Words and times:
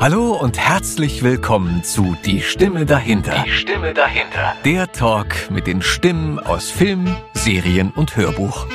Hallo 0.00 0.32
und 0.32 0.58
herzlich 0.58 1.22
willkommen 1.22 1.84
zu 1.84 2.16
Die 2.24 2.40
Stimme 2.40 2.86
dahinter. 2.86 3.44
Die 3.44 3.50
Stimme 3.50 3.92
dahinter. 3.92 4.54
Der 4.64 4.90
Talk 4.90 5.50
mit 5.50 5.66
den 5.66 5.82
Stimmen 5.82 6.38
aus 6.38 6.70
Film, 6.70 7.14
Serien 7.34 7.90
und 7.90 8.16
Hörbuch. 8.16 8.66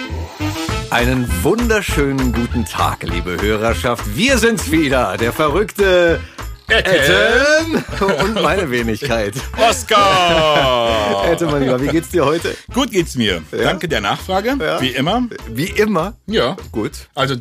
Einen 0.92 1.28
wunderschönen 1.44 2.32
guten 2.32 2.66
Tag, 2.66 3.02
liebe 3.02 3.42
Hörerschaft. 3.42 4.16
Wir 4.16 4.38
sind's 4.38 4.70
wieder, 4.70 5.18
der 5.18 5.34
verrückte 5.34 6.20
Etten 6.68 7.84
und 8.20 8.42
meine 8.42 8.70
Wenigkeit. 8.72 9.34
Oscar! 9.58 11.26
Etten, 11.32 11.50
mein 11.52 11.62
Lieber, 11.64 11.82
wie 11.82 11.88
geht's 11.88 12.10
dir 12.10 12.26
heute? 12.26 12.56
Gut 12.74 12.92
geht's 12.92 13.16
mir. 13.16 13.44
Danke 13.52 13.88
der 13.88 14.02
Nachfrage, 14.02 14.56
Ja. 14.60 14.82
wie 14.82 14.90
immer. 14.90 15.28
Wie 15.50 15.66
immer. 15.68 16.14
Ja. 16.28 16.58
Gut. 16.72 16.92
Also 17.14 17.36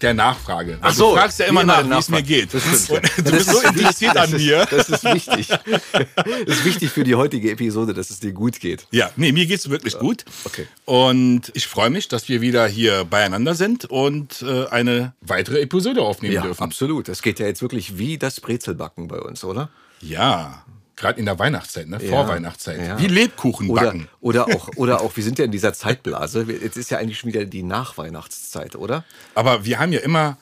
der 0.00 0.14
Nachfrage. 0.14 0.78
Ach 0.80 0.86
Also 0.88 1.04
so, 1.06 1.10
du 1.14 1.16
fragst 1.20 1.38
ja 1.40 1.46
wie 1.46 1.50
immer 1.50 1.62
immer 1.62 1.82
nach, 1.82 1.96
wie 1.96 2.00
es 2.00 2.08
mir 2.08 2.22
geht. 2.22 2.54
Das 2.54 2.62
stimmt, 2.62 2.88
ja. 3.16 3.22
Du 3.22 3.30
bist 3.32 3.50
so 3.50 3.60
interessiert 3.60 4.16
an 4.16 4.32
ist, 4.32 4.40
mir. 4.44 4.66
Das 4.70 4.88
ist 4.88 5.04
wichtig. 5.04 5.48
Das 5.48 6.56
ist 6.56 6.64
wichtig 6.64 6.90
für 6.90 7.04
die 7.04 7.14
heutige 7.14 7.50
Episode, 7.50 7.94
dass 7.94 8.10
es 8.10 8.20
dir 8.20 8.32
gut 8.32 8.60
geht. 8.60 8.86
Ja, 8.90 9.10
nee, 9.16 9.32
mir 9.32 9.46
geht's 9.46 9.68
wirklich 9.68 9.98
gut. 9.98 10.24
okay. 10.44 10.66
Und 10.92 11.50
ich 11.54 11.68
freue 11.68 11.88
mich, 11.88 12.08
dass 12.08 12.28
wir 12.28 12.42
wieder 12.42 12.66
hier 12.66 13.06
beieinander 13.06 13.54
sind 13.54 13.86
und 13.86 14.42
äh, 14.42 14.66
eine 14.66 15.14
weitere 15.22 15.62
Episode 15.62 16.02
aufnehmen 16.02 16.34
Ja, 16.34 16.42
dürfen. 16.42 16.62
absolut. 16.62 17.08
Es 17.08 17.22
geht 17.22 17.38
ja 17.38 17.46
jetzt 17.46 17.62
wirklich 17.62 17.96
wie 17.96 18.18
das 18.18 18.40
Brezelbacken 18.42 19.08
bei 19.08 19.18
uns, 19.18 19.42
oder? 19.42 19.70
Ja, 20.02 20.66
gerade 20.96 21.18
in 21.18 21.24
der 21.24 21.38
Weihnachtszeit, 21.38 21.88
ne? 21.88 21.98
Vorweihnachtszeit. 21.98 22.78
Ja. 22.78 23.00
Wie 23.00 23.06
Lebkuchen 23.06 23.70
Oder, 23.70 23.84
backen. 23.84 24.08
oder, 24.20 24.44
auch, 24.48 24.68
oder 24.76 25.00
auch, 25.00 25.16
wir 25.16 25.24
sind 25.24 25.38
ja 25.38 25.46
in 25.46 25.50
dieser 25.50 25.72
Zeitblase. 25.72 26.42
Jetzt 26.42 26.76
ist 26.76 26.90
ja 26.90 26.98
eigentlich 26.98 27.18
schon 27.18 27.28
wieder 27.32 27.46
die 27.46 27.62
Nachweihnachtszeit, 27.62 28.76
oder? 28.76 29.02
Aber 29.34 29.64
wir 29.64 29.78
haben 29.78 29.92
ja 29.92 30.00
immer 30.00 30.36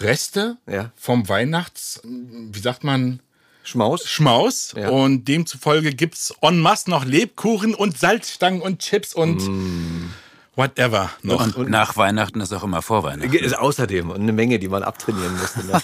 Reste 0.00 0.58
Ja. 0.70 0.90
vom 0.96 1.30
Weihnachts, 1.30 2.02
wie 2.04 2.60
sagt 2.60 2.84
man, 2.84 3.20
Schmaus? 3.64 4.08
Schmaus 4.08 4.74
Ja. 4.76 4.90
und 4.90 5.26
demzufolge 5.26 5.92
gibt's 5.94 6.34
en 6.40 6.60
masse 6.60 6.90
noch 6.90 7.04
Lebkuchen 7.04 7.74
und 7.74 7.98
Salzstangen 7.98 8.60
und 8.60 8.78
Chips 8.80 9.14
und 9.14 9.36
Mm. 9.48 10.10
whatever 10.56 11.10
noch. 11.22 11.56
Und, 11.56 11.68
nach 11.70 11.96
Weihnachten 11.96 12.40
ist 12.40 12.52
auch 12.52 12.62
immer 12.62 12.80
vor 12.82 13.02
Weihnachten. 13.02 13.32
Ist 13.34 13.58
außerdem 13.58 14.10
und 14.10 14.20
eine 14.20 14.32
Menge, 14.32 14.58
die 14.60 14.68
man 14.68 14.82
abtrainieren 14.84 15.34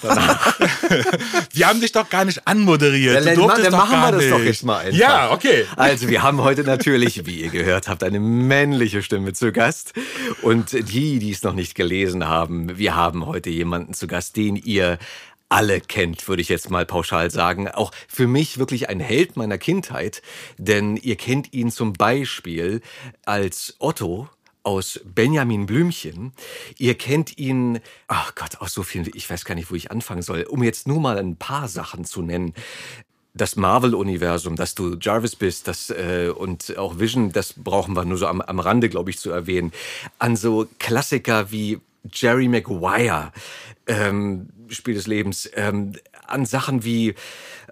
danach. 0.01 0.57
Wir 1.53 1.67
haben 1.67 1.81
dich 1.81 1.91
doch 1.91 2.09
gar 2.09 2.23
nicht 2.23 2.47
anmoderiert. 2.47 3.25
Ja, 3.25 3.33
Du 3.35 3.47
dann, 3.47 3.61
dann 3.63 3.71
machen 3.73 3.99
wir 3.99 4.11
das 4.11 4.21
nicht. 4.21 4.31
doch 4.31 4.39
jetzt 4.39 4.63
mal 4.63 4.77
einfach. 4.79 4.97
Ja, 4.97 5.31
okay. 5.31 5.65
Also, 5.75 6.07
wir 6.07 6.23
haben 6.23 6.41
heute 6.41 6.63
natürlich, 6.63 7.25
wie 7.25 7.41
ihr 7.41 7.49
gehört 7.49 7.87
habt, 7.89 8.03
eine 8.03 8.19
männliche 8.19 9.01
Stimme 9.03 9.33
zu 9.33 9.51
Gast. 9.51 9.93
Und 10.41 10.71
die, 10.71 11.19
die 11.19 11.31
es 11.31 11.43
noch 11.43 11.53
nicht 11.53 11.75
gelesen 11.75 12.27
haben, 12.27 12.77
wir 12.77 12.95
haben 12.95 13.25
heute 13.25 13.49
jemanden 13.49 13.93
zu 13.93 14.07
Gast, 14.07 14.37
den 14.37 14.55
ihr 14.55 14.97
alle 15.51 15.81
kennt, 15.81 16.27
würde 16.27 16.41
ich 16.41 16.49
jetzt 16.49 16.69
mal 16.69 16.85
pauschal 16.85 17.29
sagen. 17.29 17.67
Auch 17.67 17.91
für 18.07 18.25
mich 18.25 18.57
wirklich 18.57 18.89
ein 18.89 19.01
Held 19.01 19.35
meiner 19.35 19.57
Kindheit, 19.57 20.21
denn 20.57 20.95
ihr 20.95 21.17
kennt 21.17 21.53
ihn 21.53 21.71
zum 21.71 21.93
Beispiel 21.93 22.81
als 23.25 23.75
Otto 23.79 24.29
aus 24.63 25.01
Benjamin 25.03 25.65
Blümchen. 25.65 26.31
Ihr 26.77 26.97
kennt 26.97 27.37
ihn, 27.37 27.79
ach 28.07 28.33
Gott, 28.35 28.61
aus 28.61 28.73
so 28.73 28.83
vielen, 28.83 29.09
ich 29.13 29.29
weiß 29.29 29.43
gar 29.43 29.55
nicht, 29.55 29.69
wo 29.71 29.75
ich 29.75 29.91
anfangen 29.91 30.21
soll, 30.21 30.43
um 30.43 30.63
jetzt 30.63 30.87
nur 30.87 31.01
mal 31.01 31.17
ein 31.17 31.35
paar 31.35 31.67
Sachen 31.67 32.05
zu 32.05 32.21
nennen 32.21 32.53
das 33.33 33.55
Marvel-Universum, 33.55 34.57
dass 34.57 34.75
du 34.75 34.97
Jarvis 34.99 35.37
bist, 35.37 35.65
das 35.69 35.89
äh, 35.89 36.33
und 36.35 36.77
auch 36.77 36.99
Vision, 36.99 37.31
das 37.31 37.53
brauchen 37.53 37.95
wir 37.95 38.03
nur 38.03 38.17
so 38.17 38.27
am, 38.27 38.41
am 38.41 38.59
Rande, 38.59 38.89
glaube 38.89 39.09
ich, 39.09 39.19
zu 39.19 39.31
erwähnen. 39.31 39.71
An 40.19 40.35
so 40.35 40.67
Klassiker 40.79 41.49
wie 41.49 41.79
Jerry 42.11 42.49
Maguire, 42.49 43.31
ähm, 43.87 44.49
Spiel 44.75 44.95
des 44.95 45.07
Lebens, 45.07 45.49
ähm, 45.55 45.93
an 46.27 46.45
Sachen 46.45 46.83
wie 46.83 47.15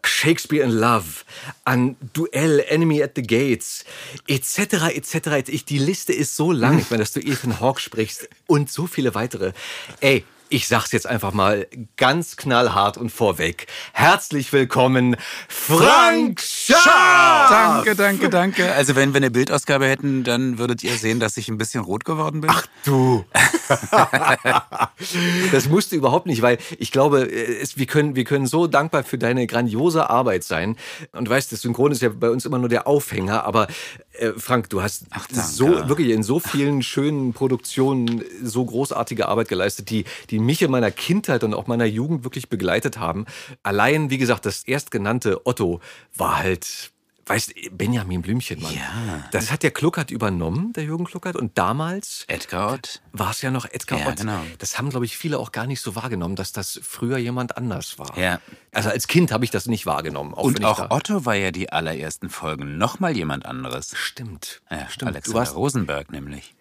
Shakespeare 0.04 0.64
in 0.64 0.72
Love, 0.72 1.24
an 1.66 1.96
Duell, 2.14 2.64
Enemy 2.68 3.04
at 3.04 3.12
the 3.16 3.22
Gates, 3.22 3.86
etc., 4.28 4.96
etc. 4.96 5.50
Ich, 5.50 5.66
die 5.66 5.78
Liste 5.78 6.14
ist 6.14 6.36
so 6.36 6.52
lang, 6.52 6.80
ich 6.80 6.90
meine, 6.90 7.04
dass 7.04 7.12
du 7.12 7.20
Ethan 7.20 7.60
Hawke 7.60 7.82
sprichst 7.82 8.30
und 8.48 8.72
so 8.72 8.88
viele 8.88 9.16
weitere. 9.16 9.54
Ey, 10.00 10.24
ich 10.50 10.68
sag's 10.68 10.92
jetzt 10.92 11.06
einfach 11.06 11.34
mal 11.34 11.68
ganz 11.96 12.36
knallhart 12.36 12.98
und 12.98 13.12
vorweg. 13.12 13.68
Herzlich 13.94 14.52
willkommen, 14.52 15.16
Frank 15.48 16.42
Schaaf! 16.42 17.50
Danke, 17.50 17.96
danke, 17.96 18.30
danke. 18.30 18.72
Also 18.74 18.96
wenn 18.96 19.14
wir 19.14 19.18
eine 19.18 19.32
Bildausgabe 19.32 19.88
hätten, 19.88 20.24
dann 20.24 20.58
würdet 20.58 20.84
ihr 20.84 20.94
sehen, 20.94 21.20
dass 21.20 21.38
ich 21.38 21.50
ein 21.50 21.58
bisschen 21.58 21.84
rot 21.84 22.04
geworden 22.04 22.42
bin. 22.42 22.50
Ach, 22.52 22.66
Du. 22.86 23.26
das 25.52 25.68
musst 25.70 25.92
du 25.92 25.96
überhaupt 25.96 26.26
nicht, 26.26 26.42
weil 26.42 26.58
ich 26.78 26.92
glaube, 26.92 27.30
es, 27.30 27.78
wir, 27.78 27.86
können, 27.86 28.16
wir 28.16 28.24
können 28.24 28.48
so 28.48 28.68
dankbar 28.68 29.04
für 29.04 29.18
deine 29.18 29.46
grandiose 29.48 30.10
Arbeit 30.10 30.44
sein. 30.44 30.76
Und 31.12 31.26
du 31.26 31.32
weißt, 31.32 31.52
das 31.52 31.62
Synchron 31.62 31.92
ist 31.92 32.02
ja 32.02 32.10
bei 32.10 32.30
uns 32.30 32.46
immer 32.46 32.58
nur 32.58 32.70
der 32.70 32.88
Aufhänger, 32.88 33.44
aber 33.44 33.68
äh, 34.14 34.32
Frank, 34.38 34.70
du 34.70 34.82
hast 34.82 35.06
danke. 35.12 35.36
so 35.36 35.88
wirklich 35.90 36.10
in 36.10 36.24
so 36.24 36.40
vielen 36.40 36.82
schönen 36.82 37.34
Produktionen 37.34 38.24
so 38.42 38.66
großartige 38.66 39.28
Arbeit 39.28 39.50
geleistet, 39.50 39.90
die, 39.90 40.06
die 40.30 40.39
mich 40.40 40.62
in 40.62 40.72
meiner 40.72 40.92
Kindheit 40.92 41.44
und 41.44 41.54
auch 41.54 41.68
meiner 41.68 41.86
Jugend 41.86 42.24
wirklich 42.24 42.50
begleitet 42.50 42.98
haben. 42.98 43.26
Allein, 43.64 44.10
wie 44.10 44.18
gesagt, 44.18 44.46
das 44.46 44.64
erstgenannte 44.64 45.46
Otto 45.46 45.80
war 46.16 46.38
halt. 46.40 46.92
Weißt 47.26 47.54
Benjamin 47.74 48.24
Blümchen, 48.24 48.60
Mann. 48.60 48.74
Ja. 48.74 49.24
Das 49.30 49.52
hat 49.52 49.62
der 49.62 49.70
Kluckert 49.70 50.10
übernommen, 50.10 50.74
der 50.74 50.84
Jürgen 50.86 51.06
Kluckert. 51.06 51.36
Und 51.36 51.60
damals 51.60 52.26
Edgar 52.28 52.74
Ott. 52.74 53.04
war 53.12 53.30
es 53.30 53.44
ja 53.44 53.52
noch 53.52 53.66
Edgar 53.66 54.00
Ja, 54.00 54.08
Ott. 54.08 54.18
genau. 54.18 54.42
Das 54.58 54.80
haben, 54.80 54.90
glaube 54.90 55.06
ich, 55.06 55.16
viele 55.16 55.38
auch 55.38 55.52
gar 55.52 55.68
nicht 55.68 55.80
so 55.80 55.96
wahrgenommen, 55.96 56.36
dass 56.36 56.54
das 56.54 56.80
früher 56.82 57.20
jemand 57.20 57.56
anders 57.56 58.00
war. 58.00 58.18
Ja. 58.18 58.42
Also 58.72 58.90
als 58.90 59.08
Kind 59.08 59.32
habe 59.32 59.46
ich 59.46 59.52
das 59.52 59.68
nicht 59.68 59.86
wahrgenommen. 59.86 60.34
Auch 60.34 60.42
Und 60.46 60.66
auch 60.66 60.90
Otto 60.90 61.24
war 61.28 61.36
ja 61.36 61.52
die 61.52 61.72
allerersten 61.72 62.30
Folgen. 62.32 62.80
Nochmal 62.80 63.16
jemand 63.16 63.46
anderes. 63.46 63.94
Stimmt. 63.96 64.64
Ja, 64.72 64.90
stimmt. 64.90 65.12
Alexander 65.12 65.52
Rosenberg 65.52 66.12
nämlich. 66.12 66.56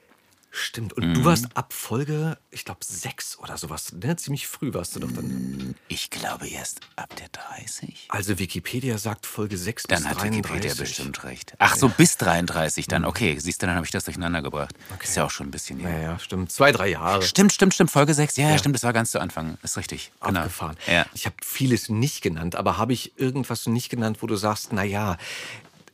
Stimmt. 0.50 0.92
Und 0.94 1.09
Mhm. 1.09 1.14
du 1.14 1.25
warst 1.25 1.47
ab 1.54 1.72
Folge, 1.72 2.38
ich 2.50 2.64
glaube, 2.64 2.81
sechs 2.84 3.38
oder 3.38 3.56
sowas. 3.59 3.92
Ne? 3.92 4.16
Ziemlich 4.16 4.47
früh 4.47 4.72
warst 4.75 4.97
du 4.97 5.00
doch 5.00 5.10
dann. 5.12 5.75
Ich 5.88 6.10
glaube 6.10 6.48
erst 6.48 6.81
ab 6.97 7.14
der 7.16 7.28
30. 7.28 8.06
Also 8.09 8.38
Wikipedia 8.38 8.98
sagt 8.98 9.26
Folge 9.26 9.56
sechs 9.59 9.82
Dann 9.84 9.98
bis 10.03 10.09
hat 10.09 10.19
33. 10.22 10.38
Wikipedia 10.44 10.75
bestimmt 10.75 11.25
recht. 11.25 11.54
Ach 11.59 11.76
so, 11.76 11.88
bis 11.88 12.16
33 12.16 12.86
dann. 12.86 13.04
Okay, 13.04 13.38
siehst 13.38 13.62
du, 13.62 13.66
dann 13.66 13.76
habe 13.76 13.86
ich 13.86 13.92
das 13.92 14.04
durcheinander 14.04 14.42
gebracht. 14.42 14.75
Ist 15.03 15.16
ja 15.16 15.25
auch 15.25 15.31
schon 15.31 15.48
ein 15.48 15.50
bisschen 15.50 15.78
her. 15.81 15.91
Naja, 15.91 16.19
stimmt. 16.19 16.50
Zwei, 16.53 16.72
drei 16.72 16.88
Jahre. 16.88 17.22
Stimmt, 17.22 17.53
stimmt, 17.53 17.75
stimmt. 17.75 17.91
Folge 17.91 18.15
6. 18.15 18.36
Ja, 18.36 18.50
ja, 18.50 18.59
stimmt, 18.59 18.75
das 18.75 18.82
war 18.82 18.92
ganz 18.92 19.10
zu 19.10 19.20
Anfang. 19.20 19.59
Ist 19.62 19.76
richtig. 19.76 20.12
Genau. 20.20 20.41
abgefahren. 20.41 20.76
Ja. 20.86 21.06
Ich 21.15 21.26
habe 21.26 21.36
vieles 21.42 21.88
nicht 21.88 22.20
genannt, 22.22 22.56
aber 22.56 22.76
habe 22.78 22.92
ich 22.92 23.19
irgendwas 23.19 23.66
nicht 23.66 23.88
genannt, 23.88 24.19
wo 24.22 24.26
du 24.26 24.36
sagst, 24.36 24.72
na 24.72 24.82
ja, 24.82 25.16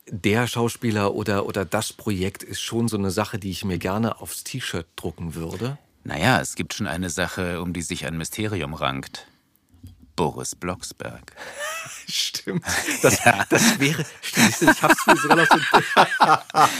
der 0.09 0.47
Schauspieler 0.47 1.15
oder, 1.15 1.45
oder 1.45 1.65
das 1.65 1.93
Projekt 1.93 2.43
ist 2.43 2.61
schon 2.61 2.87
so 2.87 2.97
eine 2.97 3.11
Sache, 3.11 3.39
die 3.39 3.51
ich 3.51 3.65
mir 3.65 3.77
gerne 3.77 4.21
aufs 4.21 4.43
T-Shirt 4.43 4.87
drucken 4.95 5.35
würde? 5.35 5.77
Naja, 6.03 6.39
es 6.39 6.55
gibt 6.55 6.73
schon 6.73 6.87
eine 6.87 7.09
Sache, 7.09 7.61
um 7.61 7.73
die 7.73 7.81
sich 7.81 8.05
ein 8.05 8.17
Mysterium 8.17 8.73
rankt. 8.73 9.27
Boris 10.15 10.55
Blocksberg. 10.55 11.33
Stimmt. 12.07 12.63
Das, 13.01 13.19
das 13.49 13.79
wäre, 13.79 14.05
ich 14.21 14.81
hab's 14.81 15.07
mir 15.07 15.17
sogar 15.17 15.37
noch 15.37 15.47
so, 15.47 15.57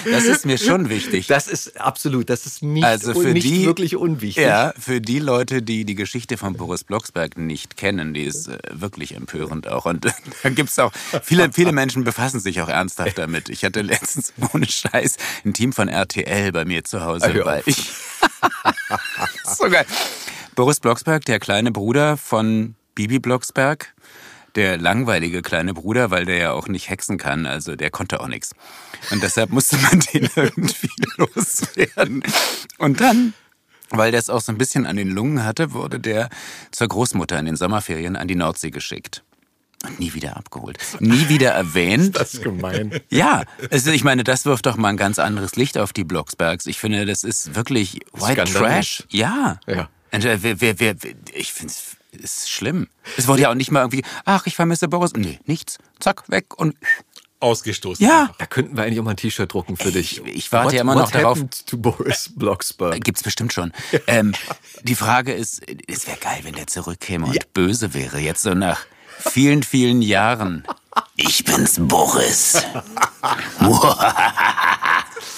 Das 0.11 0.23
ist 0.23 0.45
mir 0.45 0.57
schon 0.57 0.89
wichtig. 0.89 1.27
Das 1.27 1.47
ist 1.47 1.79
absolut, 1.81 2.29
das 2.29 2.45
ist 2.45 2.61
nicht, 2.61 2.83
Also 2.83 3.13
für 3.13 3.33
nicht 3.33 3.45
die, 3.45 3.65
wirklich 3.65 3.95
unwichtig. 3.95 4.43
Ja, 4.45 4.73
für 4.77 5.01
die 5.01 5.19
Leute, 5.19 5.61
die 5.61 5.83
die 5.83 5.95
Geschichte 5.95 6.37
von 6.37 6.53
Boris 6.53 6.83
Blocksberg 6.83 7.37
nicht 7.37 7.75
kennen, 7.75 8.13
die 8.13 8.23
ist 8.23 8.47
äh, 8.47 8.59
wirklich 8.71 9.15
empörend 9.15 9.67
auch. 9.67 9.85
Und 9.85 10.05
da 10.43 10.49
gibt's 10.49 10.77
auch, 10.79 10.91
viele, 11.23 11.51
viele 11.51 11.71
Menschen 11.71 12.03
befassen 12.03 12.39
sich 12.39 12.61
auch 12.61 12.69
ernsthaft 12.69 13.17
damit. 13.17 13.49
Ich 13.49 13.65
hatte 13.65 13.81
letztens 13.81 14.33
ohne 14.53 14.67
Scheiß 14.67 15.17
ein 15.43 15.53
Team 15.53 15.73
von 15.73 15.87
RTL 15.87 16.51
bei 16.51 16.65
mir 16.65 16.83
zu 16.83 17.03
Hause, 17.03 17.33
hör 17.33 17.45
weil 17.45 17.63
ich. 17.65 17.91
so 19.57 19.69
geil. 19.69 19.85
Boris 20.55 20.79
Blocksberg, 20.79 21.25
der 21.25 21.39
kleine 21.39 21.71
Bruder 21.71 22.15
von 22.15 22.75
Bibi 22.95 23.19
Blocksberg, 23.19 23.93
der 24.55 24.77
langweilige 24.77 25.41
kleine 25.41 25.73
Bruder, 25.73 26.11
weil 26.11 26.25
der 26.25 26.37
ja 26.37 26.51
auch 26.51 26.67
nicht 26.67 26.89
hexen 26.89 27.17
kann, 27.17 27.45
also 27.45 27.75
der 27.75 27.91
konnte 27.91 28.21
auch 28.21 28.27
nichts. 28.27 28.51
Und 29.11 29.21
deshalb 29.21 29.51
musste 29.51 29.77
man 29.77 29.99
den 30.13 30.29
irgendwie 30.35 30.89
loswerden. 31.17 32.23
Und 32.77 33.01
dann, 33.01 33.33
weil 33.89 34.11
der 34.11 34.19
es 34.19 34.29
auch 34.29 34.41
so 34.41 34.51
ein 34.51 34.57
bisschen 34.57 34.85
an 34.85 34.95
den 34.95 35.09
Lungen 35.09 35.43
hatte, 35.43 35.73
wurde 35.73 35.99
der 35.99 36.29
zur 36.71 36.87
Großmutter 36.87 37.37
in 37.37 37.45
den 37.45 37.57
Sommerferien 37.57 38.15
an 38.15 38.27
die 38.27 38.35
Nordsee 38.35 38.71
geschickt. 38.71 39.23
Und 39.83 39.99
nie 39.99 40.13
wieder 40.13 40.37
abgeholt. 40.37 40.79
Nie 40.99 41.29
wieder 41.29 41.51
erwähnt. 41.51 42.15
Das 42.15 42.33
ist 42.33 42.43
gemein. 42.43 42.99
Ja, 43.09 43.43
also 43.69 43.91
ich 43.91 44.03
meine, 44.03 44.23
das 44.23 44.45
wirft 44.45 44.65
doch 44.65 44.77
mal 44.77 44.87
ein 44.87 44.97
ganz 44.97 45.19
anderes 45.19 45.57
Licht 45.57 45.77
auf 45.77 45.93
die 45.93 46.03
Blocksbergs. 46.03 46.65
Ich 46.65 46.79
finde, 46.79 47.05
das 47.05 47.23
ist 47.23 47.55
wirklich 47.55 47.99
White. 48.13 48.45
Trash. 48.45 49.03
Ja. 49.09 49.59
Ja. 49.67 49.89
Und, 50.11 50.23
wer, 50.23 50.61
wer, 50.61 50.79
wer, 50.79 50.95
ich 51.33 51.51
finde 51.51 51.73
es 51.73 51.94
ist 52.15 52.49
schlimm. 52.49 52.87
Es 53.17 53.27
wurde 53.27 53.43
ja 53.43 53.49
auch 53.51 53.55
nicht 53.55 53.71
mal 53.71 53.81
irgendwie, 53.81 54.03
ach, 54.25 54.45
ich 54.47 54.55
vermisse 54.55 54.87
Boris. 54.87 55.13
Nee, 55.15 55.39
nichts. 55.45 55.77
Zack, 55.99 56.23
weg 56.29 56.57
und 56.57 56.75
Ausgestoßen. 57.41 58.03
ja. 58.05 58.31
Da 58.39 58.45
könnten 58.45 58.75
wir 58.77 58.83
eigentlich 58.83 58.99
auch 58.99 59.03
mal 59.03 59.11
ein 59.11 59.17
T-Shirt 59.17 59.51
drucken 59.53 59.77
für 59.77 59.91
dich. 59.91 60.21
Ich- 60.25 60.35
ich 60.35 60.51
warte 60.51 60.67
What- 60.67 60.73
ja 60.73 60.81
immer 60.81 60.95
noch 60.95 61.11
darauf- 61.11 61.39
to 61.67 61.77
Boris 61.77 62.31
Blocksberg. 62.35 63.03
Gibt's 63.03 63.23
bestimmt 63.23 63.53
schon. 63.53 63.71
Ähm, 64.07 64.33
die 64.83 64.95
Frage 64.95 65.33
ist, 65.33 65.61
es 65.87 66.07
wäre 66.07 66.17
geil, 66.17 66.39
wenn 66.43 66.53
der 66.55 66.67
zurückkäme 66.67 67.25
und 67.27 67.35
Ja. 67.35 67.41
böse 67.53 67.93
wäre. 67.93 68.19
Jetzt 68.19 68.41
so 68.41 68.53
nach 68.53 68.79
vielen, 69.19 69.63
vielen 69.63 70.01
Jahren. 70.01 70.65
Ich 71.17 71.43
bin's, 71.43 71.75
Boris. 71.77 72.63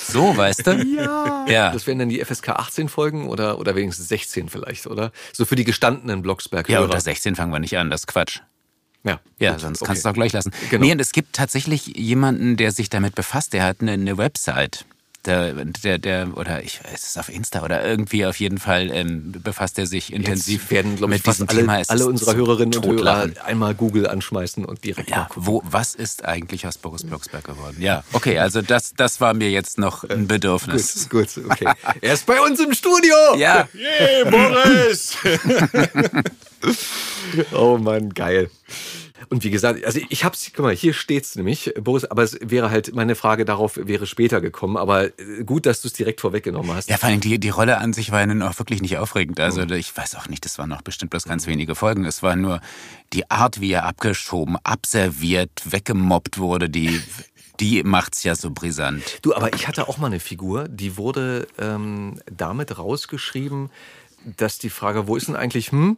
so, 0.08 0.36
weißt 0.36 0.66
du? 0.68 0.72
Ja. 0.98 1.46
Ja. 1.48 1.72
Das 1.72 1.88
wären 1.88 2.00
dann 2.00 2.10
die 2.10 2.24
FSK 2.24 2.50
18 2.50 2.90
Folgen 2.90 3.28
oder, 3.28 3.60
oder 3.60 3.76
wenigstens 3.76 4.08
16 4.08 4.50
vielleicht, 4.50 4.88
oder? 4.88 5.12
So 5.34 5.46
für 5.46 5.56
die 5.56 5.64
gestandenen 5.64 6.22
blocksberg 6.22 6.68
Ja, 6.70 6.82
unter 6.82 7.00
16 7.00 7.36
fangen 7.36 7.52
wir 7.54 7.60
nicht 7.60 7.78
an, 7.78 7.90
das 7.90 8.02
ist 8.02 8.08
Quatsch. 8.08 8.42
Ja, 9.04 9.20
Ja, 9.40 9.52
gut, 9.52 9.62
sonst 9.62 9.82
okay. 9.82 9.88
kannst 9.88 10.06
du 10.06 10.10
auch 10.10 10.14
gleich 10.14 10.34
lassen. 10.34 10.52
Genau. 10.70 10.86
Nee, 10.86 10.92
und 10.92 11.00
es 11.00 11.12
gibt 11.12 11.34
tatsächlich 11.34 11.88
jemanden, 11.88 12.58
der 12.58 12.72
sich 12.72 12.90
damit 12.90 13.16
befasst. 13.16 13.54
Der 13.54 13.64
hat 13.64 13.78
eine, 13.82 13.94
eine 13.94 14.18
Website. 14.18 14.86
Der, 15.28 15.54
der, 15.54 15.98
der, 15.98 16.38
oder 16.38 16.64
ich 16.64 16.82
weiß 16.84 16.94
es 16.94 17.04
ist 17.10 17.20
auf 17.20 17.28
Insta 17.28 17.62
oder 17.62 17.86
irgendwie 17.86 18.26
auf 18.26 18.40
jeden 18.40 18.58
Fall 18.58 18.90
ähm, 18.92 19.34
befasst 19.44 19.78
er 19.78 19.86
sich 19.86 20.14
intensiv 20.14 20.62
Jetzt 20.62 20.72
werden, 20.72 20.96
glaube 20.96 21.16
ich, 21.16 21.20
mit 21.20 21.28
diesem 21.28 21.50
alle, 21.50 21.60
Thema. 21.60 21.80
Es 21.82 21.90
alle 21.90 22.06
unserer 22.06 22.36
Hörerinnen 22.36 22.80
und 22.80 22.86
Hörer 22.86 23.30
einmal 23.44 23.76
Google 23.76 24.08
anschmeißen 24.08 24.64
und 24.64 24.86
direkt 24.86 25.10
Ja, 25.10 25.28
wo, 25.36 25.62
was 25.66 25.96
ist 25.96 26.24
eigentlich 26.24 26.66
aus 26.66 26.78
Boris 26.78 27.04
Blocksberg 27.04 27.44
geworden? 27.44 27.76
Ja, 27.80 28.06
okay, 28.14 28.40
also 28.40 28.62
das, 28.62 28.94
das 28.96 29.20
war 29.20 29.34
mir 29.34 29.52
jetzt 29.52 29.78
noch 29.78 30.06
ein 30.06 30.28
Bedürfnis. 30.28 31.10
Gut, 31.10 31.36
gut, 31.36 31.46
okay. 31.52 31.74
Er 32.00 32.14
ist 32.14 32.26
bei 32.26 32.40
uns 32.42 32.60
im 32.62 32.74
Studio! 32.74 33.16
Ja, 33.38 33.68
Hey, 33.74 34.24
Boris! 34.26 35.18
Oh 37.52 37.78
Mann, 37.78 38.14
geil. 38.14 38.50
Und 39.30 39.44
wie 39.44 39.50
gesagt, 39.50 39.84
also 39.84 40.00
ich 40.10 40.24
hab's, 40.24 40.52
guck 40.56 40.66
mal, 40.66 40.76
hier 40.76 40.94
steht's 40.94 41.36
nämlich, 41.36 41.74
Boris, 41.80 42.06
aber 42.06 42.24
es 42.24 42.38
wäre 42.42 42.70
halt, 42.70 42.94
meine 42.96 43.16
Frage 43.16 43.46
darauf 43.46 43.78
wäre 43.78 44.06
später 44.06 44.42
gekommen, 44.42 44.78
aber 44.78 45.06
äh, 45.06 45.44
gut, 45.46 45.66
dass 45.66 45.82
du 45.82 45.88
es 45.88 45.94
direkt 45.94 46.22
vorweggenommen 46.22 46.74
hast. 46.74 46.90
Ja, 46.90 46.98
vor 46.98 47.10
allem 47.10 47.20
die, 47.20 47.40
die 47.40 47.50
Rolle 47.50 47.80
an 47.80 47.94
sich 47.94 48.12
war 48.12 48.20
ja 48.20 48.28
nun 48.28 48.42
auch 48.42 48.58
wirklich 48.60 48.82
nicht 48.82 48.98
aufregend. 48.98 49.40
Also 49.40 49.62
ich 49.64 49.96
weiß 49.96 50.16
auch 50.16 50.28
nicht, 50.28 50.46
das 50.46 50.58
waren 50.58 50.70
noch 50.70 50.82
bestimmt 50.82 51.12
bloß 51.12 51.26
ganz 51.26 51.48
wenige 51.48 51.76
Folgen. 51.76 52.06
Es 52.06 52.24
war 52.24 52.36
nur 52.36 52.62
die 53.14 53.30
Art, 53.30 53.60
wie 53.60 53.72
er 53.72 53.86
abgeschoben, 53.86 54.58
abserviert, 54.64 55.52
weggemobbt 55.66 56.38
wurde, 56.38 56.70
die, 56.70 57.02
die 57.60 57.84
macht's 57.84 58.24
ja 58.24 58.36
so 58.36 58.52
brisant. 58.52 59.20
Du, 59.22 59.34
aber 59.34 59.54
ich 59.54 59.68
hatte 59.68 59.88
auch 59.88 59.98
mal 59.98 60.08
eine 60.08 60.20
Figur, 60.20 60.68
die 60.68 60.98
wurde 60.98 61.48
ähm, 61.58 62.20
damit 62.32 62.78
rausgeschrieben, 62.78 63.70
dass 64.38 64.58
die 64.58 64.70
Frage, 64.70 65.08
wo 65.08 65.16
ist 65.16 65.28
denn 65.28 65.36
eigentlich 65.36 65.72
hm? 65.72 65.98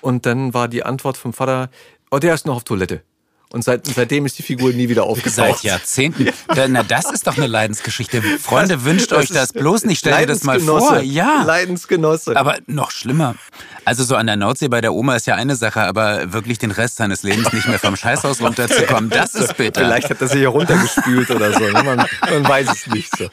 Und 0.00 0.26
dann 0.26 0.52
war 0.52 0.68
die 0.68 0.84
Antwort 0.84 1.16
vom 1.16 1.32
Vater, 1.32 1.70
oh, 2.10 2.18
der 2.18 2.34
ist 2.34 2.46
noch 2.46 2.56
auf 2.56 2.64
Toilette. 2.64 3.02
Und 3.50 3.62
seit, 3.62 3.86
seitdem 3.86 4.26
ist 4.26 4.36
die 4.36 4.42
Figur 4.42 4.72
nie 4.72 4.88
wieder 4.88 5.02
Seit 5.06 5.10
aufgetaucht. 5.10 5.62
Jahrzehnten. 5.62 6.28
Da- 6.48 6.66
Na, 6.66 6.82
das 6.82 7.12
ist 7.12 7.24
doch 7.28 7.36
eine 7.36 7.46
Leidensgeschichte. 7.46 8.20
Freunde, 8.40 8.84
wünscht 8.84 9.12
euch 9.12 9.28
das 9.28 9.52
bloß 9.52 9.84
nicht. 9.84 10.00
Stellt 10.00 10.18
ihr 10.22 10.26
das 10.26 10.42
mal 10.42 10.54
Leidensgenosse. 10.54 10.86
vor. 10.86 11.00
Ja. 11.02 11.44
Leidensgenosse. 11.44 12.36
Aber 12.36 12.58
noch 12.66 12.90
schlimmer. 12.90 13.36
Also 13.84 14.02
so 14.02 14.16
an 14.16 14.26
der 14.26 14.34
Nordsee 14.36 14.66
bei 14.66 14.80
der 14.80 14.92
Oma 14.92 15.14
ist 15.14 15.28
ja 15.28 15.36
eine 15.36 15.54
Sache, 15.54 15.82
aber 15.82 16.32
wirklich 16.32 16.58
den 16.58 16.72
Rest 16.72 16.96
seines 16.96 17.22
Lebens 17.22 17.52
nicht 17.52 17.68
mehr 17.68 17.78
vom 17.78 17.94
Scheißhaus 17.94 18.40
runterzukommen, 18.40 19.08
das 19.10 19.34
ist 19.36 19.56
bitter. 19.56 19.82
Vielleicht 19.82 20.10
hat 20.10 20.20
er 20.20 20.26
sich 20.26 20.42
ja 20.42 20.48
runtergespült 20.48 21.30
oder 21.30 21.52
so. 21.52 21.60
ne? 21.60 21.82
Man, 21.84 21.98
man 21.98 22.48
weiß 22.48 22.68
es 22.72 22.86
nicht 22.88 23.16
so. 23.16 23.28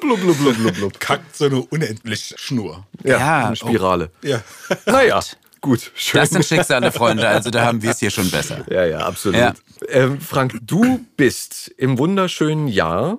blub, 0.00 0.20
blub, 0.20 0.38
blub, 0.38 0.56
blub, 0.56 0.74
blub. 0.74 1.00
Kackt 1.00 1.36
so 1.36 1.44
eine 1.46 1.60
unendliche 1.60 2.36
Schnur. 2.38 2.86
Ja, 3.02 3.18
Ja, 3.18 3.46
eine 3.48 3.56
Spirale. 3.56 4.10
Ja. 4.22 4.40
Naja, 4.86 5.20
gut, 5.64 5.90
schön. 5.94 6.20
Das 6.20 6.30
sind 6.30 6.44
Schicksale, 6.44 6.92
Freunde. 6.92 7.26
Also 7.26 7.50
da 7.50 7.64
haben 7.64 7.82
wir 7.82 7.90
es 7.90 7.98
hier 7.98 8.10
schon 8.10 8.30
besser. 8.30 8.64
Ja, 8.70 8.84
ja, 8.84 8.98
absolut. 8.98 9.38
Ja. 9.40 9.54
Ähm, 9.88 10.20
Frank, 10.20 10.58
du 10.62 11.00
bist 11.16 11.72
im 11.78 11.96
wunderschönen 11.98 12.68
Jahr 12.68 13.18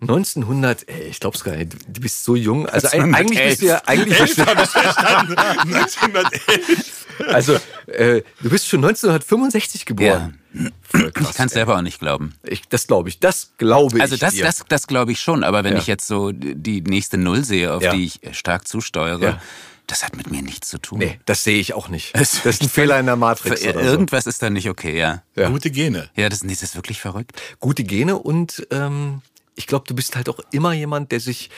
1900, 0.00 0.88
ey, 0.88 1.02
ich 1.10 1.20
glaub's 1.20 1.44
gar 1.44 1.54
nicht, 1.54 1.74
du 1.86 2.00
bist 2.00 2.24
so 2.24 2.34
jung. 2.34 2.68
Also 2.68 2.88
eigentlich 2.88 3.38
bist 3.40 3.62
du 3.62 3.66
ja, 3.66 3.80
eigentlich 3.86 4.18
bist 4.18 4.36
du, 4.38 4.42
1911. 4.42 7.06
also 7.28 7.54
äh, 7.86 8.22
du 8.42 8.50
bist 8.50 8.66
schon 8.68 8.80
1965 8.84 9.86
geboren. 9.86 10.38
Voll 10.82 11.12
krass. 11.12 11.30
Ich 11.30 11.36
kann 11.36 11.46
es 11.46 11.52
selber 11.52 11.76
auch 11.76 11.82
nicht 11.82 12.00
glauben. 12.00 12.34
Ich, 12.42 12.62
das 12.68 12.86
glaube 12.88 13.08
ich, 13.10 13.20
das 13.20 13.52
glaube 13.58 14.00
Also 14.00 14.14
ich 14.14 14.20
das, 14.20 14.34
dir. 14.34 14.44
das, 14.44 14.64
das 14.68 14.86
glaube 14.88 15.12
ich 15.12 15.20
schon. 15.20 15.44
Aber 15.44 15.62
wenn 15.64 15.74
Ja. 15.74 15.78
ich 15.78 15.86
jetzt 15.86 16.06
so 16.08 16.32
die 16.32 16.80
nächste 16.82 17.16
Null 17.16 17.44
sehe, 17.44 17.72
auf 17.72 17.82
Ja. 17.82 17.94
die 17.94 18.04
ich 18.06 18.18
stark 18.36 18.66
zusteuere, 18.68 19.22
Ja. 19.22 19.40
Das 19.86 20.04
hat 20.04 20.16
mit 20.16 20.30
mir 20.30 20.42
nichts 20.42 20.68
zu 20.68 20.78
tun. 20.78 20.98
nee, 21.00 21.18
das 21.26 21.44
sehe 21.44 21.58
ich 21.58 21.74
auch 21.74 21.88
nicht. 21.88 22.12
Es- 22.14 22.42
Das 22.42 22.56
ist 22.56 22.62
ein 22.62 22.68
Fehler 22.68 22.98
in 23.00 23.06
der 23.06 23.16
Matrix 23.16 23.62
Für- 23.62 23.70
oder 23.70 23.84
so. 23.84 23.90
Irgendwas 23.90 24.26
ist 24.26 24.42
da 24.42 24.50
nicht 24.50 24.68
okay, 24.68 24.98
ja. 24.98 25.22
Ja. 25.36 25.48
Gute 25.50 25.70
Gene. 25.70 26.08
Ja, 26.16 26.28
das, 26.28 26.40
das 26.40 26.62
ist 26.62 26.76
wirklich 26.76 27.00
verrückt. 27.00 27.32
Gute 27.60 27.84
Gene 27.84 28.18
und 28.18 28.66
ähm, 28.70 29.22
ich 29.54 29.66
glaube, 29.66 29.84
du 29.86 29.94
bist 29.94 30.16
halt 30.16 30.28
auch 30.28 30.40
immer 30.50 30.72
jemand, 30.72 31.12
der 31.12 31.20
sich 31.20 31.50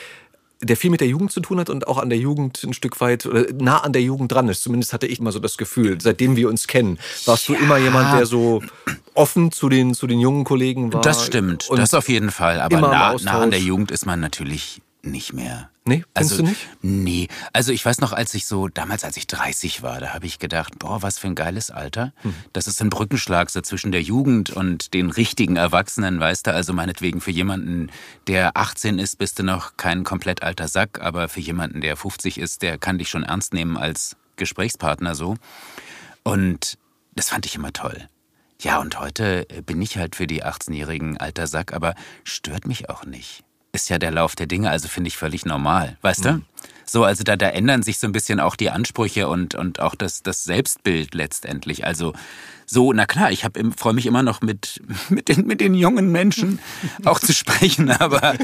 der 0.61 0.77
viel 0.77 0.89
mit 0.89 1.01
der 1.01 1.07
Jugend 1.09 1.31
zu 1.33 1.41
tun 1.41 1.59
hat 1.59 1.69
und 1.69 1.85
auch 1.87 1.97
an 1.97 2.09
der 2.09 2.17
Jugend 2.17 2.63
ein 2.63 2.73
Stück 2.73 2.99
weit 3.01 3.25
oder 3.25 3.45
nah 3.53 3.79
an 3.79 3.91
der 3.93 4.01
Jugend 4.01 4.31
dran 4.31 4.47
ist. 4.47 4.63
Zumindest 4.63 4.93
hatte 4.93 5.05
ich 5.05 5.19
immer 5.19 5.31
so 5.33 5.39
das 5.39 5.57
Gefühl, 5.57 5.99
seitdem 6.01 6.37
wir 6.37 6.47
uns 6.49 6.65
kennen, 6.67 6.97
warst 7.25 7.47
du 7.49 7.53
immer 7.53 7.77
jemand, 7.77 8.17
der 8.17 8.25
so 8.25 8.63
offen 9.13 9.51
zu 9.51 9.67
den, 9.69 9.93
zu 9.93 10.07
den 10.07 10.19
jungen 10.19 10.45
Kollegen 10.45 10.93
war. 10.93 11.01
Das 11.01 11.25
stimmt, 11.25 11.69
Und 11.69 11.77
das 11.77 11.93
auf 11.93 12.07
jeden 12.07 12.31
Fall. 12.31 12.61
Aber 12.61 12.79
nah, 12.81 13.15
nah 13.21 13.41
an 13.41 13.51
der 13.51 13.59
Jugend 13.59 13.91
ist 13.91 14.05
man 14.05 14.21
natürlich 14.21 14.81
nicht 15.03 15.33
mehr. 15.33 15.69
Nee, 15.87 16.03
findest 16.15 16.33
also, 16.33 16.37
du 16.37 16.49
nicht? 16.49 16.67
Nee. 16.81 17.27
Also 17.53 17.71
ich 17.71 17.85
weiß 17.85 17.99
noch, 17.99 18.11
als 18.11 18.33
ich 18.33 18.47
so, 18.47 18.67
damals 18.69 19.03
als 19.03 19.17
ich 19.17 19.27
30 19.27 19.83
war, 19.83 19.99
da 19.99 20.15
habe 20.15 20.25
ich 20.25 20.39
gedacht, 20.39 20.79
boah, 20.79 21.03
was 21.03 21.19
für 21.19 21.27
ein 21.27 21.35
geiles 21.35 21.69
Alter. 21.69 22.11
Hm. 22.23 22.33
Das 22.53 22.65
ist 22.65 22.81
ein 22.81 22.89
Brückenschlag 22.89 23.51
so 23.51 23.61
zwischen 23.61 23.91
der 23.91 24.01
Jugend 24.01 24.49
und 24.49 24.95
den 24.95 25.11
richtigen 25.11 25.57
Erwachsenen, 25.57 26.19
weißt 26.19 26.47
du. 26.47 26.53
Also 26.53 26.73
meinetwegen 26.73 27.21
für 27.21 27.29
jemanden, 27.29 27.91
der 28.25 28.57
18 28.57 28.97
ist, 28.97 29.19
bist 29.19 29.37
du 29.37 29.43
noch 29.43 29.77
kein 29.77 30.03
komplett 30.03 30.41
alter 30.41 30.67
Sack, 30.67 31.01
aber 31.01 31.29
für 31.29 31.39
jemanden, 31.39 31.81
der 31.81 31.95
50 31.95 32.39
ist, 32.39 32.63
der 32.63 32.79
kann 32.79 32.97
dich 32.97 33.09
schon 33.09 33.23
ernst 33.23 33.53
nehmen 33.53 33.77
als 33.77 34.15
Gesprächspartner 34.37 35.13
so. 35.13 35.35
Und 36.23 36.79
das 37.13 37.29
fand 37.29 37.45
ich 37.45 37.55
immer 37.55 37.73
toll. 37.73 38.09
Ja, 38.59 38.79
und 38.79 38.99
heute 38.99 39.47
äh, 39.49 39.61
bin 39.61 39.81
ich 39.83 39.97
halt 39.97 40.15
für 40.15 40.25
die 40.25 40.43
18-jährigen 40.43 41.17
alter 41.17 41.45
Sack, 41.45 41.73
aber 41.73 41.93
stört 42.23 42.65
mich 42.65 42.89
auch 42.89 43.05
nicht. 43.05 43.43
Ist 43.75 43.89
ja 43.89 43.99
der 43.99 44.11
Lauf 44.11 44.37
der 44.37 44.47
Dinge, 44.47 44.69
also 44.69 44.87
finde 44.87 45.09
ich 45.09 45.17
völlig 45.17 45.45
normal, 45.45 45.97
weißt 46.01 46.23
du? 46.23 46.41
So, 46.85 47.03
also 47.03 47.25
da, 47.25 47.35
da 47.35 47.49
ändern 47.49 47.83
sich 47.83 47.99
so 47.99 48.07
ein 48.07 48.13
bisschen 48.13 48.39
auch 48.39 48.55
die 48.55 48.69
Ansprüche 48.69 49.27
und, 49.27 49.53
und 49.53 49.81
auch 49.81 49.95
das, 49.95 50.23
das 50.23 50.45
Selbstbild 50.45 51.13
letztendlich. 51.13 51.85
Also 51.85 52.13
so, 52.65 52.93
na 52.93 53.05
klar, 53.05 53.31
ich 53.31 53.45
freue 53.75 53.93
mich 53.93 54.05
immer 54.05 54.23
noch 54.23 54.39
mit, 54.39 54.81
mit, 55.09 55.27
den, 55.27 55.45
mit 55.45 55.59
den 55.59 55.73
jungen 55.73 56.09
Menschen 56.09 56.59
auch 57.03 57.19
zu 57.19 57.33
sprechen, 57.33 57.91
aber, 57.99 58.35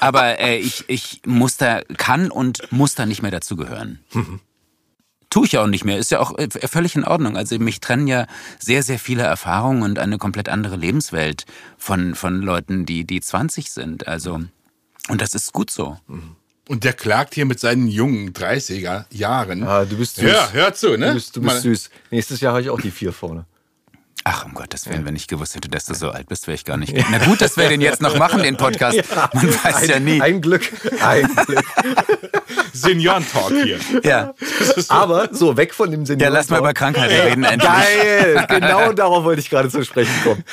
aber 0.00 0.40
äh, 0.40 0.56
ich, 0.56 0.86
ich 0.88 1.20
muss 1.26 1.58
da, 1.58 1.82
kann 1.98 2.30
und 2.30 2.72
muss 2.72 2.94
da 2.94 3.04
nicht 3.04 3.20
mehr 3.20 3.30
dazugehören. 3.30 3.98
Tue 5.28 5.44
ich 5.44 5.52
ja 5.52 5.62
auch 5.62 5.66
nicht 5.66 5.84
mehr. 5.84 5.98
Ist 5.98 6.10
ja 6.10 6.20
auch 6.20 6.38
äh, 6.38 6.48
völlig 6.66 6.96
in 6.96 7.04
Ordnung. 7.04 7.36
Also 7.36 7.58
mich 7.58 7.80
trennen 7.80 8.06
ja 8.06 8.26
sehr, 8.58 8.82
sehr 8.82 8.98
viele 8.98 9.24
Erfahrungen 9.24 9.82
und 9.82 9.98
eine 9.98 10.16
komplett 10.16 10.48
andere 10.48 10.76
Lebenswelt 10.76 11.44
von, 11.76 12.14
von 12.14 12.40
Leuten, 12.40 12.86
die, 12.86 13.04
die 13.04 13.20
20 13.20 13.70
sind. 13.70 14.08
Also, 14.08 14.40
und 15.08 15.20
das 15.20 15.34
ist 15.34 15.52
gut 15.52 15.70
so. 15.70 15.96
Und 16.68 16.84
der 16.84 16.92
klagt 16.92 17.34
hier 17.34 17.46
mit 17.46 17.58
seinen 17.60 17.88
jungen 17.88 18.32
30er 18.32 19.06
Jahren. 19.10 19.62
Ah, 19.62 19.84
du 19.84 19.96
bist 19.96 20.16
süß. 20.16 20.30
Ja, 20.30 20.50
hör 20.52 20.74
zu, 20.74 20.96
ne? 20.96 21.08
Du 21.08 21.14
bist, 21.14 21.36
du 21.36 21.40
bist 21.40 21.62
süß. 21.62 21.90
Nächstes 22.10 22.40
Jahr 22.40 22.52
habe 22.52 22.62
ich 22.62 22.70
auch 22.70 22.80
die 22.80 22.90
vier 22.90 23.12
vorne. 23.12 23.46
Ach, 24.24 24.44
um 24.44 24.52
Gottes 24.52 24.86
Willen, 24.86 25.06
wenn 25.06 25.16
ich 25.16 25.26
gewusst 25.26 25.54
hätte, 25.54 25.70
dass 25.70 25.86
du 25.86 25.94
so 25.94 26.10
alt 26.10 26.28
bist, 26.28 26.46
wäre 26.46 26.54
ich 26.54 26.66
gar 26.66 26.76
nicht. 26.76 26.92
Na 27.10 27.16
gut, 27.24 27.40
dass 27.40 27.56
wir 27.56 27.68
den 27.70 27.80
jetzt 27.80 28.02
noch 28.02 28.18
machen, 28.18 28.42
den 28.42 28.58
Podcast. 28.58 29.02
Man 29.32 29.48
weiß 29.48 29.84
ein, 29.84 29.88
ja 29.88 30.00
nie. 30.00 30.20
Ein 30.20 30.42
Glück. 30.42 30.70
Ein 31.00 31.34
Glück. 31.46 31.64
Seniorentalk 32.74 33.54
hier. 33.62 33.78
Ja. 34.02 34.34
Aber 34.88 35.30
so, 35.32 35.56
weg 35.56 35.72
von 35.72 35.90
dem 35.90 36.04
Senior. 36.04 36.28
ja, 36.28 36.34
lass 36.34 36.50
mal 36.50 36.58
über 36.58 36.74
Krankheiten 36.74 37.14
reden 37.14 37.44
endlich. 37.44 37.70
Geil, 37.70 38.46
genau 38.48 38.92
darauf 38.92 39.24
wollte 39.24 39.40
ich 39.40 39.48
gerade 39.48 39.70
zu 39.70 39.82
sprechen 39.82 40.12
kommen. 40.22 40.44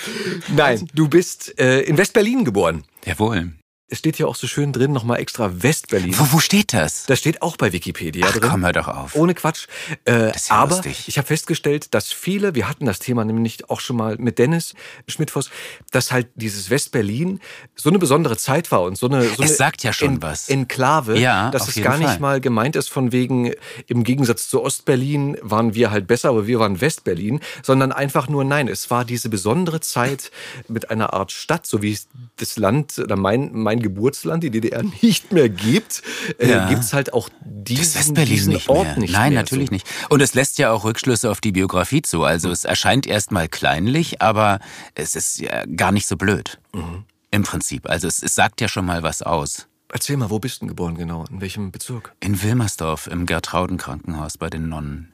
Nein, 0.55 0.87
du 0.93 1.09
bist 1.09 1.59
äh, 1.59 1.81
in 1.81 1.97
West-Berlin 1.97 2.45
geboren. 2.45 2.85
Jawohl. 3.03 3.51
Es 3.87 3.99
steht 3.99 4.15
hier 4.15 4.27
auch 4.27 4.35
so 4.35 4.47
schön 4.47 4.73
drin, 4.73 4.91
nochmal 4.93 5.19
extra 5.19 5.61
West-Berlin. 5.61 6.15
Wo, 6.17 6.33
wo 6.33 6.39
steht 6.39 6.73
das? 6.73 7.05
Das 7.05 7.19
steht 7.19 7.43
auch 7.43 7.55
bei 7.55 7.71
Wikipedia 7.71 8.25
Ach 8.27 8.31
drin. 8.31 8.49
komm, 8.49 8.63
hör 8.65 8.71
doch 8.73 8.87
auf. 8.87 9.15
Ohne 9.15 9.35
Quatsch. 9.35 9.67
Äh, 10.07 10.35
ist 10.35 10.49
ja 10.49 10.55
aber 10.55 10.71
lustig. 10.77 11.03
ich 11.07 11.19
habe 11.19 11.27
festgestellt, 11.27 11.93
dass 11.93 12.11
viele, 12.11 12.55
wir 12.55 12.67
hatten 12.67 12.87
das 12.87 12.97
Thema 12.97 13.23
nämlich 13.23 13.69
auch 13.69 13.79
schon 13.81 13.95
mal 13.97 14.17
mit 14.17 14.39
Dennis 14.39 14.73
Schmidtfoss, 15.07 15.51
dass 15.91 16.11
halt 16.11 16.29
dieses 16.33 16.71
West-Berlin 16.71 17.39
so 17.75 17.89
eine 17.89 17.99
besondere 17.99 18.37
Zeit 18.37 18.71
war 18.71 18.81
und 18.81 18.97
so 18.97 19.05
eine, 19.07 19.21
so 19.29 19.43
Es 19.43 19.57
sagt 19.57 19.83
ja 19.83 19.93
schon 19.93 20.15
En- 20.15 20.21
was. 20.23 20.49
Enklave, 20.49 21.19
Ja, 21.19 21.51
dass 21.51 21.67
es 21.67 21.75
gar 21.75 21.99
nicht 21.99 22.07
Fall. 22.09 22.19
mal 22.19 22.41
gemeint 22.41 22.75
ist 22.75 22.89
von 22.89 23.11
wegen, 23.11 23.51
im 23.85 24.03
Gegensatz 24.03 24.49
zu 24.49 24.63
Ostberlin 24.63 25.37
waren 25.43 25.75
wir 25.75 25.91
halt 25.91 26.07
besser, 26.07 26.29
aber 26.29 26.47
wir 26.47 26.59
waren 26.59 26.81
West-Berlin, 26.81 27.39
sondern 27.61 27.91
einfach 27.91 28.27
nur 28.29 28.43
nein, 28.45 28.67
es 28.67 28.89
war 28.89 29.05
diese 29.05 29.29
besondere 29.29 29.79
Zeit 29.79 30.31
mit 30.67 30.89
einer 30.89 31.13
Art 31.13 31.31
Stadt, 31.31 31.67
so 31.67 31.83
wie 31.83 31.95
das 32.37 32.57
Land 32.57 32.97
oder 32.97 33.15
mein, 33.15 33.51
mein 33.53 33.75
Geburtsland, 33.82 34.44
die 34.44 34.50
DDR, 34.51 34.84
nicht 35.01 35.32
mehr 35.32 35.50
gibt, 35.50 36.01
äh, 36.39 36.50
Ja. 36.50 36.67
gibt 36.70 36.82
es 36.82 36.94
halt 36.94 37.13
auch 37.13 37.29
diesen, 37.41 38.13
diesen 38.15 38.53
nicht 38.53 38.70
Ort 38.70 38.86
mehr. 38.86 38.98
nicht 39.00 39.13
Nein, 39.13 39.34
mehr. 39.34 39.41
natürlich 39.41 39.70
so. 39.70 39.74
nicht. 39.75 39.88
Und 40.10 40.22
es 40.22 40.34
lässt 40.34 40.58
ja 40.60 40.72
auch 40.72 40.84
Rückschlüsse 40.84 41.29
auf 41.32 41.41
die 41.41 41.51
Biografie 41.51 42.01
zu. 42.01 42.24
Also 42.24 42.50
es 42.51 42.63
erscheint 42.65 43.08
erstmal 43.08 43.48
kleinlich, 43.48 44.22
aber 44.22 44.60
es 44.94 45.15
ist 45.15 45.39
ja 45.39 45.65
gar 45.65 45.91
nicht 45.91 46.08
so 46.08 46.15
blöd. 46.17 46.60
Mhm. 46.74 47.05
Im 47.32 47.44
Prinzip. 47.44 47.89
Also 47.89 48.08
es, 48.08 48.22
es 48.24 48.36
sagt 48.36 48.62
ja 48.62 48.67
schon 48.67 48.86
mal 48.86 49.03
was 49.03 49.22
aus. 49.22 49.67
Erzähl 49.91 50.17
mal, 50.17 50.29
wo 50.29 50.39
bist 50.39 50.58
du 50.58 50.60
denn 50.62 50.67
geboren 50.70 50.96
genau? 50.96 51.25
In 51.29 51.41
welchem 51.41 51.72
Bezirk? 51.72 52.13
In 52.20 52.41
Wilmersdorf 52.41 53.08
im 53.08 53.25
Gertrauden 53.25 53.77
Krankenhaus 53.77 54.38
bei 54.38 54.50
den 54.50 54.67
Nonnen. 54.70 55.13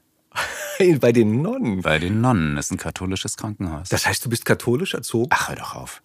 Bei, 0.79 0.97
bei 0.99 1.11
den 1.11 1.41
Nonnen? 1.41 1.81
Bei 1.81 1.99
den 1.99 2.21
Nonnen. 2.21 2.55
Das 2.55 2.65
ist 2.67 2.71
ein 2.71 2.77
katholisches 2.77 3.37
Krankenhaus. 3.37 3.89
Das 3.89 4.05
heißt, 4.05 4.23
du 4.25 4.29
bist 4.29 4.45
katholisch 4.45 4.93
erzogen? 4.93 5.27
Ach, 5.31 5.49
hör 5.49 5.55
doch 5.55 5.75
auf. 5.75 6.01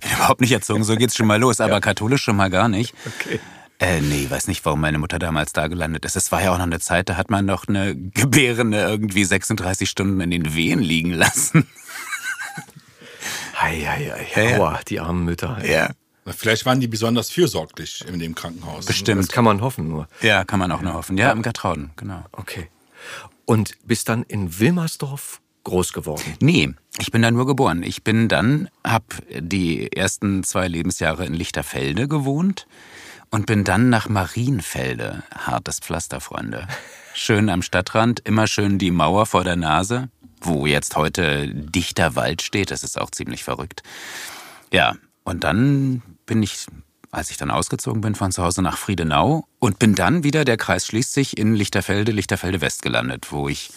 Ich 0.00 0.08
bin 0.08 0.12
überhaupt 0.16 0.40
nicht 0.40 0.52
erzogen, 0.52 0.84
so 0.84 0.96
geht's 0.96 1.16
schon 1.16 1.26
mal 1.26 1.40
los, 1.40 1.60
aber 1.60 1.74
ja. 1.74 1.80
katholisch 1.80 2.22
schon 2.22 2.36
mal 2.36 2.50
gar 2.50 2.68
nicht. 2.68 2.94
Okay. 3.06 3.40
Äh, 3.80 4.00
nee, 4.00 4.28
weiß 4.28 4.48
nicht, 4.48 4.64
warum 4.64 4.80
meine 4.80 4.98
Mutter 4.98 5.18
damals 5.18 5.52
da 5.52 5.68
gelandet 5.68 6.04
ist. 6.04 6.16
Es 6.16 6.32
war 6.32 6.42
ja 6.42 6.52
auch 6.52 6.58
noch 6.58 6.66
eine 6.66 6.80
Zeit, 6.80 7.08
da 7.08 7.16
hat 7.16 7.30
man 7.30 7.46
noch 7.46 7.68
eine 7.68 7.94
Gebärende 7.94 8.80
irgendwie 8.80 9.24
36 9.24 9.88
Stunden 9.88 10.20
in 10.20 10.30
den 10.30 10.54
Wehen 10.54 10.80
liegen 10.80 11.12
lassen. 11.12 11.66
Hei, 13.60 13.80
hei, 13.80 14.26
hei. 14.34 14.50
Ja, 14.50 14.58
ja. 14.58 14.80
die 14.86 15.00
armen 15.00 15.24
Mütter. 15.24 15.58
Ja. 15.64 15.90
Vielleicht 16.26 16.66
waren 16.66 16.80
die 16.80 16.88
besonders 16.88 17.30
fürsorglich 17.30 18.04
in 18.06 18.18
dem 18.18 18.34
Krankenhaus. 18.34 18.86
Bestimmt. 18.86 19.20
Das 19.20 19.28
kann 19.28 19.44
man 19.44 19.60
hoffen 19.60 19.88
nur. 19.88 20.08
Ja, 20.22 20.44
kann 20.44 20.58
man 20.58 20.70
auch 20.70 20.82
nur 20.82 20.94
hoffen. 20.94 21.16
Ja, 21.16 21.32
im 21.32 21.42
Gertrauden, 21.42 21.90
genau. 21.96 22.24
Okay. 22.32 22.68
Und 23.46 23.76
bist 23.84 24.08
dann 24.08 24.24
in 24.24 24.60
Wilmersdorf 24.60 25.40
groß 25.68 25.92
geworden? 25.92 26.22
Nee, 26.40 26.74
ich 26.98 27.10
bin 27.10 27.22
da 27.22 27.30
nur 27.30 27.46
geboren. 27.46 27.82
Ich 27.82 28.02
bin 28.02 28.28
dann, 28.28 28.68
hab 28.82 29.04
die 29.38 29.92
ersten 29.92 30.42
zwei 30.42 30.66
Lebensjahre 30.68 31.24
in 31.24 31.34
Lichterfelde 31.34 32.08
gewohnt 32.08 32.66
und 33.30 33.46
bin 33.46 33.64
dann 33.64 33.88
nach 33.90 34.08
Marienfelde. 34.08 35.22
Hartes 35.34 35.80
Pflaster, 35.80 36.20
Freunde. 36.20 36.66
Schön 37.14 37.48
am 37.48 37.62
Stadtrand, 37.62 38.20
immer 38.20 38.46
schön 38.46 38.78
die 38.78 38.90
Mauer 38.90 39.26
vor 39.26 39.44
der 39.44 39.56
Nase, 39.56 40.08
wo 40.40 40.66
jetzt 40.66 40.96
heute 40.96 41.48
dichter 41.48 42.16
Wald 42.16 42.42
steht. 42.42 42.70
Das 42.70 42.82
ist 42.82 43.00
auch 43.00 43.10
ziemlich 43.10 43.44
verrückt. 43.44 43.82
Ja, 44.72 44.96
und 45.24 45.44
dann 45.44 46.02
bin 46.26 46.42
ich, 46.42 46.66
als 47.10 47.30
ich 47.30 47.36
dann 47.36 47.50
ausgezogen 47.50 48.00
bin 48.00 48.14
von 48.14 48.32
zu 48.32 48.42
Hause 48.42 48.62
nach 48.62 48.78
Friedenau 48.78 49.46
und 49.58 49.78
bin 49.78 49.94
dann 49.94 50.24
wieder, 50.24 50.44
der 50.44 50.56
Kreis 50.56 50.86
schließt 50.86 51.12
sich, 51.12 51.36
in 51.36 51.54
Lichterfelde, 51.54 52.12
Lichterfelde 52.12 52.60
West 52.60 52.82
gelandet, 52.82 53.30
wo 53.30 53.48
ich 53.48 53.70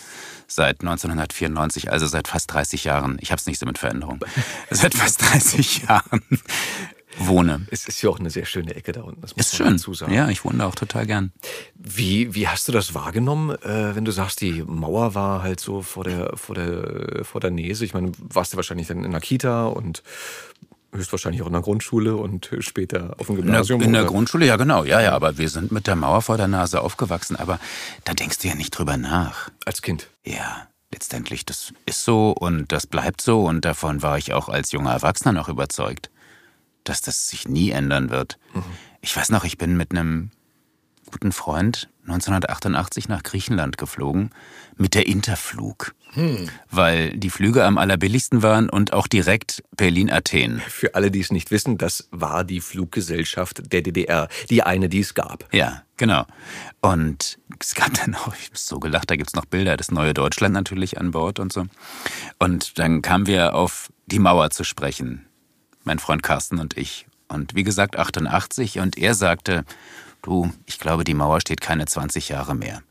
seit 0.54 0.82
1994, 0.82 1.92
also 1.92 2.08
seit 2.08 2.28
fast 2.28 2.52
30 2.54 2.84
Jahren, 2.84 3.18
ich 3.22 3.32
habe 3.32 3.40
es 3.40 3.46
nicht 3.46 3.60
so 3.60 3.66
mit 3.66 3.78
Veränderung, 3.78 4.20
seit 4.70 4.94
fast 4.94 5.22
30 5.22 5.84
Jahren 5.84 6.22
wohne. 7.18 7.66
Es 7.70 7.88
ist 7.88 8.02
ja 8.02 8.10
auch 8.10 8.20
eine 8.20 8.30
sehr 8.30 8.46
schöne 8.46 8.76
Ecke 8.76 8.92
da 8.92 9.02
unten. 9.02 9.22
Das 9.22 9.36
muss 9.36 9.48
ist 9.48 9.60
man 9.60 9.68
schön. 9.68 9.78
Dazu 9.78 9.94
sagen. 9.94 10.14
Ja, 10.14 10.30
ich 10.30 10.44
wohne 10.46 10.60
da 10.60 10.68
auch 10.68 10.76
total 10.76 11.06
gern. 11.06 11.32
Wie, 11.76 12.34
wie 12.36 12.48
hast 12.48 12.68
du 12.68 12.72
das 12.72 12.94
wahrgenommen, 12.94 13.56
äh, 13.64 13.96
wenn 13.96 14.06
du 14.06 14.12
sagst, 14.12 14.42
die 14.42 14.64
Mauer 14.66 15.16
war 15.16 15.44
halt 15.44 15.60
so 15.60 15.82
vor 15.82 16.04
der, 16.04 16.36
vor 16.36 16.56
der, 16.56 17.24
vor 17.24 17.42
der 17.42 17.52
Nese? 17.52 17.86
Ich 17.86 17.94
meine, 17.94 18.12
warst 18.18 18.54
du 18.54 18.58
wahrscheinlich 18.58 18.88
dann 18.88 19.04
in 19.04 19.12
der 19.12 19.22
Kita 19.22 19.66
und 19.66 20.04
höchstwahrscheinlich 20.94 21.42
auch 21.42 21.48
in 21.48 21.54
der 21.54 21.62
Grundschule 21.62 22.16
und 22.16 22.50
später 22.60 23.16
auf 23.18 23.28
dem 23.28 23.38
Gymnasium. 23.38 23.82
In 23.82 23.92
der, 23.94 24.02
in 24.02 24.06
der 24.06 24.12
Grundschule, 24.12 24.46
ja 24.46 24.58
genau, 24.58 24.84
ja, 24.84 25.02
ja, 25.02 25.14
aber 25.14 25.38
wir 25.38 25.50
sind 25.50 25.72
mit 25.72 25.88
der 25.88 25.96
Mauer 25.96 26.22
vor 26.22 26.38
der 26.38 26.48
Nase 26.48 26.82
aufgewachsen, 26.82 27.36
aber 27.36 27.60
da 28.04 28.14
denkst 28.14 28.40
du 28.40 28.48
ja 28.48 28.56
nicht 28.56 28.72
drüber 28.72 28.98
nach. 28.98 29.50
Als 29.66 29.82
Kind? 29.82 30.08
Ja, 30.26 30.68
letztendlich, 30.92 31.46
das 31.46 31.74
ist 31.86 32.04
so 32.04 32.32
und 32.32 32.72
das 32.72 32.88
bleibt 32.88 33.22
so 33.22 33.46
und 33.46 33.66
davon 33.66 34.02
war 34.02 34.18
ich 34.18 34.34
auch 34.34 34.50
als 34.50 34.72
junger 34.72 34.92
Erwachsener 34.92 35.32
noch 35.34 35.50
überzeugt, 35.50 36.10
dass 36.84 37.02
das 37.02 37.30
sich 37.30 37.48
nie 37.48 37.72
ändern 37.72 38.10
wird. 38.10 38.38
Mhm. 38.54 38.64
Ich 39.02 39.16
weiß 39.16 39.30
noch, 39.30 39.44
ich 39.44 39.58
bin 39.58 39.78
mit 39.78 39.92
einem 39.92 40.32
guten 41.10 41.32
Freund 41.32 41.90
1988 42.04 43.08
nach 43.08 43.24
Griechenland 43.24 43.78
geflogen 43.78 44.32
mit 44.78 44.96
der 44.96 45.08
Interflug. 45.08 45.94
Hm. 46.14 46.50
Weil 46.70 47.18
die 47.18 47.30
Flüge 47.30 47.64
am 47.64 47.78
allerbilligsten 47.78 48.44
waren 48.44 48.70
und 48.70 48.94
auch 48.94 49.08
direkt 49.08 49.64
Berlin-Athen. 49.78 50.62
Für 50.68 50.96
alle, 50.96 51.10
die 51.10 51.22
es 51.22 51.32
nicht 51.32 51.52
wissen, 51.52 51.78
das 51.78 52.10
war 52.12 52.44
die 52.44 52.60
Fluggesellschaft 52.60 53.72
der 53.72 53.82
DDR. 53.82 54.28
Die 54.50 54.64
eine, 54.64 54.90
die 54.90 55.00
es 55.00 55.14
gab. 55.14 55.48
Ja, 55.54 55.84
genau. 55.98 56.26
Und 56.82 57.40
es 57.60 57.76
gab 57.76 57.94
dann 57.94 58.16
auch, 58.16 58.36
ich 58.36 58.48
habe 58.48 58.58
so 58.58 58.80
gelacht, 58.80 59.10
da 59.10 59.16
gibt 59.16 59.30
es 59.30 59.36
noch 59.36 59.46
Bilder, 59.46 59.78
das 59.78 59.92
neue 59.92 60.14
Deutschland 60.14 60.54
natürlich 60.54 61.00
an 61.00 61.12
Bord 61.12 61.40
und 61.40 61.54
so. 61.54 61.66
Und 62.40 62.78
dann 62.78 63.02
kamen 63.02 63.28
wir 63.28 63.56
auf 63.56 63.90
die 64.06 64.20
Mauer 64.20 64.50
zu 64.50 64.64
sprechen. 64.64 65.26
Mein 65.84 66.00
Freund 66.00 66.24
Carsten 66.24 66.60
und 66.60 66.78
ich. 66.78 67.08
Und 67.30 67.56
wie 67.56 67.64
gesagt, 67.64 67.98
88. 67.98 68.80
Und 68.80 68.98
er 68.98 69.14
sagte, 69.14 69.64
du, 70.22 70.52
ich 70.66 70.80
glaube, 70.80 71.06
die 71.06 71.14
Mauer 71.14 71.40
steht 71.40 71.62
keine 71.62 71.86
20 71.86 72.28
Jahre 72.28 72.56
mehr. 72.56 72.84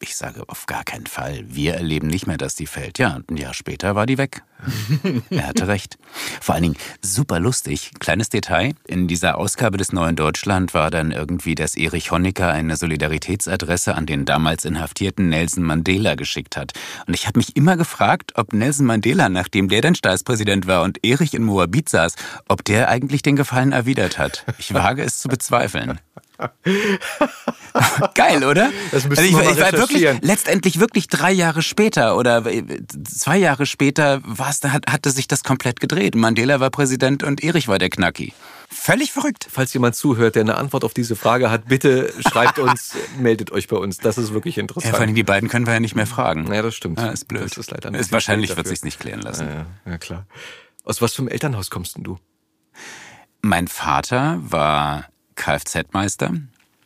Ich 0.00 0.16
sage 0.16 0.44
auf 0.48 0.66
gar 0.66 0.84
keinen 0.84 1.06
Fall. 1.06 1.44
Wir 1.46 1.74
erleben 1.74 2.06
nicht 2.06 2.26
mehr, 2.26 2.38
dass 2.38 2.54
die 2.54 2.66
fällt. 2.66 2.98
Ja, 2.98 3.20
ein 3.28 3.36
Jahr 3.36 3.54
später 3.54 3.94
war 3.94 4.06
die 4.06 4.18
weg. 4.18 4.42
er 5.30 5.48
hatte 5.48 5.68
recht. 5.68 5.98
Vor 6.40 6.54
allen 6.54 6.62
Dingen 6.62 6.76
super 7.02 7.40
lustig. 7.40 7.90
Kleines 7.98 8.28
Detail. 8.28 8.74
In 8.86 9.06
dieser 9.06 9.36
Ausgabe 9.36 9.76
des 9.76 9.92
Neuen 9.92 10.16
Deutschland 10.16 10.74
war 10.74 10.90
dann 10.90 11.10
irgendwie, 11.10 11.54
dass 11.54 11.76
Erich 11.76 12.10
Honecker 12.10 12.50
eine 12.50 12.76
Solidaritätsadresse 12.76 13.94
an 13.94 14.06
den 14.06 14.24
damals 14.24 14.64
inhaftierten 14.64 15.28
Nelson 15.28 15.62
Mandela 15.62 16.14
geschickt 16.14 16.56
hat. 16.56 16.72
Und 17.06 17.14
ich 17.14 17.26
habe 17.26 17.38
mich 17.38 17.56
immer 17.56 17.76
gefragt, 17.76 18.32
ob 18.36 18.52
Nelson 18.52 18.86
Mandela, 18.86 19.28
nachdem 19.28 19.68
der 19.68 19.82
dann 19.82 19.94
Staatspräsident 19.94 20.66
war 20.66 20.82
und 20.82 21.04
Erich 21.04 21.34
in 21.34 21.44
Moabit 21.44 21.88
saß, 21.88 22.16
ob 22.48 22.64
der 22.64 22.88
eigentlich 22.88 23.22
den 23.22 23.36
Gefallen 23.36 23.72
erwidert 23.72 24.18
hat. 24.18 24.44
Ich 24.58 24.72
wage 24.72 25.02
es 25.02 25.18
zu 25.18 25.28
bezweifeln. 25.28 26.00
Geil, 28.14 28.44
oder? 28.44 28.70
Das 28.90 29.04
also 29.04 29.22
ich, 29.22 29.30
ich 29.30 29.34
war 29.34 29.72
wirklich, 29.72 30.06
letztendlich 30.20 30.80
wirklich 30.80 31.08
drei 31.08 31.32
Jahre 31.32 31.62
später 31.62 32.16
oder 32.16 32.44
zwei 33.04 33.38
Jahre 33.38 33.66
später 33.66 34.20
war's, 34.24 34.60
da 34.60 34.72
hatte 34.72 35.10
sich 35.10 35.28
das 35.28 35.44
komplett 35.44 35.80
gedreht. 35.80 36.14
Mandela 36.14 36.60
war 36.60 36.70
Präsident 36.70 37.22
und 37.22 37.42
Erich 37.42 37.68
war 37.68 37.78
der 37.78 37.90
Knacki. 37.90 38.32
Völlig 38.68 39.12
verrückt. 39.12 39.46
Falls 39.50 39.72
jemand 39.72 39.94
zuhört, 39.94 40.34
der 40.34 40.42
eine 40.42 40.56
Antwort 40.56 40.84
auf 40.84 40.92
diese 40.92 41.16
Frage 41.16 41.50
hat, 41.50 41.68
bitte 41.68 42.12
schreibt 42.28 42.58
uns, 42.58 42.94
meldet 43.18 43.52
euch 43.52 43.68
bei 43.68 43.76
uns. 43.76 43.98
Das 43.98 44.18
ist 44.18 44.32
wirklich 44.32 44.58
interessant. 44.58 44.92
Ja, 44.92 44.96
vor 44.96 45.06
allem 45.06 45.14
die 45.14 45.22
beiden 45.22 45.48
können 45.48 45.66
wir 45.66 45.74
ja 45.74 45.80
nicht 45.80 45.94
mehr 45.94 46.06
fragen. 46.06 46.52
Ja, 46.52 46.62
das 46.62 46.74
stimmt. 46.74 46.98
Ja, 46.98 47.08
ist 47.08 47.28
blöd. 47.28 47.44
Das 47.44 47.58
ist 47.58 47.70
leider 47.70 47.94
ist 47.94 48.12
Wahrscheinlich 48.12 48.56
wird 48.56 48.66
sich's 48.66 48.82
nicht 48.82 48.98
klären 48.98 49.20
lassen. 49.20 49.48
Ja, 49.48 49.66
ja, 49.90 49.98
klar. 49.98 50.26
Aus 50.84 51.00
was 51.00 51.14
für 51.14 51.22
einem 51.22 51.28
Elternhaus 51.28 51.70
kommst 51.70 51.96
denn 51.96 52.04
du? 52.04 52.18
Mein 53.40 53.68
Vater 53.68 54.38
war 54.40 55.06
Kfz-Meister. 55.36 56.32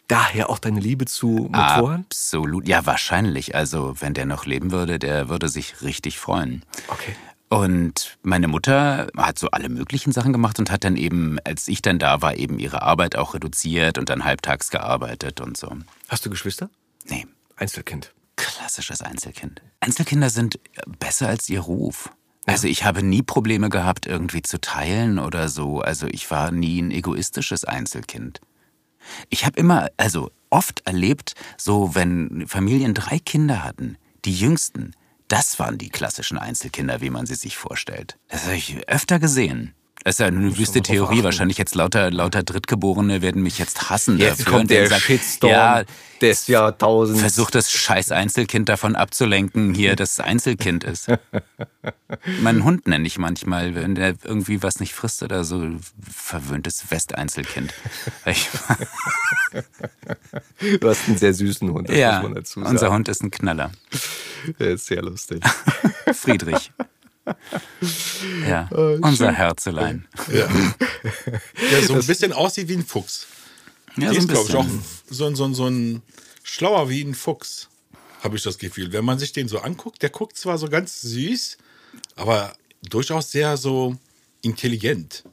Daher 0.08 0.50
auch 0.50 0.58
deine 0.58 0.80
Liebe 0.80 1.06
zu 1.06 1.48
Motoren? 1.52 2.04
Absolut, 2.04 2.66
ja, 2.66 2.84
wahrscheinlich. 2.84 3.54
Also, 3.54 3.94
wenn 4.00 4.12
der 4.12 4.26
noch 4.26 4.44
leben 4.44 4.72
würde, 4.72 4.98
der 4.98 5.28
würde 5.28 5.48
sich 5.48 5.82
richtig 5.82 6.18
freuen. 6.18 6.64
Okay. 6.88 7.14
Und 7.48 8.16
meine 8.22 8.46
Mutter 8.46 9.08
hat 9.16 9.38
so 9.38 9.50
alle 9.50 9.68
möglichen 9.68 10.12
Sachen 10.12 10.32
gemacht 10.32 10.58
und 10.58 10.70
hat 10.70 10.84
dann 10.84 10.96
eben, 10.96 11.38
als 11.44 11.66
ich 11.68 11.82
dann 11.82 11.98
da 11.98 12.22
war, 12.22 12.36
eben 12.36 12.58
ihre 12.58 12.82
Arbeit 12.82 13.16
auch 13.16 13.34
reduziert 13.34 13.98
und 13.98 14.08
dann 14.08 14.24
halbtags 14.24 14.70
gearbeitet 14.70 15.40
und 15.40 15.56
so. 15.56 15.72
Hast 16.08 16.24
du 16.26 16.30
Geschwister? 16.30 16.70
Nee. 17.08 17.26
Einzelkind. 17.56 18.12
Klassisches 18.36 19.02
Einzelkind. 19.02 19.62
Einzelkinder 19.80 20.30
sind 20.30 20.60
besser 20.98 21.28
als 21.28 21.48
ihr 21.48 21.60
Ruf. 21.60 22.10
Also 22.50 22.66
ich 22.66 22.84
habe 22.84 23.04
nie 23.04 23.22
Probleme 23.22 23.68
gehabt, 23.68 24.06
irgendwie 24.06 24.42
zu 24.42 24.60
teilen 24.60 25.20
oder 25.20 25.48
so. 25.48 25.80
Also 25.80 26.08
ich 26.08 26.30
war 26.32 26.50
nie 26.50 26.82
ein 26.82 26.90
egoistisches 26.90 27.64
Einzelkind. 27.64 28.40
Ich 29.28 29.46
habe 29.46 29.58
immer, 29.58 29.88
also 29.96 30.32
oft 30.50 30.84
erlebt, 30.84 31.34
so 31.56 31.94
wenn 31.94 32.46
Familien 32.48 32.92
drei 32.92 33.20
Kinder 33.20 33.62
hatten, 33.62 33.96
die 34.24 34.34
jüngsten, 34.34 34.92
das 35.28 35.60
waren 35.60 35.78
die 35.78 35.90
klassischen 35.90 36.38
Einzelkinder, 36.38 37.00
wie 37.00 37.10
man 37.10 37.24
sie 37.24 37.36
sich 37.36 37.56
vorstellt. 37.56 38.18
Das 38.26 38.44
habe 38.44 38.56
ich 38.56 38.88
öfter 38.88 39.20
gesehen. 39.20 39.74
Das 40.04 40.14
ist 40.14 40.20
ja 40.20 40.26
eine 40.26 40.56
wüste 40.56 40.80
Theorie. 40.80 41.22
Wahrscheinlich 41.22 41.58
jetzt 41.58 41.74
lauter, 41.74 42.10
lauter 42.10 42.42
Drittgeborene 42.42 43.20
werden 43.20 43.42
mich 43.42 43.58
jetzt 43.58 43.90
hassen 43.90 44.18
jetzt 44.18 44.40
dafür. 44.40 44.52
Kommt 44.52 44.70
der 44.70 44.88
sagt, 44.88 45.02
Shitstorm 45.02 45.52
ja, 45.52 45.82
des 46.22 46.46
Jahrtausends. 46.46 47.20
Versucht 47.20 47.54
das 47.54 47.70
scheiß 47.70 48.10
Einzelkind 48.10 48.70
davon 48.70 48.96
abzulenken, 48.96 49.74
hier 49.74 49.96
das 49.96 50.18
Einzelkind 50.18 50.84
ist. 50.84 51.08
Meinen 52.40 52.64
Hund 52.64 52.86
nenne 52.86 53.06
ich 53.06 53.18
manchmal, 53.18 53.74
wenn 53.74 53.94
der 53.94 54.14
irgendwie 54.24 54.62
was 54.62 54.80
nicht 54.80 54.94
frisst 54.94 55.22
oder 55.22 55.44
so. 55.44 55.68
Verwöhntes 56.10 56.90
Westeinzelkind. 56.90 57.74
du 60.80 60.88
hast 60.88 61.08
einen 61.08 61.18
sehr 61.18 61.34
süßen 61.34 61.70
Hund, 61.70 61.90
das 61.90 61.96
ja, 61.96 62.14
muss 62.14 62.22
man 62.22 62.34
dazu 62.36 62.60
sagen. 62.60 62.70
Unser 62.70 62.90
Hund 62.90 63.08
ist 63.08 63.22
ein 63.22 63.30
Knaller. 63.30 63.70
Der 64.58 64.70
ist 64.70 64.86
sehr 64.86 65.02
lustig. 65.02 65.42
Friedrich. 66.14 66.72
Ja, 68.48 68.68
oh, 68.72 68.98
unser 69.02 69.32
Herzelein. 69.32 70.06
Ja. 70.32 70.48
Der 71.70 71.82
so 71.82 71.94
ein 71.94 72.06
bisschen 72.06 72.32
aussieht 72.32 72.68
wie 72.68 72.74
ein 72.74 72.84
Fuchs. 72.84 73.26
Ja, 73.96 74.12
so 74.12 74.20
ein 74.20 74.28
glaube 74.28 74.48
ich, 74.48 74.56
auch 74.56 74.66
so, 75.08 75.34
so, 75.34 75.52
so 75.52 75.66
ein 75.66 76.02
schlauer 76.42 76.88
wie 76.88 77.02
ein 77.02 77.14
Fuchs, 77.14 77.68
habe 78.22 78.36
ich 78.36 78.42
das 78.42 78.58
Gefühl. 78.58 78.92
Wenn 78.92 79.04
man 79.04 79.18
sich 79.18 79.32
den 79.32 79.48
so 79.48 79.58
anguckt, 79.60 80.02
der 80.02 80.10
guckt 80.10 80.36
zwar 80.36 80.58
so 80.58 80.68
ganz 80.68 81.00
süß, 81.00 81.58
aber 82.16 82.54
durchaus 82.82 83.30
sehr 83.30 83.56
so 83.56 83.96
intelligent. 84.42 85.24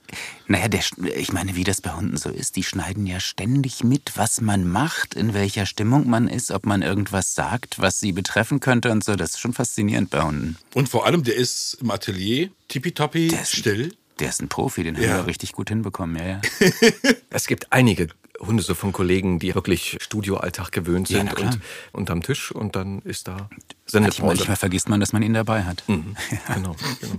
Naja, 0.48 0.68
der, 0.68 0.82
ich 1.16 1.34
meine, 1.34 1.56
wie 1.56 1.64
das 1.64 1.82
bei 1.82 1.92
Hunden 1.92 2.18
so 2.18 2.30
ist, 2.30 2.56
die 2.56 2.64
schneiden 2.64 3.06
ja 3.06 3.20
ständig 3.20 3.84
mit, 3.84 4.14
was 4.16 4.42
man 4.42 4.68
macht, 4.68 5.14
in 5.14 5.34
welcher 5.34 5.66
Stimmung 5.66 6.10
man 6.10 6.28
ist, 6.28 6.52
ob 6.52 6.66
man 6.66 6.82
irgendwas 6.82 7.36
sagt, 7.36 7.80
was 7.80 8.00
sie 8.00 8.12
betreffen 8.12 8.60
könnte 8.60 8.92
und 8.92 9.04
so. 9.04 9.16
Das 9.16 9.32
ist 9.32 9.40
schon 9.40 9.54
faszinierend 9.54 10.10
bei 10.10 10.22
Hunden. 10.22 10.58
Und 10.74 10.90
vor 10.90 11.06
allem, 11.06 11.24
der 11.24 11.36
ist 11.36 11.78
im 11.82 11.92
Atelier 11.92 12.50
tippitoppi 12.68 13.32
still. 13.44 13.94
Der 14.20 14.30
ist 14.30 14.42
ein 14.42 14.48
Profi, 14.48 14.84
den 14.84 14.96
ja. 14.96 15.10
haben 15.10 15.18
wir 15.18 15.28
richtig 15.28 15.52
gut 15.52 15.70
hinbekommen, 15.70 16.16
ja, 16.16 16.28
ja. 16.28 16.42
es 17.30 17.46
gibt 17.46 17.72
einige 17.72 18.08
Hunde 18.40 18.62
so 18.64 18.76
von 18.76 18.92
Kollegen, 18.94 19.40
die 19.40 19.56
wirklich 19.56 19.98
Studioalltag 20.02 20.72
gewöhnt 20.72 21.08
sind 21.08 21.32
ja, 21.40 21.46
und 21.46 21.60
unterm 21.92 22.22
Tisch 22.22 22.52
und 22.52 22.76
dann 22.76 23.00
ist 23.04 23.28
da 23.28 23.50
Sendepause. 23.86 24.24
Manchmal 24.26 24.58
vergisst 24.58 24.90
man, 24.90 25.00
dass 25.00 25.14
man 25.14 25.24
ihn 25.24 25.34
dabei 25.34 25.64
hat. 25.64 25.84
Mhm. 25.88 26.16
Genau, 26.54 26.76
genau. 27.02 27.16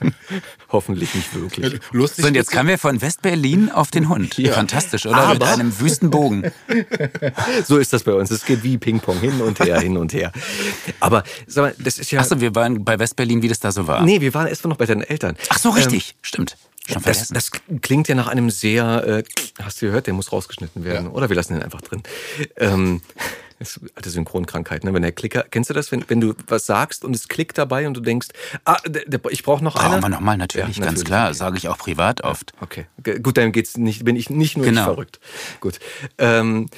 Hoffentlich 0.70 1.14
nicht 1.14 1.34
wirklich. 1.34 1.80
Lustig. 1.92 2.22
So, 2.22 2.28
und 2.28 2.34
jetzt 2.34 2.50
kamen 2.50 2.68
wir 2.68 2.78
von 2.78 3.00
West-Berlin 3.00 3.70
auf 3.70 3.90
den 3.90 4.08
Hund. 4.08 4.36
Ja. 4.38 4.52
Fantastisch, 4.52 5.06
oder? 5.06 5.28
Mit 5.32 5.42
Aber- 5.42 5.52
einem 5.52 5.78
Wüstenbogen. 5.80 6.50
So 7.64 7.78
ist 7.78 7.92
das 7.92 8.02
bei 8.04 8.12
uns. 8.12 8.30
Es 8.30 8.44
geht 8.44 8.62
wie 8.62 8.78
Ping-Pong 8.78 9.18
hin 9.20 9.40
und 9.40 9.60
her, 9.60 9.80
hin 9.80 9.96
und 9.96 10.12
her. 10.12 10.32
Aber 11.00 11.22
sag 11.46 11.62
mal, 11.62 11.74
das 11.78 11.98
ist 11.98 12.10
ja. 12.10 12.20
Achso, 12.20 12.40
wir 12.40 12.54
waren 12.54 12.84
bei 12.84 12.98
West-Berlin, 12.98 13.42
wie 13.42 13.48
das 13.48 13.60
da 13.60 13.72
so 13.72 13.86
war. 13.86 14.02
Nee, 14.02 14.20
wir 14.20 14.32
waren 14.34 14.46
erst 14.46 14.64
mal 14.64 14.70
noch 14.70 14.76
bei 14.76 14.86
deinen 14.86 15.02
Eltern. 15.02 15.36
Ach 15.48 15.58
so, 15.58 15.70
richtig. 15.70 16.16
Stimmt. 16.22 16.56
Schon 16.92 17.02
Das, 17.02 17.28
das 17.28 17.50
klingt 17.82 18.08
ja 18.08 18.14
nach 18.14 18.28
einem 18.28 18.50
sehr, 18.50 19.06
äh, 19.06 19.22
hast 19.62 19.80
du 19.80 19.86
gehört, 19.86 20.06
der 20.06 20.14
muss 20.14 20.32
rausgeschnitten 20.32 20.84
werden. 20.84 21.08
Oder 21.08 21.28
wir 21.28 21.36
lassen 21.36 21.54
den 21.54 21.62
einfach 21.62 21.80
drin. 21.80 22.02
Ähm, 22.56 23.00
das 23.58 23.76
ist 23.76 23.90
alte 23.94 24.08
Synchronkrankheit, 24.08 24.84
ne? 24.84 24.94
Wenn 24.94 25.02
der 25.02 25.12
Klicker, 25.12 25.44
kennst 25.50 25.68
du 25.68 25.74
das, 25.74 25.92
wenn, 25.92 26.02
wenn 26.08 26.20
du 26.20 26.34
was 26.46 26.64
sagst 26.64 27.04
und 27.04 27.14
es 27.14 27.28
klickt 27.28 27.58
dabei 27.58 27.86
und 27.86 27.94
du 27.94 28.00
denkst, 28.00 28.28
ah, 28.64 28.78
ich 29.28 29.42
brauche 29.42 29.62
noch 29.62 29.74
Brauchen 29.74 29.92
eine? 29.92 30.02
wir 30.02 30.08
nochmal, 30.08 30.38
natürlich, 30.38 30.78
Ja, 30.78 30.84
ganz 30.84 30.98
natürlich, 31.00 31.04
klar. 31.04 31.34
Sage 31.34 31.58
ich 31.58 31.68
auch 31.68 31.76
privat 31.76 32.22
oft. 32.22 32.54
Okay, 32.60 32.86
gut, 33.22 33.36
dann 33.36 33.52
geht's 33.52 33.76
nicht, 33.76 34.04
bin 34.04 34.16
ich 34.16 34.30
nicht 34.30 34.56
nur 34.56 34.64
Genau. 34.64 34.80
ich 34.80 34.86
verrückt. 34.86 35.20
Gut. 35.60 35.78
Ähm, 36.16 36.70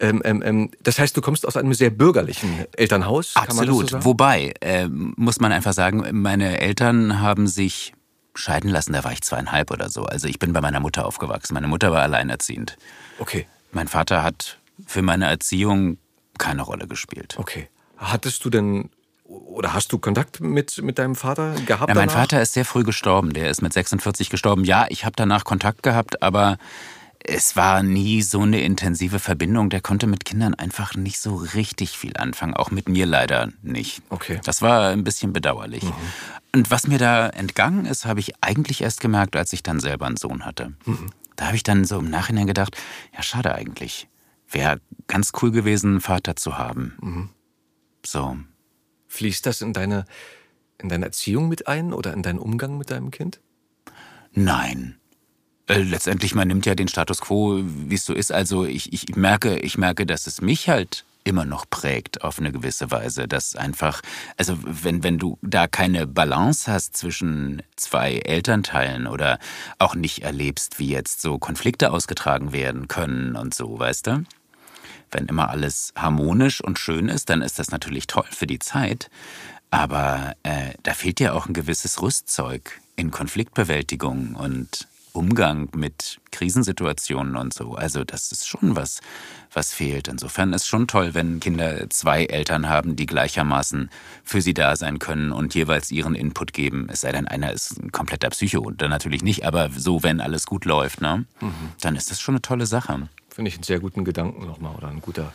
ähm, 0.00 0.22
ähm, 0.24 0.42
ähm, 0.44 0.70
das 0.82 0.98
heißt, 0.98 1.16
du 1.16 1.20
kommst 1.20 1.46
aus 1.48 1.56
einem 1.56 1.74
sehr 1.74 1.90
bürgerlichen 1.90 2.64
Elternhaus, 2.76 3.32
Absolut. 3.34 3.90
so? 3.90 4.04
Wobei, 4.04 4.54
äh, 4.60 4.86
muss 4.88 5.40
man 5.40 5.50
einfach 5.52 5.72
sagen, 5.72 6.04
meine 6.12 6.60
Eltern 6.60 7.20
haben 7.20 7.46
sich 7.46 7.92
scheiden 8.34 8.70
lassen, 8.70 8.92
da 8.92 9.04
war 9.04 9.12
ich 9.12 9.22
zweieinhalb 9.22 9.70
oder 9.70 9.88
so. 9.90 10.04
Also 10.04 10.28
ich 10.28 10.38
bin 10.38 10.52
bei 10.52 10.60
meiner 10.60 10.80
Mutter 10.80 11.06
aufgewachsen. 11.06 11.54
Meine 11.54 11.68
Mutter 11.68 11.92
war 11.92 12.02
alleinerziehend. 12.02 12.76
Okay, 13.18 13.46
Mein 13.72 13.88
Vater 13.88 14.22
hat 14.22 14.58
für 14.86 15.02
meine 15.02 15.26
Erziehung 15.26 15.98
keine 16.38 16.62
Rolle 16.62 16.86
gespielt. 16.88 17.36
okay. 17.38 17.68
Hattest 17.96 18.44
du 18.44 18.50
denn 18.50 18.90
oder 19.24 19.72
hast 19.72 19.92
du 19.92 19.98
Kontakt 19.98 20.40
mit, 20.40 20.82
mit 20.82 20.98
deinem 20.98 21.14
Vater 21.14 21.52
gehabt? 21.64 21.88
Ja, 21.88 21.94
mein 21.94 22.08
danach? 22.08 22.12
Vater 22.22 22.42
ist 22.42 22.52
sehr 22.52 22.64
früh 22.64 22.82
gestorben. 22.82 23.32
Der 23.32 23.48
ist 23.48 23.62
mit 23.62 23.72
46 23.72 24.28
gestorben. 24.30 24.64
Ja, 24.64 24.86
ich 24.90 25.04
habe 25.04 25.14
danach 25.16 25.44
Kontakt 25.44 25.82
gehabt, 25.82 26.22
aber 26.22 26.58
es 27.26 27.56
war 27.56 27.82
nie 27.82 28.20
so 28.20 28.42
eine 28.42 28.60
intensive 28.60 29.18
Verbindung. 29.18 29.70
Der 29.70 29.80
konnte 29.80 30.06
mit 30.06 30.26
Kindern 30.26 30.54
einfach 30.54 30.94
nicht 30.94 31.18
so 31.18 31.34
richtig 31.34 31.96
viel 31.96 32.16
anfangen. 32.18 32.54
Auch 32.54 32.70
mit 32.70 32.88
mir 32.88 33.06
leider 33.06 33.50
nicht. 33.62 34.02
Okay. 34.10 34.40
Das 34.44 34.60
war 34.60 34.90
ein 34.90 35.04
bisschen 35.04 35.32
bedauerlich. 35.32 35.82
Und 36.52 36.70
was 36.70 36.86
mir 36.86 36.98
da 36.98 37.28
entgangen 37.30 37.86
ist, 37.86 38.04
habe 38.04 38.20
ich 38.20 38.34
eigentlich 38.42 38.82
erst 38.82 39.00
gemerkt, 39.00 39.36
als 39.36 39.54
ich 39.54 39.62
dann 39.62 39.80
selber 39.80 40.06
einen 40.06 40.18
Sohn 40.18 40.44
hatte. 40.44 40.74
Da 41.36 41.46
habe 41.46 41.56
ich 41.56 41.62
dann 41.62 41.86
so 41.86 41.98
im 41.98 42.10
Nachhinein 42.10 42.46
gedacht, 42.46 42.76
ja, 43.14 43.22
schade 43.22 43.54
eigentlich. 43.54 44.06
Wäre 44.48 44.80
ganz 45.06 45.32
cool 45.40 45.50
gewesen, 45.50 45.92
einen 45.92 46.00
Vater 46.02 46.36
zu 46.36 46.58
haben. 46.58 47.30
So. 48.04 48.36
Fließt 49.08 49.46
das 49.46 49.62
in 49.62 49.72
deine, 49.72 50.04
in 50.78 50.90
deine 50.90 51.06
Erziehung 51.06 51.48
mit 51.48 51.68
ein 51.68 51.94
oder 51.94 52.12
in 52.12 52.22
deinen 52.22 52.38
Umgang 52.38 52.76
mit 52.76 52.90
deinem 52.90 53.10
Kind? 53.10 53.40
Nein. 54.32 54.96
Äh, 55.66 55.82
letztendlich, 55.82 56.34
man 56.34 56.48
nimmt 56.48 56.66
ja 56.66 56.74
den 56.74 56.88
Status 56.88 57.20
quo, 57.20 57.60
wie 57.62 57.94
es 57.94 58.04
so 58.04 58.12
ist. 58.12 58.32
Also 58.32 58.64
ich, 58.64 58.92
ich 58.92 59.16
merke, 59.16 59.58
ich 59.58 59.78
merke, 59.78 60.04
dass 60.04 60.26
es 60.26 60.40
mich 60.40 60.68
halt 60.68 61.04
immer 61.24 61.46
noch 61.46 61.64
prägt 61.70 62.22
auf 62.22 62.38
eine 62.38 62.52
gewisse 62.52 62.90
Weise. 62.90 63.26
Dass 63.26 63.56
einfach, 63.56 64.02
also 64.36 64.58
wenn, 64.62 65.02
wenn 65.02 65.18
du 65.18 65.38
da 65.40 65.66
keine 65.66 66.06
Balance 66.06 66.70
hast 66.70 66.96
zwischen 66.96 67.62
zwei 67.76 68.16
Elternteilen 68.16 69.06
oder 69.06 69.38
auch 69.78 69.94
nicht 69.94 70.22
erlebst, 70.22 70.78
wie 70.78 70.88
jetzt 70.88 71.22
so 71.22 71.38
Konflikte 71.38 71.92
ausgetragen 71.92 72.52
werden 72.52 72.88
können 72.88 73.36
und 73.36 73.54
so, 73.54 73.78
weißt 73.78 74.06
du? 74.08 74.24
Wenn 75.10 75.26
immer 75.26 75.48
alles 75.48 75.92
harmonisch 75.96 76.60
und 76.60 76.78
schön 76.78 77.08
ist, 77.08 77.30
dann 77.30 77.40
ist 77.40 77.58
das 77.58 77.70
natürlich 77.70 78.06
toll 78.06 78.26
für 78.30 78.46
die 78.46 78.58
Zeit. 78.58 79.10
Aber 79.70 80.34
äh, 80.42 80.74
da 80.82 80.92
fehlt 80.92 81.20
ja 81.20 81.32
auch 81.32 81.46
ein 81.46 81.54
gewisses 81.54 82.02
Rüstzeug 82.02 82.80
in 82.96 83.10
Konfliktbewältigung 83.10 84.34
und 84.34 84.86
Umgang 85.14 85.68
mit 85.74 86.20
Krisensituationen 86.32 87.36
und 87.36 87.54
so. 87.54 87.76
Also 87.76 88.02
das 88.04 88.32
ist 88.32 88.48
schon 88.48 88.74
was, 88.74 89.00
was 89.52 89.72
fehlt. 89.72 90.08
Insofern 90.08 90.52
ist 90.52 90.66
schon 90.66 90.88
toll, 90.88 91.14
wenn 91.14 91.38
Kinder 91.38 91.88
zwei 91.88 92.24
Eltern 92.24 92.68
haben, 92.68 92.96
die 92.96 93.06
gleichermaßen 93.06 93.90
für 94.24 94.42
sie 94.42 94.54
da 94.54 94.74
sein 94.74 94.98
können 94.98 95.30
und 95.30 95.54
jeweils 95.54 95.92
ihren 95.92 96.16
Input 96.16 96.52
geben. 96.52 96.88
Es 96.90 97.02
sei 97.02 97.12
denn, 97.12 97.28
einer 97.28 97.52
ist 97.52 97.80
ein 97.80 97.92
kompletter 97.92 98.28
Psycho, 98.30 98.70
dann 98.72 98.90
natürlich 98.90 99.22
nicht, 99.22 99.46
aber 99.46 99.70
so, 99.70 100.02
wenn 100.02 100.20
alles 100.20 100.46
gut 100.46 100.64
läuft, 100.64 101.00
ne, 101.00 101.24
dann 101.80 101.94
ist 101.94 102.10
das 102.10 102.20
schon 102.20 102.34
eine 102.34 102.42
tolle 102.42 102.66
Sache. 102.66 103.08
Finde 103.30 103.48
ich 103.48 103.54
einen 103.54 103.64
sehr 103.64 103.80
guten 103.80 104.04
Gedanken 104.04 104.46
nochmal 104.46 104.74
oder 104.74 104.88
ein 104.88 105.00
guter, 105.00 105.32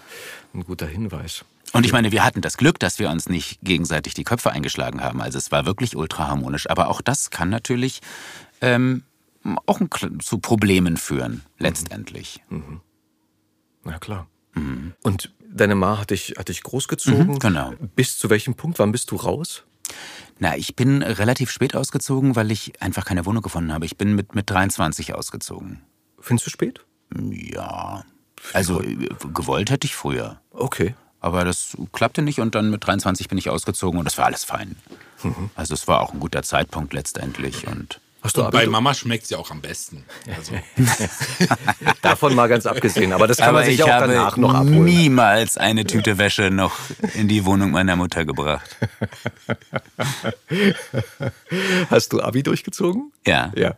ein 0.53 0.63
guter 0.65 0.87
Hinweis. 0.87 1.45
Und 1.71 1.85
ich 1.85 1.91
meine, 1.91 2.11
wir 2.11 2.23
hatten 2.23 2.41
das 2.41 2.57
Glück, 2.57 2.79
dass 2.79 2.99
wir 2.99 3.09
uns 3.09 3.29
nicht 3.29 3.59
gegenseitig 3.61 4.13
die 4.13 4.23
Köpfe 4.23 4.51
eingeschlagen 4.51 5.01
haben. 5.01 5.21
Also 5.21 5.37
es 5.37 5.51
war 5.51 5.65
wirklich 5.65 5.95
ultra 5.95 6.27
harmonisch. 6.27 6.69
Aber 6.69 6.89
auch 6.89 7.01
das 7.01 7.29
kann 7.29 7.49
natürlich 7.49 8.01
ähm, 8.61 9.03
auch 9.65 9.79
ein 9.79 9.89
zu 10.19 10.39
Problemen 10.39 10.97
führen, 10.97 11.43
letztendlich. 11.57 12.43
Na 13.83 13.97
klar. 13.99 14.27
Und 15.01 15.33
deine 15.51 15.75
Ma 15.75 15.99
hat 15.99 16.11
dich, 16.11 16.35
hat 16.37 16.49
dich 16.49 16.63
großgezogen? 16.63 17.27
Mhm, 17.27 17.39
genau. 17.39 17.73
Bis 17.95 18.17
zu 18.17 18.29
welchem 18.29 18.55
Punkt? 18.55 18.79
Wann 18.79 18.91
bist 18.91 19.11
du 19.11 19.15
raus? 19.15 19.63
Na, 20.37 20.55
ich 20.55 20.75
bin 20.75 21.01
relativ 21.01 21.51
spät 21.51 21.75
ausgezogen, 21.75 22.35
weil 22.35 22.51
ich 22.51 22.81
einfach 22.81 23.05
keine 23.05 23.25
Wohnung 23.25 23.41
gefunden 23.41 23.73
habe. 23.73 23.85
Ich 23.85 23.97
bin 23.97 24.15
mit, 24.15 24.35
mit 24.35 24.49
23 24.49 25.13
ausgezogen. 25.15 25.81
Findest 26.19 26.47
du 26.47 26.51
spät? 26.51 26.85
Ja. 27.31 28.03
Also 28.53 28.81
äh, 28.81 29.09
gewollt 29.33 29.71
hätte 29.71 29.85
ich 29.85 29.95
früher. 29.95 30.39
Okay. 30.51 30.95
Aber 31.19 31.43
das 31.43 31.75
klappte 31.91 32.21
nicht 32.21 32.39
und 32.39 32.55
dann 32.55 32.69
mit 32.69 32.85
23 32.85 33.27
bin 33.27 33.37
ich 33.37 33.49
ausgezogen 33.49 33.99
und 33.99 34.05
das 34.05 34.17
war 34.17 34.25
alles 34.25 34.45
fein. 34.45 34.77
Also 35.55 35.73
es 35.73 35.85
war 35.87 35.99
auch 36.01 36.13
ein 36.13 36.21
guter 36.21 36.43
Zeitpunkt 36.43 36.93
letztendlich 36.93 37.67
und 37.67 37.99
Hast 38.21 38.35
du 38.35 38.43
Und 38.43 38.51
bei? 38.51 38.67
Mama 38.67 38.93
schmeckt 38.93 39.23
es 39.23 39.29
ja 39.29 39.37
auch 39.37 39.49
am 39.49 39.61
besten. 39.61 40.03
Also, 40.35 40.53
Davon 42.01 42.35
mal 42.35 42.47
ganz 42.47 42.65
abgesehen. 42.65 43.13
Aber 43.13 43.27
das 43.27 43.37
kann 43.37 43.53
man 43.53 43.63
sich 43.65 43.81
auch 43.81 43.87
habe 43.89 44.07
danach 44.07 44.35
noch 44.35 44.53
abholen. 44.53 44.83
niemals 44.83 45.57
eine 45.57 45.85
Tüte 45.85 46.17
Wäsche 46.17 46.51
noch 46.51 46.75
in 47.15 47.27
die 47.29 47.45
Wohnung 47.45 47.71
meiner 47.71 47.95
Mutter 47.95 48.25
gebracht. 48.25 48.75
Hast 51.89 52.13
du 52.13 52.21
Abi 52.21 52.43
durchgezogen? 52.43 53.11
Ja. 53.25 53.51
Ja. 53.55 53.75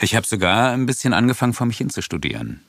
Ich 0.00 0.14
habe 0.14 0.26
sogar 0.26 0.70
ein 0.72 0.86
bisschen 0.86 1.12
angefangen, 1.12 1.52
vor 1.52 1.66
mich 1.66 1.78
hin 1.78 1.90
zu 1.90 2.02
studieren. 2.02 2.60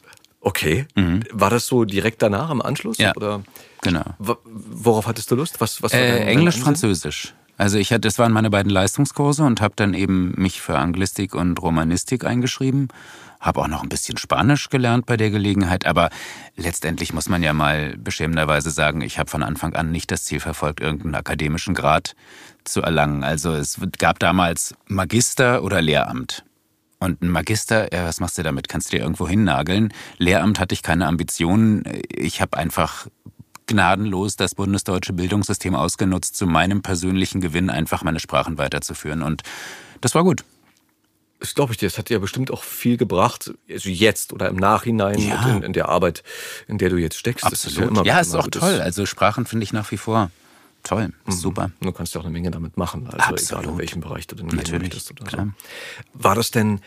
Okay. 0.41 0.88
War 1.32 1.49
das 1.51 1.67
so 1.67 1.86
direkt 1.86 2.21
danach 2.21 2.49
im 2.49 2.62
Anschluss? 2.62 2.97
Mhm. 2.97 3.04
Ja. 3.04 3.15
Oder 3.15 3.43
Genau. 3.84 4.04
worauf 4.45 5.08
hattest 5.08 5.32
du 5.32 5.36
Lust? 5.36 5.60
Was, 5.62 5.82
was 5.82 5.93
war 5.93 5.99
Äh, 5.99 6.25
Englisch? 6.25 6.58
Französisch. 6.60 7.34
Also 7.57 7.77
ich 7.77 7.91
hatte, 7.91 8.01
das 8.01 8.17
waren 8.17 8.31
meine 8.31 8.49
beiden 8.49 8.71
Leistungskurse 8.71 9.43
und 9.43 9.61
habe 9.61 9.73
dann 9.75 9.93
eben 9.93 10.33
mich 10.35 10.61
für 10.61 10.77
Anglistik 10.77 11.35
und 11.35 11.61
Romanistik 11.61 12.25
eingeschrieben. 12.25 12.87
Habe 13.39 13.61
auch 13.61 13.67
noch 13.67 13.83
ein 13.83 13.89
bisschen 13.89 14.17
Spanisch 14.17 14.69
gelernt 14.69 15.05
bei 15.05 15.17
der 15.17 15.31
Gelegenheit, 15.31 15.85
aber 15.85 16.09
letztendlich 16.55 17.13
muss 17.13 17.27
man 17.27 17.41
ja 17.41 17.53
mal 17.53 17.97
beschämenderweise 17.97 18.69
sagen, 18.69 19.01
ich 19.01 19.17
habe 19.17 19.29
von 19.29 19.43
Anfang 19.43 19.73
an 19.73 19.91
nicht 19.91 20.11
das 20.11 20.25
Ziel 20.25 20.39
verfolgt, 20.39 20.79
irgendeinen 20.79 21.15
akademischen 21.15 21.73
Grad 21.73 22.15
zu 22.63 22.81
erlangen. 22.81 23.23
Also 23.23 23.53
es 23.53 23.79
gab 23.97 24.19
damals 24.19 24.75
Magister 24.87 25.63
oder 25.63 25.81
Lehramt. 25.81 26.43
Und 26.99 27.23
ein 27.23 27.29
Magister, 27.29 27.91
ja, 27.91 28.05
was 28.05 28.19
machst 28.19 28.37
du 28.37 28.43
damit? 28.43 28.69
Kannst 28.69 28.93
du 28.93 28.97
dir 28.97 29.01
irgendwo 29.01 29.27
hinnageln? 29.27 29.91
Lehramt 30.19 30.59
hatte 30.59 30.73
ich 30.73 30.83
keine 30.83 31.07
Ambitionen. 31.07 31.83
Ich 32.09 32.41
habe 32.41 32.57
einfach 32.57 33.07
gnadenlos 33.71 34.36
das 34.36 34.55
bundesdeutsche 34.55 35.13
Bildungssystem 35.13 35.75
ausgenutzt, 35.75 36.36
zu 36.36 36.45
meinem 36.47 36.81
persönlichen 36.81 37.41
Gewinn 37.41 37.69
einfach 37.69 38.03
meine 38.03 38.19
Sprachen 38.19 38.57
weiterzuführen. 38.57 39.21
Und 39.21 39.41
das 40.01 40.15
war 40.15 40.23
gut. 40.23 40.43
Das 41.39 41.55
glaube 41.55 41.71
ich 41.73 41.77
dir. 41.79 41.88
Das 41.89 41.97
hat 41.97 42.10
dir 42.10 42.19
bestimmt 42.19 42.51
auch 42.51 42.63
viel 42.63 42.97
gebracht, 42.97 43.51
also 43.69 43.89
jetzt 43.89 44.31
oder 44.31 44.47
im 44.49 44.57
Nachhinein 44.57 45.17
Ja. 45.17 45.55
in, 45.55 45.63
in 45.63 45.73
der 45.73 45.89
Arbeit, 45.89 46.23
in 46.67 46.77
der 46.77 46.89
du 46.89 46.97
jetzt 46.97 47.17
steckst. 47.17 47.43
Das 47.45 47.65
Absolut. 47.65 47.89
immer- 47.89 48.05
ja, 48.05 48.19
ist 48.19 48.36
auch 48.36 48.47
toll. 48.47 48.79
Also 48.79 49.05
Sprachen 49.07 49.45
finde 49.47 49.63
ich 49.63 49.73
nach 49.73 49.89
wie 49.91 49.97
vor 49.97 50.29
toll. 50.84 51.13
Ist 51.27 51.41
super. 51.41 51.71
Du 51.81 51.91
kannst 51.91 52.13
ja 52.13 52.21
auch 52.21 52.25
eine 52.25 52.34
Menge 52.34 52.51
damit 52.51 52.77
machen, 52.77 53.07
also 53.07 53.17
Absolut. 53.17 53.63
egal 53.63 53.73
in 53.73 53.79
welchem 53.79 54.01
Bereich 54.01 54.27
du 54.27 54.36
denn 54.36 54.47
gehen 54.49 54.57
Natürlich, 54.57 54.81
möchtest 54.93 55.12
oder 55.12 55.25
klar. 55.25 55.45
so. 56.13 56.23
War 56.23 56.36
das 56.36 56.51
denn, 56.51 56.79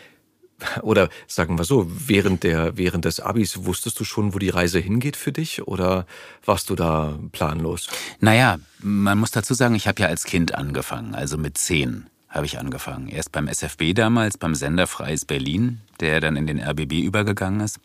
oder 0.83 1.09
sagen 1.27 1.59
wir 1.59 1.65
so, 1.65 1.87
während, 1.89 2.43
der, 2.43 2.77
während 2.77 3.05
des 3.05 3.21
Abis 3.21 3.65
wusstest 3.65 3.99
du 4.01 4.05
schon, 4.05 4.35
wo 4.35 4.39
die 4.39 4.51
Reise 4.51 4.79
hingeht 4.79 5.17
für 5.17 5.33
dich 5.33 5.67
oder 5.67 6.07
warst 6.45 6.71
du 6.71 6.75
da 6.75 7.19
planlos? 7.33 7.89
Naja, 8.21 8.59
man 8.81 9.19
muss 9.19 9.31
dazu 9.31 9.55
sagen, 9.55 9.75
ich 9.75 9.89
habe 9.89 10.03
ja 10.03 10.09
als 10.09 10.25
Kind 10.25 10.55
angefangen, 10.55 11.15
also 11.15 11.39
mit 11.39 11.59
zehn 11.59 12.07
habe 12.29 12.47
ich 12.47 12.59
angefangen. 12.59 13.09
Erst 13.09 13.31
beim 13.31 13.47
SFB 13.47 13.95
damals, 13.95 14.37
beim 14.39 14.57
Sender 14.57 14.89
Freies 14.89 15.25
Berlin, 15.25 15.81
der 16.01 16.21
dann 16.21 16.35
in 16.35 16.49
den 16.49 16.61
RBB 16.61 17.05
übergegangen 17.05 17.61
ist. 17.61 17.79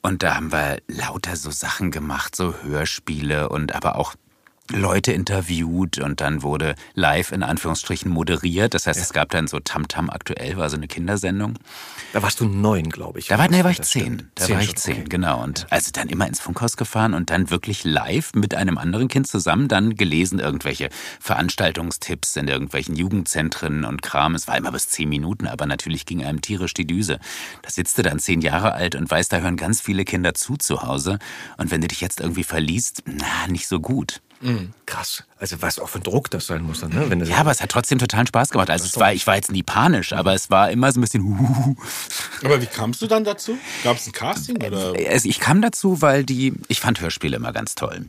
Und 0.00 0.22
da 0.22 0.36
haben 0.36 0.52
wir 0.52 0.78
lauter 0.88 1.36
so 1.36 1.50
Sachen 1.50 1.90
gemacht, 1.90 2.34
so 2.34 2.54
Hörspiele 2.62 3.48
und 3.50 3.74
aber 3.74 3.96
auch 3.96 4.14
Leute 4.70 5.12
interviewt 5.12 5.98
und 5.98 6.20
dann 6.20 6.42
wurde 6.42 6.74
live 6.94 7.32
in 7.32 7.42
Anführungsstrichen 7.42 8.10
moderiert. 8.10 8.74
Das 8.74 8.86
heißt, 8.86 8.98
Ja. 8.98 9.02
es 9.04 9.12
gab 9.12 9.30
dann 9.30 9.46
so 9.46 9.60
Tamtam 9.60 10.10
aktuell, 10.10 10.56
war 10.56 10.68
so 10.70 10.76
eine 10.76 10.88
Kindersendung. 10.88 11.54
Da 12.12 12.22
warst 12.22 12.40
du 12.40 12.46
neun, 12.46 12.88
glaube 12.90 13.18
ich. 13.18 13.28
Da 13.28 13.38
war, 13.38 13.48
nee, 13.48 13.62
war 13.64 13.70
ich 13.70 13.82
zehn. 13.82 14.30
Da 14.34 14.48
war 14.48 14.60
ich 14.60 14.74
zehn, 14.76 14.94
okay. 15.00 15.04
genau. 15.08 15.42
Und 15.42 15.66
also 15.70 15.90
dann 15.92 16.08
immer 16.08 16.26
ins 16.26 16.40
Funkhaus 16.40 16.76
gefahren 16.76 17.14
und 17.14 17.30
dann 17.30 17.50
wirklich 17.50 17.84
live 17.84 18.32
mit 18.34 18.54
einem 18.54 18.78
anderen 18.78 19.08
Kind 19.08 19.26
zusammen 19.26 19.68
dann 19.68 19.94
gelesen, 19.96 20.38
irgendwelche 20.38 20.88
Veranstaltungstipps 21.20 22.36
in 22.36 22.48
irgendwelchen 22.48 22.96
Jugendzentren 22.96 23.84
und 23.84 24.02
Kram. 24.02 24.34
Es 24.34 24.48
war 24.48 24.56
immer 24.56 24.72
bis 24.72 24.88
zehn 24.88 25.08
Minuten, 25.08 25.46
aber 25.46 25.66
natürlich 25.66 26.06
ging 26.06 26.24
einem 26.24 26.40
tierisch 26.40 26.74
die 26.74 26.86
Düse. 26.86 27.18
Da 27.62 27.70
sitzt 27.70 27.98
du 27.98 28.02
dann 28.02 28.18
zehn 28.18 28.40
Jahre 28.40 28.72
alt 28.72 28.94
und 28.94 29.10
weißt, 29.10 29.32
da 29.32 29.38
hören 29.38 29.56
ganz 29.56 29.80
viele 29.80 30.04
Kinder 30.04 30.34
zu 30.34 30.56
zu 30.56 30.82
Hause. 30.82 31.18
Und 31.56 31.70
wenn 31.70 31.80
du 31.80 31.88
dich 31.88 32.00
jetzt 32.00 32.20
irgendwie 32.20 32.44
verliest, 32.44 33.02
na, 33.06 33.46
nicht 33.48 33.68
so 33.68 33.80
gut. 33.80 34.20
Krass. 34.84 35.24
Also 35.38 35.62
was 35.62 35.78
auch 35.78 35.88
für 35.88 35.98
ein 35.98 36.02
Druck 36.02 36.30
das 36.30 36.46
sein 36.46 36.62
muss 36.62 36.80
dann, 36.80 36.90
ne? 36.90 37.08
Wenn 37.08 37.18
du 37.18 37.26
Ja, 37.26 37.38
aber 37.38 37.50
es 37.50 37.62
hat 37.62 37.70
trotzdem 37.70 37.98
totalen 37.98 38.26
Spaß 38.26 38.50
gemacht. 38.50 38.70
Also 38.70 38.84
es 38.84 38.98
war, 38.98 39.12
ich 39.12 39.26
war 39.26 39.36
jetzt 39.36 39.50
nie 39.50 39.62
panisch, 39.62 40.12
aber 40.12 40.34
es 40.34 40.50
war 40.50 40.70
immer 40.70 40.92
so 40.92 41.00
ein 41.00 41.02
bisschen 41.02 41.24
huhuhu. 41.24 41.76
Aber 42.44 42.60
wie 42.60 42.66
kamst 42.66 43.00
du 43.02 43.06
dann 43.06 43.24
dazu? 43.24 43.56
Gab 43.82 43.96
es 43.96 44.06
ein 44.06 44.12
Casting 44.12 44.62
oder? 44.62 44.94
Also 45.10 45.28
ich 45.28 45.40
kam 45.40 45.62
dazu, 45.62 46.02
weil 46.02 46.24
die, 46.24 46.54
ich 46.68 46.80
fand 46.80 47.00
Hörspiele 47.00 47.36
immer 47.36 47.52
ganz 47.52 47.74
toll. 47.74 48.06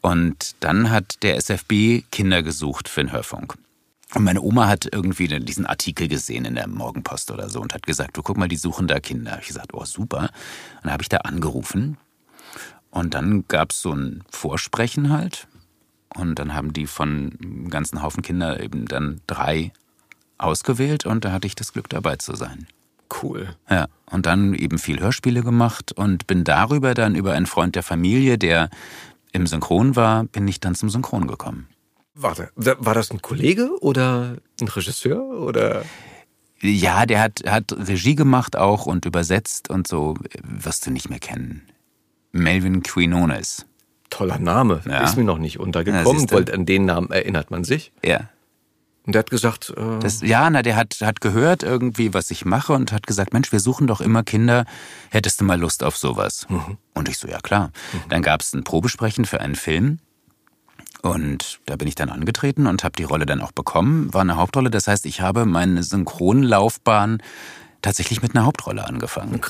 Und 0.00 0.54
dann 0.60 0.90
hat 0.90 1.22
der 1.22 1.36
SFB 1.36 2.02
Kinder 2.10 2.42
gesucht 2.42 2.88
für 2.88 3.02
den 3.02 3.12
Hörfunk. 3.12 3.54
Und 4.14 4.24
meine 4.24 4.40
Oma 4.40 4.66
hat 4.66 4.88
irgendwie 4.90 5.28
diesen 5.28 5.66
Artikel 5.66 6.08
gesehen 6.08 6.44
in 6.44 6.56
der 6.56 6.66
Morgenpost 6.66 7.30
oder 7.30 7.48
so 7.48 7.60
und 7.60 7.74
hat 7.74 7.86
gesagt, 7.86 8.16
du 8.16 8.22
guck 8.22 8.36
mal, 8.36 8.48
die 8.48 8.56
suchen 8.56 8.88
da 8.88 8.98
Kinder. 8.98 9.38
Ich 9.40 9.48
gesagt, 9.48 9.72
oh 9.74 9.84
super. 9.84 10.22
Und 10.22 10.30
dann 10.84 10.92
habe 10.92 11.02
ich 11.02 11.08
da 11.08 11.18
angerufen 11.18 11.96
und 12.90 13.14
dann 13.14 13.44
gab 13.48 13.72
es 13.72 13.82
so 13.82 13.92
ein 13.92 14.24
Vorsprechen 14.30 15.10
halt. 15.10 15.46
Und 16.14 16.38
dann 16.38 16.54
haben 16.54 16.72
die 16.72 16.86
von 16.86 17.38
einem 17.40 17.70
ganzen 17.70 18.02
Haufen 18.02 18.22
Kinder 18.22 18.60
eben 18.60 18.86
dann 18.86 19.20
drei 19.26 19.72
ausgewählt 20.38 21.06
und 21.06 21.24
da 21.24 21.32
hatte 21.32 21.46
ich 21.46 21.54
das 21.54 21.72
Glück 21.72 21.88
dabei 21.88 22.16
zu 22.16 22.34
sein. 22.34 22.66
cool. 23.22 23.56
Ja, 23.68 23.86
und 24.06 24.26
dann 24.26 24.54
eben 24.54 24.78
viel 24.78 25.00
Hörspiele 25.00 25.42
gemacht 25.42 25.92
und 25.92 26.26
bin 26.26 26.44
darüber 26.44 26.94
dann 26.94 27.14
über 27.14 27.32
einen 27.32 27.46
Freund 27.46 27.74
der 27.74 27.82
Familie, 27.82 28.38
der 28.38 28.70
im 29.32 29.46
Synchron 29.46 29.96
war, 29.96 30.24
bin 30.24 30.46
ich 30.48 30.60
dann 30.60 30.74
zum 30.74 30.90
Synchron 30.90 31.26
gekommen. 31.26 31.68
Warte, 32.14 32.50
war 32.54 32.94
das 32.94 33.10
ein 33.10 33.22
Kollege 33.22 33.70
oder 33.80 34.36
ein 34.60 34.68
Regisseur 34.68 35.40
oder? 35.40 35.84
Ja, 36.60 37.06
der 37.06 37.20
hat, 37.22 37.42
hat 37.46 37.72
Regie 37.72 38.14
gemacht 38.14 38.56
auch 38.56 38.86
und 38.86 39.06
übersetzt 39.06 39.70
und 39.70 39.88
so, 39.88 40.16
wirst 40.42 40.86
du 40.86 40.90
nicht 40.90 41.08
mehr 41.08 41.20
kennen. 41.20 41.62
Melvin 42.32 42.82
Quinones. 42.82 43.66
Toller 44.10 44.38
Name. 44.38 44.80
Ja. 44.86 45.04
Ist 45.04 45.16
mir 45.16 45.24
noch 45.24 45.38
nicht 45.38 45.54
Ja, 45.56 45.60
untergekommen, 45.60 46.18
siehste. 46.20 46.34
weil 46.34 46.52
an 46.54 46.66
den 46.66 46.84
Namen 46.84 47.10
erinnert 47.10 47.50
man 47.50 47.64
sich. 47.64 47.92
Ja. 48.04 48.28
Und 49.06 49.14
der 49.14 49.20
hat 49.20 49.30
gesagt, 49.30 49.72
äh, 49.76 49.98
Das, 50.00 50.20
ja, 50.20 50.50
na, 50.50 50.62
der 50.62 50.76
hat, 50.76 50.96
hat 51.00 51.20
gehört 51.20 51.62
irgendwie, 51.62 52.12
was 52.12 52.30
ich 52.30 52.44
mache 52.44 52.72
und 52.74 52.92
hat 52.92 53.06
gesagt, 53.06 53.32
Mensch, 53.32 53.50
wir 53.50 53.60
suchen 53.60 53.86
doch 53.86 54.00
immer 54.00 54.22
Kinder. 54.22 54.64
Hättest 55.10 55.40
du 55.40 55.44
mal 55.44 55.58
Lust 55.58 55.82
auf 55.84 55.96
sowas? 55.96 56.46
Und 56.94 57.08
ich 57.08 57.18
so, 57.18 57.26
ja 57.28 57.38
klar. 57.40 57.70
Dann 58.08 58.22
gab 58.22 58.42
es 58.42 58.52
ein 58.52 58.62
Probesprechen 58.64 59.24
für 59.24 59.40
einen 59.40 59.54
Film. 59.54 60.00
Und 61.02 61.60
da 61.64 61.76
bin 61.76 61.88
ich 61.88 61.94
dann 61.94 62.10
angetreten 62.10 62.66
und 62.66 62.84
habe 62.84 62.94
die 62.96 63.04
Rolle 63.04 63.24
dann 63.24 63.40
auch 63.40 63.52
bekommen. 63.52 64.12
War 64.12 64.20
eine 64.20 64.36
Hauptrolle. 64.36 64.68
Das 64.70 64.86
heißt, 64.86 65.06
ich 65.06 65.22
habe 65.22 65.46
meine 65.46 65.82
Synchronlaufbahn 65.82 67.22
tatsächlich 67.82 68.22
mit 68.22 68.34
einer 68.34 68.44
Hauptrolle 68.46 68.86
angefangen. 68.86 69.40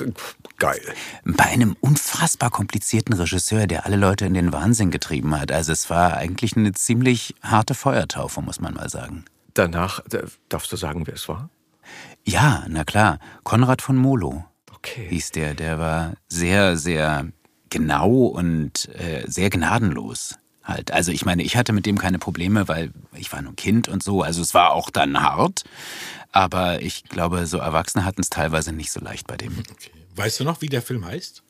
geil. 0.59 0.81
Bei 1.25 1.45
einem 1.45 1.77
unfassbar 1.81 2.51
komplizierten 2.51 3.15
Regisseur, 3.15 3.67
der 3.67 3.87
alle 3.87 3.97
Leute 3.97 4.27
in 4.27 4.35
den 4.35 4.53
Wahnsinn 4.53 4.91
getrieben 4.91 5.39
hat. 5.39 5.53
Also 5.53 5.73
es 5.73 5.91
war 5.91 6.17
eigentlich 6.17 6.57
eine 6.57 6.73
ziemlich 6.73 7.35
harte 7.43 7.75
Feuertaufe, 7.75 8.43
muss 8.43 8.61
man 8.61 8.75
mal 8.75 8.89
sagen. 8.89 9.25
Danach, 9.55 10.01
darfst 10.49 10.73
du 10.73 10.77
sagen, 10.77 11.07
wer 11.07 11.15
es 11.15 11.29
war? 11.29 11.51
Ja, 12.25 12.65
na 12.69 12.85
klar. 12.85 13.19
Konrad 13.45 13.83
von 13.83 13.97
Molo 13.97 14.45
Okay. 14.73 15.09
hieß 15.11 15.33
der. 15.33 15.55
Der 15.55 15.79
war 15.79 16.15
sehr, 16.29 16.77
sehr 16.77 17.27
genau 17.69 18.27
und 18.27 18.89
äh, 18.99 19.25
sehr 19.27 19.51
gnadenlos. 19.51 20.37
Halt. 20.63 20.91
Also 20.91 21.11
ich 21.13 21.25
meine, 21.25 21.43
ich 21.43 21.57
hatte 21.57 21.73
mit 21.73 21.87
dem 21.87 21.99
keine 21.99 22.19
Probleme, 22.19 22.69
weil 22.69 22.93
ich 23.17 23.33
war 23.33 23.43
nur 23.43 23.53
ein 23.53 23.57
Kind 23.57 23.89
und 23.89 24.03
so. 24.03 24.23
Also 24.23 24.43
es 24.43 24.55
war 24.55 24.73
auch 24.73 24.91
dann 24.91 25.23
hart. 25.23 25.65
Aber 26.33 26.81
ich 26.83 27.05
glaube, 27.05 27.47
so 27.47 27.59
Erwachsene 27.59 28.05
hatten 28.05 28.21
es 28.21 28.31
teilweise 28.31 28.73
nicht 28.73 28.93
so 28.93 29.01
leicht 29.01 29.27
bei 29.27 29.37
dem. 29.37 29.59
Okay. 29.59 29.91
Weißt 30.15 30.41
du 30.41 30.45
noch, 30.45 30.61
wie 30.61 30.69
der 30.69 30.83
Film 30.83 31.05
heißt? 31.05 31.43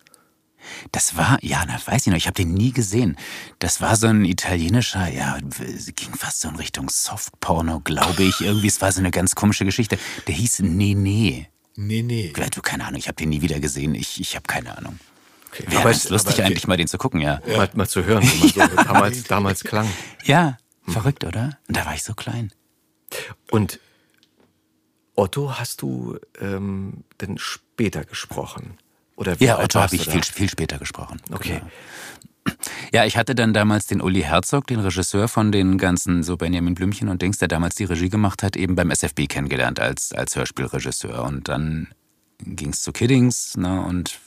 Das 0.93 1.17
war, 1.17 1.39
ja, 1.43 1.65
das 1.67 1.87
weiß 1.87 2.07
ich 2.07 2.07
noch, 2.09 2.17
ich 2.17 2.27
habe 2.27 2.35
den 2.35 2.53
nie 2.53 2.73
gesehen. 2.73 3.17
Das 3.59 3.81
war 3.81 3.97
so 3.97 4.07
ein 4.09 4.25
italienischer, 4.25 5.09
ja, 5.09 5.39
ging 5.39 6.15
fast 6.15 6.41
so 6.41 6.49
in 6.49 6.57
Richtung 6.57 6.91
Softporno, 6.91 7.81
glaube 7.81 8.23
ich. 8.23 8.41
Irgendwie, 8.41 8.67
es 8.67 8.81
war 8.81 8.93
so 8.93 9.01
eine 9.01 9.11
ganz 9.11 9.35
komische 9.35 9.65
Geschichte. 9.65 9.99
Der 10.27 10.35
hieß 10.35 10.61
Nee, 10.61 10.95
nee. 10.95 11.49
Nee, 11.77 12.03
nee. 12.03 12.33
Ja, 12.37 12.47
du, 12.49 12.61
keine 12.61 12.85
Ahnung, 12.85 12.99
ich 12.99 13.09
habe 13.09 13.17
den 13.17 13.31
nie 13.31 13.41
wieder 13.41 13.61
gesehen. 13.61 13.95
Ich, 13.95 14.21
ich 14.21 14.37
habe 14.37 14.47
keine 14.47 14.77
Ahnung. 14.77 14.99
Okay. 15.51 15.65
Wäre 15.69 15.81
Aber 15.83 15.91
es- 15.91 16.09
lustig 16.09 16.37
aber- 16.39 16.47
eigentlich 16.47 16.67
mal 16.67 16.77
den 16.77 16.89
zu 16.89 16.99
gucken, 16.99 17.21
ja. 17.21 17.41
Mal, 17.57 17.69
mal 17.75 17.89
zu 17.89 18.05
hören, 18.05 18.23
wie 18.25 18.59
man 18.59 18.71
so 18.71 18.77
damals, 18.85 19.23
damals 19.25 19.65
klang. 19.65 19.89
Ja, 20.25 20.57
verrückt, 20.87 21.25
oder? 21.25 21.59
Und 21.69 21.77
da 21.77 21.85
war 21.87 21.95
ich 21.95 22.03
so 22.03 22.15
klein. 22.15 22.53
Und 23.51 23.81
Otto 25.15 25.59
hast 25.59 25.83
du 25.83 26.19
ähm, 26.41 27.05
denn 27.21 27.37
später 27.39 28.05
gesprochen? 28.05 28.79
Oder 29.17 29.39
wie 29.39 29.45
Ja, 29.45 29.59
Otto 29.59 29.81
habe 29.81 29.95
ich 29.97 30.09
viel, 30.09 30.23
viel 30.23 30.49
später 30.49 30.79
gesprochen. 30.79 31.21
Okay. 31.31 31.59
Genau. 31.61 32.57
Ja, 32.93 33.05
ich 33.05 33.19
hatte 33.19 33.35
dann 33.35 33.53
damals 33.53 33.87
den 33.87 34.01
Uli 34.01 34.23
Herzog, 34.23 34.67
den 34.67 34.81
Regisseur 34.81 35.29
von 35.29 35.53
den 35.53 35.77
ganzen 35.77 36.23
so 36.23 36.39
Benjamin 36.39 36.75
Blümchen 36.75 37.09
und 37.11 37.21
Dings, 37.21 37.37
der 37.39 37.49
damals 37.49 37.75
die 37.75 37.85
Regie 37.85 38.09
gemacht 38.09 38.43
hat, 38.43 38.57
eben 38.57 38.77
beim 38.77 38.91
SFB 38.91 39.27
kennengelernt 39.29 39.79
als, 39.79 40.13
als 40.13 40.37
Hörspielregisseur. 40.37 41.23
Und 41.23 41.49
dann 41.49 41.89
ging 42.39 42.71
es 42.71 42.81
zu 42.81 42.93
Kiddings, 42.93 43.57
ne, 43.59 43.83
und 43.83 44.19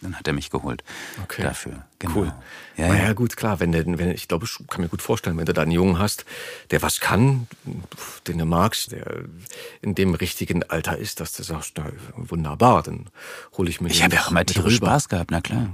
dann 0.00 0.16
hat 0.18 0.26
er 0.26 0.32
mich 0.32 0.50
geholt 0.50 0.82
Okay. 1.24 1.42
dafür. 1.42 1.84
Genau. 1.98 2.14
Cool. 2.14 2.32
Ja, 2.76 2.88
naja, 2.88 3.04
ja. 3.04 3.12
gut, 3.12 3.36
klar, 3.36 3.60
wenn 3.60 3.72
der, 3.72 3.84
wenn, 3.86 4.10
ich 4.10 4.28
glaube, 4.28 4.46
ich 4.46 4.66
kann 4.68 4.80
mir 4.80 4.88
gut 4.88 5.02
vorstellen, 5.02 5.36
wenn 5.38 5.44
du 5.46 5.52
da 5.52 5.62
einen 5.62 5.70
Jungen 5.72 5.98
hast, 5.98 6.24
der 6.70 6.82
was 6.82 7.00
kann, 7.00 7.46
den 8.26 8.38
du 8.38 8.44
magst, 8.44 8.92
der 8.92 9.24
in 9.82 9.94
dem 9.94 10.14
richtigen 10.14 10.62
Alter 10.64 10.96
ist, 10.98 11.20
dass 11.20 11.32
du 11.34 11.42
sagst, 11.42 11.74
na, 11.76 11.86
wunderbar, 12.16 12.82
dann 12.82 13.08
hole 13.56 13.70
ich 13.70 13.80
mir 13.80 13.88
Ich 13.90 14.02
habe 14.02 14.14
ja 14.16 14.22
auch 14.22 14.30
immer 14.30 14.44
tierisch. 14.46 14.76
Spaß 14.76 15.08
gehabt, 15.08 15.30
na 15.30 15.40
klar. 15.40 15.68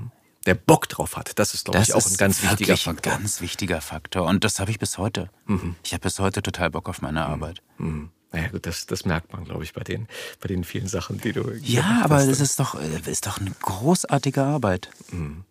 Der 0.46 0.54
Bock 0.54 0.88
drauf 0.88 1.16
hat, 1.16 1.38
das 1.38 1.52
ist, 1.52 1.64
glaube 1.66 1.78
Das 1.78 1.88
ich, 1.88 1.94
auch 1.94 1.98
ist 1.98 2.12
ein 2.12 2.16
ganz 2.16 2.42
wichtiger 2.42 2.76
Faktor. 2.76 3.12
ein 3.12 3.18
ganz 3.20 3.40
wichtiger 3.40 3.80
Faktor. 3.80 4.26
Und 4.26 4.44
das 4.44 4.60
habe 4.60 4.70
ich 4.70 4.78
bis 4.78 4.96
heute. 4.96 5.28
Mhm. 5.46 5.74
Ich 5.82 5.92
habe 5.92 6.00
bis 6.02 6.18
heute 6.20 6.40
total 6.42 6.70
Bock 6.70 6.88
auf 6.88 7.02
meine 7.02 7.26
Arbeit. 7.26 7.60
Hm. 7.76 8.10
Naja, 8.32 8.48
gut, 8.48 8.66
das, 8.66 8.86
das 8.86 9.04
merkt 9.06 9.32
man, 9.32 9.44
glaube 9.44 9.64
ich, 9.64 9.72
bei 9.72 9.82
den, 9.82 10.06
bei 10.40 10.48
den 10.48 10.64
vielen 10.64 10.86
Sachen, 10.86 11.18
die 11.20 11.32
du. 11.32 11.50
Ja, 11.62 12.02
aber 12.04 12.26
das 12.26 12.40
ist 12.40 12.60
doch, 12.60 12.74
äh, 12.74 13.10
ist 13.10 13.26
doch 13.26 13.38
eine 13.38 13.52
großartige 13.62 14.42
Arbeit. 14.42 14.90
Mhm. 15.10 15.44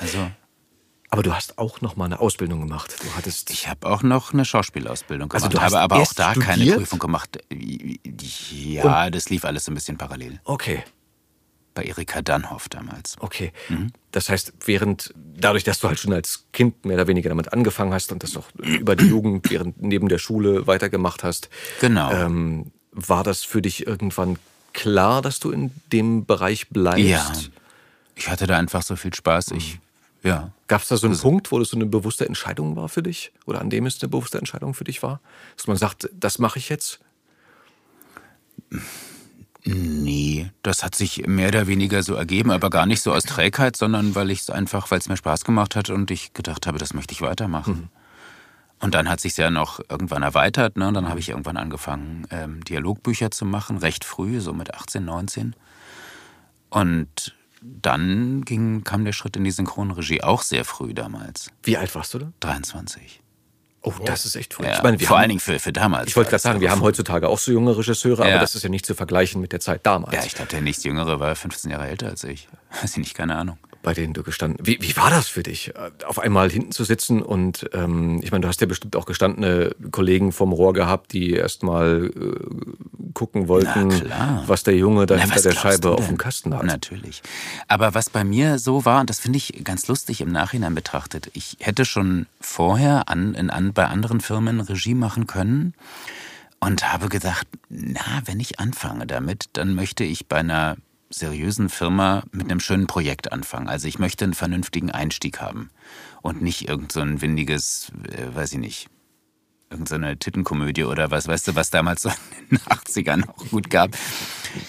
Also, 0.00 0.30
Aber 1.10 1.22
du 1.22 1.32
hast 1.34 1.58
auch 1.58 1.80
noch 1.80 1.96
mal 1.96 2.04
eine 2.06 2.18
Ausbildung 2.20 2.60
gemacht. 2.60 2.94
Du 3.00 3.16
hattest. 3.16 3.50
ich 3.50 3.68
habe 3.68 3.88
auch 3.88 4.02
noch 4.02 4.32
eine 4.32 4.44
Schauspielausbildung 4.44 5.30
Also 5.32 5.48
gemacht, 5.48 5.54
du 5.54 5.60
hast 5.60 5.74
habe 5.74 5.82
aber 5.94 6.02
auch 6.02 6.12
da 6.12 6.34
keine 6.34 6.54
studiert? 6.54 6.76
Prüfung 6.78 6.98
gemacht. 6.98 7.38
Ja, 7.50 9.10
das 9.10 9.28
lief 9.30 9.44
alles 9.44 9.68
ein 9.68 9.74
bisschen 9.74 9.96
parallel. 9.96 10.40
okay, 10.44 10.82
Bei 11.78 11.84
Erika 11.84 12.22
Dannhoff 12.22 12.68
damals. 12.68 13.14
okay. 13.20 13.52
Mhm. 13.68 13.92
Das 14.10 14.28
heißt, 14.28 14.52
während, 14.64 15.14
dadurch, 15.36 15.62
dass 15.62 15.78
du 15.78 15.86
halt 15.86 16.00
schon 16.00 16.12
als 16.12 16.44
Kind 16.52 16.84
mehr 16.84 16.96
oder 16.96 17.06
weniger 17.06 17.28
damit 17.28 17.52
angefangen 17.52 17.92
hast 17.94 18.10
und 18.10 18.24
das 18.24 18.36
auch 18.36 18.46
über 18.56 18.96
die 18.96 19.06
Jugend 19.06 19.48
während 19.48 19.80
neben 19.80 20.08
der 20.08 20.18
Schule 20.18 20.66
weitergemacht 20.66 21.22
hast, 21.22 21.50
Genau. 21.80 22.10
ähm, 22.10 22.72
war 22.90 23.22
das 23.22 23.44
für 23.44 23.62
dich 23.62 23.86
irgendwann 23.86 24.38
klar, 24.72 25.22
dass 25.22 25.38
du 25.38 25.52
in 25.52 25.70
dem 25.92 26.26
Bereich 26.26 26.68
bleibst? 26.70 27.04
Ja. 27.04 27.30
Ich 28.16 28.28
hatte 28.28 28.48
da 28.48 28.56
einfach 28.58 28.82
so 28.82 28.96
viel 28.96 29.14
Spaß. 29.14 29.52
Ich, 29.52 29.78
ja. 30.24 30.50
Gab 30.66 30.82
es 30.82 30.88
da 30.88 30.96
so 30.96 31.06
einen 31.06 31.16
Punkt, 31.16 31.52
wo 31.52 31.60
das 31.60 31.68
so 31.68 31.76
eine 31.76 31.86
bewusste 31.86 32.26
Entscheidung 32.26 32.74
war 32.74 32.88
für 32.88 33.04
dich? 33.04 33.30
Oder 33.46 33.60
an 33.60 33.70
dem 33.70 33.86
es 33.86 34.02
eine 34.02 34.08
bewusste 34.08 34.38
Entscheidung 34.38 34.74
für 34.74 34.82
dich 34.82 35.00
war? 35.04 35.20
Dass 35.56 35.68
man 35.68 35.76
sagt, 35.76 36.10
das 36.12 36.40
mache 36.40 36.58
ich 36.58 36.70
jetzt? 36.70 36.98
Nee, 39.64 40.50
das 40.62 40.84
hat 40.84 40.94
sich 40.94 41.26
mehr 41.26 41.48
oder 41.48 41.66
weniger 41.66 42.02
so 42.02 42.14
ergeben, 42.14 42.50
aber 42.50 42.70
gar 42.70 42.86
nicht 42.86 43.02
so 43.02 43.12
aus 43.12 43.24
Trägheit, 43.24 43.76
sondern 43.76 44.14
weil 44.14 44.30
ich 44.30 44.40
es 44.40 44.50
einfach, 44.50 44.90
weil 44.90 44.98
es 44.98 45.08
mir 45.08 45.16
Spaß 45.16 45.44
gemacht 45.44 45.76
hat 45.76 45.90
und 45.90 46.10
ich 46.10 46.32
gedacht 46.32 46.66
habe, 46.66 46.78
das 46.78 46.94
möchte 46.94 47.12
ich 47.12 47.22
weitermachen. 47.22 47.90
Und 48.80 48.94
dann 48.94 49.08
hat 49.08 49.20
sich 49.20 49.36
ja 49.36 49.50
noch 49.50 49.80
irgendwann 49.88 50.22
erweitert, 50.22 50.76
ne? 50.76 50.86
Und 50.86 50.94
dann 50.94 51.08
habe 51.08 51.18
ich 51.18 51.30
irgendwann 51.30 51.56
angefangen, 51.56 52.26
ähm, 52.30 52.62
Dialogbücher 52.64 53.30
zu 53.32 53.44
machen, 53.44 53.78
recht 53.78 54.04
früh, 54.04 54.40
so 54.40 54.52
mit 54.52 54.72
18, 54.72 55.04
19. 55.04 55.56
Und 56.70 57.34
dann 57.60 58.44
ging, 58.44 58.84
kam 58.84 59.04
der 59.04 59.12
Schritt 59.12 59.36
in 59.36 59.42
die 59.42 59.50
Synchronregie 59.50 60.22
auch 60.22 60.42
sehr 60.42 60.64
früh 60.64 60.94
damals, 60.94 61.50
Wie 61.64 61.76
alt 61.76 61.92
warst 61.94 62.14
du 62.14 62.20
da? 62.20 62.32
23. 62.40 63.20
Oh, 63.82 63.92
das 64.04 64.26
ist 64.26 64.34
echt 64.34 64.54
früh. 64.54 64.64
Ja, 64.64 64.74
ich 64.76 64.82
meine, 64.82 64.98
vor 64.98 65.10
haben, 65.10 65.16
allen 65.22 65.28
Dingen 65.28 65.40
für, 65.40 65.58
für 65.58 65.72
damals. 65.72 66.08
Ich 66.08 66.16
wollte 66.16 66.30
gerade 66.30 66.42
sagen, 66.42 66.60
wir 66.60 66.70
haben 66.70 66.82
heutzutage 66.82 67.28
auch 67.28 67.38
so 67.38 67.52
junge 67.52 67.76
Regisseure, 67.76 68.24
Ja. 68.26 68.34
aber 68.34 68.40
das 68.40 68.54
ist 68.54 68.62
ja 68.64 68.68
nicht 68.68 68.84
zu 68.84 68.94
vergleichen 68.94 69.40
mit 69.40 69.52
der 69.52 69.60
Zeit 69.60 69.86
damals. 69.86 70.14
Ja, 70.14 70.24
ich 70.24 70.34
glaube, 70.34 70.50
der 70.50 70.60
nächste 70.60 70.88
Jüngere 70.88 71.20
war 71.20 71.34
15 71.34 71.70
Jahre 71.70 71.86
älter 71.88 72.08
als 72.08 72.24
ich. 72.24 72.48
Weiß 72.82 72.90
ich 72.92 72.96
nicht, 72.98 73.14
keine 73.14 73.36
Ahnung. 73.36 73.58
Bei 73.82 73.94
denen 73.94 74.12
du 74.12 74.22
gestanden 74.22 74.66
Wie, 74.66 74.78
wie 74.80 74.96
war 74.96 75.10
das 75.10 75.28
für 75.28 75.42
dich, 75.42 75.72
auf 76.06 76.18
einmal 76.18 76.50
hinten 76.50 76.72
zu 76.72 76.84
sitzen? 76.84 77.22
Und 77.22 77.68
ähm, 77.72 78.20
ich 78.22 78.30
meine, 78.30 78.42
du 78.42 78.48
hast 78.48 78.60
ja 78.60 78.66
bestimmt 78.66 78.96
auch 78.96 79.06
gestandene 79.06 79.74
Kollegen 79.90 80.32
vom 80.32 80.52
Rohr 80.52 80.72
gehabt, 80.72 81.12
die 81.12 81.32
erst 81.32 81.62
mal 81.62 82.10
äh, 82.14 83.12
gucken 83.14 83.48
wollten, 83.48 83.90
was 84.46 84.62
der 84.62 84.76
Junge 84.76 85.06
da 85.06 85.16
Na, 85.16 85.22
hinter 85.22 85.42
der 85.42 85.52
Scheibe 85.52 85.92
auf 85.92 86.06
dem 86.06 86.18
Kasten 86.18 86.54
hat. 86.54 86.64
Natürlich. 86.64 87.22
Aber 87.66 87.94
was 87.94 88.10
bei 88.10 88.24
mir 88.24 88.58
so 88.58 88.84
war, 88.84 89.00
und 89.00 89.10
das 89.10 89.20
finde 89.20 89.38
ich 89.38 89.64
ganz 89.64 89.88
lustig 89.88 90.20
im 90.20 90.30
Nachhinein 90.30 90.74
betrachtet, 90.74 91.30
ich 91.32 91.56
hätte 91.60 91.84
schon 91.84 92.26
vorher 92.40 93.08
an, 93.08 93.34
in, 93.34 93.50
an, 93.50 93.72
bei 93.72 93.86
anderen 93.86 94.20
Firmen 94.20 94.60
Regie 94.60 94.94
machen 94.94 95.26
können 95.26 95.74
und 96.60 96.92
habe 96.92 97.08
gedacht, 97.08 97.46
na, 97.68 98.22
wenn 98.24 98.40
ich 98.40 98.58
anfange 98.60 99.06
damit, 99.06 99.48
dann 99.52 99.74
möchte 99.74 100.04
ich 100.04 100.26
bei 100.26 100.36
einer 100.36 100.76
seriösen 101.10 101.68
Firma 101.68 102.22
mit 102.32 102.50
einem 102.50 102.60
schönen 102.60 102.86
Projekt 102.86 103.32
anfangen. 103.32 103.68
Also 103.68 103.88
ich 103.88 103.98
möchte 103.98 104.24
einen 104.24 104.34
vernünftigen 104.34 104.90
Einstieg 104.90 105.40
haben 105.40 105.70
und 106.22 106.42
nicht 106.42 106.68
irgend 106.68 106.92
so 106.92 107.00
ein 107.00 107.20
windiges, 107.20 107.92
äh, 108.10 108.34
weiß 108.34 108.52
ich 108.52 108.58
nicht, 108.58 108.88
irgendeine 109.70 110.12
so 110.12 110.16
Tittenkomödie 110.16 110.84
oder 110.84 111.10
was, 111.10 111.28
weißt 111.28 111.48
du, 111.48 111.54
was 111.54 111.70
damals 111.70 112.02
so 112.02 112.10
in 112.50 112.56
den 112.56 112.58
80ern 112.58 113.28
auch 113.28 113.48
gut 113.50 113.70
gab. 113.70 113.90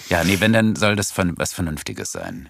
Ja, 0.08 0.24
nee, 0.24 0.40
wenn, 0.40 0.52
dann 0.52 0.76
soll 0.76 0.96
das 0.96 1.12
was 1.16 1.52
Vernünftiges 1.52 2.12
sein. 2.12 2.48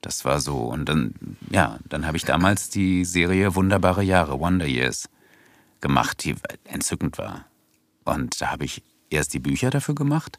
Das 0.00 0.24
war 0.24 0.40
so. 0.40 0.58
Und 0.58 0.88
dann, 0.88 1.14
ja, 1.50 1.78
dann 1.88 2.06
habe 2.06 2.16
ich 2.16 2.24
damals 2.24 2.68
die 2.68 3.04
Serie 3.04 3.54
Wunderbare 3.54 4.02
Jahre, 4.02 4.40
Wonder 4.40 4.66
Years, 4.66 5.08
gemacht, 5.80 6.24
die 6.24 6.34
entzückend 6.64 7.18
war. 7.18 7.46
Und 8.04 8.40
da 8.40 8.50
habe 8.50 8.64
ich 8.64 8.82
erst 9.10 9.34
die 9.34 9.38
Bücher 9.38 9.70
dafür 9.70 9.94
gemacht 9.94 10.38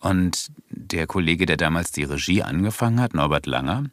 und 0.00 0.48
der 0.70 1.06
Kollege, 1.06 1.46
der 1.46 1.56
damals 1.56 1.92
die 1.92 2.04
Regie 2.04 2.42
angefangen 2.42 3.00
hat, 3.00 3.14
Norbert 3.14 3.46
Langer, 3.46 3.82
mhm. 3.82 3.90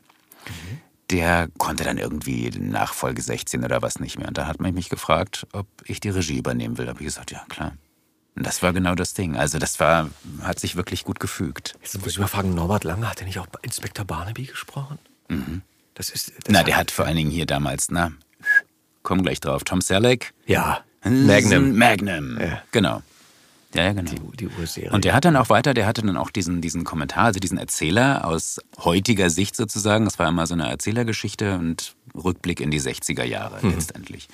der 1.11 1.49
konnte 1.57 1.83
dann 1.83 1.97
irgendwie 1.97 2.49
nach 2.57 2.93
Folge 2.93 3.21
16 3.21 3.63
oder 3.63 3.81
was 3.81 3.99
nicht 3.99 4.17
mehr. 4.17 4.29
Und 4.29 4.37
da 4.37 4.47
hat 4.47 4.59
man 4.59 4.73
mich 4.73 4.89
gefragt, 4.89 5.45
ob 5.51 5.67
ich 5.83 5.99
die 5.99 6.09
Regie 6.09 6.37
übernehmen 6.37 6.77
will. 6.77 6.85
Da 6.85 6.91
habe 6.91 7.01
ich 7.01 7.07
gesagt, 7.07 7.31
ja 7.31 7.43
klar. 7.49 7.73
Und 8.35 8.45
das 8.45 8.61
war 8.61 8.71
genau 8.71 8.95
das 8.95 9.13
Ding. 9.13 9.35
Also 9.35 9.59
das 9.59 9.79
war, 9.79 10.09
hat 10.41 10.59
sich 10.59 10.75
wirklich 10.75 11.03
gut 11.03 11.19
gefügt. 11.19 11.75
Jetzt 11.81 11.99
muss 11.99 12.13
ich 12.13 12.19
mal 12.19 12.27
fragen, 12.27 12.53
Norbert 12.53 12.83
Langer, 12.83 13.09
hat 13.09 13.19
er 13.19 13.25
nicht 13.25 13.39
auch 13.39 13.47
Inspektor 13.63 14.05
Barnaby 14.05 14.45
gesprochen? 14.45 14.99
Mhm. 15.27 15.61
Das 15.95 16.09
ist, 16.09 16.29
das 16.29 16.37
na, 16.49 16.63
der 16.63 16.77
hat 16.77 16.91
vor 16.91 17.05
allen 17.05 17.17
Dingen 17.17 17.31
hier 17.31 17.47
damals, 17.47 17.89
na, 17.89 18.11
komm 19.01 19.23
gleich 19.23 19.39
drauf, 19.39 19.63
Tom 19.63 19.81
Selleck. 19.81 20.33
Ja, 20.45 20.83
Magnum. 21.03 21.75
Magnum, 21.77 22.39
ja. 22.39 22.61
genau. 22.71 23.01
Ja, 23.73 23.83
ja, 23.83 23.93
genau. 23.93 24.09
Die, 24.09 24.37
die 24.37 24.47
Urserie. 24.47 24.91
Und 24.91 25.05
der 25.05 25.13
hat 25.13 25.25
dann 25.25 25.35
auch 25.35 25.49
weiter, 25.49 25.73
der 25.73 25.85
hatte 25.85 26.01
dann 26.01 26.17
auch 26.17 26.31
diesen, 26.31 26.61
diesen 26.61 26.83
Kommentar, 26.83 27.25
also 27.25 27.39
diesen 27.39 27.57
Erzähler 27.57 28.25
aus 28.25 28.59
heutiger 28.79 29.29
Sicht 29.29 29.55
sozusagen. 29.55 30.05
Das 30.05 30.17
war 30.19 30.27
immer 30.29 30.47
so 30.47 30.53
eine 30.53 30.69
Erzählergeschichte 30.69 31.57
und 31.57 31.95
Rückblick 32.15 32.61
in 32.61 32.71
die 32.71 32.81
60er 32.81 33.23
Jahre 33.23 33.59
mhm. 33.61 33.73
letztendlich. 33.73 34.27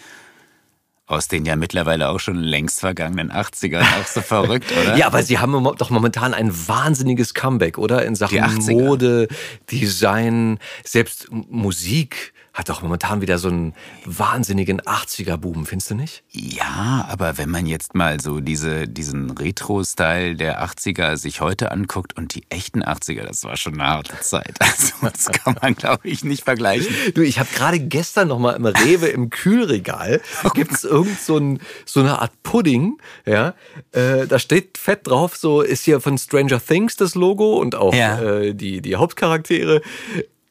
Aus 1.05 1.27
den 1.27 1.45
ja 1.45 1.55
mittlerweile 1.55 2.09
auch 2.09 2.19
schon 2.19 2.37
längst 2.37 2.79
vergangenen 2.79 3.31
80ern. 3.31 3.81
Auch 3.81 4.07
so 4.07 4.21
verrückt, 4.21 4.71
oder? 4.81 4.95
Ja, 4.95 5.07
aber 5.07 5.23
sie 5.23 5.39
haben 5.39 5.51
doch 5.77 5.89
momentan 5.89 6.33
ein 6.33 6.51
wahnsinniges 6.67 7.33
Comeback, 7.33 7.77
oder? 7.77 8.05
In 8.05 8.15
Sachen 8.15 8.39
Mode, 8.67 9.27
Design, 9.69 10.59
selbst 10.83 11.27
Musik 11.31 12.32
hat 12.53 12.69
doch 12.69 12.83
momentan 12.83 13.21
wieder 13.21 13.39
so 13.39 13.47
einen 13.47 13.73
wahnsinnigen 14.05 14.79
80er-Boom, 14.81 15.65
findest 15.65 15.89
du 15.89 15.95
nicht? 15.95 16.23
Ja, 16.29 17.07
aber 17.09 17.39
wenn 17.39 17.49
man 17.49 17.65
jetzt 17.65 17.95
mal 17.95 18.19
so 18.19 18.41
diese, 18.41 18.87
diesen 18.87 19.31
Retro-Style 19.31 20.35
der 20.35 20.63
80er 20.63 21.17
sich 21.17 21.41
heute 21.41 21.71
anguckt 21.71 22.15
und 22.15 22.35
die 22.35 22.43
echten 22.49 22.83
80er, 22.83 23.23
das 23.23 23.43
war 23.43 23.57
schon 23.57 23.73
eine 23.73 23.89
harte 23.89 24.19
Zeit. 24.19 24.53
Also 24.73 24.93
das 25.01 25.27
kann 25.27 25.55
man, 25.61 25.75
glaube 25.75 26.07
ich, 26.07 26.23
nicht 26.23 26.43
vergleichen. 26.43 26.95
Du, 27.13 27.21
ich 27.21 27.37
habe 27.37 27.49
gerade 27.53 27.79
gestern 27.79 28.29
noch 28.29 28.39
mal 28.39 28.53
im 28.53 28.65
Rewe 28.65 29.07
im 29.07 29.29
Kühlregal, 29.29 30.21
gibt 30.55 30.71
es 30.71 30.83
irgend 30.83 31.19
so, 31.19 31.37
ein, 31.37 31.59
so, 31.85 31.99
eine 31.99 32.19
Art 32.19 32.31
Pudding, 32.43 32.97
ja, 33.25 33.53
äh, 33.91 34.25
da 34.25 34.39
steht 34.39 34.77
fett 34.77 35.07
drauf, 35.07 35.37
so 35.37 35.61
ist 35.61 35.85
hier 35.85 36.01
von 36.01 36.17
Stranger 36.17 36.59
Things 36.59 36.95
das 36.95 37.13
Logo 37.13 37.57
und 37.57 37.75
auch 37.75 37.93
ja. 37.93 38.19
äh, 38.19 38.53
die, 38.55 38.81
die 38.81 38.95
Hauptcharaktere. 38.95 39.81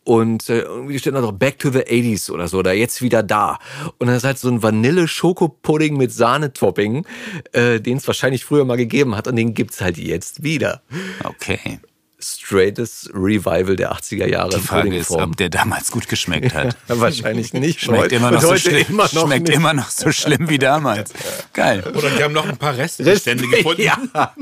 Und 0.05 0.49
äh, 0.49 0.61
irgendwie 0.61 0.99
steht 0.99 1.15
da 1.15 1.21
noch 1.21 1.33
Back 1.33 1.59
to 1.59 1.71
the 1.71 1.81
80s 1.81 2.31
oder 2.31 2.49
so, 2.49 2.59
oder 2.59 2.73
jetzt 2.73 3.03
wieder 3.03 3.23
da. 3.23 3.59
Und 3.99 4.09
dann 4.09 4.17
ist 4.17 4.25
halt 4.25 4.39
so 4.39 4.49
ein 4.49 4.63
Vanille-Schokopudding 4.63 5.97
mit 5.97 6.13
Sahnetopping, 6.13 7.07
äh, 7.53 7.81
den 7.81 7.99
es 7.99 8.07
wahrscheinlich 8.07 8.45
früher 8.45 8.65
mal 8.65 8.77
gegeben 8.77 9.17
hat 9.17 9.29
und 9.29 9.37
den 9.37 9.55
gibt's 9.55 9.81
halt 9.81 9.99
jetzt 9.99 10.43
wieder. 10.43 10.83
Okay 11.25 11.79
straightes 12.25 13.11
Revival 13.15 13.77
der 13.77 13.93
80er 13.93 14.27
Jahre. 14.27 14.51
Die 14.51 14.61
Frage 14.61 14.97
ist, 14.97 15.11
ob 15.11 15.37
der 15.37 15.49
damals 15.49 15.91
gut 15.91 16.09
geschmeckt 16.09 16.55
hat. 16.55 16.77
Wahrscheinlich 16.89 17.53
nicht. 17.53 17.81
Schmeckt, 17.81 18.13
immer 18.13 18.31
noch, 18.31 18.41
so 18.41 18.57
schlimm, 18.57 18.87
immer 18.89 19.09
noch 19.13 19.27
schmeckt 19.27 19.49
immer 19.49 19.75
noch 19.75 19.91
so 19.91 20.11
schlimm 20.13 20.49
wie 20.49 20.59
damals. 20.59 21.13
Geil. 21.53 21.83
Oder 21.95 22.11
die 22.11 22.23
haben 22.23 22.33
noch 22.33 22.49
ein 22.49 22.57
paar 22.57 22.77
Restbestände 22.77 23.47
gefunden. 23.47 23.83
ja. 23.83 23.97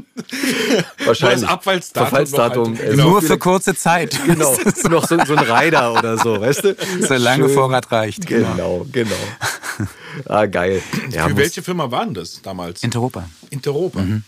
Wahrscheinlich. 1.05 1.41
Das 1.43 1.51
Abfallsdatum. 1.51 2.09
Verfallsdatum 2.09 2.79
halt, 2.79 2.91
genau. 2.91 3.11
Nur 3.11 3.23
für 3.23 3.39
kurze 3.39 3.75
Zeit. 3.75 4.19
Genau. 4.31 4.57
noch 4.89 5.09
so, 5.09 5.19
so, 5.25 5.35
ein 5.35 5.39
Rider 5.39 5.93
oder 5.93 6.17
so, 6.17 6.41
weißt 6.41 6.65
du? 6.65 6.77
So 7.01 7.15
lange 7.15 7.47
Schön. 7.47 7.55
Vorrat 7.55 7.91
reicht. 7.91 8.27
Genau, 8.27 8.87
genau. 8.93 9.17
Ah, 10.27 10.47
geil. 10.47 10.83
Ja, 11.11 11.29
für 11.29 11.37
welche 11.37 11.63
Firma 11.63 11.91
waren 11.91 12.15
das 12.15 12.41
damals? 12.43 12.83
Interopa. 12.83 13.29
Interopa. 13.51 14.01
Mhm. 14.01 14.23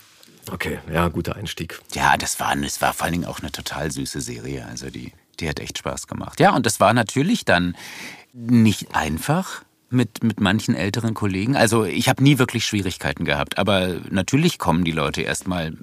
Okay, 0.51 0.79
ja, 0.91 1.07
guter 1.07 1.35
Einstieg. 1.35 1.79
Ja, 1.93 2.17
das 2.17 2.39
war, 2.39 2.55
das 2.55 2.81
war 2.81 2.93
vor 2.93 3.05
allen 3.05 3.13
Dingen 3.13 3.25
auch 3.25 3.39
eine 3.39 3.51
total 3.51 3.91
süße 3.91 4.21
Serie. 4.21 4.65
Also 4.65 4.89
die, 4.89 5.13
die 5.39 5.47
hat 5.47 5.59
echt 5.59 5.77
Spaß 5.77 6.07
gemacht. 6.07 6.39
Ja, 6.39 6.55
und 6.55 6.65
das 6.65 6.79
war 6.79 6.93
natürlich 6.93 7.45
dann 7.45 7.75
nicht 8.33 8.95
einfach 8.95 9.63
mit, 9.89 10.23
mit 10.23 10.41
manchen 10.41 10.75
älteren 10.75 11.13
Kollegen. 11.13 11.55
Also 11.55 11.85
ich 11.85 12.09
habe 12.09 12.23
nie 12.23 12.39
wirklich 12.39 12.65
Schwierigkeiten 12.65 13.25
gehabt, 13.25 13.57
aber 13.57 13.99
natürlich 14.09 14.57
kommen 14.57 14.83
die 14.83 14.91
Leute 14.91 15.21
erstmal 15.21 15.77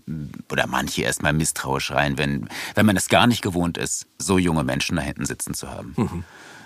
oder 0.50 0.66
manche 0.66 1.02
erstmal 1.02 1.32
misstrauisch 1.32 1.92
rein, 1.92 2.18
wenn, 2.18 2.48
wenn 2.74 2.86
man 2.86 2.96
es 2.96 3.08
gar 3.08 3.26
nicht 3.28 3.40
gewohnt 3.40 3.78
ist, 3.78 4.06
so 4.18 4.36
junge 4.36 4.64
Menschen 4.64 4.96
da 4.96 5.02
hinten 5.02 5.26
sitzen 5.26 5.54
zu 5.54 5.70
haben. 5.70 5.94
Mhm. 5.96 6.24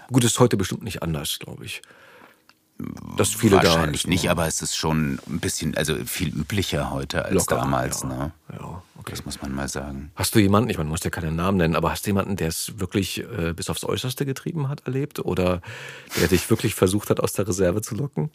Gut, 0.08 0.24
ist 0.24 0.40
heute 0.40 0.56
bestimmt 0.56 0.82
nicht 0.82 1.02
anders, 1.02 1.38
glaube 1.38 1.66
ich 1.66 1.82
dass 3.16 3.30
viele 3.30 3.56
Wahrscheinlich 3.56 4.02
da 4.02 4.08
nicht, 4.08 4.30
aber 4.30 4.46
es 4.46 4.60
ist 4.60 4.76
schon 4.76 5.20
ein 5.28 5.38
bisschen, 5.38 5.76
also 5.76 5.94
viel 6.04 6.28
üblicher 6.28 6.90
heute 6.90 7.24
als 7.24 7.34
Locker, 7.34 7.56
damals. 7.56 8.02
Ja. 8.02 8.08
Ne? 8.08 8.32
Ja, 8.52 8.82
okay. 8.98 9.12
Das 9.12 9.24
muss 9.24 9.40
man 9.40 9.54
mal 9.54 9.68
sagen. 9.68 10.10
Hast 10.16 10.34
du 10.34 10.40
jemanden, 10.40 10.70
ich 10.70 10.76
meine, 10.76 10.88
du 10.88 10.90
musst 10.90 11.04
ja 11.04 11.10
keinen 11.10 11.36
Namen 11.36 11.58
nennen, 11.58 11.76
aber 11.76 11.92
hast 11.92 12.04
du 12.04 12.10
jemanden, 12.10 12.34
der 12.34 12.48
es 12.48 12.78
wirklich 12.78 13.20
äh, 13.20 13.52
bis 13.54 13.70
aufs 13.70 13.84
Äußerste 13.84 14.26
getrieben 14.26 14.68
hat, 14.68 14.86
erlebt? 14.86 15.20
Oder 15.20 15.62
der 16.20 16.26
dich 16.26 16.50
wirklich 16.50 16.74
versucht 16.74 17.10
hat, 17.10 17.20
aus 17.20 17.32
der 17.32 17.46
Reserve 17.46 17.80
zu 17.80 17.94
locken? 17.94 18.30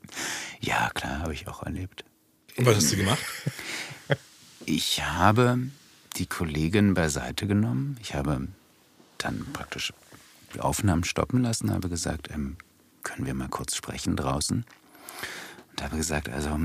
Ja, 0.61 0.89
klar, 0.93 1.19
habe 1.19 1.33
ich 1.33 1.47
auch 1.49 1.63
erlebt. 1.63 2.05
Und 2.57 2.65
was 2.65 2.77
hast 2.77 2.91
du 2.93 2.97
gemacht? 2.97 3.19
Ich 4.65 5.01
habe 5.03 5.57
die 6.17 6.27
Kollegin 6.27 6.93
beiseite 6.93 7.47
genommen. 7.47 7.97
Ich 8.01 8.13
habe 8.13 8.47
dann 9.17 9.47
praktisch 9.51 9.93
die 10.53 10.59
Aufnahmen 10.59 11.03
stoppen 11.03 11.41
lassen, 11.41 11.73
habe 11.73 11.89
gesagt, 11.89 12.29
ähm, 12.31 12.57
können 13.03 13.25
wir 13.25 13.33
mal 13.33 13.49
kurz 13.49 13.75
sprechen 13.75 14.15
draußen? 14.15 14.65
Und 15.71 15.83
habe 15.83 15.97
gesagt, 15.97 16.29
also 16.29 16.57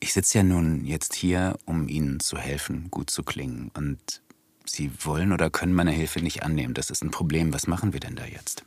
ich 0.00 0.12
sitze 0.12 0.38
ja 0.38 0.44
nun 0.44 0.84
jetzt 0.84 1.14
hier, 1.14 1.58
um 1.64 1.88
Ihnen 1.88 2.20
zu 2.20 2.38
helfen, 2.38 2.90
gut 2.90 3.10
zu 3.10 3.22
klingen. 3.22 3.70
Und 3.74 4.22
Sie 4.64 4.90
wollen 5.00 5.32
oder 5.32 5.50
können 5.50 5.74
meine 5.74 5.90
Hilfe 5.90 6.20
nicht 6.20 6.42
annehmen. 6.42 6.74
Das 6.74 6.90
ist 6.90 7.02
ein 7.02 7.10
Problem. 7.10 7.52
Was 7.52 7.66
machen 7.66 7.92
wir 7.92 8.00
denn 8.00 8.16
da 8.16 8.24
jetzt? 8.24 8.64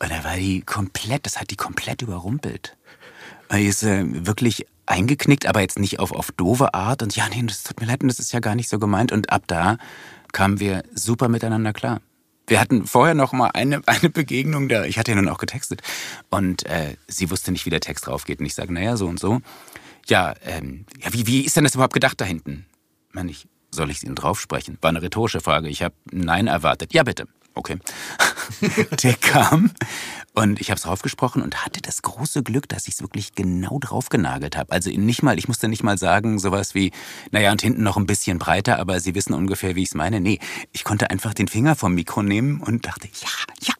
Und 0.00 0.10
da 0.10 0.24
war 0.24 0.36
die 0.36 0.60
komplett, 0.60 1.26
das 1.26 1.40
hat 1.40 1.50
die 1.50 1.56
komplett 1.56 2.02
überrumpelt. 2.02 2.76
Die 3.52 3.66
ist 3.66 3.82
äh, 3.82 4.04
wirklich 4.26 4.66
eingeknickt, 4.86 5.46
aber 5.46 5.60
jetzt 5.60 5.78
nicht 5.78 6.00
auf, 6.00 6.12
auf 6.12 6.32
doofe 6.32 6.74
Art. 6.74 7.02
Und 7.02 7.16
ja, 7.16 7.28
nee, 7.28 7.42
das 7.42 7.62
tut 7.62 7.80
mir 7.80 7.86
leid, 7.86 8.02
und 8.02 8.08
das 8.08 8.18
ist 8.18 8.32
ja 8.32 8.40
gar 8.40 8.54
nicht 8.54 8.68
so 8.68 8.78
gemeint. 8.78 9.12
Und 9.12 9.30
ab 9.30 9.44
da 9.46 9.78
kamen 10.32 10.60
wir 10.60 10.82
super 10.94 11.28
miteinander 11.28 11.72
klar 11.72 12.00
wir 12.46 12.60
hatten 12.60 12.86
vorher 12.86 13.14
noch 13.14 13.32
mal 13.32 13.50
eine, 13.54 13.82
eine 13.86 14.10
Begegnung 14.10 14.68
da. 14.68 14.84
Ich 14.84 14.98
hatte 14.98 15.12
ja 15.12 15.16
nun 15.16 15.28
auch 15.28 15.38
getextet. 15.38 15.82
Und 16.30 16.66
äh, 16.66 16.96
sie 17.08 17.30
wusste 17.30 17.52
nicht, 17.52 17.66
wie 17.66 17.70
der 17.70 17.80
Text 17.80 18.06
draufgeht. 18.06 18.40
Und 18.40 18.46
ich 18.46 18.54
sage, 18.54 18.72
naja, 18.72 18.96
so 18.96 19.06
und 19.06 19.18
so. 19.18 19.40
Ja, 20.06 20.34
ähm, 20.44 20.84
ja 21.02 21.12
wie, 21.12 21.26
wie 21.26 21.40
ist 21.42 21.56
denn 21.56 21.64
das 21.64 21.74
überhaupt 21.74 21.94
gedacht 21.94 22.20
da 22.20 22.24
hinten? 22.24 22.66
Meine 23.12 23.30
ich, 23.30 23.48
soll 23.70 23.90
ich 23.90 24.02
Ihnen 24.02 24.14
draufsprechen? 24.14 24.78
War 24.80 24.90
eine 24.90 25.02
rhetorische 25.02 25.40
Frage. 25.40 25.68
Ich 25.68 25.82
habe 25.82 25.94
Nein 26.10 26.46
erwartet. 26.46 26.92
Ja, 26.92 27.02
bitte. 27.02 27.26
Okay. 27.54 27.78
der 29.02 29.14
kam 29.14 29.70
und 30.34 30.60
ich 30.60 30.70
habe 30.70 30.76
es 30.76 30.82
draufgesprochen 30.82 31.42
und 31.42 31.64
hatte 31.64 31.80
das 31.80 32.02
große 32.02 32.42
Glück, 32.42 32.68
dass 32.68 32.88
ich 32.88 32.94
es 32.94 33.02
wirklich 33.02 33.34
genau 33.34 33.78
drauf 33.78 34.08
genagelt 34.08 34.56
habe. 34.56 34.72
Also 34.72 34.90
nicht 34.90 35.22
mal, 35.22 35.38
ich 35.38 35.46
musste 35.46 35.68
nicht 35.68 35.84
mal 35.84 35.96
sagen, 35.96 36.40
sowas 36.40 36.74
wie, 36.74 36.90
naja, 37.30 37.52
und 37.52 37.62
hinten 37.62 37.84
noch 37.84 37.96
ein 37.96 38.06
bisschen 38.06 38.40
breiter, 38.40 38.80
aber 38.80 38.98
Sie 38.98 39.14
wissen 39.14 39.32
ungefähr, 39.32 39.76
wie 39.76 39.82
ich 39.82 39.90
es 39.90 39.94
meine. 39.94 40.20
Nee, 40.20 40.40
ich 40.72 40.82
konnte 40.82 41.10
einfach 41.10 41.34
den 41.34 41.46
Finger 41.46 41.76
vom 41.76 41.94
Mikro 41.94 42.22
nehmen 42.22 42.60
und 42.60 42.84
dachte, 42.84 43.06
ja, 43.06 43.28
ja, 43.62 43.74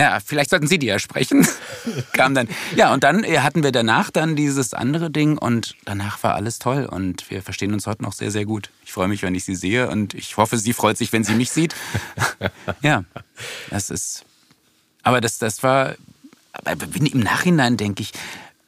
ja. 0.00 0.20
Vielleicht 0.24 0.50
sollten 0.50 0.66
Sie 0.66 0.78
die 0.78 0.86
ja 0.86 0.98
sprechen. 0.98 1.46
Kam 2.12 2.34
dann. 2.34 2.48
Ja, 2.76 2.92
und 2.92 3.04
dann 3.04 3.24
äh, 3.24 3.38
hatten 3.38 3.62
wir 3.62 3.72
danach 3.72 4.10
dann 4.10 4.36
dieses 4.36 4.74
andere 4.74 5.10
Ding 5.10 5.38
und 5.38 5.76
danach 5.84 6.22
war 6.22 6.34
alles 6.34 6.58
toll 6.58 6.86
und 6.86 7.30
wir 7.30 7.42
verstehen 7.42 7.72
uns 7.72 7.86
heute 7.86 8.02
noch 8.02 8.12
sehr, 8.12 8.30
sehr 8.30 8.44
gut. 8.44 8.70
Ich 8.84 8.92
freue 8.92 9.08
mich, 9.08 9.22
wenn 9.22 9.34
ich 9.34 9.44
Sie 9.44 9.54
sehe 9.54 9.88
und 9.88 10.14
ich 10.14 10.36
hoffe, 10.36 10.58
sie 10.58 10.72
freut 10.72 10.98
sich, 10.98 11.12
wenn 11.12 11.24
sie 11.24 11.34
mich 11.34 11.50
sieht. 11.50 11.74
ja, 12.82 13.04
das 13.70 13.90
ist. 13.90 14.24
Aber 15.02 15.20
das, 15.20 15.38
das 15.38 15.62
war. 15.62 15.96
Aber 16.52 16.86
im 16.94 17.20
Nachhinein 17.20 17.76
denke 17.76 18.02
ich, 18.02 18.12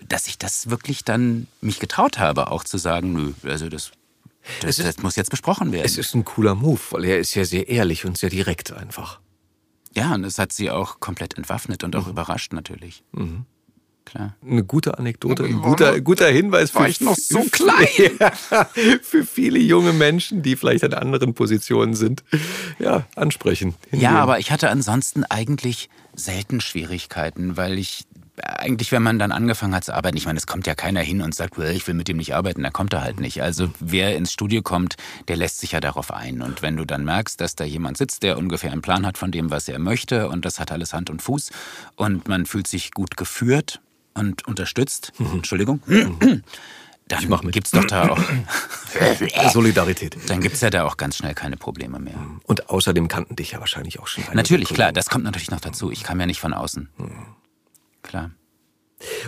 dass 0.08 0.26
ich 0.26 0.38
das 0.38 0.70
wirklich 0.70 1.04
dann 1.04 1.46
mich 1.60 1.80
getraut 1.80 2.18
habe, 2.18 2.50
auch 2.50 2.64
zu 2.64 2.78
sagen, 2.78 3.12
nö, 3.12 3.32
also 3.44 3.68
das, 3.68 3.90
das, 4.60 4.78
ist, 4.78 4.86
das 4.86 4.98
muss 4.98 5.16
jetzt 5.16 5.30
besprochen 5.30 5.72
werden. 5.72 5.84
Es 5.84 5.98
ist 5.98 6.14
ein 6.14 6.24
cooler 6.24 6.54
Move, 6.54 6.80
weil 6.90 7.04
er 7.04 7.18
ist 7.18 7.34
ja 7.34 7.44
sehr 7.44 7.68
ehrlich 7.68 8.04
und 8.04 8.16
sehr 8.18 8.30
direkt 8.30 8.72
einfach. 8.72 9.20
Ja, 9.94 10.14
und 10.14 10.24
es 10.24 10.38
hat 10.38 10.52
sie 10.52 10.70
auch 10.70 11.00
komplett 11.00 11.36
entwaffnet 11.36 11.84
und 11.84 11.94
auch 11.96 12.06
mhm. 12.06 12.12
überrascht 12.12 12.52
natürlich. 12.52 13.04
Mhm. 13.12 13.46
Klar. 14.04 14.34
Eine 14.44 14.64
gute 14.64 14.98
Anekdote, 14.98 15.44
ein 15.44 15.60
guter, 15.60 16.00
guter 16.00 16.28
Hinweis 16.28 16.74
War 16.74 16.84
für, 16.84 16.90
ich 16.90 17.00
noch 17.00 17.16
so 17.16 17.40
klein? 17.52 17.86
für 19.02 19.24
viele 19.24 19.58
junge 19.58 19.92
Menschen, 19.92 20.42
die 20.42 20.56
vielleicht 20.56 20.82
in 20.82 20.92
anderen 20.92 21.34
Positionen 21.34 21.94
sind. 21.94 22.24
Ja, 22.78 23.06
ansprechen. 23.14 23.74
Hingehen. 23.90 24.00
Ja, 24.00 24.18
aber 24.18 24.38
ich 24.38 24.50
hatte 24.50 24.70
ansonsten 24.70 25.24
eigentlich 25.24 25.88
selten 26.14 26.60
Schwierigkeiten, 26.60 27.56
weil 27.56 27.78
ich 27.78 28.04
eigentlich, 28.40 28.92
wenn 28.92 29.02
man 29.02 29.18
dann 29.18 29.30
angefangen 29.30 29.74
hat 29.74 29.84
zu 29.84 29.94
arbeiten, 29.94 30.16
ich 30.16 30.24
meine, 30.24 30.38
es 30.38 30.46
kommt 30.46 30.66
ja 30.66 30.74
keiner 30.74 31.00
hin 31.00 31.20
und 31.20 31.34
sagt, 31.34 31.58
well, 31.58 31.74
ich 31.74 31.86
will 31.86 31.94
mit 31.94 32.08
dem 32.08 32.16
nicht 32.16 32.34
arbeiten, 32.34 32.62
da 32.62 32.70
kommt 32.70 32.92
er 32.94 33.02
halt 33.02 33.20
nicht. 33.20 33.42
Also 33.42 33.68
wer 33.78 34.16
ins 34.16 34.32
Studio 34.32 34.62
kommt, 34.62 34.96
der 35.28 35.36
lässt 35.36 35.60
sich 35.60 35.72
ja 35.72 35.80
darauf 35.80 36.12
ein. 36.12 36.40
Und 36.40 36.62
wenn 36.62 36.76
du 36.76 36.86
dann 36.86 37.04
merkst, 37.04 37.40
dass 37.40 37.56
da 37.56 37.64
jemand 37.64 37.98
sitzt, 37.98 38.22
der 38.22 38.38
ungefähr 38.38 38.72
einen 38.72 38.82
Plan 38.82 39.06
hat 39.06 39.18
von 39.18 39.32
dem, 39.32 39.50
was 39.50 39.68
er 39.68 39.78
möchte 39.78 40.28
und 40.28 40.44
das 40.44 40.58
hat 40.58 40.72
alles 40.72 40.94
Hand 40.94 41.10
und 41.10 41.20
Fuß 41.20 41.50
und 41.96 42.26
man 42.26 42.46
fühlt 42.46 42.66
sich 42.66 42.92
gut 42.92 43.16
geführt 43.16 43.80
und 44.14 44.46
unterstützt, 44.46 45.12
mhm. 45.18 45.32
Entschuldigung, 45.34 45.82
mhm. 45.84 46.42
dann 47.08 47.50
gibt 47.50 47.66
es 47.66 47.72
doch 47.72 47.84
da 47.84 48.08
auch 48.08 48.20
Solidarität. 49.52 50.16
Dann 50.28 50.40
gibt 50.40 50.54
es 50.54 50.62
ja 50.62 50.70
da 50.70 50.84
auch 50.84 50.96
ganz 50.96 51.18
schnell 51.18 51.34
keine 51.34 51.58
Probleme 51.58 51.98
mehr. 51.98 52.14
Und 52.44 52.70
außerdem 52.70 53.08
kannten 53.08 53.36
dich 53.36 53.50
ja 53.50 53.60
wahrscheinlich 53.60 54.00
auch 54.00 54.06
schon. 54.06 54.24
Natürlich, 54.32 54.70
klar, 54.70 54.92
das 54.92 55.10
kommt 55.10 55.24
natürlich 55.24 55.50
noch 55.50 55.60
dazu. 55.60 55.90
Ich 55.90 56.02
kam 56.02 56.18
ja 56.18 56.24
nicht 56.24 56.40
von 56.40 56.54
außen. 56.54 56.88
Mhm 56.96 57.41
klar. 58.02 58.30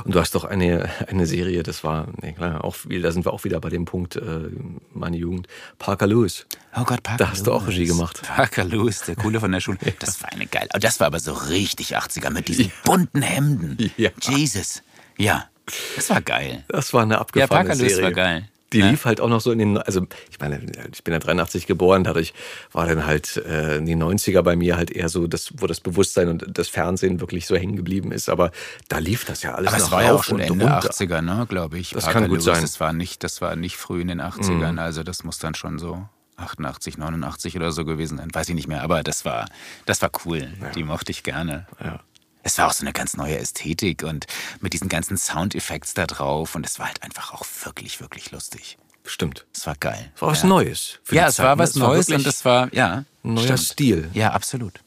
Und 0.04 0.14
du 0.14 0.20
hast 0.20 0.34
doch 0.36 0.44
eine, 0.44 0.88
eine 1.08 1.26
Serie, 1.26 1.64
das 1.64 1.82
war, 1.82 2.06
nee, 2.22 2.32
klar, 2.32 2.62
auch, 2.62 2.76
da 2.88 3.10
sind 3.10 3.24
wir 3.26 3.32
auch 3.32 3.42
wieder 3.42 3.58
bei 3.60 3.70
dem 3.70 3.86
Punkt, 3.86 4.14
äh, 4.14 4.48
meine 4.92 5.16
Jugend, 5.16 5.48
Parker 5.78 6.06
Lewis. 6.06 6.46
Oh 6.76 6.84
Gott, 6.84 7.02
Parker 7.02 7.18
Da 7.24 7.30
hast 7.30 7.38
Lewis. 7.38 7.44
du 7.44 7.52
auch 7.52 7.66
Regie 7.66 7.86
gemacht. 7.86 8.22
Parker 8.22 8.64
Lewis, 8.64 9.00
der 9.02 9.16
Coole 9.16 9.40
von 9.40 9.50
der 9.50 9.60
Schule. 9.60 9.78
Das 9.98 10.22
war 10.22 10.30
eine 10.30 10.46
geile, 10.46 10.68
das 10.78 11.00
war 11.00 11.08
aber 11.08 11.18
so 11.18 11.32
richtig 11.32 11.96
80er 11.96 12.30
mit 12.30 12.46
diesen 12.48 12.70
bunten 12.84 13.22
Hemden. 13.22 13.90
Ja. 13.96 14.10
Jesus. 14.20 14.82
Ja, 15.18 15.48
das 15.96 16.10
war 16.10 16.20
geil. 16.20 16.64
Das 16.68 16.92
war 16.94 17.02
eine 17.02 17.18
abgefahrene 17.18 17.74
Serie. 17.74 17.88
Ja, 17.90 17.96
Parker 17.96 17.98
Lewis 17.98 18.02
war 18.02 18.12
geil. 18.12 18.48
Die 18.74 18.80
ja. 18.80 18.90
lief 18.90 19.04
halt 19.04 19.20
auch 19.20 19.28
noch 19.28 19.40
so 19.40 19.52
in 19.52 19.58
den, 19.60 19.78
also 19.78 20.04
ich 20.30 20.40
meine, 20.40 20.60
ich 20.92 21.04
bin 21.04 21.14
ja 21.14 21.20
83 21.20 21.66
geboren, 21.66 22.02
dadurch 22.02 22.34
war 22.72 22.86
dann 22.86 23.06
halt 23.06 23.36
äh, 23.36 23.76
in 23.76 23.86
den 23.86 24.02
90er 24.02 24.42
bei 24.42 24.56
mir 24.56 24.76
halt 24.76 24.90
eher 24.90 25.08
so, 25.08 25.28
das, 25.28 25.52
wo 25.58 25.68
das 25.68 25.80
Bewusstsein 25.80 26.28
und 26.28 26.44
das 26.48 26.68
Fernsehen 26.68 27.20
wirklich 27.20 27.46
so 27.46 27.56
hängen 27.56 27.76
geblieben 27.76 28.10
ist. 28.10 28.28
Aber 28.28 28.50
da 28.88 28.98
lief 28.98 29.24
das 29.24 29.44
ja 29.44 29.54
alles 29.54 29.68
Aber 29.68 29.78
noch 29.78 29.86
es 29.86 29.92
war 29.92 30.02
ja 30.02 30.12
auch 30.12 30.24
schon 30.24 30.40
Ende 30.40 30.64
runter. 30.64 30.90
80er, 30.90 31.20
ne, 31.20 31.46
glaube 31.48 31.78
ich. 31.78 31.90
Das 31.90 32.04
Parker 32.04 32.20
kann 32.20 32.28
gut 32.28 32.38
Lewis, 32.38 32.44
sein. 32.46 32.62
Das 32.62 32.80
war, 32.80 32.92
nicht, 32.92 33.22
das 33.22 33.40
war 33.40 33.54
nicht 33.54 33.76
früh 33.76 34.00
in 34.00 34.08
den 34.08 34.20
80ern, 34.20 34.72
mhm. 34.72 34.78
also 34.80 35.04
das 35.04 35.22
muss 35.22 35.38
dann 35.38 35.54
schon 35.54 35.78
so 35.78 36.08
88, 36.36 36.98
89 36.98 37.54
oder 37.54 37.70
so 37.70 37.84
gewesen 37.84 38.18
sein. 38.18 38.28
Weiß 38.32 38.48
ich 38.48 38.56
nicht 38.56 38.66
mehr, 38.66 38.82
aber 38.82 39.04
das 39.04 39.24
war, 39.24 39.46
das 39.86 40.02
war 40.02 40.10
cool. 40.24 40.48
Ja. 40.60 40.70
Die 40.70 40.82
mochte 40.82 41.12
ich 41.12 41.22
gerne. 41.22 41.68
Ja 41.80 42.00
es 42.44 42.58
war 42.58 42.68
auch 42.68 42.72
so 42.72 42.82
eine 42.82 42.92
ganz 42.92 43.16
neue 43.16 43.38
Ästhetik 43.38 44.02
und 44.02 44.26
mit 44.60 44.74
diesen 44.74 44.88
ganzen 44.88 45.16
Soundeffekts 45.16 45.94
da 45.94 46.06
drauf 46.06 46.54
und 46.54 46.64
es 46.64 46.78
war 46.78 46.86
halt 46.86 47.02
einfach 47.02 47.32
auch 47.32 47.44
wirklich, 47.64 48.00
wirklich 48.00 48.30
lustig. 48.30 48.76
Stimmt. 49.06 49.46
Es 49.52 49.66
war 49.66 49.74
geil. 49.74 50.12
Es 50.14 50.22
war 50.22 50.30
was 50.30 50.42
ja. 50.42 50.48
Neues. 50.48 51.00
ja, 51.10 51.26
es 51.26 51.36
Zeit. 51.36 51.46
war 51.46 51.58
was 51.58 51.74
Neues 51.74 52.08
war 52.10 52.16
und 52.16 52.26
es 52.26 52.44
war, 52.44 52.72
ja. 52.72 53.04
Ein 53.24 53.34
neuer 53.34 53.44
stimmt. 53.44 53.60
Stil. 53.60 54.10
Ja, 54.12 54.32
absolut. 54.32 54.80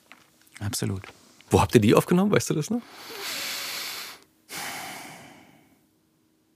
Absolut. 0.59 1.01
Wo 1.49 1.59
habt 1.59 1.73
ihr 1.75 1.81
die 1.81 1.95
aufgenommen? 1.95 2.31
Weißt 2.31 2.49
du 2.49 2.53
das 2.53 2.69
noch? 2.69 2.81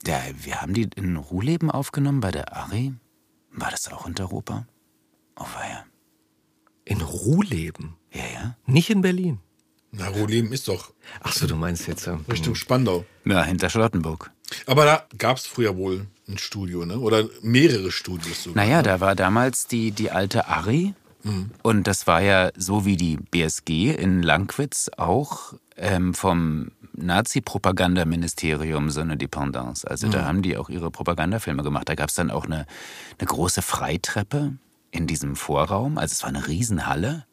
Ja, 0.05 0.19
wir 0.35 0.61
haben 0.61 0.73
die 0.73 0.89
in 0.95 1.17
Ruhleben 1.17 1.69
aufgenommen 1.71 2.19
bei 2.19 2.31
der 2.31 2.55
Ari. 2.55 2.93
War 3.51 3.71
das 3.71 3.91
auch 3.91 4.07
in 4.07 4.17
Europa? 4.19 4.67
Oh, 5.35 5.45
war 5.53 5.69
ja. 5.69 5.85
In 6.85 7.01
Ruhleben? 7.01 7.95
Ja, 8.11 8.25
ja. 8.33 8.57
Nicht 8.65 8.89
in 8.89 9.01
Berlin. 9.01 9.39
Na, 9.91 10.07
Ruhleben 10.07 10.53
ist 10.53 10.67
doch. 10.67 10.93
Ach 11.21 11.33
so, 11.33 11.47
du 11.47 11.55
meinst 11.55 11.87
jetzt. 11.87 12.07
Ähm, 12.07 12.25
Richtung 12.31 12.55
Spandau. 12.55 13.05
Ja, 13.25 13.43
hinter 13.43 13.69
Charlottenburg. 13.69 14.31
Aber 14.65 14.85
da 14.85 15.05
gab 15.17 15.37
es 15.37 15.45
früher 15.45 15.75
wohl 15.75 16.07
ein 16.27 16.37
Studio, 16.37 16.85
ne? 16.85 16.97
Oder 16.97 17.25
mehrere 17.41 17.91
Studios 17.91 18.43
sogar. 18.43 18.63
Naja, 18.63 18.77
ne? 18.77 18.83
da 18.83 18.99
war 18.99 19.15
damals 19.15 19.67
die, 19.67 19.91
die 19.91 20.11
alte 20.11 20.47
Ari. 20.47 20.93
Mhm. 21.23 21.51
Und 21.61 21.87
das 21.87 22.07
war 22.07 22.21
ja 22.21 22.51
so 22.55 22.85
wie 22.85 22.97
die 22.97 23.17
BSG 23.17 23.93
in 23.93 24.23
Langwitz 24.23 24.89
auch 24.97 25.53
ähm, 25.77 26.13
vom 26.13 26.71
Nazi-Propagandaministerium 26.93 28.89
so 28.89 29.01
eine 29.01 29.17
Dependance. 29.17 29.89
Also 29.89 30.07
mhm. 30.07 30.11
da 30.11 30.25
haben 30.25 30.41
die 30.41 30.57
auch 30.57 30.69
ihre 30.69 30.91
Propagandafilme 30.91 31.63
gemacht. 31.63 31.89
Da 31.89 31.95
gab 31.95 32.09
es 32.09 32.15
dann 32.15 32.31
auch 32.31 32.45
eine, 32.45 32.65
eine 33.19 33.27
große 33.27 33.61
Freitreppe 33.61 34.53
in 34.91 35.07
diesem 35.07 35.35
Vorraum. 35.35 35.97
Also 35.97 36.13
es 36.13 36.23
war 36.23 36.29
eine 36.29 36.47
Riesenhalle. 36.47 37.25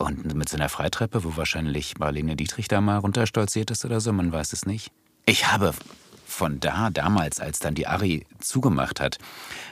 Und 0.00 0.34
mit 0.34 0.48
so 0.48 0.56
einer 0.56 0.70
Freitreppe, 0.70 1.24
wo 1.24 1.36
wahrscheinlich 1.36 1.98
Marlene 1.98 2.34
Dietrich 2.34 2.68
da 2.68 2.80
mal 2.80 2.96
runterstolziert 2.96 3.70
ist 3.70 3.84
oder 3.84 4.00
so, 4.00 4.14
man 4.14 4.32
weiß 4.32 4.54
es 4.54 4.64
nicht. 4.64 4.90
Ich 5.26 5.48
habe 5.48 5.74
von 6.26 6.58
da, 6.58 6.88
damals, 6.88 7.38
als 7.38 7.58
dann 7.58 7.74
die 7.74 7.86
Ari 7.86 8.24
zugemacht 8.38 8.98
hat, 8.98 9.18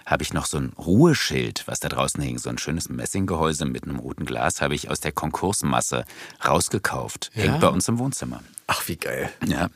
habe 0.05 0.23
ich 0.23 0.35
noch 0.35 0.45
so 0.45 0.59
ein 0.59 0.75
Ruheschild, 0.77 1.63
was 1.65 1.81
da 1.81 1.89
draußen 1.89 2.23
hing, 2.23 2.37
so 2.37 2.51
ein 2.51 2.59
schönes 2.59 2.91
Messinggehäuse 2.91 3.65
mit 3.65 3.85
einem 3.85 4.01
roten 4.01 4.27
Glas, 4.27 4.61
habe 4.61 4.75
ich 4.75 4.91
aus 4.91 5.01
der 5.01 5.13
Konkursmasse 5.13 6.05
rausgekauft. 6.47 7.31
Ja? 7.35 7.45
Hängt 7.45 7.61
bei 7.61 7.69
uns 7.69 7.89
im 7.89 7.99
Wohnzimmer. 7.99 8.43
Ach, 8.67 8.87
wie 8.87 8.97
geil. 8.97 9.31
Ja. 9.47 9.71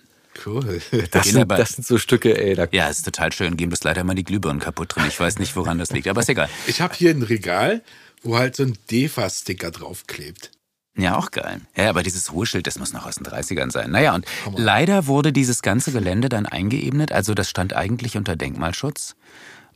Cool. 0.45 0.83
Das 1.13 1.29
sind, 1.29 1.51
das 1.51 1.71
sind, 1.71 1.87
so 1.87 1.97
Stücke, 1.97 2.39
ey. 2.39 2.55
Da 2.55 2.67
ja, 2.73 2.89
ist 2.89 3.05
total 3.05 3.33
schön. 3.33 3.57
Gehen 3.57 3.71
bloß 3.71 3.85
leider 3.85 4.05
mal 4.05 4.15
die 4.15 4.25
Glühbirnen 4.25 4.61
kaputt 4.61 4.97
drin. 4.97 5.05
Ich 5.09 5.19
weiß 5.19 5.39
nicht, 5.39 5.57
woran 5.57 5.79
das 5.79 5.93
liegt, 5.93 6.09
aber 6.09 6.21
ist 6.21 6.29
egal. 6.29 6.51
Ich 6.67 6.83
habe 6.83 6.95
hier 6.95 7.11
ein 7.11 7.23
Regal, 7.23 7.83
wo 8.23 8.37
halt 8.37 8.57
so 8.57 8.65
ein 8.65 8.79
DEFA-Sticker 8.91 9.71
draufklebt. 9.71 10.51
Ja, 10.97 11.17
auch 11.17 11.31
geil. 11.31 11.61
Ja, 11.75 11.89
aber 11.89 12.03
dieses 12.03 12.33
Ruheschild, 12.33 12.67
das 12.67 12.79
muss 12.79 12.93
noch 12.93 13.07
aus 13.07 13.17
den 13.17 13.27
30ern 13.27 13.71
sein. 13.71 13.91
Naja, 13.91 14.15
und 14.15 14.27
leider 14.57 15.07
wurde 15.07 15.33
dieses 15.33 15.63
ganze 15.63 15.91
Gelände 15.91 16.29
dann 16.29 16.45
eingeebnet. 16.45 17.13
Also 17.13 17.33
das 17.35 17.49
stand 17.49 17.75
eigentlich 17.75 18.17
unter 18.17 18.37
Denkmalschutz. 18.37 19.17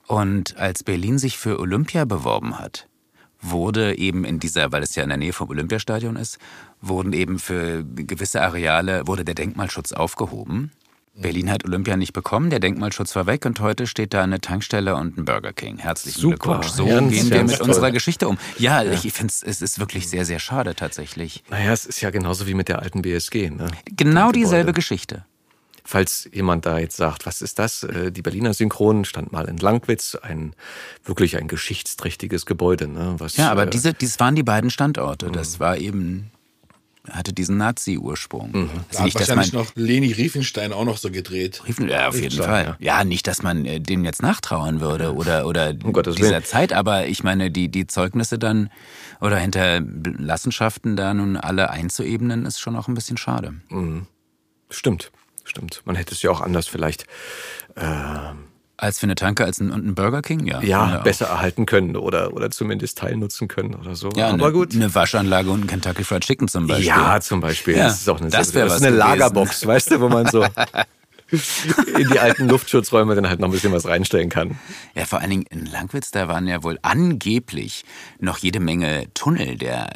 Und 0.07 0.57
als 0.57 0.85
Berlin 0.85 1.19
sich 1.19 1.39
für 1.39 1.59
Olympia 1.59 2.05
beworben 2.05 2.59
hat, 2.59 2.87
wurde 3.41 3.97
eben 3.97 4.25
in 4.25 4.41
dieser, 4.41 4.73
weil 4.73 4.83
es 4.83 4.95
ja 4.95 5.03
in 5.03 5.09
der 5.09 5.19
Nähe 5.19 5.33
vom 5.33 5.49
Olympiastadion 5.49 6.17
ist, 6.17 6.39
wurden 6.81 7.13
eben 7.13 7.39
für 7.39 7.85
gewisse 7.85 8.43
Areale, 8.43 9.07
wurde 9.07 9.25
der 9.25 9.35
Denkmalschutz 9.35 9.93
aufgehoben. 9.93 10.71
Berlin 11.19 11.51
hat 11.51 11.65
Olympia 11.65 11.97
nicht 11.97 12.13
bekommen, 12.13 12.51
der 12.51 12.61
Denkmalschutz 12.61 13.17
war 13.17 13.27
weg 13.27 13.47
und 13.47 13.59
heute 13.61 13.87
steht 13.87 14.13
da 14.13 14.23
eine 14.23 14.41
Tankstelle 14.41 14.97
und 14.97 15.17
ein 15.17 15.25
Burger 15.25 15.53
King. 15.53 15.79
Herzlichen 15.79 16.21
Super. 16.21 16.37
Glückwunsch. 16.37 16.69
So 16.69 16.87
ganz, 16.87 17.13
gehen 17.13 17.31
wir 17.31 17.43
mit 17.43 17.57
toll. 17.57 17.69
unserer 17.69 17.91
Geschichte 17.91 18.29
um. 18.29 18.37
Ja, 18.59 18.83
ja. 18.83 18.93
ich 18.93 19.13
finde 19.13 19.33
es 19.47 19.63
ist 19.63 19.79
wirklich 19.79 20.09
sehr, 20.09 20.27
sehr 20.27 20.39
schade 20.39 20.75
tatsächlich. 20.75 21.43
Naja, 21.49 21.73
es 21.73 21.87
ist 21.87 22.01
ja 22.03 22.11
genauso 22.11 22.47
wie 22.47 22.55
mit 22.55 22.69
der 22.69 22.83
alten 22.83 23.03
BSG. 23.03 23.51
Ne? 23.51 23.69
Genau 23.97 24.31
dieselbe 24.31 24.73
Geschichte. 24.73 25.25
Falls 25.85 26.29
jemand 26.33 26.67
da 26.67 26.79
jetzt 26.79 26.97
sagt, 26.97 27.27
was 27.27 27.41
ist 27.41 27.61
das? 27.61 27.85
Äh, 27.85 28.11
die 28.11 28.21
Berliner 28.21 28.53
Synchron 28.53 29.05
stand 29.05 29.33
mal 29.33 29.49
in 29.49 29.57
Langwitz, 29.57 30.17
ein 30.17 30.53
wirklich 31.05 31.37
ein 31.37 31.47
geschichtsträchtiges 31.47 32.45
Gebäude. 32.45 32.89
Ne? 32.89 33.15
Was, 33.19 33.37
ja, 33.37 33.53
aber 33.53 33.69
äh, 33.69 33.71
diese, 33.71 33.95
dies 33.95 34.19
waren 34.19 34.35
die 34.35 34.43
beiden 34.43 34.71
Standorte. 34.71 35.31
Das 35.31 35.55
mhm. 35.55 35.61
war 35.61 35.79
eben 35.79 36.31
hatte 37.11 37.33
diesen 37.33 37.57
Nazi-Ursprung. 37.57 38.51
Mhm. 38.53 38.71
Also 38.71 38.99
da 38.99 39.05
nicht, 39.05 39.15
wahrscheinlich 39.15 39.53
man, 39.53 39.63
noch 39.63 39.73
Leni 39.75 40.13
Riefenstein 40.13 40.73
auch 40.73 40.85
noch 40.85 40.99
so 40.99 41.11
gedreht. 41.11 41.63
Riefen, 41.67 41.89
ja, 41.89 42.09
auf 42.09 42.21
jeden 42.21 42.37
Fall. 42.37 42.77
Ja. 42.81 42.99
ja. 42.99 43.05
nicht, 43.05 43.27
dass 43.27 43.43
man 43.43 43.65
äh, 43.65 43.81
dem 43.81 44.05
jetzt 44.05 44.23
nachtrauern 44.23 44.81
würde 44.81 45.15
oder, 45.15 45.47
oder 45.47 45.75
um 45.83 45.93
dieser 45.93 46.19
Willen. 46.19 46.45
Zeit, 46.45 46.73
aber 46.73 47.07
ich 47.07 47.23
meine, 47.23 47.51
die, 47.51 47.69
die 47.69 47.87
Zeugnisse 47.87 48.39
dann 48.39 48.71
oder 49.21 49.39
Hinterlassenschaften 49.39 50.97
da 50.97 51.15
nun 51.15 51.37
alle 51.37 51.71
einzuebnen, 51.71 52.47
ist 52.47 52.61
schon 52.61 52.77
auch 52.77 52.89
ein 52.89 52.95
bisschen 52.95 53.17
schade. 53.17 53.55
Mhm. 53.69 54.07
Stimmt, 54.71 55.13
stimmt. 55.45 55.83
Man 55.85 55.97
hätte 55.97 56.15
es 56.15 56.23
ja 56.23 56.31
auch 56.31 56.41
anders 56.41 56.67
vielleicht 56.67 57.07
äh, 57.77 57.85
als 58.77 58.99
für 58.99 59.05
eine 59.05 59.15
Tanke 59.15 59.45
als 59.45 59.59
ein, 59.61 59.73
ein 59.73 59.95
Burger 59.95 60.23
King, 60.23 60.47
ja. 60.47 60.61
Ja, 60.63 60.99
besser 60.99 61.27
erhalten 61.27 61.67
können 61.67 61.97
oder, 61.97 62.33
oder 62.35 62.51
zumindest 62.51 62.99
teilnutzen 62.99 63.49
können 63.49 63.75
oder 63.75 63.95
so. 63.95 64.11
Ja, 64.17 64.29
aber 64.29 64.45
eine, 64.47 64.53
gut. 64.53 64.75
Eine 64.75 64.95
Waschanlage 64.95 65.51
und 65.51 65.65
ein 65.65 65.67
Kentucky 65.67 66.05
Fried 66.05 66.25
Chicken 66.25 66.49
zum 66.49 66.67
Beispiel. 66.67 66.87
Ja, 66.87 67.21
zum 67.21 67.41
Beispiel. 67.41 67.77
Ja, 67.77 67.85
das 67.85 68.01
ist 68.01 68.09
auch 68.09 68.21
eine, 68.21 68.31
das 68.31 68.53
das 68.53 68.77
ist 68.77 68.85
eine 68.85 68.97
Lagerbox, 68.97 69.67
weißt 69.67 69.93
du, 69.93 70.01
wo 70.01 70.09
man 70.09 70.27
so 70.27 70.45
in 71.99 72.09
die 72.09 72.21
alten 72.21 72.49
Luftschutzräume 72.49 73.15
dann 73.17 73.29
halt 73.29 73.41
noch 73.41 73.49
ein 73.49 73.53
bisschen 73.53 73.73
was 73.73 73.87
reinstellen 73.87 74.29
kann. 74.29 74.59
Ja, 74.95 75.07
vor 75.07 75.21
allen 75.21 75.31
Dingen 75.31 75.47
in 75.51 75.67
Langwitz, 75.67 76.13
da 76.13 76.29
waren 76.29 76.47
ja 76.47 76.63
wohl 76.63 76.79
angeblich 76.83 77.85
noch 78.21 78.39
jede 78.39 78.61
Menge 78.61 79.07
Tunnel 79.15 79.57
der 79.57 79.91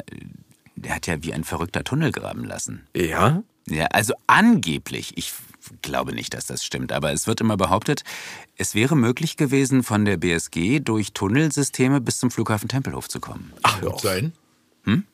der 0.81 0.95
hat 0.95 1.07
ja 1.07 1.23
wie 1.23 1.33
ein 1.33 1.43
verrückter 1.43 1.83
Tunnel 1.83 2.11
graben 2.11 2.43
lassen. 2.43 2.87
Ja? 2.95 3.43
Ja, 3.67 3.85
also 3.87 4.13
angeblich. 4.27 5.13
Ich 5.15 5.33
glaube 5.81 6.13
nicht, 6.13 6.33
dass 6.33 6.45
das 6.47 6.63
stimmt, 6.63 6.91
aber 6.91 7.13
es 7.13 7.27
wird 7.27 7.41
immer 7.41 7.57
behauptet, 7.57 8.03
es 8.61 8.75
wäre 8.75 8.95
möglich 8.95 9.35
gewesen, 9.37 9.83
von 9.83 10.05
der 10.05 10.17
BSG 10.17 10.79
durch 10.79 11.13
Tunnelsysteme 11.13 11.99
bis 11.99 12.19
zum 12.19 12.31
Flughafen 12.31 12.69
Tempelhof 12.69 13.09
zu 13.09 13.19
kommen. 13.19 13.51
Ach, 13.63 13.81
gut 13.81 13.99
sein. 14.01 14.33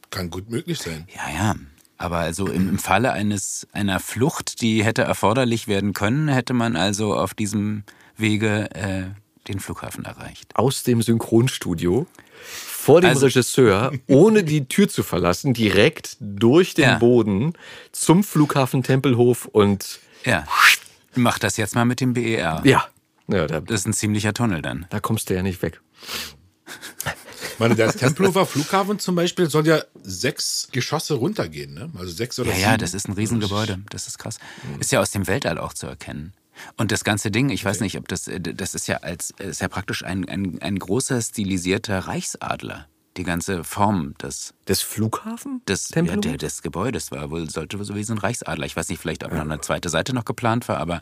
Kann 0.10 0.30
gut 0.30 0.50
möglich 0.50 0.80
sein. 0.80 1.06
Ja, 1.14 1.34
ja. 1.34 1.56
Aber 1.98 2.18
also 2.20 2.48
im, 2.48 2.70
im 2.70 2.80
Falle 2.80 3.12
eines 3.12 3.68
einer 3.74 4.00
Flucht, 4.00 4.62
die 4.62 4.84
hätte 4.86 5.02
erforderlich 5.02 5.68
werden 5.68 5.94
können, 5.94 6.28
hätte 6.30 6.54
man 6.54 6.76
also 6.78 7.14
auf 7.16 7.34
diesem 7.34 7.84
Wege 8.16 8.70
äh, 8.76 9.04
den 9.50 9.60
Flughafen 9.60 10.06
erreicht. 10.06 10.56
Aus 10.56 10.84
dem 10.84 11.02
Synchronstudio 11.02 12.08
vor 12.46 13.02
dem 13.02 13.10
Also- 13.10 13.26
Regisseur, 13.26 13.92
ohne 14.08 14.44
die 14.46 14.66
Tür 14.68 14.88
zu 14.88 15.04
verlassen, 15.04 15.54
direkt 15.54 16.16
durch 16.22 16.74
den 16.74 16.86
Ja. 16.86 16.98
Boden 17.00 17.54
zum 17.92 18.24
Flughafen 18.24 18.84
Tempelhof 18.84 19.46
und 19.46 20.00
Ja. 20.24 20.46
Mach 21.16 21.40
das 21.40 21.58
jetzt 21.58 21.76
mal 21.76 21.84
mit 21.86 22.00
dem 22.00 22.14
BER. 22.14 22.62
ja, 22.64 22.86
ja 23.28 23.48
da, 23.48 23.60
Das 23.62 23.82
ist 23.82 23.88
ein 23.88 23.94
ziemlicher 23.94 24.34
Tunnel 24.34 24.62
dann. 24.62 24.86
da 24.90 25.00
kommst 25.00 25.30
du 25.30 25.36
ja 25.36 25.44
nicht 25.44 25.62
weg. 25.62 25.82
Ich 27.54 27.60
meine, 27.60 27.76
der 27.76 27.92
Tempelhofer 27.94 28.46
Flughafen 28.46 29.00
zum 29.00 29.16
Beispiel 29.16 29.50
soll 29.50 29.66
ja 29.68 29.82
sechs 30.04 30.68
Geschosse 30.72 31.16
runtergehen, 31.16 31.74
ne? 31.74 31.90
Also 31.98 32.12
sechs 32.12 32.38
oder 32.40 32.50
Ja, 32.50 32.56
sieben. 32.56 32.70
ja, 32.72 32.78
das 32.78 32.94
ist 32.94 33.08
ein 33.08 33.14
Riesengebäude. 33.14 33.80
Das 33.90 34.08
ist 34.08 34.20
krass. 34.20 34.38
Ist 34.80 34.92
ja 34.92 35.00
aus 35.02 35.12
dem 35.12 35.26
Weltall 35.28 35.58
auch 35.58 35.74
zu 35.74 35.88
erkennen. 35.88 36.34
Und 36.76 36.92
das 36.92 37.04
ganze 37.04 37.32
Ding, 37.32 37.50
ich 37.50 37.64
weiß 37.64 37.80
nicht, 37.82 37.98
ob 37.98 38.08
das, 38.08 38.28
äh, 38.28 38.40
das 38.40 38.76
ist 38.76 38.88
ja 38.88 38.98
als, 38.98 39.32
ist 39.40 39.62
ja 39.62 39.68
praktisch 39.70 40.04
ein, 40.04 40.28
ein, 40.28 40.60
ein 40.62 40.78
großer 40.78 41.22
stilisierter 41.22 42.00
Reichsadler. 42.00 42.88
Die 43.16 43.24
ganze 43.24 43.64
Form 43.64 44.14
des, 44.22 44.54
Des 44.68 44.82
Flughafen? 44.82 45.62
des, 45.68 45.90
ja, 45.96 46.02
der, 46.04 46.38
des 46.38 46.62
Gebäudes 46.62 47.10
war 47.12 47.32
wohl, 47.32 47.50
sollte 47.50 47.84
so 47.84 47.96
wie 47.96 48.04
so 48.04 48.14
ein 48.14 48.20
Reichsadler. 48.20 48.66
Ich 48.68 48.76
weiß 48.76 48.90
nicht, 48.90 49.00
vielleicht, 49.02 49.24
ob 49.24 49.32
noch 49.34 49.42
eine 49.42 49.62
zweite 49.62 49.90
Seite 49.90 50.14
noch 50.14 50.26
geplant 50.26 50.68
war, 50.68 50.78
aber 50.78 51.02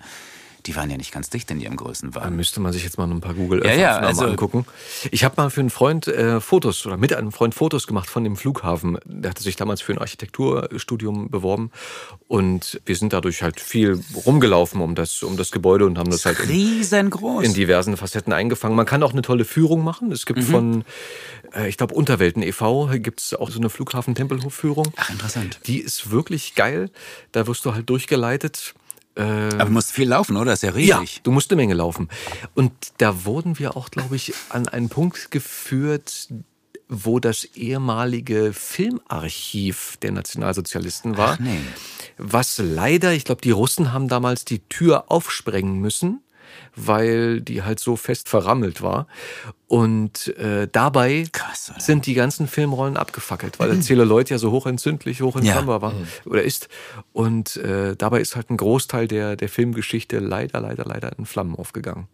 die 0.65 0.75
waren 0.75 0.89
ja 0.89 0.97
nicht 0.97 1.11
ganz 1.11 1.29
dicht 1.29 1.49
in 1.51 1.59
ihrem 1.59 1.77
Da 1.77 1.83
Größenwahn. 1.83 2.35
müsste 2.35 2.59
man 2.59 2.73
sich 2.73 2.83
jetzt 2.83 2.97
mal 2.97 3.09
ein 3.09 3.21
paar 3.21 3.33
google 3.33 3.63
Ja, 3.65 3.73
ja, 3.73 3.97
also- 3.97 4.25
angucken. 4.25 4.65
Ich 5.11 5.23
habe 5.23 5.35
mal 5.37 5.49
für 5.49 5.59
einen 5.61 5.69
Freund 5.69 6.07
äh, 6.07 6.39
Fotos 6.41 6.85
oder 6.85 6.97
mit 6.97 7.13
einem 7.13 7.31
Freund 7.31 7.53
Fotos 7.55 7.87
gemacht 7.87 8.09
von 8.09 8.23
dem 8.23 8.35
Flughafen. 8.35 8.97
Der 9.05 9.29
hatte 9.31 9.43
sich 9.43 9.55
damals 9.55 9.81
für 9.81 9.93
ein 9.93 9.99
Architekturstudium 9.99 11.29
beworben 11.29 11.71
und 12.27 12.81
wir 12.85 12.95
sind 12.95 13.13
dadurch 13.13 13.43
halt 13.43 13.59
viel 13.59 13.99
rumgelaufen 14.25 14.81
um 14.81 14.95
das, 14.95 15.23
um 15.23 15.37
das 15.37 15.51
Gebäude 15.51 15.85
und 15.85 15.97
haben 15.97 16.09
das 16.11 16.25
halt 16.25 16.39
in, 16.39 16.49
Riesengroß. 16.49 17.43
in 17.45 17.53
diversen 17.53 17.97
Facetten 17.97 18.33
eingefangen. 18.33 18.75
Man 18.75 18.85
kann 18.85 19.03
auch 19.03 19.11
eine 19.13 19.21
tolle 19.21 19.45
Führung 19.45 19.83
machen. 19.83 20.11
Es 20.11 20.21
Mhm. 20.21 20.33
gibt 20.33 20.43
von, 20.47 20.83
äh, 21.55 21.67
ich 21.69 21.77
glaube, 21.77 21.93
Unterwelten 21.93 22.41
e.V. 22.43 22.89
gibt 22.99 23.21
es 23.21 23.33
auch 23.33 23.49
so 23.49 23.59
eine 23.59 23.69
Flughafen-Tempelhof-Führung. 23.69 24.87
Ach, 24.95 25.09
interessant. 25.09 25.59
Die 25.67 25.79
ist 25.79 26.11
wirklich 26.11 26.55
geil. 26.55 26.89
Da 27.31 27.47
wirst 27.47 27.65
du 27.65 27.73
halt 27.73 27.89
durchgeleitet. 27.89 28.73
Aber 29.17 29.69
muss 29.69 29.91
viel 29.91 30.09
laufen, 30.09 30.35
oder? 30.37 30.53
Ist 30.53 30.63
ja 30.63 30.75
Ja, 30.75 30.97
riesig. 30.99 31.21
du 31.23 31.31
musst 31.31 31.49
eine 31.51 31.61
Menge 31.61 31.73
laufen. 31.73 32.09
Und 32.53 32.71
da 32.97 33.25
wurden 33.25 33.57
wir 33.59 33.77
auch, 33.77 33.89
glaube 33.89 34.15
ich, 34.15 34.33
an 34.49 34.67
einen 34.67 34.89
Punkt 34.89 35.31
geführt, 35.31 36.27
wo 36.89 37.19
das 37.19 37.45
ehemalige 37.55 38.51
Filmarchiv 38.53 39.97
der 40.01 40.11
Nationalsozialisten 40.11 41.17
war. 41.17 41.37
Nee. 41.41 41.59
Was 42.17 42.57
leider, 42.59 43.13
ich 43.13 43.25
glaube, 43.25 43.41
die 43.41 43.51
Russen 43.51 43.91
haben 43.93 44.07
damals 44.07 44.45
die 44.45 44.59
Tür 44.59 45.05
aufsprengen 45.11 45.79
müssen, 45.79 46.21
weil 46.75 47.41
die 47.41 47.63
halt 47.63 47.79
so 47.79 47.95
fest 47.95 48.29
verrammelt 48.29 48.81
war. 48.81 49.07
Und 49.67 50.35
äh, 50.37 50.67
dabei 50.71 51.25
Krass, 51.31 51.73
sind 51.79 52.05
die 52.05 52.13
ganzen 52.13 52.47
Filmrollen 52.47 52.97
abgefackelt, 52.97 53.59
weil 53.59 53.69
der 53.71 53.81
Zelluloid 53.81 54.29
ja 54.29 54.37
so 54.37 54.51
hochentzündlich, 54.51 55.21
hochentflammbar 55.21 55.77
Ja. 55.77 55.81
war 55.81 55.93
oder 56.25 56.43
ist. 56.43 56.67
Und 57.13 57.55
äh, 57.57 57.95
dabei 57.95 58.21
ist 58.21 58.35
halt 58.35 58.49
ein 58.49 58.57
Großteil 58.57 59.07
der, 59.07 59.35
der 59.35 59.49
Filmgeschichte 59.49 60.19
leider, 60.19 60.59
leider, 60.61 60.85
leider 60.85 61.11
in 61.17 61.25
Flammen 61.25 61.55
aufgegangen. 61.55 62.07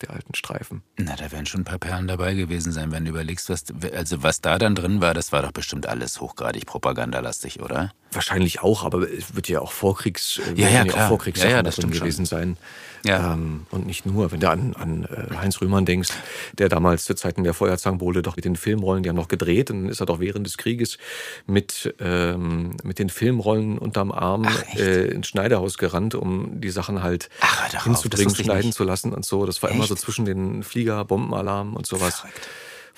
Der 0.00 0.10
alten 0.10 0.32
Streifen. 0.36 0.82
Na, 0.96 1.16
da 1.16 1.32
werden 1.32 1.44
schon 1.46 1.62
ein 1.62 1.64
paar 1.64 1.78
Perlen 1.80 2.06
dabei 2.06 2.34
gewesen 2.34 2.70
sein, 2.70 2.92
wenn 2.92 3.04
du 3.04 3.10
überlegst, 3.10 3.50
was, 3.50 3.64
also 3.92 4.22
was 4.22 4.40
da 4.40 4.56
dann 4.56 4.76
drin 4.76 5.00
war, 5.00 5.12
das 5.12 5.32
war 5.32 5.42
doch 5.42 5.50
bestimmt 5.50 5.88
alles 5.88 6.20
hochgradig 6.20 6.66
propagandalastig, 6.66 7.60
oder? 7.60 7.90
Wahrscheinlich 8.12 8.60
auch, 8.62 8.84
aber 8.84 9.10
es 9.10 9.34
wird 9.34 9.48
ja 9.48 9.60
auch 9.60 9.72
Vorkriegs, 9.72 10.40
Ja, 10.54 10.68
ja, 10.68 10.72
werden 10.74 10.88
klar. 10.90 11.04
auch 11.06 11.08
Vorkriegssachen 11.08 11.50
Ja, 11.50 11.56
ja, 11.56 11.62
da 11.64 11.66
das 11.70 11.74
drin 11.74 11.82
stimmt 11.82 11.96
schon. 11.96 12.04
gewesen 12.04 12.26
sein. 12.26 12.56
Ja. 13.04 13.34
Ähm, 13.34 13.66
und 13.70 13.86
nicht 13.86 14.06
nur, 14.06 14.32
wenn 14.32 14.40
du 14.40 14.50
an, 14.50 14.74
an 14.74 15.04
äh, 15.04 15.36
Heinz 15.36 15.60
Rühmann 15.60 15.84
denkst, 15.84 16.10
der 16.56 16.68
damals 16.68 17.04
zu 17.04 17.14
Zeiten 17.14 17.44
der 17.44 17.54
Feuerzangenbowle 17.54 18.22
doch 18.22 18.36
mit 18.36 18.44
den 18.44 18.56
Filmrollen, 18.56 19.02
die 19.02 19.08
haben 19.08 19.16
noch 19.16 19.28
gedreht, 19.28 19.70
und 19.70 19.82
dann 19.82 19.88
ist 19.90 20.00
er 20.00 20.06
doch 20.06 20.20
während 20.20 20.46
des 20.46 20.56
Krieges 20.56 20.98
mit, 21.46 21.94
ähm, 22.00 22.76
mit 22.82 22.98
den 22.98 23.08
Filmrollen 23.08 23.78
unterm 23.78 24.12
Arm 24.12 24.46
echt? 24.46 24.80
äh, 24.80 25.06
ins 25.08 25.28
Schneiderhaus 25.28 25.78
gerannt, 25.78 26.14
um 26.14 26.60
die 26.60 26.70
Sachen 26.70 27.02
halt 27.02 27.28
Ach, 27.40 27.74
auf, 27.74 27.84
hinzubringen, 27.84 28.32
ich 28.32 28.44
schneiden 28.44 28.72
zu 28.72 28.84
lassen 28.84 29.12
und 29.12 29.24
so. 29.24 29.46
Das 29.46 29.62
war 29.62 29.70
immer 29.70 29.84
so 29.84 29.94
Echt? 29.94 30.02
zwischen 30.02 30.24
den 30.24 30.62
Flieger, 30.62 31.04
Bombenalarm 31.04 31.74
und 31.74 31.86
sowas. 31.86 32.20
Verrückt. 32.20 32.48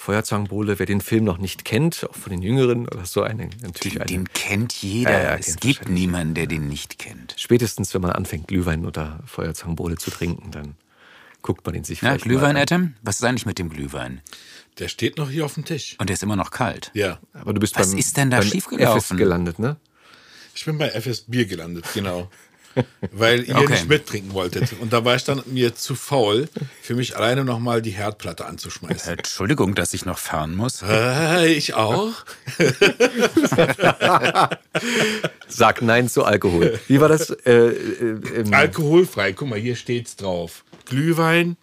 Feuerzangenbowle, 0.01 0.79
wer 0.79 0.87
den 0.87 1.03
Film 1.03 1.25
noch 1.25 1.37
nicht 1.37 1.67
kennt, 1.67 2.09
auch 2.09 2.15
von 2.15 2.31
den 2.31 2.41
Jüngeren 2.41 2.89
oder 2.89 3.05
so, 3.05 3.23
eine, 3.23 3.51
natürlich 3.61 3.99
Den, 3.99 4.01
eine 4.01 4.07
den 4.07 4.33
kennt 4.33 4.73
jeder. 4.73 5.11
Ja, 5.11 5.23
ja, 5.23 5.37
es 5.37 5.57
gibt 5.57 5.91
niemanden, 5.91 6.33
der 6.33 6.47
den 6.47 6.69
nicht 6.69 6.99
kennt. 6.99 7.35
Spätestens, 7.37 7.93
wenn 7.93 8.01
man 8.01 8.13
anfängt, 8.13 8.49
Glühwein 8.49 8.87
oder 8.87 9.21
Feuerzangenbowle 9.27 9.99
zu 9.99 10.11
trinken, 10.11 10.53
dann 10.53 10.75
guckt 11.43 11.67
man 11.67 11.75
ihn 11.75 11.85
sich 11.85 12.01
Ja, 12.01 12.09
vielleicht 12.09 12.25
Glühwein, 12.25 12.55
mal 12.55 12.61
an. 12.61 12.63
Adam? 12.63 12.95
Was 13.03 13.17
ist 13.17 13.25
eigentlich 13.25 13.45
mit 13.45 13.59
dem 13.59 13.69
Glühwein? 13.69 14.23
Der 14.79 14.89
steht 14.89 15.19
noch 15.19 15.29
hier 15.29 15.45
auf 15.45 15.53
dem 15.53 15.67
Tisch. 15.67 15.97
Und 15.99 16.09
der 16.09 16.15
ist 16.15 16.23
immer 16.23 16.37
noch 16.37 16.51
kalt. 16.51 16.91
Ja. 16.95 17.19
Aber 17.35 17.53
du 17.53 17.61
bist 17.61 17.79
Was 17.79 17.91
beim, 17.91 17.99
ist 17.99 18.17
denn 18.17 18.31
da 18.31 18.39
beim 18.39 18.49
schiefgelaufen? 18.49 19.01
FS 19.03 19.17
gelandet, 19.19 19.59
ne? 19.59 19.77
Ich 20.55 20.65
bin 20.65 20.79
bei 20.79 20.89
FS 20.89 21.25
Bier 21.27 21.45
gelandet, 21.45 21.85
genau. 21.93 22.31
Weil 23.13 23.45
ihr 23.45 23.57
Okay. 23.57 23.73
nicht 23.73 23.89
mittrinken 23.89 24.33
wolltet. 24.33 24.73
Und 24.81 24.93
da 24.93 25.05
war 25.05 25.17
ich 25.17 25.25
dann 25.25 25.43
mir 25.47 25.75
zu 25.75 25.95
faul, 25.95 26.49
für 26.83 26.95
mich 26.95 27.17
alleine 27.17 27.45
nochmal 27.45 27.83
die 27.83 27.91
Herdplatte 27.91 28.47
anzuschmeißen. 28.47 29.19
Entschuldigung, 29.19 29.75
dass 29.75 29.93
ich 29.95 30.05
noch 30.07 30.19
fahren 30.19 30.55
muss. 30.55 30.83
Äh, 30.83 31.53
ich 31.53 31.75
auch. 31.75 32.13
Sag 35.49 35.83
Nein 35.83 36.09
zu 36.09 36.25
Alkohol. 36.25 36.79
Wie 36.87 37.01
war 37.01 37.09
das? 37.09 37.31
Äh, 37.31 37.53
äh, 37.53 38.45
Alkoholfrei, 38.53 39.33
guck 39.33 39.49
mal, 39.49 39.59
hier 39.59 39.77
steht's 39.77 40.17
drauf. 40.17 40.65
Glühwein, 40.87 41.57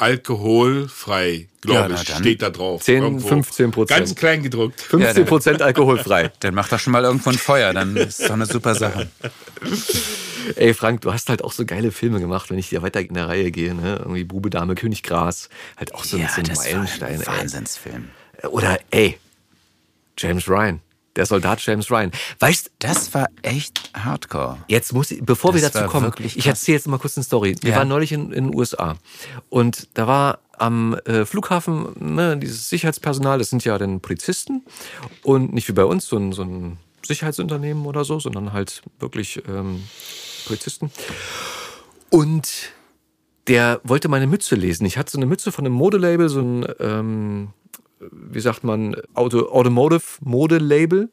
alkoholfrei, 0.00 1.30
Ja, 1.32 1.46
glaube 1.60 1.88
na 1.94 2.00
ich, 2.00 2.08
dann. 2.08 2.18
steht 2.22 2.42
da 2.42 2.50
drauf. 2.50 2.82
10, 2.82 3.02
Irgendwo. 3.02 3.28
15 3.28 3.70
Prozent. 3.70 3.98
Ganz 4.00 4.14
klein 4.14 4.42
gedruckt. 4.42 4.80
15 4.80 5.24
Prozent 5.26 5.62
alkoholfrei. 5.62 6.30
Dann 6.40 6.54
mach 6.54 6.68
doch 6.68 6.78
schon 6.78 6.92
mal 6.92 7.04
irgendwo 7.04 7.30
ein 7.30 7.38
Feuer, 7.38 7.72
dann 7.72 7.96
ist 7.96 8.22
doch 8.22 8.30
eine 8.34 8.46
super 8.46 8.74
Sache. 8.74 9.08
Ey, 10.56 10.74
Frank, 10.74 11.02
du 11.02 11.12
hast 11.12 11.28
halt 11.28 11.44
auch 11.44 11.52
so 11.52 11.64
geile 11.66 11.92
Filme 11.92 12.18
gemacht, 12.18 12.50
wenn 12.50 12.58
ich 12.58 12.70
dir 12.70 12.82
weiter 12.82 13.00
in 13.00 13.14
der 13.14 13.28
Reihe 13.28 13.50
gehe, 13.50 13.74
ne? 13.74 13.96
Irgendwie 14.00 14.24
Bube, 14.24 14.50
Dame, 14.50 14.74
König, 14.74 15.02
Gras. 15.02 15.48
Halt 15.76 15.94
auch 15.94 16.02
so, 16.04 16.16
ein- 16.16 16.22
ja, 16.22 16.28
so 16.28 16.40
ein 16.40 16.44
das 16.48 16.58
Meilenstein. 16.64 17.24
Wahnsinnsfilm. 17.26 18.08
Oder, 18.50 18.78
ey, 18.90 19.18
James 20.18 20.48
Ryan. 20.48 20.80
Der 21.16 21.26
Soldat 21.26 21.64
James 21.64 21.90
Ryan. 21.90 22.12
Weißt 22.38 22.70
Das 22.78 23.12
war 23.14 23.26
echt 23.42 23.90
hardcore. 23.94 24.58
Jetzt 24.68 24.92
muss 24.92 25.10
ich, 25.10 25.22
bevor 25.24 25.54
wir 25.54 25.60
Das 25.60 25.72
dazu 25.72 25.84
war 25.84 25.90
kommen, 25.90 26.12
ich 26.22 26.46
erzähle 26.46 26.76
jetzt 26.76 26.86
mal 26.86 26.98
kurz 26.98 27.16
eine 27.16 27.24
Story. 27.24 27.56
Wir 27.62 27.70
Ja. 27.72 27.76
waren 27.78 27.88
neulich 27.88 28.12
in, 28.12 28.32
in 28.32 28.44
den 28.46 28.54
USA 28.54 28.96
und 29.48 29.88
da 29.94 30.06
war 30.06 30.38
am 30.56 30.94
äh, 31.06 31.24
Flughafen 31.24 31.88
ne, 32.14 32.36
dieses 32.36 32.68
Sicherheitspersonal, 32.68 33.38
das 33.38 33.48
sind 33.50 33.64
ja 33.64 33.76
dann 33.78 34.00
Polizisten 34.00 34.62
und 35.22 35.52
nicht 35.54 35.66
wie 35.68 35.72
bei 35.72 35.84
uns 35.84 36.06
so 36.06 36.16
ein, 36.16 36.32
so 36.32 36.42
ein 36.42 36.76
Sicherheitsunternehmen 37.04 37.86
oder 37.86 38.04
so, 38.04 38.20
sondern 38.20 38.52
halt 38.52 38.82
wirklich 39.00 39.42
ähm, 39.48 39.82
Polizisten. 40.46 40.92
Und 42.10 42.72
der 43.46 43.80
wollte 43.84 44.08
meine 44.08 44.26
Mütze 44.26 44.54
lesen. 44.54 44.84
Ich 44.84 44.98
hatte 44.98 45.10
so 45.12 45.18
eine 45.18 45.26
Mütze 45.26 45.50
von 45.50 45.64
einem 45.64 45.74
Modelabel, 45.74 46.28
so 46.28 46.40
ein, 46.40 46.66
ähm, 46.78 47.48
wie 48.10 48.40
sagt 48.40 48.64
man, 48.64 48.96
Auto, 49.14 49.48
Automotive 49.50 50.02
Modelabel, 50.20 51.10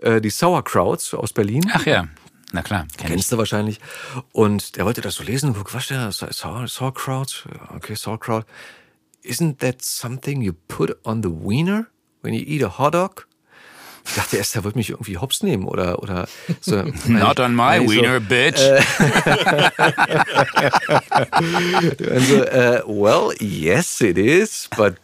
äh, 0.00 0.20
die 0.20 0.30
Sauerkrauts 0.30 1.14
aus 1.14 1.32
Berlin. 1.32 1.70
Ach 1.72 1.84
ja, 1.86 2.08
na 2.52 2.62
klar, 2.62 2.86
kenn 2.96 3.06
ich. 3.06 3.12
Kennst 3.12 3.32
du 3.32 3.38
wahrscheinlich. 3.38 3.78
Und 4.32 4.76
der 4.76 4.84
wollte 4.84 5.00
das 5.00 5.16
so 5.16 5.24
lesen 5.24 5.50
und 5.50 5.56
guck, 5.56 5.74
was 5.74 5.88
der? 5.88 6.10
Sau- 6.12 6.66
Sauerkraut? 6.66 7.46
Okay, 7.76 7.94
Sauerkraut. 7.94 8.44
Isn't 9.22 9.58
that 9.58 9.82
something 9.82 10.40
you 10.40 10.52
put 10.68 10.96
on 11.04 11.22
the 11.22 11.28
wiener 11.28 11.86
when 12.22 12.32
you 12.32 12.42
eat 12.46 12.62
a 12.64 12.78
hot 12.78 12.94
dog? 12.94 13.26
Ich 14.06 14.14
dachte 14.14 14.38
erst, 14.38 14.54
der 14.54 14.64
wollte 14.64 14.78
mich 14.78 14.88
irgendwie 14.90 15.18
hops 15.18 15.42
nehmen 15.42 15.66
oder, 15.66 16.02
oder 16.02 16.26
so. 16.62 16.82
Not 17.06 17.38
on 17.38 17.54
my 17.54 17.86
so, 17.86 17.92
wiener, 17.92 18.18
bitch. 18.18 18.58
Und 22.10 22.26
so, 22.26 22.42
äh, 22.44 22.82
well, 22.86 23.32
yes, 23.40 24.00
it 24.00 24.16
is, 24.16 24.68
but 24.74 24.94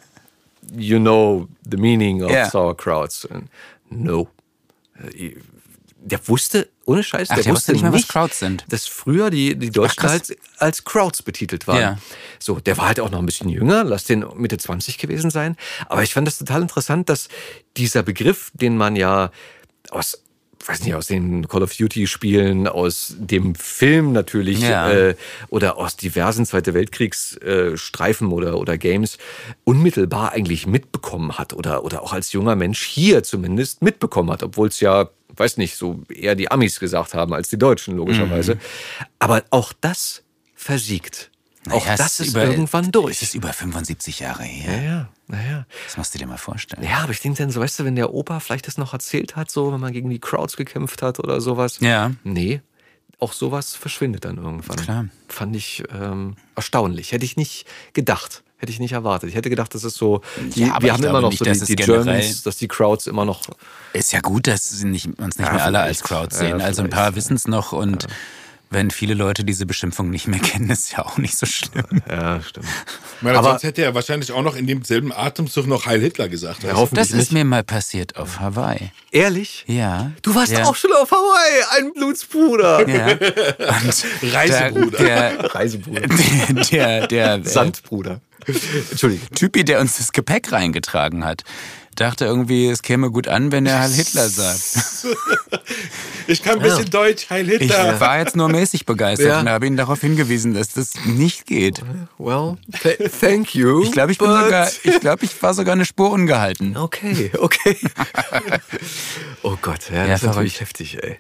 you 0.75 0.99
know 0.99 1.49
the 1.71 1.77
meaning 1.77 2.23
of 2.23 2.31
Ja. 2.31 2.49
sauerkrauts. 2.51 3.27
And 3.27 3.49
no. 3.91 4.29
Äh, 5.15 5.37
Der 6.09 6.21
wusste, 6.29 6.69
ohne 6.85 7.03
Scheiß, 7.03 7.31
Ach, 7.31 7.35
der, 7.35 7.43
der 7.45 7.53
wusste 7.53 7.73
nicht 7.73 7.83
mal, 7.83 7.93
was 7.93 8.07
Krauts 8.07 8.39
sind. 8.39 8.65
dass 8.69 8.87
früher 8.87 9.29
die, 9.29 9.57
die 9.57 9.71
Deutschen 9.71 9.97
krass. 10.01 10.13
halt 10.13 10.39
als 10.59 10.85
Krauts 10.85 11.21
betitelt 11.23 11.67
waren. 11.67 11.81
Ja. 11.81 11.99
So, 12.39 12.61
der 12.61 12.79
war 12.79 12.87
halt 12.87 13.01
auch 13.01 13.11
noch 13.11 13.19
ein 13.19 13.27
bisschen 13.27 13.49
jünger, 13.49 13.83
lass 13.83 14.05
den 14.05 14.25
Mitte 14.37 14.57
20 14.57 14.99
gewesen 14.99 15.31
sein. 15.31 15.57
Aber 15.89 16.05
ich 16.05 16.15
fand 16.15 16.29
das 16.29 16.39
total 16.39 16.63
interessant, 16.63 17.09
dass 17.09 17.29
dieser 17.77 18.05
Begriff, 18.05 18.53
den 18.55 18.77
man 18.77 18.95
ja 18.95 19.33
aus 19.91 20.23
weiß 20.69 20.83
nicht, 20.85 20.95
aus 20.95 21.07
den 21.07 21.47
Call 21.49 21.63
of 21.63 21.75
Duty 21.77 22.07
Spielen, 22.07 22.67
aus 22.67 23.15
dem 23.19 23.55
Film 23.55 24.13
natürlich 24.13 24.61
Ja. 24.61 24.91
äh, 24.91 25.15
oder 25.49 25.77
aus 25.79 25.97
diversen 25.97 26.45
Zweite 26.45 26.75
Weltkriegsstreifen 26.75 27.75
äh, 27.75 27.77
Streifen 27.77 28.33
oder, 28.33 28.59
oder 28.59 28.77
Games 28.77 29.19
unmittelbar 29.65 30.33
eigentlich 30.33 30.67
mitbekommen 30.67 31.39
hat 31.39 31.53
oder, 31.53 31.85
oder 31.85 32.03
auch 32.03 32.13
als 32.13 32.33
junger 32.33 32.57
Mensch 32.57 32.83
hier 32.83 33.23
zumindest 33.23 33.83
mitbekommen 33.83 34.31
hat, 34.31 34.43
obwohl 34.43 34.69
es 34.69 34.81
ja, 34.81 35.09
weiß 35.37 35.57
nicht, 35.57 35.77
so 35.77 36.03
eher 36.13 36.35
die 36.35 36.51
Amis 36.51 36.81
gesagt 36.81 37.15
haben 37.15 37.33
als 37.33 37.49
die 37.49 37.59
Deutschen 37.59 37.97
logischerweise. 37.97 38.59
Aber 39.19 39.45
auch 39.51 39.73
das 39.81 40.23
versiegt. 40.55 41.31
Auch 41.71 41.81
Naja, 41.85 41.93
es 41.95 41.99
das 41.99 42.21
ist 42.21 42.29
über- 42.31 42.45
irgendwann 42.45 42.93
durch. 42.93 43.17
Es 43.17 43.23
ist 43.23 43.35
über 43.35 43.53
75 43.53 44.21
Jahre 44.21 44.45
her. 44.45 44.77
Naja, 44.77 45.09
naja. 45.29 45.67
Das 45.87 45.97
musst 45.97 46.15
du 46.15 46.19
dir 46.19 46.27
mal 46.27 46.39
vorstellen. 46.39 46.83
Ja, 46.83 46.99
aber 46.99 47.13
ich 47.13 47.21
denke 47.21 47.39
dann 47.39 47.51
so, 47.51 47.61
weißt 47.61 47.81
du, 47.81 47.85
wenn 47.85 47.97
der 47.97 48.13
Opa 48.15 48.41
vielleicht 48.41 48.67
das 48.67 48.79
noch 48.79 48.93
erzählt 48.93 49.37
hat, 49.37 49.51
so, 49.51 49.73
wenn 49.73 49.81
man 49.81 49.93
gegen 49.93 50.09
die 50.11 50.19
Crowds 50.21 50.57
gekämpft 50.57 51.03
hat 51.03 51.19
oder 51.19 51.41
sowas. 51.41 51.79
Ja. 51.81 52.13
Nee, 52.25 52.61
auch 53.19 53.33
sowas 53.33 53.75
verschwindet 53.75 54.25
dann 54.25 54.37
irgendwann. 54.37 54.77
Klar. 54.77 55.07
Fand 55.29 55.57
ich 55.57 55.83
ähm, 55.93 56.37
erstaunlich. 56.55 57.13
Hätte 57.13 57.25
ich 57.25 57.37
nicht 57.37 57.67
gedacht. 57.95 58.43
Hätte 58.59 58.73
ich 58.73 58.79
nicht 58.79 58.93
erwartet. 58.93 59.29
Ich 59.29 59.35
hätte 59.35 59.51
gedacht, 59.51 59.75
das 59.75 59.85
ist 59.85 59.97
so, 59.97 60.23
die, 60.55 60.61
Ja, 60.63 60.81
wir 60.81 60.93
haben 60.95 61.03
immer 61.05 61.21
noch 61.21 61.29
nicht, 61.31 61.39
so 61.41 61.45
dass 61.45 61.59
die, 61.59 61.63
es 61.65 61.67
die 61.69 61.77
Germans, 61.77 62.43
dass 62.43 62.57
die 62.57 62.69
Crowds 62.69 63.07
immer 63.07 63.27
noch 63.27 63.43
Ist 63.93 64.13
ja 64.13 64.21
gut, 64.21 64.47
dass 64.47 64.71
sie 64.71 64.87
nicht, 64.87 65.07
uns 65.19 65.37
nicht 65.39 65.47
Ja, 65.47 65.53
mehr 65.53 65.65
alle 65.65 65.81
als 65.81 65.99
vielleicht. 66.01 66.31
Crowd 66.31 66.35
Ja, 66.35 66.39
sehen. 66.53 66.61
also 66.63 66.83
ein 66.83 66.89
paar 66.91 67.15
wissen 67.17 67.37
es 67.37 67.47
noch 67.47 67.73
und 67.73 68.07
wenn 68.71 68.91
viele 68.91 69.15
Leute 69.15 69.45
diese 69.45 69.65
Beschimpfung 69.67 70.11
nicht 70.11 70.27
mehr 70.27 70.41
kennen, 70.43 70.69
ist 70.71 70.93
ja 70.93 71.05
auch 71.05 71.19
nicht 71.19 71.37
so 71.39 71.47
schlimm. 71.47 72.03
Ja, 72.09 72.41
stimmt. 72.43 72.67
Meine, 73.21 73.39
Aber- 73.39 73.51
sonst 73.51 73.63
hätte 73.63 73.83
er 73.83 73.95
wahrscheinlich 73.95 74.33
auch 74.33 74.43
noch 74.43 74.57
in 74.57 74.67
demselben 74.67 75.13
Atemzug 75.13 75.67
noch 75.67 75.87
Heil 75.87 76.01
Hitler 76.01 76.29
gesagt. 76.29 76.63
Ja, 76.65 76.73
Das 76.93 77.11
nicht. 77.11 77.23
ist 77.23 77.33
mir 77.33 77.45
mal 77.45 77.63
passiert 77.65 78.17
auf 78.17 78.41
Hawaii. 78.41 78.91
Ehrlich? 79.13 79.65
Ja. 79.67 80.11
Du 80.23 80.35
warst 80.35 80.53
ja. 80.53 80.65
auch 80.65 80.77
schon 80.77 80.93
auf 80.93 81.11
Hawaii, 81.11 81.65
ein 81.79 81.93
Blutsbruder. 81.95 82.89
Ja. 82.89 83.07
Und 83.13 84.05
Reisebruder. 84.35 84.99
Der, 84.99 85.55
Reisebruder. 85.55 86.01
der, 86.01 87.07
der, 87.07 87.39
der 87.39 87.45
Sandbruder. 87.45 88.21
Entschuldige. 88.91 89.29
Typi, 89.31 89.65
der 89.65 89.81
uns 89.81 89.97
das 89.97 90.13
Gepäck 90.13 90.53
reingetragen 90.53 91.25
hat, 91.25 91.43
dachte 91.97 92.25
irgendwie, 92.25 92.69
es 92.69 92.83
käme 92.83 93.11
gut 93.11 93.29
an, 93.29 93.51
wenn 93.53 93.67
er 93.67 93.81
Heil 93.81 93.91
Hitler 93.93 94.29
sagt. 94.29 95.07
Ich 96.29 96.43
kann 96.43 96.57
ein 96.57 96.63
bisschen 96.63 96.91
Deutsch, 96.91 97.31
Heil 97.31 97.49
Ich 97.53 97.61
Hitler. 97.61 98.01
war 98.01 98.19
jetzt 98.19 98.35
nur 98.35 98.49
mäßig 98.49 98.85
begeistert 98.85 99.29
Ja. 99.29 99.39
und 99.41 99.49
habe 99.49 99.65
ihn 99.69 99.77
darauf 99.77 100.01
hingewiesen, 100.01 100.55
dass 100.55 100.71
das 100.71 100.95
nicht 101.05 101.47
geht. 101.47 101.83
Well, 102.19 102.57
th 102.83 102.99
thank 103.21 103.55
you. 103.55 103.85
Ich 103.85 103.93
glaube, 103.93 104.11
ich 104.11 104.19
bin 104.19 104.27
but- 104.27 104.43
sogar, 104.45 104.69
ich 104.83 104.99
glaube, 105.01 105.25
ich 105.25 105.41
war 105.41 105.55
sogar 105.55 105.75
eine 105.75 105.85
Spur 105.85 106.11
ungehalten. 106.11 106.77
Okay, 106.77 107.31
okay. 107.39 107.79
oh 109.43 109.57
Gott, 109.63 109.89
ja, 109.93 110.05
das 110.09 110.15
ist 110.15 110.21
verrückt. 110.21 110.27
natürlich 110.37 110.61
heftig, 110.61 110.99
ey. 111.01 111.19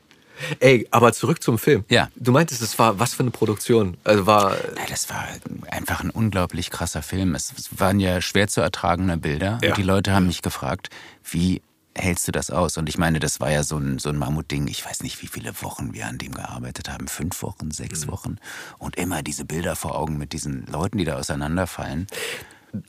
Ey, 0.60 0.86
aber 0.90 1.12
zurück 1.12 1.42
zum 1.42 1.58
Film. 1.58 1.84
Ja. 1.88 2.08
Du 2.16 2.32
meintest, 2.32 2.62
es 2.62 2.78
war 2.78 2.98
was 2.98 3.14
für 3.14 3.22
eine 3.22 3.30
Produktion? 3.30 3.96
Also 4.04 4.26
war 4.26 4.52
Ja, 4.54 4.86
das 4.88 5.08
war 5.10 5.24
einfach 5.70 6.00
ein 6.02 6.10
unglaublich 6.10 6.70
krasser 6.70 7.02
Film. 7.02 7.34
Es 7.34 7.52
es 7.56 7.78
waren 7.80 8.00
ja 8.00 8.20
schwer 8.20 8.48
zu 8.48 8.60
ertragende 8.60 9.16
Bilder. 9.16 9.58
Ja. 9.62 9.70
Und 9.70 9.76
die 9.78 9.82
Leute 9.82 10.12
haben 10.12 10.26
mich 10.26 10.42
gefragt, 10.42 10.90
wie 11.24 11.62
hältst 11.94 12.28
du 12.28 12.32
das 12.32 12.50
aus? 12.50 12.76
Und 12.76 12.90
ich 12.90 12.98
meine, 12.98 13.20
das 13.20 13.40
war 13.40 13.50
ja 13.50 13.62
so 13.62 13.78
ein, 13.78 13.98
so 13.98 14.10
ein 14.10 14.18
Mammutding. 14.18 14.68
Ich 14.68 14.84
weiß 14.84 15.02
nicht, 15.02 15.22
wie 15.22 15.28
viele 15.28 15.52
Wochen 15.62 15.94
wir 15.94 16.06
an 16.06 16.18
dem 16.18 16.32
gearbeitet 16.34 16.90
haben. 16.90 17.08
Fünf 17.08 17.42
Wochen, 17.42 17.70
sechs 17.70 18.04
Mhm. 18.06 18.10
Wochen. 18.10 18.36
Und 18.78 18.96
immer 18.96 19.22
diese 19.22 19.46
Bilder 19.46 19.76
vor 19.76 19.94
Augen 19.96 20.18
mit 20.18 20.34
diesen 20.34 20.66
Leuten, 20.66 20.98
die 20.98 21.04
da 21.04 21.16
auseinanderfallen. 21.16 22.06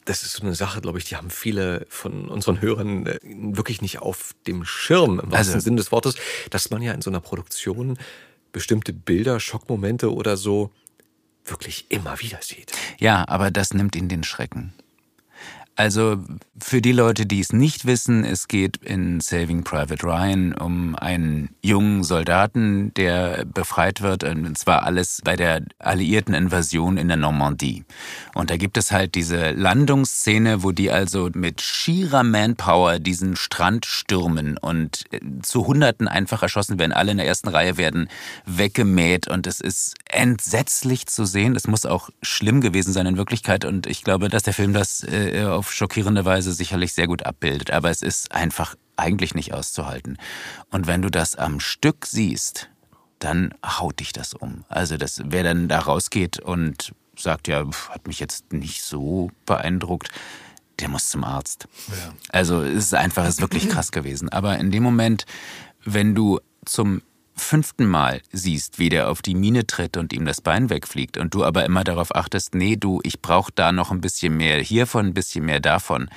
Das 0.05 0.23
ist 0.23 0.33
so 0.33 0.43
eine 0.43 0.55
Sache, 0.55 0.81
glaube 0.81 0.97
ich, 0.99 1.05
die 1.05 1.15
haben 1.15 1.29
viele 1.29 1.85
von 1.89 2.27
unseren 2.29 2.61
Hörern 2.61 3.05
äh, 3.05 3.19
wirklich 3.23 3.81
nicht 3.81 3.99
auf 3.99 4.33
dem 4.47 4.65
Schirm, 4.65 5.19
im 5.19 5.31
wahrsten 5.31 5.55
Also- 5.55 5.59
Sinne 5.63 5.77
des 5.77 5.91
Wortes, 5.91 6.15
dass 6.49 6.69
man 6.69 6.81
ja 6.81 6.93
in 6.93 7.01
so 7.01 7.09
einer 7.09 7.21
Produktion 7.21 7.97
bestimmte 8.51 8.93
Bilder, 8.93 9.39
Schockmomente 9.39 10.13
oder 10.13 10.37
so 10.37 10.71
wirklich 11.45 11.85
immer 11.89 12.19
wieder 12.19 12.39
sieht. 12.41 12.71
Ja, 12.99 13.25
aber 13.27 13.51
das 13.51 13.73
nimmt 13.73 13.95
ihnen 13.95 14.09
den 14.09 14.23
Schrecken. 14.23 14.73
Also 15.77 16.17
für 16.59 16.81
die 16.81 16.91
Leute, 16.91 17.27
die 17.27 17.39
es 17.39 17.53
nicht 17.53 17.85
wissen, 17.85 18.25
es 18.25 18.47
geht 18.47 18.77
in 18.77 19.19
Saving 19.19 19.63
Private 19.63 20.03
Ryan 20.03 20.53
um 20.53 20.95
einen 20.95 21.55
jungen 21.61 22.03
Soldaten, 22.03 22.91
der 22.95 23.45
befreit 23.45 24.01
wird, 24.01 24.23
und 24.23 24.57
zwar 24.57 24.81
alles 24.81 25.21
bei 25.23 25.35
der 25.35 25.61
alliierten 25.77 26.33
Invasion 26.33 26.97
in 26.97 27.07
der 27.09 27.17
Normandie. 27.17 27.85
Und 28.33 28.49
da 28.49 28.57
gibt 28.57 28.77
es 28.77 28.91
halt 28.91 29.13
diese 29.13 29.51
Landungsszene, 29.51 30.63
wo 30.63 30.71
die 30.71 30.89
also 30.89 31.29
mit 31.35 31.61
schierer 31.61 32.23
Manpower 32.23 32.97
diesen 32.97 33.35
Strand 33.35 33.85
stürmen 33.85 34.57
und 34.57 35.03
äh, 35.11 35.19
zu 35.43 35.67
Hunderten 35.67 36.07
einfach 36.07 36.41
erschossen 36.41 36.79
werden. 36.79 36.91
Alle 36.91 37.11
in 37.11 37.17
der 37.17 37.27
ersten 37.27 37.49
Reihe 37.49 37.77
werden 37.77 38.09
weggemäht 38.47 39.27
und 39.27 39.45
es 39.45 39.61
ist 39.61 39.93
entsetzlich 40.09 41.05
zu 41.05 41.25
sehen. 41.25 41.55
Es 41.55 41.67
muss 41.67 41.85
auch 41.85 42.09
schlimm 42.23 42.61
gewesen 42.61 42.93
sein 42.93 43.05
in 43.05 43.17
Wirklichkeit 43.17 43.63
und 43.63 43.85
ich 43.85 44.03
glaube, 44.03 44.29
dass 44.29 44.41
der 44.41 44.53
Film 44.53 44.73
das 44.73 45.03
äh, 45.03 45.43
auf 45.45 45.66
schockierende 45.71 46.25
Weise 46.25 46.53
sicherlich 46.53 46.93
sehr 46.93 47.07
gut 47.07 47.25
abbildet. 47.25 47.71
Aber 47.71 47.89
es 47.89 48.01
ist 48.01 48.31
einfach 48.31 48.75
eigentlich 48.95 49.35
nicht 49.35 49.53
auszuhalten. 49.53 50.17
Und 50.71 50.87
wenn 50.87 51.01
du 51.01 51.09
das 51.09 51.35
am 51.35 51.59
Stück 51.59 52.05
siehst, 52.05 52.69
dann 53.19 53.53
haut 53.65 53.99
dich 53.99 54.13
das 54.13 54.33
um. 54.33 54.63
Also 54.69 54.97
das, 54.97 55.21
wer 55.25 55.43
dann 55.43 55.67
da 55.67 55.79
rausgeht 55.79 56.39
und 56.39 56.93
sagt, 57.15 57.47
ja, 57.47 57.65
hat 57.89 58.07
mich 58.07 58.19
jetzt 58.19 58.53
nicht 58.53 58.83
so 58.83 59.31
beeindruckt, 59.45 60.09
der 60.79 60.89
muss 60.89 61.09
zum 61.09 61.23
Arzt. 61.23 61.67
Also 62.29 62.61
es 62.61 62.85
ist 62.85 62.93
einfach, 62.93 63.23
es 63.23 63.35
ist 63.35 63.41
wirklich 63.41 63.69
krass 63.69 63.91
gewesen. 63.91 64.29
Aber 64.29 64.57
in 64.59 64.69
dem 64.71 64.83
Moment, 64.83 65.25
wenn 65.83 66.13
du 66.13 66.39
zum 66.65 67.01
fünften 67.37 67.87
Mal 67.87 68.21
siehst, 68.31 68.79
wie 68.79 68.89
der 68.89 69.09
auf 69.09 69.21
die 69.21 69.35
Mine 69.35 69.67
tritt 69.67 69.97
und 69.97 70.13
ihm 70.13 70.25
das 70.25 70.41
Bein 70.41 70.69
wegfliegt 70.69 71.17
und 71.17 71.33
du 71.33 71.43
aber 71.43 71.65
immer 71.65 71.83
darauf 71.83 72.15
achtest, 72.15 72.55
nee, 72.55 72.75
du, 72.75 72.99
ich 73.03 73.21
brauche 73.21 73.51
da 73.53 73.71
noch 73.71 73.91
ein 73.91 74.01
bisschen 74.01 74.35
mehr 74.35 74.59
hiervon, 74.59 75.07
ein 75.07 75.13
bisschen 75.13 75.45
mehr 75.45 75.59
davon. 75.59 76.09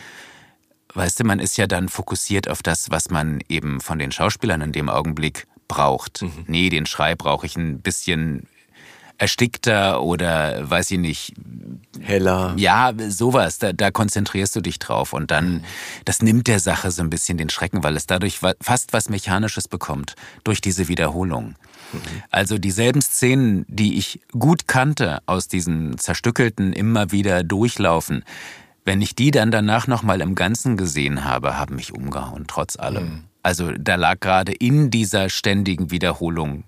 Weißt 0.95 1.21
du, 1.21 1.25
man 1.25 1.39
ist 1.39 1.57
ja 1.57 1.67
dann 1.67 1.89
fokussiert 1.89 2.49
auf 2.49 2.63
das, 2.63 2.91
was 2.91 3.11
man 3.11 3.41
eben 3.49 3.81
von 3.81 3.99
den 3.99 4.11
Schauspielern 4.11 4.61
in 4.61 4.73
dem 4.73 4.89
Augenblick 4.89 5.47
braucht. 5.69 6.25
Nee, 6.47 6.69
den 6.69 6.87
Schrei 6.87 7.15
brauche 7.15 7.47
ich 7.47 7.57
ein 7.57 7.81
bisschen 7.81 8.49
erstickter 9.21 10.03
oder 10.03 10.69
weiß 10.69 10.91
ich 10.93 10.99
nicht, 10.99 11.35
Heller. 12.01 12.55
ja, 12.57 12.93
sowas, 13.09 13.59
da, 13.59 13.75
da 13.75 13.91
konzentrierst 13.91 14.57
du 14.57 14.63
dich 14.63 14.79
drauf 14.79 15.13
und 15.13 15.31
dann, 15.31 15.63
das 16.07 16.23
nimmt 16.23 16.47
der 16.47 16.59
Sache 16.59 16.91
so 16.91 17.03
ein 17.03 17.11
bisschen 17.11 17.37
den 17.37 17.51
Schrecken, 17.51 17.85
weil 17.85 17.97
es 17.97 18.07
dadurch 18.07 18.41
fast 18.61 18.95
was 18.95 19.11
Mechanisches 19.11 19.69
bekommt, 19.69 20.15
durch 20.43 20.63
diese 20.63 20.89
Wiederholung. 20.89 21.55
Also 22.31 22.57
dieselben 22.57 23.03
Szenen, 23.03 23.67
die 23.69 23.99
ich 23.99 24.21
gut 24.33 24.67
kannte 24.67 25.19
aus 25.27 25.49
diesen 25.49 25.99
zerstückelten, 25.99 26.73
immer 26.73 27.13
wieder 27.13 27.43
durchlaufen, 27.43 28.25
wenn 28.87 29.03
ich 29.03 29.15
die 29.15 29.31
dann 29.31 29.51
danach 29.51 29.87
nochmal 29.87 30.23
im 30.23 30.35
Ganzen 30.35 30.79
gesehen 30.79 31.25
habe, 31.25 31.59
haben 31.59 31.77
mich 31.77 31.93
umgehauen, 31.93 32.45
trotz 32.47 32.79
allem. 32.79 33.25
Also 33.43 33.73
da 33.73 33.97
lag 33.97 34.21
gerade 34.21 34.53
in 34.53 34.91
dieser 34.91 35.29
ständigen 35.29 35.91
Wiederholung 35.91 36.65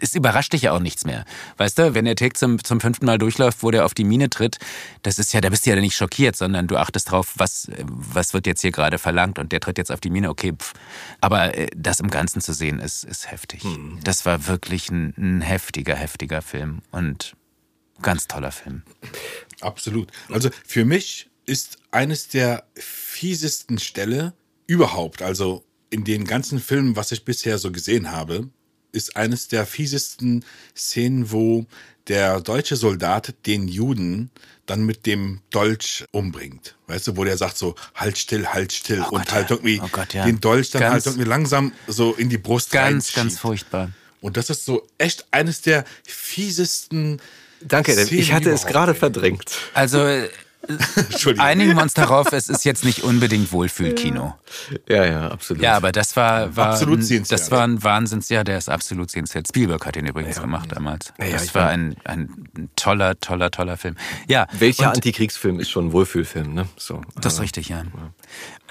es 0.00 0.14
überrascht 0.14 0.52
dich 0.52 0.62
ja 0.62 0.72
auch 0.72 0.80
nichts 0.80 1.04
mehr. 1.04 1.24
Weißt 1.58 1.78
du, 1.78 1.94
wenn 1.94 2.06
der 2.06 2.16
Take 2.16 2.34
zum, 2.34 2.62
zum 2.62 2.80
fünften 2.80 3.04
Mal 3.04 3.18
durchläuft, 3.18 3.62
wo 3.62 3.70
der 3.70 3.84
auf 3.84 3.92
die 3.94 4.04
Mine 4.04 4.30
tritt, 4.30 4.58
das 5.02 5.18
ist 5.18 5.32
ja, 5.32 5.40
da 5.40 5.50
bist 5.50 5.66
du 5.66 5.70
ja 5.70 5.76
nicht 5.76 5.96
schockiert, 5.96 6.36
sondern 6.36 6.66
du 6.66 6.76
achtest 6.76 7.10
drauf, 7.10 7.34
was, 7.36 7.70
was 7.84 8.32
wird 8.32 8.46
jetzt 8.46 8.62
hier 8.62 8.70
gerade 8.70 8.98
verlangt 8.98 9.38
und 9.38 9.52
der 9.52 9.60
tritt 9.60 9.78
jetzt 9.78 9.92
auf 9.92 10.00
die 10.00 10.10
Mine, 10.10 10.30
okay, 10.30 10.54
pff. 10.58 10.72
Aber 11.20 11.56
äh, 11.56 11.68
das 11.76 12.00
im 12.00 12.08
Ganzen 12.08 12.40
zu 12.40 12.52
sehen, 12.52 12.78
ist, 12.78 13.04
ist 13.04 13.30
heftig. 13.30 13.62
Das 14.02 14.24
war 14.24 14.46
wirklich 14.46 14.90
ein, 14.90 15.14
ein 15.18 15.40
heftiger, 15.42 15.94
heftiger 15.94 16.40
Film 16.40 16.80
und 16.90 17.36
ganz 18.00 18.26
toller 18.26 18.52
Film. 18.52 18.82
Absolut. 19.60 20.10
Also 20.30 20.50
für 20.66 20.84
mich 20.84 21.28
ist 21.44 21.78
eines 21.90 22.28
der 22.28 22.64
fiesesten 22.74 23.78
Stelle 23.78 24.34
überhaupt, 24.66 25.22
also 25.22 25.64
in 25.90 26.04
den 26.04 26.24
ganzen 26.24 26.58
Filmen, 26.58 26.96
was 26.96 27.12
ich 27.12 27.24
bisher 27.24 27.58
so 27.58 27.72
gesehen 27.72 28.12
habe, 28.12 28.50
ist 28.92 29.16
eines 29.16 29.48
der 29.48 29.66
fiesesten 29.66 30.44
Szenen, 30.76 31.30
wo 31.30 31.66
der 32.08 32.40
deutsche 32.40 32.76
Soldat 32.76 33.34
den 33.46 33.68
Juden 33.68 34.30
dann 34.66 34.84
mit 34.84 35.06
dem 35.06 35.40
Dolch 35.50 36.04
umbringt. 36.10 36.76
Weißt 36.86 37.06
du, 37.06 37.16
wo 37.16 37.24
der 37.24 37.36
sagt 37.36 37.56
so, 37.56 37.74
halt 37.94 38.18
still, 38.18 38.46
halt 38.46 38.72
still 38.72 39.00
Oh 39.02 39.14
und 39.14 39.26
Gott, 39.26 39.32
halt 39.32 39.50
ja. 39.50 39.56
irgendwie 39.56 39.80
Oh 39.82 39.88
Gott, 39.90 40.14
ja. 40.14 40.24
den 40.24 40.40
Dolch 40.40 40.70
dann 40.70 40.80
Ganz- 40.80 40.92
halt 40.92 41.06
irgendwie 41.06 41.28
langsam 41.28 41.72
so 41.86 42.12
in 42.14 42.28
die 42.28 42.38
Brust 42.38 42.70
Ganz, 42.70 43.12
ganz 43.12 43.38
furchtbar. 43.38 43.90
Und 44.20 44.36
das 44.36 44.50
ist 44.50 44.64
so 44.64 44.86
echt 44.98 45.26
eines 45.30 45.60
der 45.62 45.84
fiesesten 46.04 47.20
Danke, 47.60 47.92
Szenen 47.92 48.18
ich 48.20 48.32
hatte 48.32 48.50
es 48.50 48.66
gerade 48.66 48.94
verdrängt. 48.94 49.50
Also, 49.74 50.04
äh. 50.04 50.28
einigen 51.38 51.76
wir 51.76 51.82
uns 51.82 51.94
darauf, 51.94 52.32
es 52.32 52.48
ist 52.48 52.64
jetzt 52.64 52.84
nicht 52.84 53.02
unbedingt 53.02 53.52
Wohlfühlkino. 53.52 54.34
Ja, 54.88 55.04
ja, 55.06 55.28
absolut. 55.28 55.62
Ja, 55.62 55.76
aber 55.76 55.92
das 55.92 56.16
war, 56.16 56.54
war 56.56 56.70
Absolut 56.72 57.00
ein, 57.00 57.24
das 57.28 57.50
war 57.50 57.64
ein 57.64 57.82
Wahnsinns, 57.82 58.28
ja, 58.28 58.44
der 58.44 58.58
ist 58.58 58.68
absolut 58.68 59.10
sehenswert. 59.10 59.48
Spielberg 59.48 59.84
hat 59.86 59.96
ihn 59.96 60.06
übrigens 60.06 60.40
gemacht 60.40 60.70
damals. 60.72 61.12
Ja, 61.18 61.26
ja, 61.26 61.32
das 61.32 61.54
war 61.54 61.68
ein, 61.68 61.96
ein 62.04 62.48
toller, 62.76 63.18
toller, 63.20 63.50
toller 63.50 63.76
Film. 63.76 63.96
Ja, 64.28 64.46
Welcher 64.52 64.88
und- 64.88 64.96
Antikriegsfilm 64.96 65.60
ist 65.60 65.70
schon 65.70 65.86
ein 65.86 65.92
Wohlfühlfilm, 65.92 66.54
ne? 66.54 66.68
So. 66.76 67.00
Das 67.20 67.34
ist 67.34 67.38
äh, 67.38 67.42
richtig, 67.42 67.68
ja. 67.68 67.82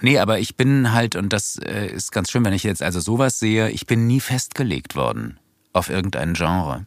Nee, 0.01 0.19
aber 0.19 0.39
ich 0.39 0.55
bin 0.55 0.93
halt, 0.93 1.15
und 1.15 1.33
das 1.33 1.57
äh, 1.57 1.87
ist 1.87 2.11
ganz 2.11 2.31
schön, 2.31 2.45
wenn 2.45 2.53
ich 2.53 2.63
jetzt 2.63 2.83
also 2.83 2.99
sowas 2.99 3.39
sehe, 3.39 3.69
ich 3.69 3.87
bin 3.87 4.07
nie 4.07 4.19
festgelegt 4.19 4.95
worden 4.95 5.39
auf 5.73 5.89
irgendein 5.89 6.33
Genre. 6.33 6.85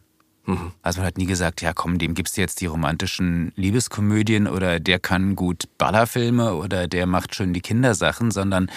Also 0.81 0.99
man 0.99 1.07
hat 1.07 1.17
nie 1.17 1.27
gesagt, 1.27 1.61
ja 1.61 1.73
komm, 1.73 1.99
dem 1.99 2.13
gibst 2.13 2.35
du 2.35 2.41
jetzt 2.41 2.61
die 2.61 2.65
romantischen 2.65 3.51
Liebeskomödien 3.55 4.47
oder 4.47 4.79
der 4.79 4.99
kann 4.99 5.35
gut 5.35 5.65
Ballerfilme 5.77 6.55
oder 6.55 6.87
der 6.87 7.05
macht 7.05 7.35
schön 7.35 7.53
die 7.53 7.61
Kindersachen, 7.61 8.31
sondern 8.31 8.71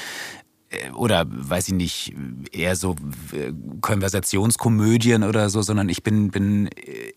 äh, 0.68 0.90
oder 0.90 1.24
weiß 1.26 1.68
ich 1.68 1.74
nicht, 1.74 2.14
eher 2.52 2.76
so 2.76 2.96
äh, 3.32 3.52
Konversationskomödien 3.80 5.22
oder 5.24 5.48
so, 5.48 5.62
sondern 5.62 5.88
ich 5.88 6.02
bin, 6.02 6.30
bin 6.30 6.68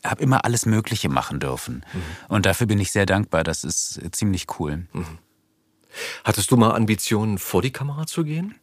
habe 0.04 0.24
immer 0.24 0.45
alles 0.45 0.66
Mögliche 0.66 1.10
machen 1.10 1.39
dürfen. 1.39 1.86
Und 2.30 2.45
dafür 2.45 2.68
bin 2.68 2.80
ich 2.80 2.91
sehr 2.91 3.06
dankbar. 3.06 3.43
Das 3.43 3.64
ist 3.64 3.98
äh, 3.98 4.12
ziemlich 4.12 4.45
cool. 4.60 4.88
Hattest 6.24 6.52
du 6.52 6.58
mal 6.58 6.76
Ambitionen, 6.76 7.38
vor 7.38 7.62
die 7.62 7.72
Kamera 7.72 8.06
zu 8.06 8.24
gehen? 8.24 8.56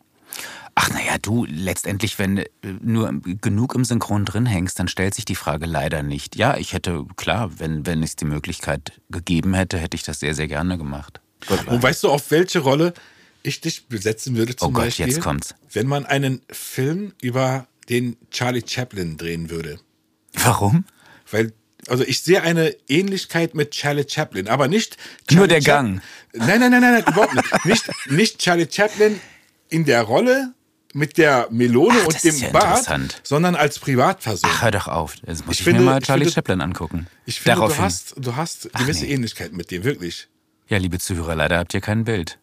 Ach 0.77 0.91
naja, 0.91 1.17
du, 1.23 1.47
letztendlich, 1.49 2.19
wenn 2.19 2.39
äh, 2.39 2.47
nur 2.81 3.13
genug 3.41 3.75
im 3.77 3.85
Synchron 3.85 4.25
drin 4.25 4.45
hängst, 4.47 4.79
dann 4.79 4.89
stellt 4.89 5.15
sich 5.15 5.25
die 5.25 5.37
Frage 5.37 5.67
leider 5.67 6.03
nicht. 6.03 6.35
Ja, 6.37 6.57
ich 6.57 6.73
hätte, 6.73 7.05
klar, 7.17 7.59
wenn, 7.61 7.87
wenn 7.87 8.03
es 8.03 8.17
die 8.17 8.25
Möglichkeit 8.25 9.01
gegeben 9.11 9.55
hätte, 9.55 9.79
hätte 9.79 9.95
ich 9.97 10.03
das 10.03 10.19
sehr, 10.21 10.35
sehr 10.35 10.49
gerne 10.49 10.77
gemacht. 10.77 11.21
Und 11.67 11.83
weißt 11.83 12.03
du, 12.05 12.11
auf 12.11 12.31
welche 12.31 12.59
Rolle 12.61 12.93
ich 13.43 13.61
dich 13.61 13.87
besetzen 13.87 14.35
würde 14.37 14.57
zum 14.57 14.69
Oh 14.69 14.73
Gott, 14.73 14.85
Beispiel? 14.87 15.07
jetzt 15.07 15.21
kommt's. 15.21 15.55
Wenn 15.73 15.87
man 15.87 16.07
einen 16.07 16.41
Film 16.51 17.13
über 17.21 17.67
den 17.89 18.17
Charlie 18.31 18.63
Chaplin 18.67 19.17
drehen 19.17 19.51
würde. 19.51 19.79
Warum? 20.33 20.87
Weil, 21.31 21.53
also 21.87 22.03
ich 22.03 22.23
sehe 22.23 22.43
eine 22.43 22.75
Ähnlichkeit 22.89 23.55
mit 23.55 23.73
Charlie 23.73 24.07
Chaplin, 24.09 24.49
aber 24.49 24.67
nicht 24.69 24.97
Charlie 25.29 25.37
Nur 25.39 25.49
der 25.49 25.61
Chap- 25.61 25.67
Gang. 25.85 26.03
Nein, 26.33 26.59
nein, 26.61 26.71
nein, 26.71 26.81
nein, 26.81 26.95
nein 26.95 27.05
überhaupt 27.07 27.35
nicht. 27.35 27.65
nicht. 27.67 27.85
Nicht 28.11 28.39
Charlie 28.39 28.67
Chaplin 28.69 29.21
in 29.69 29.85
der 29.85 30.03
Rolle 30.03 30.55
mit 30.95 31.19
der 31.19 31.49
Melone 31.51 31.99
Ach, 32.03 32.07
und 32.07 32.25
dem 32.25 32.37
ja 32.37 32.49
Bart, 32.51 33.21
sondern 33.23 33.55
als 33.57 33.79
Privatperson. 33.79 34.49
Ach, 34.53 34.63
hör 34.63 34.71
doch 34.71 34.89
auf. 34.89 35.17
Jetzt 35.27 35.45
muss 35.47 35.55
ich, 35.57 35.61
Ich 35.61 35.65
finde- 35.65 35.81
mir 35.81 35.87
mal 35.87 36.01
Charlie 36.01 36.25
finde- 36.25 36.35
Chaplin 36.35 36.61
angucken. 36.61 37.07
ich 37.27 37.41
finde, 37.41 37.57
du 37.57 37.61
Daraufhin. 37.63 37.85
hast, 37.85 38.15
du 38.17 38.37
hast 38.37 38.73
gewisse 38.73 39.05
nee. 39.05 39.13
Ähnlichkeiten 39.13 39.57
mit 39.57 39.71
dem, 39.71 39.85
wirklich. 39.85 40.29
Ja, 40.69 40.79
liebe 40.79 40.99
Zuhörer, 40.99 41.35
leider 41.35 41.59
habt 41.59 41.75
ihr 41.75 41.81
kein 41.81 42.05
Bild. 42.05 42.39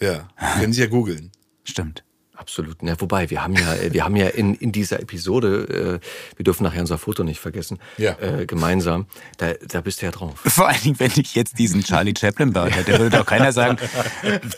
Ja, 0.00 0.28
können 0.58 0.72
Sie 0.72 0.80
ja 0.80 0.86
googeln. 0.86 1.32
Stimmt. 1.64 2.04
Absolut. 2.36 2.82
Na, 2.82 2.94
wobei, 3.00 3.30
wir 3.30 3.42
haben 3.42 3.54
ja, 3.54 3.74
äh, 3.74 3.92
wir 3.92 4.04
haben 4.04 4.14
ja 4.16 4.28
in, 4.28 4.54
in 4.54 4.70
dieser 4.72 5.00
Episode, 5.00 6.00
äh, 6.02 6.36
wir 6.36 6.44
dürfen 6.44 6.64
nachher 6.64 6.80
unser 6.80 6.98
Foto 6.98 7.24
nicht 7.24 7.40
vergessen, 7.40 7.78
Ja. 7.96 8.12
äh, 8.20 8.44
gemeinsam, 8.46 9.06
da, 9.38 9.54
da 9.66 9.80
bist 9.80 10.02
du 10.02 10.06
ja 10.06 10.12
drauf. 10.12 10.34
Vor 10.44 10.68
allen 10.68 10.80
Dingen, 10.82 11.00
wenn 11.00 11.10
ich 11.16 11.34
jetzt 11.34 11.58
diesen 11.58 11.82
Charlie 11.82 12.14
Chaplin-Bart 12.18 12.76
hätte, 12.76 12.98
würde 12.98 13.16
doch 13.18 13.26
keiner 13.26 13.52
sagen, 13.52 13.78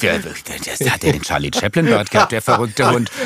der, 0.03 0.19
der, 0.19 0.33
der, 0.81 0.93
hat 0.93 1.05
ja 1.05 1.13
den 1.13 1.23
Charlie 1.23 1.51
Chaplin-Bart 1.55 2.11
gehabt, 2.11 2.33
der 2.33 2.43
verrückte 2.43 2.91
Hund. 2.91 3.11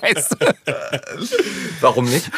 weißt 0.00 0.32
du? 0.32 0.54
Warum 1.80 2.06
nicht? 2.06 2.30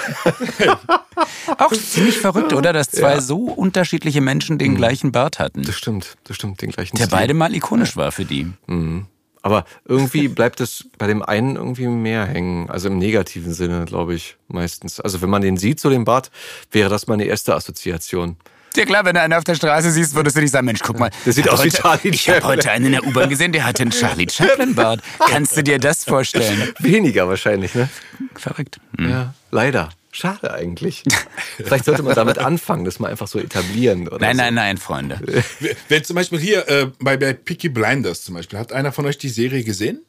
Auch 1.58 1.72
ziemlich 1.72 2.18
verrückt, 2.18 2.52
oder? 2.52 2.72
Dass 2.72 2.90
zwei 2.90 3.20
so 3.20 3.44
unterschiedliche 3.44 4.20
Menschen 4.20 4.58
den 4.58 4.74
gleichen 4.76 5.12
Bart 5.12 5.38
hatten. 5.38 5.62
Das 5.62 5.76
stimmt, 5.76 6.16
das 6.24 6.36
stimmt, 6.36 6.60
den 6.62 6.70
gleichen 6.70 6.96
Der 6.96 7.06
Stil. 7.06 7.16
beide 7.16 7.34
mal 7.34 7.54
ikonisch 7.54 7.96
war 7.96 8.12
für 8.12 8.24
die. 8.24 8.52
Aber 9.46 9.64
irgendwie 9.84 10.26
bleibt 10.26 10.60
es 10.60 10.86
bei 10.98 11.06
dem 11.06 11.22
einen 11.22 11.54
irgendwie 11.54 11.86
mehr 11.86 12.26
hängen. 12.26 12.68
Also 12.68 12.88
im 12.88 12.98
negativen 12.98 13.54
Sinne, 13.54 13.84
glaube 13.84 14.12
ich, 14.12 14.36
meistens. 14.48 14.98
Also 14.98 15.22
wenn 15.22 15.30
man 15.30 15.40
den 15.40 15.56
sieht, 15.56 15.78
so 15.78 15.88
den 15.88 16.04
Bart, 16.04 16.32
wäre 16.72 16.90
das 16.90 17.06
meine 17.06 17.22
erste 17.26 17.54
Assoziation. 17.54 18.38
Ja 18.74 18.84
klar, 18.84 19.04
wenn 19.04 19.14
du 19.14 19.20
einen 19.22 19.34
auf 19.34 19.44
der 19.44 19.54
Straße 19.54 19.92
siehst, 19.92 20.16
würdest 20.16 20.36
du 20.36 20.40
nicht 20.40 20.50
sagen, 20.50 20.66
Mensch, 20.66 20.80
guck 20.82 20.98
mal. 20.98 21.10
Der 21.24 21.32
sieht 21.32 21.48
aus 21.48 21.60
wie 21.60 21.68
heute, 21.70 21.76
Charlie 21.80 22.08
Ich 22.10 22.28
habe 22.28 22.40
Chaplin. 22.40 22.58
heute 22.58 22.70
einen 22.72 22.86
in 22.86 22.92
der 22.92 23.06
U-Bahn 23.06 23.28
gesehen, 23.28 23.52
der 23.52 23.64
hatte 23.64 23.82
einen 23.82 23.92
Charlie 23.92 24.26
Chaplin-Bart. 24.28 25.00
Kannst 25.30 25.56
du 25.56 25.62
dir 25.62 25.78
das 25.78 26.02
vorstellen? 26.02 26.72
Weniger 26.80 27.28
wahrscheinlich, 27.28 27.72
ne? 27.76 27.88
Verrückt. 28.34 28.80
Hm. 28.98 29.08
Ja, 29.10 29.34
leider. 29.52 29.90
Schade 30.16 30.54
eigentlich. 30.54 31.02
Vielleicht 31.58 31.84
sollte 31.84 32.02
man 32.02 32.14
damit 32.14 32.38
anfangen, 32.38 32.84
das 32.86 32.98
mal 32.98 33.10
einfach 33.10 33.28
so 33.28 33.38
etablieren. 33.38 34.08
Oder 34.08 34.18
Nein, 34.18 34.36
so. 34.36 34.42
nein, 34.42 34.54
nein, 34.54 34.78
Freunde. 34.78 35.20
Wenn 35.88 36.04
zum 36.04 36.16
Beispiel 36.16 36.38
hier 36.38 36.66
äh, 36.68 36.90
bei, 36.98 37.18
bei 37.18 37.34
Peaky 37.34 37.68
Blinders 37.68 38.22
zum 38.24 38.34
Beispiel, 38.34 38.58
hat 38.58 38.72
einer 38.72 38.92
von 38.92 39.04
euch 39.04 39.18
die 39.18 39.28
Serie 39.28 39.62
gesehen? 39.62 40.02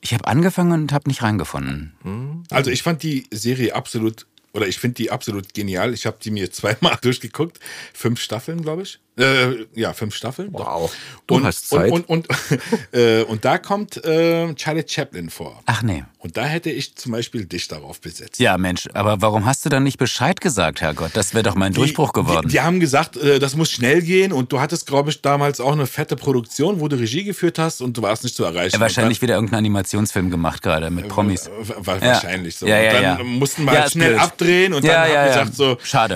Ich 0.00 0.12
habe 0.12 0.26
angefangen 0.26 0.72
und 0.72 0.92
habe 0.92 1.08
nicht 1.08 1.22
reingefunden. 1.22 2.44
Also 2.50 2.70
ich 2.70 2.82
fand 2.82 3.02
die 3.04 3.26
Serie 3.30 3.74
absolut, 3.74 4.26
oder 4.52 4.66
ich 4.66 4.78
finde 4.78 4.94
die 4.96 5.10
absolut 5.10 5.54
genial. 5.54 5.94
Ich 5.94 6.04
habe 6.06 6.18
die 6.22 6.30
mir 6.32 6.50
zweimal 6.50 6.98
durchgeguckt. 7.02 7.60
Fünf 7.92 8.20
Staffeln, 8.20 8.62
glaube 8.62 8.82
ich. 8.82 8.98
Äh, 9.16 9.66
ja, 9.74 9.92
fünf 9.92 10.14
Staffeln. 10.14 10.50
doch. 10.52 10.66
Wow. 10.66 10.92
Du 11.28 11.36
und, 11.36 11.44
hast 11.44 11.68
Zeit. 11.68 11.92
Und, 11.92 12.08
und, 12.08 12.28
und, 12.28 12.36
äh, 12.92 13.22
und 13.22 13.44
da 13.44 13.58
kommt 13.58 14.04
äh, 14.04 14.52
Charlie 14.54 14.84
Chaplin 14.86 15.30
vor. 15.30 15.62
Ach 15.66 15.82
nee. 15.82 16.02
Und 16.18 16.36
da 16.36 16.44
hätte 16.44 16.70
ich 16.70 16.96
zum 16.96 17.12
Beispiel 17.12 17.44
dich 17.46 17.68
darauf 17.68 18.00
besetzt. 18.00 18.40
Ja, 18.40 18.58
Mensch, 18.58 18.88
aber 18.92 19.20
warum 19.22 19.44
hast 19.44 19.64
du 19.64 19.68
dann 19.68 19.84
nicht 19.84 19.98
Bescheid 19.98 20.40
gesagt, 20.40 20.80
Herrgott? 20.80 21.12
Das 21.14 21.32
wäre 21.32 21.44
doch 21.44 21.54
mein 21.54 21.72
Durchbruch 21.72 22.12
geworden. 22.12 22.48
Die, 22.48 22.52
die 22.54 22.60
haben 22.60 22.80
gesagt, 22.80 23.16
äh, 23.16 23.38
das 23.38 23.54
muss 23.54 23.70
schnell 23.70 24.02
gehen 24.02 24.32
und 24.32 24.50
du 24.50 24.60
hattest, 24.60 24.86
glaube 24.86 25.10
ich, 25.10 25.22
damals 25.22 25.60
auch 25.60 25.72
eine 25.72 25.86
fette 25.86 26.16
Produktion, 26.16 26.80
wo 26.80 26.88
du 26.88 26.96
Regie 26.96 27.22
geführt 27.24 27.58
hast 27.60 27.82
und 27.82 27.96
du 27.96 28.02
warst 28.02 28.24
nicht 28.24 28.34
zu 28.34 28.42
erreichen. 28.44 28.74
Ja, 28.74 28.80
wahrscheinlich 28.80 29.22
wieder 29.22 29.34
irgendeinen 29.34 29.58
Animationsfim 29.60 30.30
gemacht 30.30 30.60
gerade 30.62 30.90
mit 30.90 31.08
Promis. 31.08 31.46
Und 31.48 31.70
dann, 31.70 31.86
wa- 31.86 31.94
Ja. 31.96 32.02
wahrscheinlich 32.14 32.56
so. 32.56 32.66
Ja, 32.66 32.80
ja, 32.80 32.88
und 32.96 33.02
dann 33.02 33.18
ja. 33.18 33.24
mussten 33.24 33.64
wir 33.64 33.72
halt 33.80 33.92
schnell 33.92 34.10
blöd. 34.14 34.20
abdrehen 34.22 34.72
und 34.74 34.84
dann 34.84 34.90
ja, 34.90 35.00
haben 35.02 35.12
wir 35.12 35.26
gesagt 35.28 35.54
so, 35.54 35.78
Schade. 35.84 36.14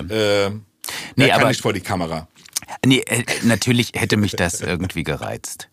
Äh, 0.51 0.59
Nee, 1.17 1.25
er 1.25 1.31
kann 1.33 1.41
aber- 1.41 1.49
nicht 1.51 1.61
vor 1.61 1.73
die 1.75 1.81
Kamera. 1.83 2.27
Nee, 2.85 3.03
äh, 3.07 3.25
natürlich 3.43 3.93
hätte 3.95 4.17
mich 4.17 4.33
das 4.33 4.61
irgendwie 4.61 5.03
gereizt. 5.03 5.69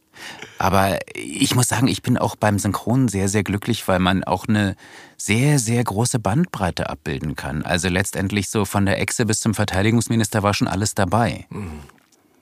Aber 0.57 0.99
ich 1.13 1.55
muss 1.55 1.67
sagen, 1.67 1.87
ich 1.87 2.01
bin 2.01 2.17
auch 2.17 2.35
beim 2.35 2.57
Synchronen 2.57 3.09
sehr, 3.09 3.27
sehr 3.27 3.43
glücklich, 3.43 3.87
weil 3.87 3.99
man 3.99 4.23
auch 4.23 4.47
eine 4.47 4.75
sehr, 5.17 5.59
sehr 5.59 5.83
große 5.83 6.19
Bandbreite 6.19 6.89
abbilden 6.89 7.35
kann. 7.35 7.63
Also 7.63 7.89
letztendlich 7.89 8.49
so 8.49 8.63
von 8.65 8.85
der 8.85 9.01
Echse 9.01 9.25
bis 9.25 9.41
zum 9.41 9.53
Verteidigungsminister 9.53 10.43
war 10.43 10.53
schon 10.53 10.67
alles 10.67 10.95
dabei. 10.95 11.45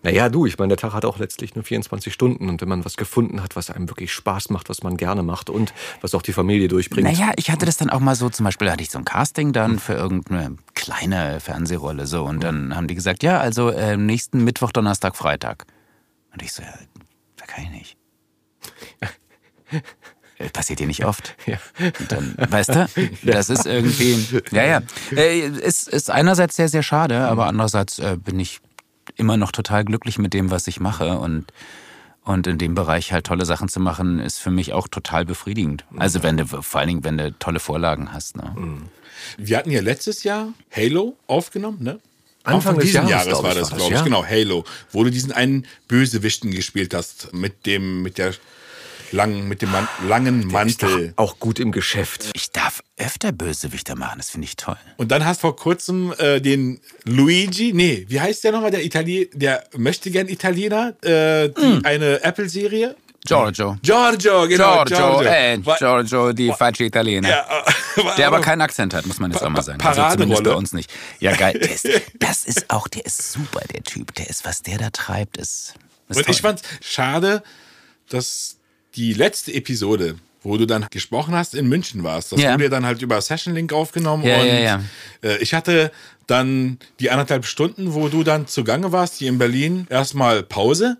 Naja, 0.03 0.27
du, 0.27 0.45
ich 0.45 0.57
meine, 0.57 0.69
der 0.69 0.77
Tag 0.77 0.93
hat 0.93 1.05
auch 1.05 1.17
letztlich 1.17 1.55
nur 1.55 1.63
24 1.63 2.13
Stunden 2.13 2.49
und 2.49 2.61
wenn 2.61 2.67
man 2.67 2.83
was 2.83 2.97
gefunden 2.97 3.41
hat, 3.41 3.55
was 3.55 3.69
einem 3.69 3.89
wirklich 3.89 4.11
Spaß 4.11 4.49
macht, 4.49 4.69
was 4.69 4.83
man 4.83 4.97
gerne 4.97 5.23
macht 5.23 5.49
und 5.49 5.73
was 6.01 6.13
auch 6.13 6.21
die 6.21 6.33
Familie 6.33 6.67
durchbringt. 6.67 7.07
Naja, 7.07 7.31
ich 7.37 7.49
hatte 7.49 7.65
das 7.65 7.77
dann 7.77 7.89
auch 7.89 8.01
mal 8.01 8.15
so, 8.15 8.29
zum 8.29 8.43
Beispiel 8.43 8.69
hatte 8.69 8.83
ich 8.83 8.91
so 8.91 8.99
ein 8.99 9.05
Casting 9.05 9.53
dann 9.53 9.79
für 9.79 9.93
irgendeine 9.93 10.57
kleine 10.75 11.39
Fernsehrolle 11.39 12.05
so 12.05 12.25
und 12.25 12.43
dann 12.43 12.75
haben 12.75 12.87
die 12.87 12.95
gesagt, 12.95 13.23
ja, 13.23 13.39
also 13.39 13.69
äh, 13.69 13.95
nächsten 13.95 14.43
Mittwoch, 14.43 14.71
Donnerstag, 14.73 15.15
Freitag. 15.15 15.65
Und 16.33 16.41
ich 16.41 16.51
so, 16.51 16.63
ja, 16.63 16.73
da 17.37 17.45
kann 17.45 17.63
ich 17.63 17.69
nicht. 17.71 17.97
Äh, 20.39 20.49
Passiert 20.49 20.79
dir 20.79 20.87
nicht 20.87 21.05
oft. 21.05 21.35
Ja. 21.45 21.57
Und 21.99 22.11
dann, 22.11 22.35
weißt 22.37 22.69
du, 22.69 22.89
das 23.23 23.49
ist 23.49 23.65
irgendwie, 23.65 24.41
ja, 24.51 24.65
ja. 24.65 24.81
Äh, 25.15 25.47
ist, 25.47 25.87
ist 25.87 26.09
einerseits 26.09 26.55
sehr, 26.55 26.67
sehr 26.69 26.83
schade, 26.83 27.19
aber 27.19 27.47
andererseits 27.47 27.99
äh, 27.99 28.17
bin 28.17 28.39
ich 28.39 28.59
immer 29.15 29.37
noch 29.37 29.51
total 29.51 29.85
glücklich 29.85 30.17
mit 30.17 30.33
dem, 30.33 30.51
was 30.51 30.67
ich 30.67 30.79
mache 30.79 31.17
und 31.17 31.51
und 32.25 32.47
in 32.47 32.57
dem 32.57 32.73
Bereich 32.73 33.11
halt 33.11 33.25
tolle 33.25 33.45
Sachen 33.45 33.67
zu 33.67 33.81
machen, 33.81 34.19
ist 34.19 34.39
für 34.39 34.49
mich 34.49 34.71
auch 34.71 34.87
total 34.87 35.25
befriedigend. 35.25 35.83
Also 35.97 36.23
wenn 36.23 36.37
du, 36.37 36.45
vor 36.45 36.79
allen 36.79 36.87
Dingen, 36.87 37.03
wenn 37.03 37.17
du 37.17 37.37
tolle 37.37 37.59
Vorlagen 37.59 38.13
hast. 38.13 38.37
Ne? 38.37 38.55
Wir 39.37 39.57
hatten 39.57 39.71
ja 39.71 39.81
letztes 39.81 40.23
Jahr 40.23 40.53
Halo 40.71 41.17
aufgenommen, 41.27 41.79
ne? 41.81 41.99
Anfang 42.43 42.75
des 42.75 42.85
dieses 42.85 43.09
Jahres, 43.09 43.27
Jahres, 43.27 43.43
war 43.43 43.51
ich, 43.51 43.57
das, 43.59 43.71
war 43.71 43.77
das, 43.77 43.77
glaube 43.77 43.93
ich. 43.93 43.99
ja. 43.99 44.03
Genau, 44.03 44.25
Halo. 44.25 44.63
Wo 44.91 45.03
du 45.03 45.09
diesen 45.09 45.31
einen 45.31 45.65
Bösewichten 45.87 46.51
gespielt 46.51 46.93
hast 46.93 47.33
mit 47.33 47.65
dem, 47.65 48.01
mit 48.01 48.17
der 48.17 48.33
langen, 49.13 49.47
mit 49.47 49.61
dem 49.61 49.71
Man 49.71 49.87
langen 50.07 50.47
Mantel. 50.47 51.13
auch 51.15 51.39
gut 51.39 51.59
im 51.59 51.71
Geschäft. 51.71 52.31
Ich 52.33 52.51
darf 52.51 52.81
öfter 52.97 53.31
Bösewichter 53.31 53.95
machen, 53.95 54.17
das 54.17 54.29
finde 54.31 54.45
ich 54.45 54.55
toll. 54.55 54.77
Und 54.97 55.11
dann 55.11 55.23
hast 55.25 55.41
vor 55.41 55.55
kurzem 55.55 56.13
äh, 56.17 56.41
den 56.41 56.81
Luigi, 57.05 57.71
nee, 57.73 58.05
wie 58.09 58.19
heißt 58.19 58.43
der 58.43 58.51
nochmal, 58.51 58.71
der 58.71 58.83
Italiener, 58.83 59.27
der 59.33 59.63
möchte 59.77 60.11
gern 60.11 60.27
Italiener, 60.27 60.95
äh, 61.03 61.49
Hm. 61.55 61.81
eine 61.85 62.21
Apple-Serie? 62.23 62.95
Giorgio. 63.25 63.77
Giorgio, 63.81 64.47
genau. 64.49 64.83
Giorgio, 64.83 65.21
äh, 65.21 65.57
Giorgio, 65.79 66.33
die 66.33 66.51
falsche 66.51 66.83
Italiener. 66.83 67.29
Ja, 67.29 67.63
äh, 67.95 68.01
Der 68.17 68.27
aber 68.27 68.41
keinen 68.41 68.59
Akzent 68.59 68.93
hat, 68.93 69.05
muss 69.05 69.19
man 69.19 69.31
jetzt 69.31 69.41
auch 69.41 69.49
mal 69.49 69.61
sagen. 69.63 69.79
Also 69.81 70.01
zumindest 70.11 70.43
bei 70.43 70.51
uns 70.53 70.73
nicht. 70.73 70.91
Ja, 71.21 71.33
geil. 71.33 71.55
Ist, 71.55 71.87
das 72.19 72.43
ist 72.43 72.69
auch, 72.69 72.89
der 72.89 73.05
ist 73.05 73.31
super, 73.31 73.61
der 73.73 73.81
Typ. 73.83 74.13
Der 74.15 74.29
ist, 74.29 74.43
was 74.43 74.61
der 74.61 74.77
da 74.77 74.89
treibt, 74.89 75.37
ist. 75.37 75.75
ist 76.09 76.17
Und 76.17 76.23
toll. 76.25 76.31
ich 76.35 76.41
fand's 76.41 76.63
schade, 76.81 77.43
dass 78.09 78.57
die 78.95 79.13
letzte 79.13 79.53
Episode 79.53 80.15
wo 80.45 80.57
du 80.57 80.65
dann 80.67 80.85
gesprochen 80.91 81.33
hast, 81.33 81.55
in 81.55 81.69
München 81.69 82.03
warst. 82.03 82.33
Das 82.33 82.41
Ja. 82.41 82.53
wurde 82.55 82.69
dann 82.69 82.85
halt 82.85 83.01
über 83.01 83.21
Session 83.21 83.55
Link 83.55 83.71
aufgenommen. 83.71 84.25
Ja, 84.25 84.41
und 84.41 84.47
ja, 84.47 84.59
ja. 84.59 84.83
Äh, 85.23 85.37
ich 85.37 85.53
hatte 85.53 85.89
dann 86.27 86.79
die 86.99 87.09
anderthalb 87.11 87.45
Stunden, 87.45 87.93
wo 87.93 88.09
du 88.09 88.23
dann 88.25 88.45
zugange 88.45 88.91
warst, 88.91 89.15
hier 89.19 89.29
in 89.29 89.37
Berlin, 89.37 89.87
erstmal 89.89 90.43
Pause, 90.43 90.97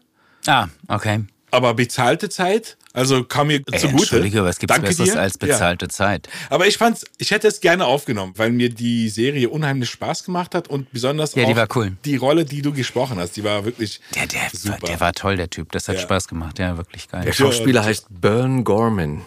Ah, 0.47 0.69
okay. 0.87 1.25
aber 1.51 1.73
bezahlte 1.73 2.29
Zeit. 2.29 2.77
Also 2.95 3.23
kam 3.23 3.47
mir 3.47 3.61
Ey, 3.71 3.79
zugute. 3.79 4.03
Entschuldige, 4.03 4.43
was 4.45 4.59
gibt's 4.59 4.75
Danke 4.75 4.89
Besseres 4.89 5.13
dir. 5.13 5.19
als 5.19 5.33
Ja. 5.41 5.47
bezahlte 5.47 5.87
Zeit? 5.87 6.29
Aber 6.51 6.67
ich 6.67 6.77
fand's, 6.77 7.03
ich 7.17 7.31
hätte 7.31 7.47
es 7.47 7.59
gerne 7.59 7.85
aufgenommen, 7.85 8.33
weil 8.35 8.51
mir 8.51 8.69
die 8.69 9.09
Serie 9.09 9.49
unheimlich 9.49 9.89
Spaß 9.89 10.23
gemacht 10.23 10.53
hat 10.53 10.67
und 10.67 10.91
besonders 10.91 11.33
Ja, 11.33 11.43
auch 11.43 11.47
die 11.47 11.55
war 11.55 11.67
cool. 11.75 11.93
die 12.05 12.17
Rolle, 12.17 12.45
die 12.45 12.61
du 12.61 12.71
gesprochen 12.71 13.17
hast, 13.17 13.35
die 13.35 13.43
war 13.43 13.65
wirklich 13.65 13.99
Der, 14.13 14.27
der, 14.27 14.41
super. 14.53 14.85
der 14.85 14.99
war 14.99 15.11
toll, 15.13 15.37
der 15.37 15.49
Typ. 15.49 15.71
Das 15.71 15.87
hat 15.87 15.95
Ja. 15.95 16.01
Spaß 16.01 16.27
gemacht. 16.27 16.59
Ja, 16.59 16.77
wirklich 16.77 17.09
geil. 17.09 17.23
Der 17.25 17.33
Schauspieler 17.33 17.83
heißt 17.83 18.05
Bern 18.09 18.63
Gorman. 18.63 19.23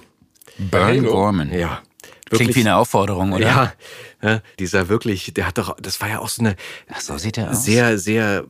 Burn 0.58 0.84
Halo. 0.84 1.10
Gorman. 1.10 1.52
Ja. 1.52 1.82
Klingt 2.30 2.54
wie 2.54 2.60
eine 2.60 2.76
Aufforderung, 2.76 3.32
oder? 3.32 3.46
Ja, 3.46 3.72
ja, 4.22 4.42
dieser 4.58 4.88
wirklich, 4.88 5.32
der 5.34 5.46
hat 5.46 5.58
doch, 5.58 5.76
das 5.80 6.00
war 6.00 6.08
ja 6.08 6.18
auch 6.20 6.28
so 6.28 6.40
eine 6.42 6.56
Ach, 6.92 7.00
so 7.00 7.18
sieht 7.18 7.36
er 7.38 7.50
aus. 7.50 7.64
sehr, 7.64 7.98
sehr 7.98 8.44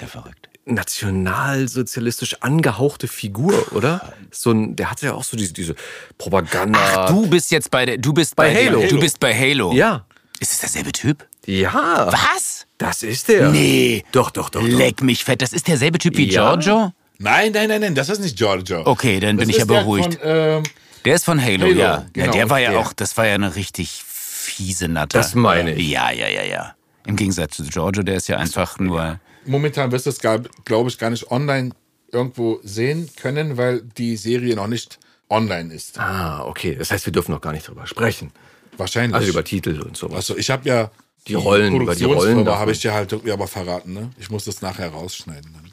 ja 0.00 0.06
verrückt. 0.06 0.48
Nationalsozialistisch 0.66 2.36
angehauchte 2.42 3.08
Figur, 3.08 3.72
oder? 3.72 4.12
So 4.30 4.50
ein, 4.50 4.76
der 4.76 4.90
hatte 4.90 5.06
ja 5.06 5.14
auch 5.14 5.24
so 5.24 5.36
diese, 5.36 5.52
diese 5.52 5.74
Propaganda. 6.18 6.78
Ach, 6.82 7.08
du 7.08 7.26
bist 7.28 7.50
jetzt 7.50 7.70
bei 7.70 7.86
der, 7.86 7.98
du 7.98 8.12
bist 8.12 8.36
bei, 8.36 8.52
Bei 8.52 8.66
Halo. 8.66 8.86
Du 8.88 9.00
bist 9.00 9.18
bei 9.20 9.34
Halo. 9.34 9.72
Ja. 9.72 10.04
Ist 10.40 10.52
es 10.52 10.60
derselbe 10.60 10.92
Typ? 10.92 11.26
Ja. 11.46 12.08
Was? 12.12 12.66
Das 12.78 13.02
ist 13.02 13.28
der. 13.28 13.50
Nee. 13.50 14.04
Doch, 14.12 14.30
doch, 14.30 14.50
doch. 14.50 14.60
doch. 14.60 14.68
Leck 14.68 15.02
mich 15.02 15.24
fett. 15.24 15.40
Das 15.40 15.52
ist 15.52 15.66
derselbe 15.68 15.98
Typ 15.98 16.16
wie 16.16 16.28
Ja. 16.28 16.50
Giorgio? 16.56 16.92
Nein, 17.18 17.52
nein, 17.52 17.68
nein, 17.68 17.80
nein, 17.80 17.94
das 17.94 18.10
ist 18.10 18.20
nicht 18.20 18.36
Giorgio. 18.36 18.82
Okay, 18.84 19.20
dann 19.20 19.36
bin 19.38 19.48
Das 19.48 19.56
ich 19.56 19.62
ist 19.62 19.68
ja 19.68 19.74
der 19.74 19.80
beruhigt. 19.80 20.14
Von, 20.16 20.18
ähm, 20.22 20.62
Der 21.06 21.14
ist 21.14 21.24
von 21.24 21.40
Halo, 21.42 21.64
Halo, 21.64 21.74
ja. 21.74 21.76
ja. 21.78 22.06
genau, 22.12 22.32
Der 22.32 22.50
war 22.50 22.58
ja 22.60 22.70
der. 22.72 22.80
auch, 22.80 22.92
das 22.92 23.16
war 23.16 23.26
ja 23.26 23.34
eine 23.36 23.54
richtig 23.56 24.02
fiese 24.04 24.88
Natter. 24.88 25.16
Das 25.18 25.34
meine 25.34 25.74
ich. 25.74 25.88
Ja, 25.88 26.10
ja, 26.10 26.28
ja, 26.28 26.42
ja. 26.42 26.74
Im 27.06 27.16
Gegensatz 27.16 27.56
zu 27.56 27.62
Giorgio, 27.64 28.02
der 28.02 28.16
ist 28.16 28.28
ja 28.28 28.36
einfach 28.36 28.78
nur. 28.78 29.18
Momentan 29.46 29.92
wirst 29.92 30.06
du 30.06 30.10
es, 30.10 30.18
glaube 30.20 30.48
ich, 30.88 30.98
gar 30.98 31.10
nicht 31.10 31.30
online 31.30 31.70
irgendwo 32.12 32.60
sehen 32.62 33.10
können, 33.16 33.56
weil 33.56 33.82
die 33.82 34.16
Serie 34.16 34.54
noch 34.56 34.68
nicht 34.68 34.98
online 35.28 35.74
ist. 35.74 35.98
Ah, 35.98 36.44
okay. 36.44 36.76
Das 36.78 36.90
heißt, 36.90 37.04
wir 37.06 37.12
dürfen 37.12 37.32
noch 37.32 37.40
gar 37.40 37.52
nicht 37.52 37.66
drüber 37.68 37.86
sprechen. 37.86 38.30
Wahrscheinlich. 38.76 39.14
Also 39.16 39.28
über 39.30 39.42
Titel 39.44 39.80
und 39.80 39.96
sowas. 39.96 40.16
Also 40.16 40.36
ich 40.36 40.50
habe 40.50 40.68
ja 40.68 40.90
Die 41.26 41.34
Rollen, 41.34 41.74
über 41.80 41.94
die 41.94 42.04
Rollen 42.04 42.44
davon. 42.44 42.60
habe 42.60 42.72
ich 42.72 42.80
dir 42.80 42.94
halt 42.94 43.10
irgendwie 43.12 43.32
aber 43.32 43.48
verraten, 43.48 43.92
ne? 43.92 44.10
Ich 44.18 44.30
muss 44.30 44.44
das 44.44 44.62
nachher 44.62 44.88
rausschneiden. 44.90 45.52
Dann. 45.52 45.72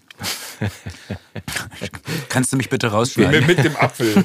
Kannst 2.30 2.54
du 2.54 2.58
mich 2.58 2.70
bitte 2.70 2.88
rausschneiden? 2.88 3.46
Mit, 3.46 3.58
mit 3.58 3.66
dem 3.66 3.76
Apfel. 3.76 4.24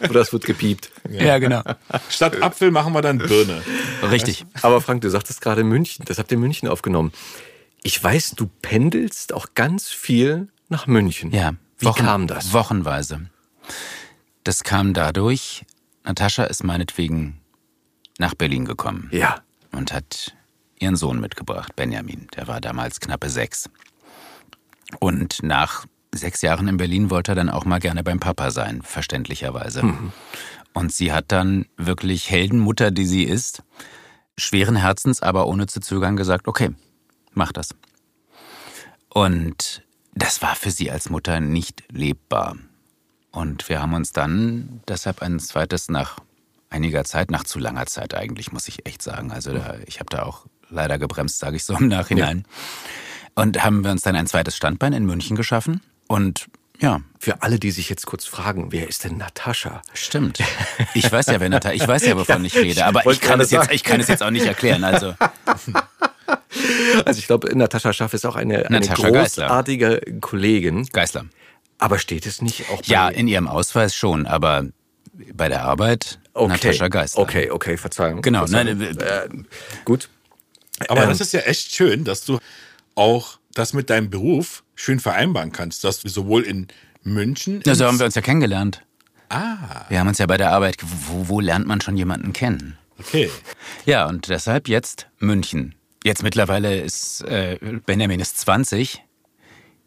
Oder 0.00 0.12
das 0.12 0.32
wird 0.32 0.44
gepiept. 0.44 0.90
ja, 1.10 1.38
genau. 1.38 1.62
Statt 2.10 2.42
Apfel 2.42 2.70
machen 2.70 2.92
wir 2.92 3.02
dann 3.02 3.18
Birne. 3.18 3.62
Richtig. 4.10 4.44
Aber 4.62 4.80
Frank, 4.80 5.02
du 5.02 5.10
sagtest 5.10 5.40
gerade 5.40 5.64
München. 5.64 6.04
Das 6.06 6.18
habt 6.18 6.30
ihr 6.30 6.34
in 6.36 6.40
München 6.40 6.68
aufgenommen. 6.68 7.12
Ich 7.82 8.02
weiß, 8.02 8.32
du 8.36 8.46
pendelst 8.62 9.32
auch 9.32 9.54
ganz 9.54 9.88
viel 9.88 10.48
nach 10.68 10.86
München. 10.86 11.30
Ja. 11.32 11.52
Wie 11.78 11.92
kam 11.92 12.26
das? 12.26 12.52
Wochenweise. 12.52 13.30
Das 14.44 14.64
kam 14.64 14.94
dadurch, 14.94 15.64
Natascha 16.04 16.44
ist 16.44 16.64
meinetwegen 16.64 17.40
nach 18.18 18.34
Berlin 18.34 18.64
gekommen 18.64 19.08
Ja. 19.12 19.42
und 19.72 19.92
hat 19.92 20.34
ihren 20.80 20.96
Sohn 20.96 21.20
mitgebracht, 21.20 21.76
Benjamin. 21.76 22.26
Der 22.36 22.48
war 22.48 22.60
damals 22.60 23.00
knappe 23.00 23.30
sechs. 23.30 23.68
Und 25.00 25.42
nach 25.42 25.86
sechs 26.14 26.42
Jahren 26.42 26.66
in 26.68 26.76
Berlin 26.78 27.10
wollte 27.10 27.32
er 27.32 27.34
dann 27.36 27.50
auch 27.50 27.64
mal 27.64 27.78
gerne 27.78 28.02
beim 28.02 28.18
Papa 28.20 28.50
sein, 28.50 28.82
verständlicherweise. 28.82 29.82
Und 30.72 30.92
sie 30.92 31.12
hat 31.12 31.26
dann 31.28 31.66
wirklich 31.76 32.30
Heldenmutter, 32.30 32.90
die 32.90 33.06
sie 33.06 33.24
ist, 33.24 33.62
schweren 34.36 34.76
Herzens, 34.76 35.20
aber 35.22 35.46
ohne 35.46 35.66
zu 35.66 35.80
zögern 35.80 36.16
gesagt, 36.16 36.48
okay, 36.48 36.70
mach 37.38 37.52
das. 37.52 37.70
Und 39.08 39.82
das 40.14 40.42
war 40.42 40.54
für 40.54 40.70
sie 40.70 40.90
als 40.90 41.08
Mutter 41.08 41.40
nicht 41.40 41.84
lebbar. 41.90 42.56
Und 43.30 43.68
wir 43.68 43.80
haben 43.80 43.94
uns 43.94 44.12
dann 44.12 44.82
deshalb 44.88 45.22
ein 45.22 45.38
zweites 45.38 45.88
nach 45.88 46.18
einiger 46.70 47.04
Zeit, 47.04 47.30
nach 47.30 47.44
zu 47.44 47.58
langer 47.58 47.86
Zeit 47.86 48.14
eigentlich, 48.14 48.52
muss 48.52 48.68
ich 48.68 48.84
echt 48.84 49.00
sagen. 49.00 49.32
Also 49.32 49.54
da, 49.54 49.76
ich 49.86 50.00
habe 50.00 50.10
da 50.10 50.24
auch 50.24 50.46
leider 50.68 50.98
gebremst, 50.98 51.38
sage 51.38 51.56
ich 51.56 51.64
so 51.64 51.74
im 51.74 51.88
Nachhinein. 51.88 52.44
Und 53.34 53.62
haben 53.62 53.84
wir 53.84 53.92
uns 53.92 54.02
dann 54.02 54.16
ein 54.16 54.26
zweites 54.26 54.56
Standbein 54.56 54.92
in 54.92 55.06
München 55.06 55.36
geschaffen. 55.36 55.80
Und 56.08 56.48
ja, 56.80 57.00
Für 57.18 57.42
alle, 57.42 57.58
die 57.58 57.70
sich 57.70 57.88
jetzt 57.88 58.06
kurz 58.06 58.24
fragen, 58.24 58.70
wer 58.70 58.88
ist 58.88 59.04
denn 59.04 59.16
Natascha? 59.16 59.82
stimmt. 59.94 60.38
Ich 60.94 61.10
weiß 61.10 61.26
ja, 61.26 61.40
wer 61.40 61.48
Natascha, 61.48 61.74
ich 61.74 61.88
weiß 61.88 62.06
ja, 62.06 62.16
wovon 62.16 62.44
ich 62.44 62.56
rede, 62.56 62.84
aber 62.84 63.04
ich 63.06 63.20
kann, 63.20 63.40
es 63.40 63.50
jetzt, 63.50 63.72
ich 63.72 63.82
kann 63.82 64.00
es 64.00 64.08
jetzt 64.08 64.22
auch 64.22 64.30
nicht 64.30 64.46
erklären. 64.46 64.84
Also 64.84 65.14
Also 67.04 67.18
ich 67.18 67.26
glaube, 67.26 67.56
Natascha 67.56 67.92
Schaff 67.92 68.14
ist 68.14 68.24
auch 68.26 68.36
eine, 68.36 68.66
eine 68.66 68.80
Natascha 68.80 69.10
Geisler. 69.10 69.46
großartige 69.46 70.00
Kollegin. 70.20 70.86
Geißler. 70.92 71.26
Aber 71.78 71.98
steht 71.98 72.26
es 72.26 72.40
nicht 72.42 72.68
auch 72.70 72.76
bei... 72.78 72.82
Ja, 72.86 73.08
in 73.08 73.28
ihrem 73.28 73.46
Ausweis 73.48 73.94
schon, 73.94 74.26
aber 74.26 74.64
bei 75.34 75.48
der 75.48 75.62
Arbeit 75.64 76.18
okay. 76.34 76.52
Natascha 76.52 76.88
Geisler. 76.88 77.20
Okay, 77.22 77.50
okay, 77.50 77.76
Verzeihung. 77.76 78.22
Genau, 78.22 78.46
Verzeihung. 78.46 78.78
nein, 78.78 78.98
äh, 78.98 79.28
gut. 79.84 80.08
Aber 80.88 81.02
Ähm. 81.04 81.08
das 81.10 81.20
ist 81.20 81.32
ja 81.32 81.40
echt 81.40 81.72
schön, 81.74 82.04
dass 82.04 82.24
du 82.24 82.38
auch 82.94 83.38
das 83.54 83.72
mit 83.72 83.90
deinem 83.90 84.10
Beruf 84.10 84.62
schön 84.74 85.00
vereinbaren 85.00 85.52
kannst, 85.52 85.84
dass 85.84 86.00
du 86.00 86.08
sowohl 86.08 86.42
in 86.42 86.68
München. 87.02 87.62
Ja, 87.66 87.74
so 87.74 87.84
haben 87.86 87.98
wir 87.98 88.06
uns 88.06 88.14
ja 88.14 88.22
kennengelernt. 88.22 88.82
ah, 89.28 89.56
Wir 89.88 89.98
haben 90.00 90.08
uns 90.08 90.18
ja 90.18 90.26
bei 90.26 90.36
der 90.36 90.50
Arbeit, 90.52 90.76
wo, 90.82 91.28
wo 91.28 91.40
lernt 91.40 91.66
man 91.66 91.80
schon 91.80 91.96
jemanden 91.96 92.32
kennen? 92.32 92.78
okay. 92.98 93.30
Ja, 93.86 94.06
und 94.06 94.28
deshalb 94.28 94.68
jetzt 94.68 95.06
München. 95.18 95.74
Jetzt 96.08 96.22
mittlerweile 96.22 96.80
ist 96.80 97.20
äh, 97.24 97.58
Benjamin 97.84 98.18
ist 98.18 98.38
20. 98.38 99.04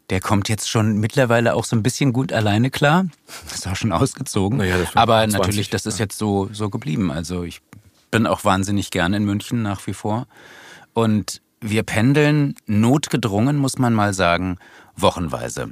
Der 0.08 0.20
kommt 0.20 0.48
jetzt 0.48 0.70
schon 0.70 0.98
mittlerweile 0.98 1.52
auch 1.52 1.64
so 1.64 1.74
ein 1.74 1.82
bisschen 1.82 2.12
gut 2.12 2.32
alleine 2.32 2.70
klar. 2.70 3.06
Ist 3.52 3.66
auch 3.66 3.74
schon 3.74 3.90
ausgezogen. 3.90 4.58
Naja. 4.58 4.76
Aber 4.94 5.18
20, 5.18 5.40
natürlich, 5.40 5.70
das 5.70 5.84
ist 5.84 5.98
jetzt 5.98 6.16
so, 6.16 6.48
so 6.52 6.70
geblieben. 6.70 7.10
Also 7.10 7.42
ich 7.42 7.60
bin 8.12 8.28
auch 8.28 8.44
wahnsinnig 8.44 8.92
gerne 8.92 9.16
in 9.16 9.24
München 9.24 9.62
nach 9.62 9.84
wie 9.88 9.94
vor. 9.94 10.28
Und 10.92 11.42
wir 11.60 11.82
pendeln 11.82 12.54
notgedrungen, 12.66 13.56
muss 13.56 13.78
man 13.78 13.92
mal 13.92 14.14
sagen, 14.14 14.58
wochenweise. 14.94 15.70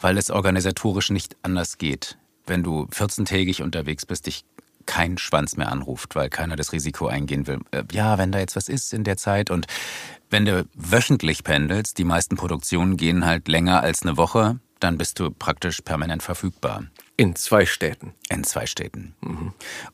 Weil 0.00 0.18
es 0.18 0.32
organisatorisch 0.32 1.10
nicht 1.10 1.36
anders 1.44 1.78
geht. 1.78 2.18
Wenn 2.44 2.64
du 2.64 2.88
14-tägig 2.92 3.62
unterwegs 3.62 4.04
bist, 4.04 4.26
dich 4.26 4.42
kein 4.90 5.18
Schwanz 5.18 5.56
mehr 5.56 5.70
anruft, 5.70 6.16
weil 6.16 6.28
keiner 6.28 6.56
das 6.56 6.72
Risiko 6.72 7.06
eingehen 7.06 7.46
will. 7.46 7.60
Äh, 7.70 7.84
Ja, 7.92 8.18
wenn 8.18 8.32
da 8.32 8.40
jetzt 8.40 8.56
was 8.56 8.68
ist 8.68 8.92
in 8.92 9.04
der 9.04 9.16
Zeit 9.16 9.48
und 9.50 9.66
wenn 10.30 10.44
du 10.44 10.66
wöchentlich 10.74 11.44
pendelst, 11.44 11.96
die 11.98 12.04
meisten 12.04 12.34
Produktionen 12.36 12.96
gehen 12.96 13.24
halt 13.24 13.46
länger 13.46 13.82
als 13.82 14.02
eine 14.02 14.16
Woche, 14.16 14.58
dann 14.80 14.98
bist 14.98 15.20
du 15.20 15.30
praktisch 15.30 15.80
permanent 15.82 16.22
verfügbar 16.24 16.84
In 17.16 17.36
zwei 17.36 17.66
Städten. 17.66 18.14
in 18.30 18.42
zwei 18.42 18.66
Städten. 18.66 19.14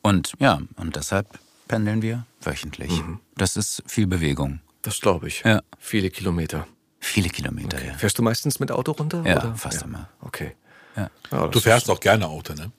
Und 0.01 0.33
ja, 0.39 0.61
und 0.77 0.95
deshalb 0.95 1.27
pendeln 1.67 2.01
wir 2.01 2.25
wöchentlich. 2.41 2.91
Das 3.35 3.55
ist 3.55 3.83
viel 3.85 4.07
Bewegung. 4.07 4.61
Das 4.81 4.99
glaube 4.99 5.27
ich. 5.27 5.43
Ja. 5.45 5.61
Viele 5.77 6.09
Kilometer. 6.09 6.65
Viele 6.99 7.29
Kilometer, 7.29 7.83
ja. 7.85 7.93
Fährst 7.93 8.17
du 8.17 8.23
meistens 8.23 8.59
mit 8.59 8.71
Auto 8.71 8.93
runter? 8.93 9.21
Ja, 9.25 9.37
oder? 9.37 9.55
fast 9.55 9.83
immer. 9.83 10.09
Okay. 10.21 10.55
Ja. 10.95 11.09
Ja, 11.31 11.47
Du 11.47 11.59
fährst 11.59 11.89
auch 11.91 11.99
gerne 11.99 12.25
Auto, 12.27 12.53
ne? 12.53 12.71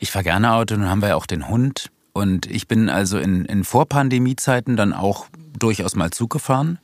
Ich 0.00 0.10
fahre 0.10 0.24
gerne 0.24 0.52
Auto, 0.52 0.76
nun 0.76 0.88
haben 0.88 1.02
wir 1.02 1.10
ja 1.10 1.16
auch 1.16 1.26
den 1.26 1.48
Hund. 1.48 1.90
Und 2.12 2.46
ich 2.46 2.68
bin 2.68 2.88
also 2.88 3.18
in, 3.18 3.44
in 3.44 3.64
Vorpandemie-Zeiten 3.64 4.76
dann 4.76 4.92
auch 4.92 5.26
durchaus 5.58 5.94
mal 5.96 6.10
Zug 6.10 6.30
gefahren. 6.30 6.78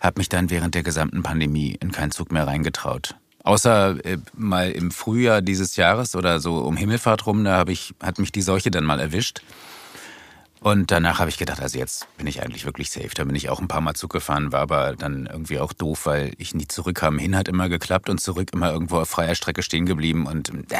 Habe 0.00 0.20
mich 0.20 0.28
dann 0.28 0.50
während 0.50 0.74
der 0.74 0.82
gesamten 0.82 1.22
Pandemie 1.22 1.76
in 1.80 1.90
keinen 1.90 2.12
Zug 2.12 2.30
mehr 2.30 2.46
reingetraut. 2.46 3.16
Außer 3.42 4.04
äh, 4.04 4.18
mal 4.34 4.70
im 4.70 4.90
Frühjahr 4.90 5.42
dieses 5.42 5.76
Jahres 5.76 6.14
oder 6.14 6.38
so 6.38 6.58
um 6.58 6.76
Himmelfahrt 6.76 7.26
rum, 7.26 7.44
da 7.44 7.64
ich, 7.66 7.94
hat 8.02 8.18
mich 8.18 8.30
die 8.30 8.42
Seuche 8.42 8.70
dann 8.70 8.84
mal 8.84 9.00
erwischt. 9.00 9.42
Und 10.60 10.90
danach 10.90 11.20
habe 11.20 11.30
ich 11.30 11.38
gedacht, 11.38 11.60
also 11.60 11.78
jetzt 11.78 12.06
bin 12.16 12.26
ich 12.26 12.42
eigentlich 12.42 12.64
wirklich 12.64 12.90
safe. 12.90 13.10
Da 13.14 13.24
bin 13.24 13.36
ich 13.36 13.48
auch 13.48 13.60
ein 13.60 13.68
paar 13.68 13.80
Mal 13.80 13.94
Zug 13.94 14.12
gefahren, 14.12 14.52
war 14.52 14.60
aber 14.60 14.96
dann 14.96 15.26
irgendwie 15.26 15.60
auch 15.60 15.72
doof, 15.72 16.06
weil 16.06 16.32
ich 16.38 16.54
nie 16.54 16.66
zurückkam. 16.66 17.18
Hin 17.18 17.36
hat 17.36 17.48
immer 17.48 17.68
geklappt 17.68 18.10
und 18.10 18.20
zurück 18.20 18.50
immer 18.52 18.72
irgendwo 18.72 18.98
auf 18.98 19.08
freier 19.08 19.36
Strecke 19.36 19.62
stehen 19.62 19.86
geblieben. 19.86 20.26
Und 20.26 20.50
äh, 20.50 20.76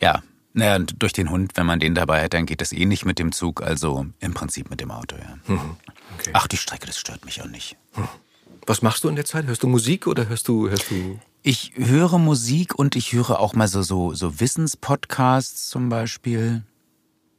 ja, 0.00 0.22
naja, 0.52 0.76
und 0.76 1.02
durch 1.02 1.12
den 1.12 1.30
Hund, 1.30 1.52
wenn 1.54 1.66
man 1.66 1.80
den 1.80 1.94
dabei 1.94 2.24
hat, 2.24 2.34
dann 2.34 2.46
geht 2.46 2.60
das 2.60 2.72
eh 2.72 2.84
nicht 2.84 3.04
mit 3.04 3.18
dem 3.18 3.32
Zug, 3.32 3.62
also 3.62 4.06
im 4.20 4.34
Prinzip 4.34 4.70
mit 4.70 4.80
dem 4.80 4.90
Auto, 4.90 5.16
ja. 5.16 5.38
Okay. 5.46 6.30
Ach, 6.32 6.46
die 6.46 6.56
Strecke, 6.56 6.86
das 6.86 6.98
stört 6.98 7.24
mich 7.24 7.42
auch 7.42 7.48
nicht. 7.48 7.76
Was 8.66 8.82
machst 8.82 9.04
du 9.04 9.08
in 9.08 9.16
der 9.16 9.24
Zeit? 9.24 9.46
Hörst 9.46 9.62
du 9.62 9.68
Musik 9.68 10.06
oder 10.06 10.28
hörst 10.28 10.48
du, 10.48 10.68
hörst 10.68 10.90
du 10.90 11.18
Ich 11.42 11.72
höre 11.76 12.18
Musik 12.18 12.74
und 12.78 12.96
ich 12.96 13.12
höre 13.12 13.38
auch 13.40 13.54
mal 13.54 13.68
so, 13.68 13.82
so, 13.82 14.14
so 14.14 14.40
Wissenspodcasts 14.40 15.68
zum 15.68 15.88
Beispiel. 15.88 16.64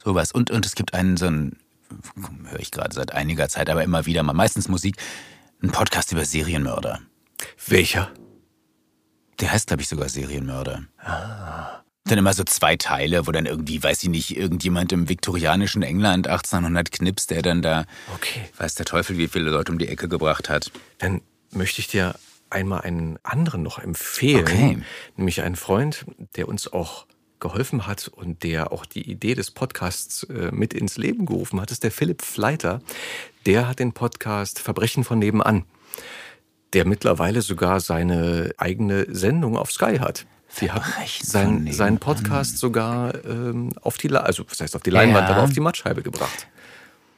Sowas. 0.03 0.31
Und, 0.31 0.49
und 0.49 0.65
es 0.65 0.75
gibt 0.75 0.93
einen, 0.93 1.17
so 1.17 1.27
einen, 1.27 1.57
höre 2.45 2.59
ich 2.59 2.71
gerade 2.71 2.95
seit 2.95 3.11
einiger 3.13 3.49
Zeit, 3.49 3.69
aber 3.69 3.83
immer 3.83 4.05
wieder 4.05 4.23
mal, 4.23 4.33
meistens 4.33 4.69
Musik, 4.69 4.95
einen 5.61 5.71
Podcast 5.71 6.11
über 6.11 6.25
Serienmörder. 6.25 7.01
welcher? 7.67 8.11
Der 9.39 9.51
heißt, 9.51 9.67
glaube 9.67 9.81
ich, 9.81 9.89
sogar 9.89 10.09
Serienmörder. 10.09 10.83
Dann 12.05 12.17
immer 12.17 12.33
so 12.33 12.43
zwei 12.43 12.75
Teile, 12.75 13.27
wo 13.27 13.31
dann 13.31 13.45
irgendwie, 13.45 13.83
weiß 13.83 14.03
ich 14.03 14.09
nicht, 14.09 14.35
irgendjemand 14.35 14.91
im 14.91 15.09
viktorianischen 15.09 15.83
England 15.83 16.27
1800 16.27 16.91
knipst, 16.91 17.29
der 17.29 17.41
dann 17.41 17.61
da, 17.61 17.85
Okay. 18.15 18.41
weiß 18.57 18.75
der 18.75 18.85
Teufel, 18.85 19.17
wie 19.17 19.27
viele 19.27 19.49
Leute 19.51 19.71
um 19.71 19.77
die 19.77 19.87
Ecke 19.87 20.07
gebracht 20.07 20.49
hat. 20.49 20.71
Dann 20.97 21.21
möchte 21.51 21.81
ich 21.81 21.87
dir 21.87 22.15
einmal 22.49 22.81
einen 22.81 23.19
anderen 23.23 23.61
noch 23.61 23.77
empfehlen. 23.79 24.41
Okay. 24.41 24.77
Nämlich 25.17 25.41
einen 25.41 25.55
Freund, 25.55 26.05
der 26.35 26.47
uns 26.47 26.71
auch 26.71 27.05
geholfen 27.39 27.85
hat 27.87 28.07
und 28.07 28.43
der 28.43 28.71
auch 28.71 28.85
die 28.85 29.09
Idee 29.09 29.35
des 29.35 29.51
Podcasts 29.51 30.23
äh, 30.23 30.49
mit 30.51 30.73
ins 30.73 30.97
Leben 30.97 31.25
gerufen 31.25 31.61
hat, 31.61 31.69
ist 31.71 31.83
der 31.83 31.91
Philipp 31.91 32.21
Fleiter. 32.21 32.81
Der 33.45 33.67
hat 33.67 33.79
den 33.79 33.93
Podcast 33.93 34.59
Verbrechen 34.59 35.03
von 35.03 35.19
nebenan, 35.19 35.63
der 36.73 36.85
mittlerweile 36.85 37.41
sogar 37.41 37.79
seine 37.81 38.51
eigene 38.57 39.05
Sendung 39.13 39.57
auf 39.57 39.71
Sky 39.71 39.97
hat. 39.99 40.25
Die 40.61 40.71
hat 40.71 40.83
sein, 41.23 41.71
seinen 41.71 41.99
Podcast 41.99 42.57
sogar 42.57 43.13
ähm, 43.25 43.71
auf 43.81 43.97
die, 43.97 44.11
also 44.15 44.43
was 44.49 44.59
heißt 44.59 44.75
auf 44.75 44.81
die 44.81 44.89
Leinwand, 44.89 45.29
Ja. 45.29 45.35
aber 45.35 45.43
auf 45.43 45.53
die 45.53 45.59
Mattscheibe 45.59 46.01
gebracht. 46.01 46.47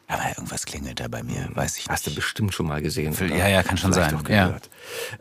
Aber 0.08 0.28
irgendwas 0.28 0.66
klingelt 0.66 1.00
da 1.00 1.08
bei 1.08 1.24
mir, 1.24 1.50
weiß 1.54 1.78
ich 1.78 1.88
Hast 1.88 2.06
du 2.06 2.10
nicht. 2.10 2.18
bestimmt 2.18 2.54
schon 2.54 2.68
mal 2.68 2.82
gesehen. 2.82 3.14
Oder 3.16 3.28
ja, 3.28 3.48
ja, 3.48 3.64
kann 3.64 3.78
schon 3.78 3.94
vielleicht 3.94 4.12
sein, 4.12 4.26
ja. 4.30 4.58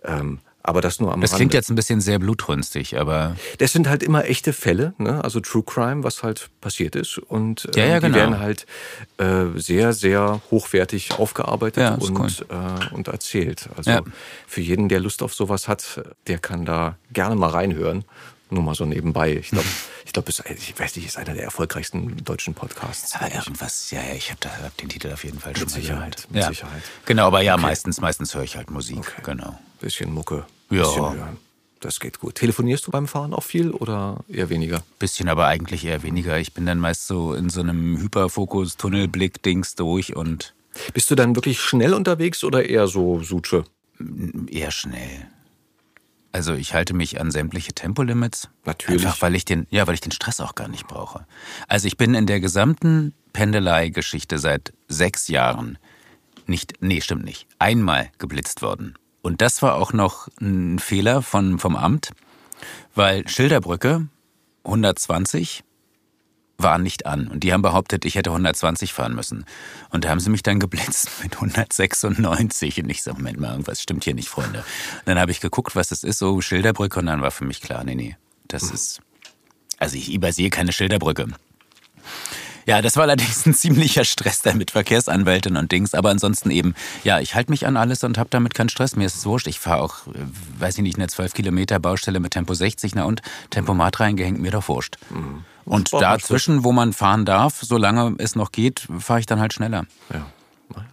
Ähm, 0.04 0.40
aber 0.62 0.80
das 0.80 1.00
nur 1.00 1.12
am 1.12 1.20
Das 1.20 1.32
Rande. 1.32 1.40
klingt 1.40 1.54
jetzt 1.54 1.70
ein 1.70 1.74
bisschen 1.74 2.00
sehr 2.00 2.18
blutrünstig, 2.18 2.98
aber 2.98 3.36
Das 3.58 3.72
sind 3.72 3.88
halt 3.88 4.02
immer 4.02 4.24
echte 4.26 4.52
Fälle, 4.52 4.94
ne? 4.98 5.22
also 5.24 5.40
True 5.40 5.62
Crime, 5.64 6.04
was 6.04 6.22
halt 6.22 6.50
passiert 6.60 6.96
ist. 6.96 7.18
Und 7.18 7.68
äh, 7.74 7.80
Ja, 7.80 7.86
ja, 7.86 7.94
die 8.00 8.06
genau. 8.06 8.16
werden 8.18 8.38
halt 8.38 8.66
äh, 9.18 9.46
sehr, 9.56 9.92
sehr 9.92 10.40
hochwertig 10.50 11.12
aufgearbeitet 11.18 11.82
Ja, 11.82 11.94
und, 11.94 12.18
cool. 12.18 12.28
äh, 12.48 12.94
und 12.94 13.08
erzählt. 13.08 13.68
Also 13.76 14.00
für 14.46 14.60
jeden, 14.60 14.88
der 14.88 15.00
Lust 15.00 15.22
auf 15.22 15.34
sowas 15.34 15.68
hat, 15.68 16.02
der 16.26 16.38
kann 16.38 16.64
da 16.64 16.96
gerne 17.12 17.36
mal 17.36 17.50
reinhören. 17.50 18.04
Nur 18.50 18.62
mal 18.62 18.74
so 18.74 18.84
nebenbei. 18.84 19.36
Ich 19.36 19.50
glaube, 19.50 19.66
ich 20.04 20.12
glaube, 20.12 20.30
ich 20.30 20.78
weiß 20.80 20.96
nicht, 20.96 21.06
ist 21.06 21.16
einer 21.16 21.34
der 21.34 21.44
erfolgreichsten 21.44 22.22
deutschen 22.24 22.54
Podcasts. 22.54 23.14
Aber 23.14 23.32
irgendwas, 23.32 23.90
ja, 23.90 24.02
ja, 24.02 24.14
ich 24.14 24.30
habe 24.30 24.40
hab 24.62 24.76
den 24.76 24.88
Titel 24.88 25.12
auf 25.12 25.24
jeden 25.24 25.38
Fall 25.38 25.56
schon 25.56 25.68
mal 25.68 25.74
Sicherheit, 25.74 26.16
gehört. 26.16 26.30
mit 26.30 26.42
ja. 26.42 26.48
Sicherheit. 26.48 26.82
Genau, 27.06 27.26
aber 27.28 27.42
ja, 27.42 27.56
meistens, 27.56 28.00
meistens 28.00 28.34
höre 28.34 28.42
ich 28.42 28.56
halt 28.56 28.70
Musik. 28.70 28.98
Okay. 28.98 29.22
Genau. 29.24 29.58
Bisschen 29.80 30.12
Mucke, 30.12 30.44
Ja. 30.70 30.82
bisschen 30.82 31.14
hören. 31.16 31.36
Das 31.78 31.98
geht 31.98 32.20
gut. 32.20 32.34
Telefonierst 32.34 32.86
du 32.86 32.90
beim 32.90 33.08
Fahren 33.08 33.32
auch 33.32 33.42
viel 33.42 33.70
oder 33.70 34.18
eher 34.28 34.50
weniger? 34.50 34.82
Bisschen, 34.98 35.30
aber 35.30 35.46
eigentlich 35.46 35.84
eher 35.86 36.02
weniger. 36.02 36.38
Ich 36.38 36.52
bin 36.52 36.66
dann 36.66 36.78
meist 36.78 37.06
so 37.06 37.32
in 37.32 37.48
so 37.48 37.60
einem 37.60 37.96
Hyperfokus, 37.98 38.76
Tunnelblick-Dings 38.76 39.76
durch 39.76 40.14
und 40.14 40.52
Bist 40.92 41.10
du 41.10 41.14
dann 41.14 41.34
wirklich 41.36 41.58
schnell 41.60 41.94
unterwegs 41.94 42.44
oder 42.44 42.66
eher 42.68 42.86
so 42.86 43.22
Suche? 43.22 43.64
eher 44.48 44.70
schnell. 44.72 45.26
Also 46.32 46.54
ich 46.54 46.74
halte 46.74 46.94
mich 46.94 47.20
an 47.20 47.30
sämtliche 47.30 47.72
Tempolimits. 47.72 48.48
Natürlich. 48.64 49.04
Einfach 49.04 49.20
weil 49.22 49.34
ich 49.34 49.44
den, 49.44 49.66
ja, 49.70 49.86
weil 49.86 49.94
ich 49.94 50.00
den 50.00 50.12
Stress 50.12 50.40
auch 50.40 50.54
gar 50.54 50.68
nicht 50.68 50.86
brauche. 50.86 51.26
Also 51.66 51.88
ich 51.88 51.96
bin 51.96 52.14
in 52.14 52.26
der 52.26 52.40
gesamten 52.40 53.14
Pendelei-Geschichte 53.32 54.38
seit 54.38 54.72
sechs 54.88 55.28
Jahren 55.28 55.78
nicht, 56.46 56.74
nee, 56.80 57.00
stimmt 57.00 57.24
nicht, 57.24 57.46
einmal 57.58 58.10
geblitzt 58.18 58.62
worden. 58.62 58.94
Und 59.22 59.40
das 59.40 59.62
war 59.62 59.74
auch 59.74 59.92
noch 59.92 60.28
ein 60.40 60.78
Fehler 60.78 61.22
von, 61.22 61.58
vom 61.58 61.76
Amt, 61.76 62.10
weil 62.94 63.26
Schilderbrücke 63.28 64.08
120 64.64 65.62
war 66.62 66.78
nicht 66.78 67.06
an. 67.06 67.28
Und 67.28 67.44
die 67.44 67.52
haben 67.52 67.62
behauptet, 67.62 68.04
ich 68.04 68.14
hätte 68.14 68.30
120 68.30 68.92
fahren 68.92 69.14
müssen. 69.14 69.44
Und 69.90 70.04
da 70.04 70.10
haben 70.10 70.20
sie 70.20 70.30
mich 70.30 70.42
dann 70.42 70.60
geblitzt 70.60 71.10
mit 71.22 71.34
196. 71.34 72.82
Und 72.82 72.90
ich 72.90 73.02
so, 73.02 73.12
Moment 73.12 73.40
mal, 73.40 73.52
irgendwas 73.52 73.82
stimmt 73.82 74.04
hier 74.04 74.14
nicht, 74.14 74.28
Freunde. 74.28 74.60
Und 74.60 75.06
dann 75.06 75.18
habe 75.18 75.30
ich 75.30 75.40
geguckt, 75.40 75.76
was 75.76 75.88
das 75.88 76.04
ist, 76.04 76.18
so 76.18 76.40
Schilderbrücke. 76.40 76.98
Und 77.00 77.06
dann 77.06 77.22
war 77.22 77.30
für 77.30 77.44
mich 77.44 77.60
klar, 77.60 77.84
nee, 77.84 77.94
nee, 77.94 78.16
das 78.48 78.64
ist... 78.64 79.00
Also 79.78 79.96
ich 79.96 80.12
übersehe 80.12 80.50
keine 80.50 80.72
Schilderbrücke. 80.72 81.28
Ja, 82.66 82.82
das 82.82 82.96
war 82.96 83.04
allerdings 83.04 83.46
ein 83.46 83.54
ziemlicher 83.54 84.04
Stress 84.04 84.42
da 84.42 84.52
mit 84.52 84.70
Verkehrsanwältin 84.70 85.56
und 85.56 85.72
Dings. 85.72 85.94
Aber 85.94 86.10
ansonsten 86.10 86.50
eben, 86.50 86.74
ja, 87.02 87.18
ich 87.18 87.34
halte 87.34 87.50
mich 87.50 87.66
an 87.66 87.76
alles 87.76 88.04
und 88.04 88.18
habe 88.18 88.28
damit 88.30 88.54
keinen 88.54 88.68
Stress. 88.68 88.94
Mir 88.94 89.06
ist 89.06 89.16
es 89.16 89.26
wurscht. 89.26 89.46
Ich 89.46 89.58
fahre 89.58 89.82
auch, 89.82 90.06
äh, 90.08 90.18
weiß 90.58 90.76
ich 90.76 90.82
nicht, 90.82 90.96
eine 90.96 91.08
12 91.08 91.32
Kilometer 91.32 91.80
Baustelle 91.80 92.20
mit 92.20 92.32
Tempo 92.32 92.54
60, 92.54 92.94
na 92.94 93.04
und 93.04 93.22
Tempomat 93.50 93.98
reingehängt, 94.00 94.40
mir 94.40 94.50
doch 94.50 94.68
wurscht. 94.68 94.98
Und 95.64 95.92
dazwischen, 95.92 96.64
wo 96.64 96.72
man 96.72 96.92
fahren 96.92 97.24
darf, 97.24 97.58
solange 97.60 98.14
es 98.18 98.34
noch 98.34 98.52
geht, 98.52 98.88
fahre 98.98 99.20
ich 99.20 99.26
dann 99.26 99.40
halt 99.40 99.52
schneller. 99.52 99.84
Ja. 100.12 100.26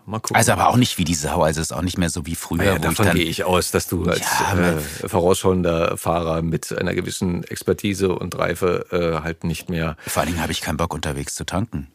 Mal, 0.05 0.19
gucken. 0.19 0.37
Also 0.37 0.53
aber 0.53 0.69
auch 0.69 0.77
nicht 0.77 0.97
wie 0.97 1.03
die 1.03 1.13
Sau. 1.13 1.43
Also 1.43 1.61
es 1.61 1.71
ist 1.71 1.77
auch 1.77 1.81
nicht 1.81 1.97
mehr 1.97 2.09
so 2.09 2.25
wie 2.25 2.35
früher, 2.35 2.63
ja, 2.63 2.71
wo 2.71 2.75
ich 2.75 2.81
davon 2.81 3.05
dann 3.07 3.15
gehe 3.15 3.25
ich 3.25 3.43
aus, 3.43 3.71
dass 3.71 3.87
du 3.87 4.05
als 4.05 4.21
Ja, 4.21 4.57
äh, 4.57 4.79
vorausschauender 5.07 5.97
Fahrer 5.97 6.41
mit 6.41 6.75
einer 6.77 6.93
gewissen 6.93 7.43
Expertise 7.43 8.09
und 8.09 8.37
Reife 8.37 8.85
äh, 8.91 9.23
halt 9.23 9.43
nicht 9.43 9.69
mehr. 9.69 9.97
Vor 10.07 10.21
allen 10.21 10.31
Dingen 10.31 10.41
habe 10.41 10.51
ich 10.51 10.61
keinen 10.61 10.77
Bock, 10.77 10.93
unterwegs 10.93 11.35
zu 11.35 11.45
tanken. 11.45 11.87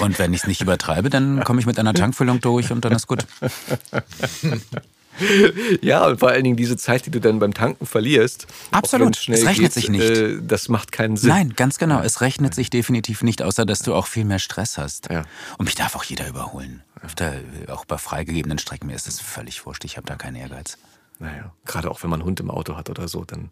Und 0.00 0.18
wenn 0.18 0.32
ich 0.32 0.42
es 0.42 0.46
nicht 0.46 0.60
übertreibe, 0.60 1.10
dann 1.10 1.44
komme 1.44 1.60
ich 1.60 1.66
mit 1.66 1.78
einer 1.78 1.92
Tankfüllung 1.92 2.40
durch 2.40 2.70
und 2.70 2.84
dann 2.84 2.92
ist 2.92 3.06
gut. 3.06 3.26
Ja, 5.82 6.06
und 6.06 6.20
vor 6.20 6.30
allen 6.30 6.44
Dingen 6.44 6.56
diese 6.56 6.76
Zeit, 6.76 7.06
die 7.06 7.10
du 7.10 7.20
dann 7.20 7.38
beim 7.38 7.54
Tanken 7.54 7.86
verlierst. 7.86 8.46
auch 8.70 8.78
Absolut. 8.78 9.16
Es 9.28 9.44
rechnet 9.44 9.56
geht, 9.56 9.72
sich 9.72 9.88
nicht. 9.88 10.02
Äh, 10.02 10.38
das 10.42 10.68
macht 10.68 10.92
keinen 10.92 11.16
Sinn. 11.16 11.30
Nein, 11.30 11.54
ganz 11.56 11.78
genau. 11.78 12.00
Es 12.00 12.20
rechnet 12.20 12.54
sich 12.54 12.70
definitiv 12.70 13.22
nicht, 13.22 13.42
außer 13.42 13.66
dass 13.66 13.80
du 13.80 13.94
auch 13.94 14.06
viel 14.06 14.24
mehr 14.24 14.38
Stress 14.38 14.78
hast. 14.78 15.10
Ja. 15.10 15.24
Und 15.58 15.66
mich 15.66 15.74
darf 15.74 15.96
auch 15.96 16.04
jeder 16.04 16.28
überholen. 16.28 16.82
Auf 17.02 17.14
der, 17.14 17.34
auch 17.68 17.84
bei 17.84 17.98
freigegebenen 17.98 18.58
Strecken, 18.58 18.86
mir 18.86 18.94
ist 18.94 19.06
das 19.06 19.20
völlig 19.20 19.66
wurscht. 19.66 19.84
Ich 19.84 19.96
habe 19.96 20.06
da 20.06 20.16
keinen 20.16 20.36
Ehrgeiz. 20.36 20.78
Naja, 21.18 21.52
gerade 21.64 21.90
auch 21.90 22.02
wenn 22.02 22.10
man 22.10 22.20
einen 22.20 22.26
Hund 22.26 22.40
im 22.40 22.50
Auto 22.50 22.76
hat 22.76 22.90
oder 22.90 23.08
so, 23.08 23.24
dann. 23.24 23.50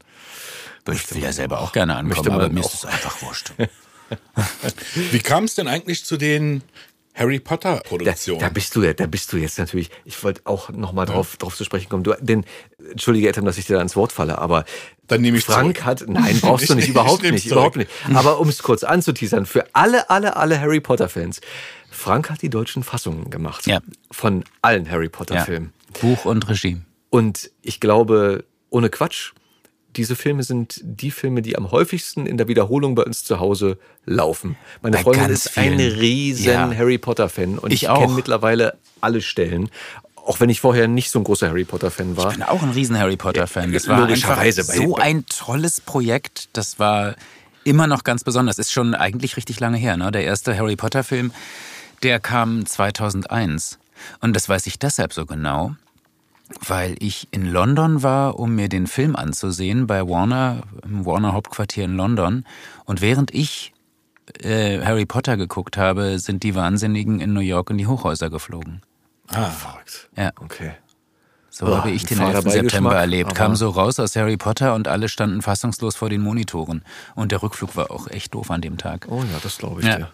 Ich 0.91 1.15
will 1.15 1.23
ja 1.23 1.33
selber 1.33 1.61
auch 1.61 1.73
gerne 1.73 1.95
Möchte 2.03 2.21
ankommen, 2.21 2.35
aber 2.35 2.49
mir 2.51 2.61
auch. 2.61 2.67
ist 2.67 2.75
es 2.75 2.85
einfach 2.85 3.23
wurscht. 3.23 3.53
Wie 5.12 5.19
kam 5.21 5.45
es 5.45 5.55
denn 5.55 5.67
eigentlich 5.67 6.05
zu 6.05 6.19
den 6.19 6.62
Harry 7.15 7.39
Potter 7.39 7.77
Da, 7.77 7.81
Produktionen? 7.89 8.41
da 8.41 8.49
bist 8.49 8.75
du 8.75 8.83
ja, 8.83 8.93
da 8.93 9.07
bist 9.07 9.33
du 9.33 9.37
jetzt 9.37 9.59
natürlich. 9.59 9.91
Ich 10.05 10.23
wollte 10.25 10.41
auch 10.45 10.71
noch 10.71 10.93
mal 10.93 11.07
drauf, 11.07 11.37
drauf 11.37 11.57
zu 11.57 11.62
sprechen 11.65 11.89
kommen. 11.89 12.03
Du, 12.03 12.15
denn 12.21 12.45
entschuldige 12.91 13.29
Ethem, 13.29 13.45
dass 13.45 13.57
ich 13.57 13.67
dir 13.67 13.77
da 13.77 13.83
ins 13.83 13.95
Wort 13.97 14.11
falle, 14.12 14.39
aber 14.39 14.65
Dann 15.07 15.21
nehme 15.21 15.39
ich 15.39 15.45
Frank 15.45 15.77
zurück. 15.77 15.87
hat, 15.87 16.05
nein, 16.09 16.39
brauchst 16.41 16.69
du 16.69 16.73
Ich- 16.75 16.77
nicht, 16.77 16.85
ich 16.87 16.91
überhaupt 16.91 17.23
nicht, 17.23 17.43
zurück. 17.43 17.53
überhaupt 17.53 17.77
nicht. 17.77 17.91
Aber 18.15 18.41
um 18.41 18.49
es 18.49 18.62
kurz 18.62 18.83
anzuteasern, 18.83 19.47
für 19.47 19.65
alle, 19.75 20.11
alle, 20.11 20.37
alle 20.37 20.61
Harry 20.61 20.81
Potter 20.81 21.09
Fans, 21.09 21.41
Frank 21.91 22.31
hat 22.31 22.43
die 22.43 22.51
deutschen 22.51 22.83
Fassungen 22.83 23.31
gemacht 23.31 23.67
Ja. 23.67 23.79
von 24.11 24.43
allen 24.62 24.91
Harry 24.91 25.09
Potter 25.09 25.37
Ja. 25.37 25.45
Filmen. 25.45 25.73
Buch 26.01 26.25
und 26.25 26.49
Regie. 26.49 26.79
Und 27.11 27.53
ich 27.62 27.79
glaube, 27.79 28.45
ohne 28.71 28.91
Quatsch, 28.91 29.33
diese 29.97 30.16
Filme 30.16 30.42
sind 30.42 30.80
die 30.82 31.11
Filme, 31.11 31.42
die 31.42 31.57
am 31.57 31.70
häufigsten 31.70 32.26
in 32.26 32.36
der 32.36 32.49
Wiederholung 32.49 32.95
bei 32.95 33.03
uns 33.05 33.24
zu 33.24 33.40
Hause 33.40 33.78
laufen. 34.05 34.57
Meine 34.82 34.97
Bei 34.97 35.03
Freundin 35.03 35.30
ist 35.30 35.57
ein 35.57 35.76
vielen. 35.76 35.92
riesen 35.99 36.47
Ja. 36.47 36.74
Harry 36.74 36.99
Potter 36.99 37.28
Fan 37.28 37.59
und 37.59 37.72
Ich 37.72 37.84
ich, 37.84 37.88
kenne 37.88 38.12
mittlerweile 38.12 38.76
alle 39.01 39.20
Stellen. 39.22 39.70
Auch 40.16 40.40
wenn 40.40 40.49
ich 40.49 40.61
vorher 40.61 40.88
nicht 40.88 41.11
so 41.11 41.18
ein 41.18 41.24
großer 41.24 41.49
Harry 41.49 41.64
Potter 41.64 41.90
Fan 41.90 42.16
war. 42.16 42.30
Ich 42.30 42.38
bin 42.38 42.42
auch 42.42 42.62
ein 42.62 42.70
riesen 42.70 42.99
Harry 42.99 43.16
Potter-Fan. 43.16 43.72
Das 43.72 43.86
war 43.88 44.01
Logischerweise 44.01 44.62
so 44.62 44.97
ein 44.97 45.26
tolles 45.26 45.82
Projekt. 45.82 46.49
Das 46.55 46.78
war 46.78 47.14
immer 47.64 47.86
noch 47.86 48.05
ganz 48.05 48.24
besonders. 48.24 48.59
Ist 48.59 48.72
schon 48.72 48.95
eigentlich 48.95 49.36
richtig 49.36 49.61
lange 49.61 49.76
her. 49.76 49.99
Ne? 49.99 50.11
Der 50.12 50.24
erste 50.24 50.57
Harry 50.57 50.76
Potter-Film, 50.76 51.30
der 52.03 52.20
kam 52.20 52.64
2001. 52.64 53.78
Und 54.20 54.34
das 54.34 54.49
weiß 54.49 54.66
ich 54.66 54.78
deshalb 54.78 55.12
so 55.12 55.26
genau, 55.26 55.74
weil 56.66 56.97
ich 57.01 57.28
in 57.30 57.47
London 57.51 58.03
war, 58.03 58.38
um 58.38 58.55
mir 58.55 58.68
den 58.68 58.86
Film 58.86 59.16
anzusehen 59.16 59.86
bei 59.86 60.07
Warner, 60.07 60.62
im 60.84 61.05
Warner 61.07 61.32
Hauptquartier 61.32 61.84
in 61.84 61.97
London. 61.97 62.45
Und 62.84 63.01
während 63.01 63.32
ich 63.34 63.72
äh, 64.42 64.80
Harry 64.84 65.07
Potter 65.07 65.36
geguckt 65.36 65.76
habe, 65.76 66.18
sind 66.18 66.42
die 66.42 66.55
Wahnsinnigen 66.55 67.20
in 67.20 67.32
New 67.32 67.40
York 67.40 67.70
in 67.70 67.78
die 67.78 67.86
Hochhäuser 67.86 68.30
geflogen. 68.30 68.82
ah, 69.28 69.51
Verrückt. 69.51 70.09
Ja. 70.16 70.30
Okay. 70.40 70.72
So 71.51 71.76
habe 71.76 71.90
ich 71.92 72.03
ein 72.03 72.07
den 72.09 72.18
fader 72.18 72.38
11. 72.45 72.51
September 72.53 72.97
erlebt. 72.97 73.34
Kam 73.36 73.55
so 73.55 73.68
raus 73.70 74.01
aus 74.01 74.16
Harry 74.16 74.36
Potter 74.36 74.74
und 74.74 74.88
alle 74.88 75.09
standen 75.09 75.40
fassungslos 75.40 75.95
vor 75.95 76.11
den 76.11 76.20
Monitoren. 76.20 76.82
Und 77.14 77.30
der 77.30 77.42
Rückflug 77.45 77.76
war 77.76 77.92
auch 77.92 78.09
echt 78.09 78.34
doof 78.34 78.51
an 78.51 78.61
dem 78.61 78.76
Tag. 78.76 79.07
Oh 79.09 79.22
ja, 79.22 79.38
das 79.40 79.59
glaube 79.59 79.80
ich 79.80 79.86
Ja. 79.86 79.97
dir. 79.99 80.09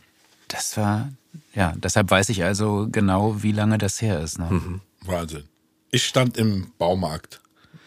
Das 0.48 0.76
war, 0.76 1.08
ja, 1.54 1.72
deshalb 1.76 2.10
weiß 2.10 2.28
ich 2.28 2.44
also 2.44 2.88
genau, 2.92 3.42
wie 3.42 3.52
lange 3.52 3.78
das 3.78 4.02
her 4.02 4.20
ist. 4.20 4.38
Ne? 4.38 4.48
Mhm. 4.50 4.80
Wahnsinn. 5.06 5.44
Ich 5.90 6.06
stand 6.06 6.36
im 6.36 6.72
Baumarkt. 6.78 7.40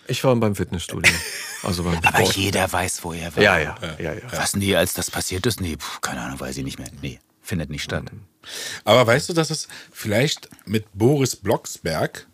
Ich 0.07 0.23
war 0.23 0.35
beim 0.35 0.55
Fitnessstudio. 0.55 1.13
Also 1.63 1.83
beim 1.83 1.97
Aber 1.99 2.17
Sport. 2.17 2.35
jeder 2.35 2.73
weiß, 2.73 3.05
wo 3.05 3.13
er 3.13 3.33
war. 3.37 3.41
Ja, 3.41 3.57
ja, 3.57 3.77
ja, 3.97 4.11
ja. 4.15 4.21
Was, 4.33 4.53
nee, 4.53 4.75
als 4.75 4.93
das 4.93 5.09
passiert 5.09 5.45
ist? 5.45 5.61
Nee, 5.61 5.77
pf, 5.77 6.01
keine 6.01 6.19
Ahnung, 6.19 6.37
weiß 6.37 6.57
ich 6.57 6.65
nicht 6.65 6.77
mehr. 6.77 6.89
Nee, 7.01 7.21
findet 7.41 7.69
nicht 7.69 7.83
statt. 7.83 8.11
Mhm. 8.11 8.19
Aber 8.83 9.07
weißt 9.07 9.29
du, 9.29 9.33
dass 9.33 9.49
es 9.49 9.69
vielleicht 9.89 10.49
mit 10.65 10.85
Boris 10.93 11.37
Blocksberg. 11.37 12.27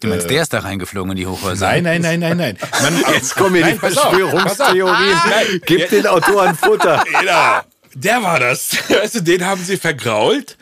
Du 0.00 0.08
meinst, 0.08 0.28
der 0.28 0.42
ist 0.42 0.52
da 0.52 0.58
reingeflogen 0.58 1.12
in 1.12 1.18
die 1.18 1.26
Hochhäuser? 1.28 1.68
Nein, 1.68 1.84
nein, 1.84 2.02
nein, 2.02 2.18
nein, 2.18 2.36
nein. 2.36 2.58
Man, 2.82 3.14
Jetzt 3.14 3.36
kommen 3.36 3.54
hier 3.54 3.66
Nein, 3.66 3.74
die 3.74 3.78
Verschwörungstheorien. 3.78 5.18
Nein, 5.28 5.60
Gib 5.66 5.88
den 5.90 6.06
Autoren 6.08 6.56
Futter. 6.56 7.04
Genau. 7.20 7.60
Der 7.94 8.22
war 8.24 8.40
das. 8.40 8.72
Weißt 8.88 9.14
du, 9.14 9.20
den 9.22 9.46
haben 9.46 9.62
sie 9.62 9.76
vergrault 9.76 10.56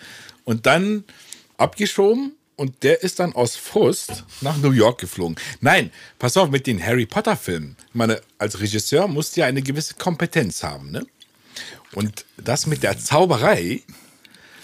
und 0.44 0.66
dann 0.66 1.04
abgeschoben 1.56 2.34
und 2.58 2.82
der 2.82 3.02
ist 3.02 3.20
dann 3.20 3.34
aus 3.34 3.56
Frust 3.56 4.24
nach 4.40 4.56
New 4.56 4.72
York 4.72 5.00
geflogen. 5.00 5.36
Nein, 5.60 5.92
pass 6.18 6.36
auf, 6.36 6.50
mit 6.50 6.66
den 6.66 6.84
Harry 6.84 7.06
Potter-Filmen. 7.06 7.76
Ich 7.88 7.94
meine, 7.94 8.20
als 8.36 8.58
Regisseur 8.60 9.06
musst 9.06 9.36
du 9.36 9.40
ja 9.40 9.46
eine 9.46 9.62
gewisse 9.62 9.94
Kompetenz 9.94 10.62
haben, 10.64 10.90
ne? 10.90 11.06
Und 11.94 12.26
das 12.36 12.66
mit 12.66 12.82
der 12.82 12.98
Zauberei 12.98 13.82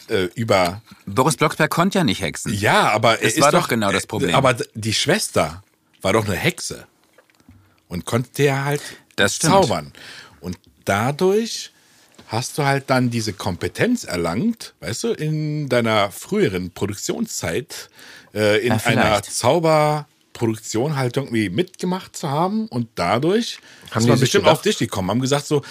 äh, 0.09 0.25
über. 0.35 0.83
Boris 1.07 1.37
Blocksberg 1.37 1.71
konnte 1.71 1.99
ja 1.99 2.05
nicht 2.05 2.21
hexen. 2.21 2.53
Ja, 2.53 2.91
aber 2.91 3.21
er 3.21 3.29
ist 3.29 3.41
war 3.41 3.53
doch 3.53 3.63
doch 3.63 3.69
genau 3.69 3.93
das 3.93 4.07
Problem. 4.07 4.35
Aber 4.35 4.55
die 4.75 4.93
Schwester 4.93 5.63
war 6.03 6.13
doch 6.13 6.27
eine 6.27 6.37
Hexe 6.37 6.87
und 7.89 8.05
konnte 8.05 8.43
ja 8.43 8.65
halt 8.65 8.83
Das 9.17 9.39
zaubern. 9.39 9.93
Und 10.41 10.59
dadurch 10.85 11.71
hast 12.35 12.59
du 12.59 12.65
halt 12.65 12.91
dann 12.91 13.11
diese 13.11 13.33
Kompetenz 13.33 14.05
erlangt, 14.05 14.75
weißt 14.81 15.05
du, 15.05 15.09
in 15.13 15.69
deiner 15.69 16.11
früheren 16.11 16.71
Produktionszeit, 16.71 17.89
äh, 18.35 18.59
in 18.67 18.73
Ja, 18.75 18.81
einer 18.85 19.23
Zauberproduktion 19.23 20.97
halt 20.97 21.17
irgendwie 21.17 21.49
mitgemacht 21.49 22.17
zu 22.17 22.31
haben 22.31 22.67
und 22.69 22.89
dadurch 22.97 23.59
Haben 23.91 24.05
die 24.07 24.11
sich 24.13 24.21
bestimmt 24.21 24.45
gedacht- 24.45 24.57
auf 24.59 24.63
dich 24.63 24.79
gekommen, 24.79 25.11
haben 25.11 25.21
gesagt 25.21 25.47
so, 25.47 25.63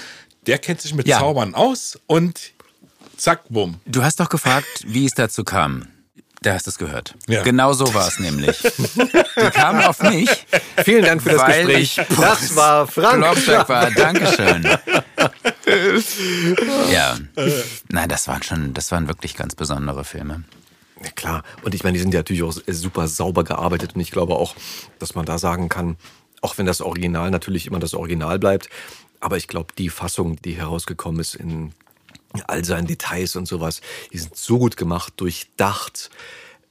der 0.48 0.58
kennt 0.58 0.82
sich 0.82 0.94
mit 0.94 1.08
Ja. 1.08 1.20
Zaubern 1.20 1.56
aus 1.56 2.00
und 2.08 2.52
zack, 3.18 3.44
bumm. 3.50 3.76
Du 3.86 4.04
hast 4.04 4.20
doch 4.20 4.30
gefragt, 4.30 4.84
wie 4.86 5.06
es 5.06 5.14
dazu 5.14 5.44
kam. 5.44 5.88
Da 6.44 6.54
hast 6.54 6.68
du 6.68 6.70
es 6.70 6.78
gehört. 6.78 7.16
Ja. 7.28 7.42
Genau 7.42 7.74
so 7.74 7.92
war 7.94 8.08
es 8.08 8.20
nämlich. 8.20 8.62
Die 8.62 9.50
kamen 9.52 9.82
auf 9.84 10.02
mich. 10.04 10.30
Vielen 10.84 11.04
Dank 11.06 11.22
für 11.24 11.30
das 11.32 11.42
Weil 11.42 11.66
Gespräch. 11.66 11.98
ich- 11.98 12.18
Das 12.18 12.56
war 12.56 12.86
Frank. 12.88 13.18
Blocksberg 13.18 13.68
war. 13.70 13.90
Dankeschön. 13.92 14.68
Ja. 16.92 17.18
Nein, 17.90 18.10
das 18.10 18.28
waren 18.28 18.44
schon, 18.44 18.74
das 18.74 18.92
waren 18.92 19.08
wirklich 19.08 19.36
ganz 19.36 19.56
besondere 19.56 20.04
Filme. 20.04 20.44
Ja, 21.04 21.10
klar. 21.12 21.44
Und 21.64 21.74
ich 21.74 21.84
meine, 21.84 21.94
die 21.98 22.02
sind 22.02 22.14
ja 22.14 22.20
natürlich 22.20 22.44
auch 22.44 22.54
super 22.68 23.08
sauber 23.08 23.44
gearbeitet. 23.44 23.96
Und 23.96 24.02
ich 24.02 24.12
glaube 24.12 24.36
auch, 24.36 24.56
dass 25.00 25.16
man 25.16 25.26
da 25.26 25.38
sagen 25.38 25.70
kann, 25.70 25.98
auch 26.42 26.58
wenn 26.58 26.66
das 26.66 26.82
Original 26.82 27.32
natürlich 27.32 27.66
immer 27.68 27.80
das 27.80 27.94
Original 27.94 28.40
bleibt, 28.40 28.70
aber 29.20 29.38
ich 29.38 29.48
glaube, 29.48 29.74
die 29.78 29.90
Fassung, 29.90 30.36
die 30.42 30.54
herausgekommen 30.58 31.20
ist 31.22 31.36
in 31.36 31.72
all 32.48 32.66
seinen 32.66 32.88
Details 32.88 33.36
und 33.36 33.48
sowas, 33.48 33.82
die 34.12 34.18
sind 34.18 34.36
so 34.36 34.58
gut 34.60 34.78
gemacht, 34.78 35.14
durchdacht, 35.18 36.10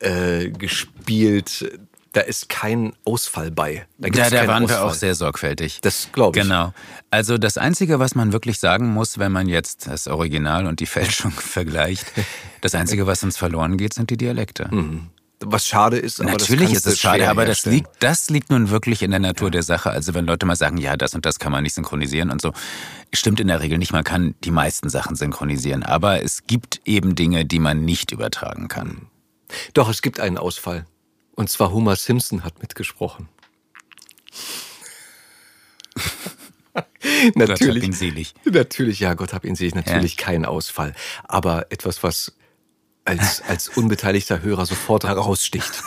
äh, 0.01 0.51
gespielt. 0.51 1.79
Da 2.13 2.21
ist 2.21 2.51
kein 2.51 2.93
Ausfall 3.07 3.51
bei. 3.51 3.87
Da, 3.97 4.09
Ja, 4.09 4.29
da 4.29 4.47
waren 4.47 4.69
wir 4.69 4.75
Ausfall. 4.77 4.91
auch 4.91 4.95
sehr 4.95 5.15
sorgfältig. 5.15 5.81
Das 5.81 6.09
glaube 6.13 6.39
ich. 6.39 6.45
Genau. 6.45 6.75
Also 7.11 7.39
das 7.39 7.57
Einzige, 7.57 7.99
was 7.99 8.15
man 8.15 8.33
wirklich 8.35 8.59
sagen 8.59 8.89
muss, 8.93 9.19
wenn 9.19 9.33
man 9.33 9.49
jetzt 9.49 9.87
das 9.87 10.09
Original 10.09 10.67
und 10.67 10.81
die 10.81 10.87
Fälschung 10.87 11.31
vergleicht, 11.37 12.05
das 12.61 12.75
Einzige, 12.75 13.07
was 13.07 13.23
uns 13.23 13.39
verloren 13.39 13.79
geht, 13.79 13.95
sind 13.95 14.11
die 14.11 14.19
Dialekte. 14.19 14.69
Was 15.45 15.67
schade 15.67 15.99
ist, 15.99 16.23
Natürlich 16.23 16.73
ist 16.73 16.87
es 16.87 17.01
schade, 17.01 17.29
aber 17.29 17.45
das 17.45 17.67
liegt, 17.67 17.89
das 18.01 18.31
liegt 18.31 18.51
nun 18.51 18.71
wirklich 18.71 19.03
in 19.03 19.11
der 19.11 19.21
Natur 19.21 19.51
der 19.51 19.63
Sache. 19.63 19.91
Also 19.91 20.15
wenn 20.15 20.27
Leute 20.27 20.47
mal 20.47 20.57
sagen, 20.57 20.77
ja, 20.77 20.97
das 20.97 21.15
und 21.15 21.27
das 21.27 21.39
kann 21.39 21.53
man 21.53 21.63
nicht 21.63 21.75
synchronisieren 21.75 22.31
und 22.31 22.41
so, 22.41 22.53
stimmt 23.13 23.41
in 23.41 23.49
der 23.49 23.61
Regel 23.61 23.79
nicht. 23.79 23.93
Man 23.93 24.05
kann 24.05 24.35
die 24.45 24.51
meisten 24.51 24.89
Sachen 24.89 25.17
synchronisieren, 25.17 25.83
aber 25.83 26.23
es 26.23 26.47
gibt 26.47 26.81
eben 26.85 27.15
Dinge, 27.15 27.45
die 27.45 27.59
man 27.59 27.85
nicht 27.85 28.13
übertragen 28.13 28.69
kann. 28.69 29.09
Doch, 29.75 29.89
es 29.89 30.03
gibt 30.03 30.21
einen 30.21 30.39
Ausfall. 30.39 30.87
Und 31.35 31.51
zwar 31.51 31.73
Homer 31.73 31.97
Simpson 31.97 32.45
hat 32.45 32.61
mitgesprochen. 32.61 33.29
Gott 36.73 36.85
hab 37.27 37.37
natürlich. 37.37 37.85
ihn 37.85 37.93
selig. 37.93 38.35
Natürlich, 38.45 39.01
ja, 39.01 39.15
Gott 39.15 39.33
hab 39.33 39.45
ihn 39.45 39.57
selig, 39.57 39.75
natürlich 39.75 40.17
kein 40.17 40.45
Ausfall. 40.45 40.95
Aber 41.25 41.67
etwas, 41.71 42.03
was 42.03 42.33
als, 43.05 43.43
als 43.49 43.69
unbeteiligter 43.69 44.43
Hörer 44.43 44.67
sofort 44.67 45.05
heraussticht. 45.05 45.83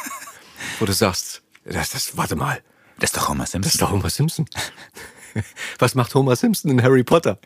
Wo 0.80 0.86
du 0.86 0.94
sagst, 0.94 1.42
das, 1.64 1.92
das, 1.92 2.18
warte 2.18 2.36
mal, 2.36 2.62
Das 3.00 3.10
ist 3.12 3.18
doch 3.18 3.30
Homer 3.30 3.44
das 3.44 3.52
Simpson. 3.52 3.72
ist 3.72 3.82
doch 3.82 3.92
Homer 3.92 4.10
Simpson. 4.10 4.46
Was 5.80 5.96
macht 5.96 6.16
Homer 6.16 6.36
Simpson 6.36 6.72
in 6.72 6.82
Harry 6.82 7.04
Potter? 7.04 7.40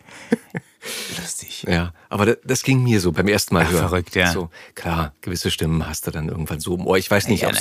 lustig. 1.19 1.65
Ja, 1.67 1.93
aber 2.09 2.25
das, 2.25 2.37
das 2.43 2.63
ging 2.63 2.83
mir 2.83 3.01
so 3.01 3.11
beim 3.11 3.27
ersten 3.27 3.53
Mal 3.53 3.65
Ach, 3.65 3.71
hören. 3.71 3.87
verrückt, 3.89 4.15
ja. 4.15 4.31
So, 4.31 4.49
klar, 4.75 5.13
gewisse 5.21 5.51
Stimmen 5.51 5.87
hast 5.87 6.07
du 6.07 6.11
dann 6.11 6.29
irgendwann 6.29 6.59
so 6.59 6.75
im 6.75 6.85
Ohr. 6.85 6.97
Ich 6.97 7.09
weiß 7.09 7.27
nicht, 7.27 7.41
Ja, 7.41 7.51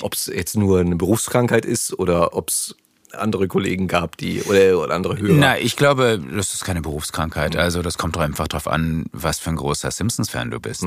ob 0.00 0.14
es 0.14 0.26
jetzt 0.26 0.56
nur 0.56 0.80
eine 0.80 0.96
Berufskrankheit 0.96 1.64
ist 1.64 1.96
oder 1.98 2.34
ob 2.34 2.48
es 2.48 2.74
andere 3.12 3.46
Kollegen 3.46 3.86
gab, 3.86 4.16
die 4.16 4.42
oder, 4.42 4.78
oder 4.80 4.94
andere 4.94 5.16
Hörer. 5.18 5.34
Na, 5.38 5.58
ich 5.58 5.76
glaube, 5.76 6.20
das 6.34 6.52
ist 6.54 6.64
keine 6.64 6.80
Berufskrankheit. 6.82 7.54
Also 7.56 7.80
das 7.82 7.96
kommt 7.96 8.16
doch 8.16 8.22
einfach 8.22 8.48
drauf 8.48 8.66
an, 8.66 9.06
was 9.12 9.38
für 9.38 9.50
ein 9.50 9.56
großer 9.56 9.90
Simpsons-Fan 9.90 10.50
du 10.50 10.58
bist. 10.58 10.84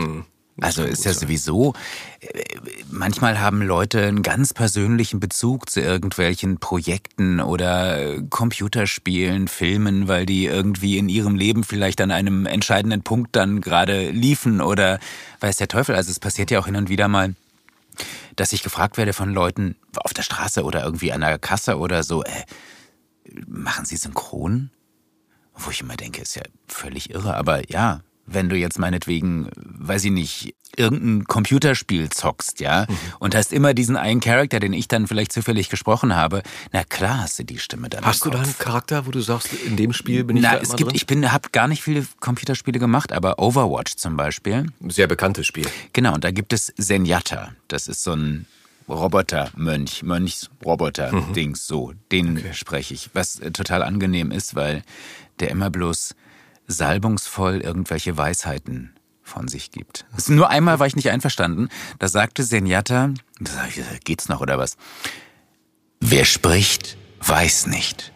Also 0.60 0.84
ist 0.84 1.06
ja 1.06 1.14
sowieso, 1.14 1.74
äh, 2.20 2.44
manchmal 2.90 3.40
haben 3.40 3.62
Leute 3.62 4.08
einen 4.08 4.24
ganz 4.24 4.54
persönlichen 4.54 5.20
Bezug 5.20 5.70
zu 5.70 5.82
irgendwelchen 5.82 6.58
Projekten 6.58 7.40
oder 7.40 8.16
äh, 8.16 8.24
Computerspielen, 8.28 9.48
Filmen, 9.48 10.08
weil 10.08 10.26
die 10.26 10.46
irgendwie 10.46 10.98
in 10.98 11.10
ihrem 11.10 11.36
Leben 11.36 11.64
vielleicht 11.64 12.02
an 12.02 12.10
einem 12.10 12.48
entscheidenden 12.48 13.04
Punkt 13.04 13.36
dann 13.36 13.62
gerade 13.62 14.10
liefen 14.10 14.60
oder 14.60 15.00
weiß 15.42 15.58
der 15.58 15.68
Teufel. 15.68 15.96
Also 15.96 16.10
es 16.10 16.20
passiert 16.20 16.50
ja 16.50 16.60
auch 16.60 16.66
hin 16.66 16.76
und 16.76 16.90
wieder 16.90 17.08
mal, 17.08 17.36
dass 18.36 18.52
ich 18.52 18.64
gefragt 18.64 18.98
werde 18.98 19.14
von 19.14 19.32
Leuten 19.32 19.76
auf 19.98 20.14
der 20.14 20.24
Straße 20.24 20.64
oder 20.64 20.84
irgendwie 20.84 21.12
an 21.12 21.22
der 21.22 21.38
Kasse 21.38 21.78
oder 21.78 22.02
so, 22.02 22.24
äh, 22.24 22.46
machen 23.48 23.86
Sie 23.86 23.98
synchron? 23.98 24.72
Wo 25.54 25.70
ich 25.70 25.82
immer 25.82 25.98
denke, 25.98 26.22
ist 26.22 26.36
ja 26.36 26.44
völlig 26.68 27.12
irre. 27.12 27.36
Aber 27.36 27.70
ja, 27.70 28.02
wenn 28.28 28.50
du 28.50 28.56
jetzt 28.56 28.78
meinetwegen, 28.78 29.50
weiß 29.56 30.06
ich 30.06 30.12
nicht, 30.12 30.56
irgendein 30.76 31.24
Computerspiel 31.26 32.10
zockst, 32.10 32.60
ja, 32.60 32.86
und 33.20 33.36
hast 33.36 33.54
immer 33.54 33.74
diesen 33.74 33.96
einen 33.96 34.20
Charakter, 34.20 34.60
den 34.60 34.74
ich 34.74 34.88
dann 34.88 35.08
vielleicht 35.08 35.32
zufällig 35.32 35.70
gesprochen 35.70 36.16
habe, 36.16 36.44
na 36.72 36.84
klar 36.84 37.22
hast 37.22 37.40
du 37.40 37.44
die 37.44 37.58
Stimme 37.58 37.90
dann 37.90 38.06
Hast 38.06 38.26
du 38.26 38.30
da 38.30 38.42
einen 38.42 38.58
Charakter, 38.60 39.08
wo 39.08 39.12
du 39.12 39.22
sagst, 39.22 39.54
in 39.66 39.78
dem 39.78 39.94
Spiel 39.94 40.24
bin 40.26 40.38
ich 40.38 40.44
Na, 40.44 40.56
da 40.56 40.62
es 40.62 40.76
gibt, 40.76 40.92
drin? 40.92 40.96
ich 40.96 41.08
bin, 41.08 41.32
habe 41.32 41.50
gar 41.52 41.68
nicht 41.68 41.82
viele 41.82 42.06
Computerspiele 42.20 42.80
gemacht, 42.80 43.12
aber 43.14 43.40
Overwatch 43.40 43.96
zum 43.96 44.18
Beispiel. 44.18 44.68
Sehr 44.88 45.08
bekanntes 45.08 45.48
Spiel. 45.48 45.66
Genau, 45.94 46.14
und 46.14 46.24
da 46.24 46.32
gibt 46.32 46.54
es 46.54 46.74
Zenyatta. 46.78 47.54
Das 47.70 47.88
ist 47.88 48.04
so 48.04 48.14
ein 48.14 48.46
Roboter-Mönch, 48.90 50.04
Mönchs-Roboter-Dings, 50.04 51.66
so. 51.66 51.94
Den 52.12 52.42
spreche 52.54 52.94
ich. 52.94 53.10
Was 53.14 53.40
äh, 53.40 53.52
total 53.52 53.84
angenehm 53.84 54.32
ist, 54.32 54.56
weil 54.56 54.84
der 55.40 55.50
immer 55.50 55.70
bloß 55.70 56.16
salbungsvoll 56.68 57.62
irgendwelche 57.62 58.18
Weisheiten 58.18 58.94
von 59.24 59.48
sich 59.48 59.72
gibt. 59.72 60.06
Ist 60.16 60.30
nur 60.30 60.50
einmal 60.50 60.80
war 60.80 60.88
ich 60.88 60.96
nicht 60.96 61.10
einverstanden. 61.10 61.70
Da 62.00 62.08
sagte 62.08 62.46
Zenyatta, 62.46 63.12
da 63.40 63.68
ich, 63.68 63.80
äh, 63.80 64.00
geht's 64.04 64.30
noch 64.30 64.42
oder 64.42 64.58
was? 64.58 64.78
Wer 66.00 66.26
spricht, 66.26 66.98
weiß 67.22 67.68
nicht. 67.68 68.14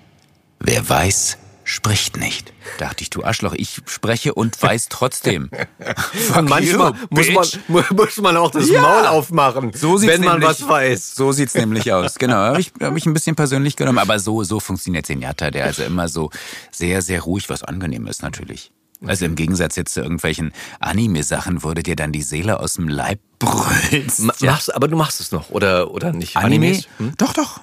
Wer 0.59 0.87
weiß, 0.87 1.37
spricht 1.71 2.17
nicht. 2.17 2.53
Dachte 2.79 3.01
ich, 3.03 3.09
du 3.09 3.23
Arschloch, 3.23 3.53
ich 3.55 3.81
spreche 3.85 4.33
und 4.33 4.61
weiß 4.61 4.87
trotzdem. 4.89 5.49
Fuck 5.79 6.49
Manchmal 6.49 6.91
you, 6.91 6.97
muss, 7.09 7.57
man, 7.67 7.85
muss 7.95 8.17
man 8.17 8.37
auch 8.37 8.51
das 8.51 8.69
Ja. 8.69 8.81
Maul 8.81 9.07
aufmachen, 9.07 9.71
So 9.73 9.97
sieht's 9.97 10.11
wenn 10.13 10.21
man 10.23 10.39
nämlich- 10.39 10.49
was 10.61 10.67
weiß. 10.67 11.15
So 11.15 11.31
sieht's 11.31 11.53
nämlich 11.55 11.91
aus. 11.93 12.15
Genau, 12.15 12.35
habe 12.35 12.59
ich, 12.59 12.73
hab 12.81 12.95
ich 12.97 13.05
ein 13.05 13.13
bisschen 13.13 13.35
persönlich 13.35 13.75
genommen, 13.77 13.99
aber 13.99 14.19
so, 14.19 14.43
so 14.43 14.59
funktioniert 14.59 15.05
Zenyatta, 15.05 15.49
der 15.49 15.63
also 15.65 15.83
immer 15.83 16.09
so 16.09 16.29
sehr, 16.71 17.01
sehr 17.01 17.21
ruhig, 17.21 17.49
was 17.49 17.63
angenehm 17.63 18.05
ist 18.07 18.21
natürlich. 18.21 18.71
Also 19.07 19.25
im 19.25 19.35
Gegensatz 19.35 19.77
jetzt 19.77 19.93
zu 19.95 20.01
irgendwelchen 20.01 20.51
Anime-Sachen, 20.79 21.63
wo 21.63 21.73
du 21.73 21.81
dir 21.81 21.95
dann 21.95 22.11
die 22.11 22.21
Seele 22.21 22.59
aus 22.59 22.73
dem 22.73 22.87
Leib 22.87 23.19
brüllst. 23.39 24.19
Ma- 24.19 24.33
Machst, 24.41 24.75
aber 24.75 24.87
du 24.87 24.95
machst 24.97 25.19
es 25.21 25.31
noch, 25.31 25.49
oder, 25.49 25.89
oder 25.91 26.11
nicht? 26.13 26.35
Anime? 26.37 26.67
Animes? 26.67 26.87
Hm? 26.97 27.13
Doch, 27.17 27.33
doch. 27.33 27.61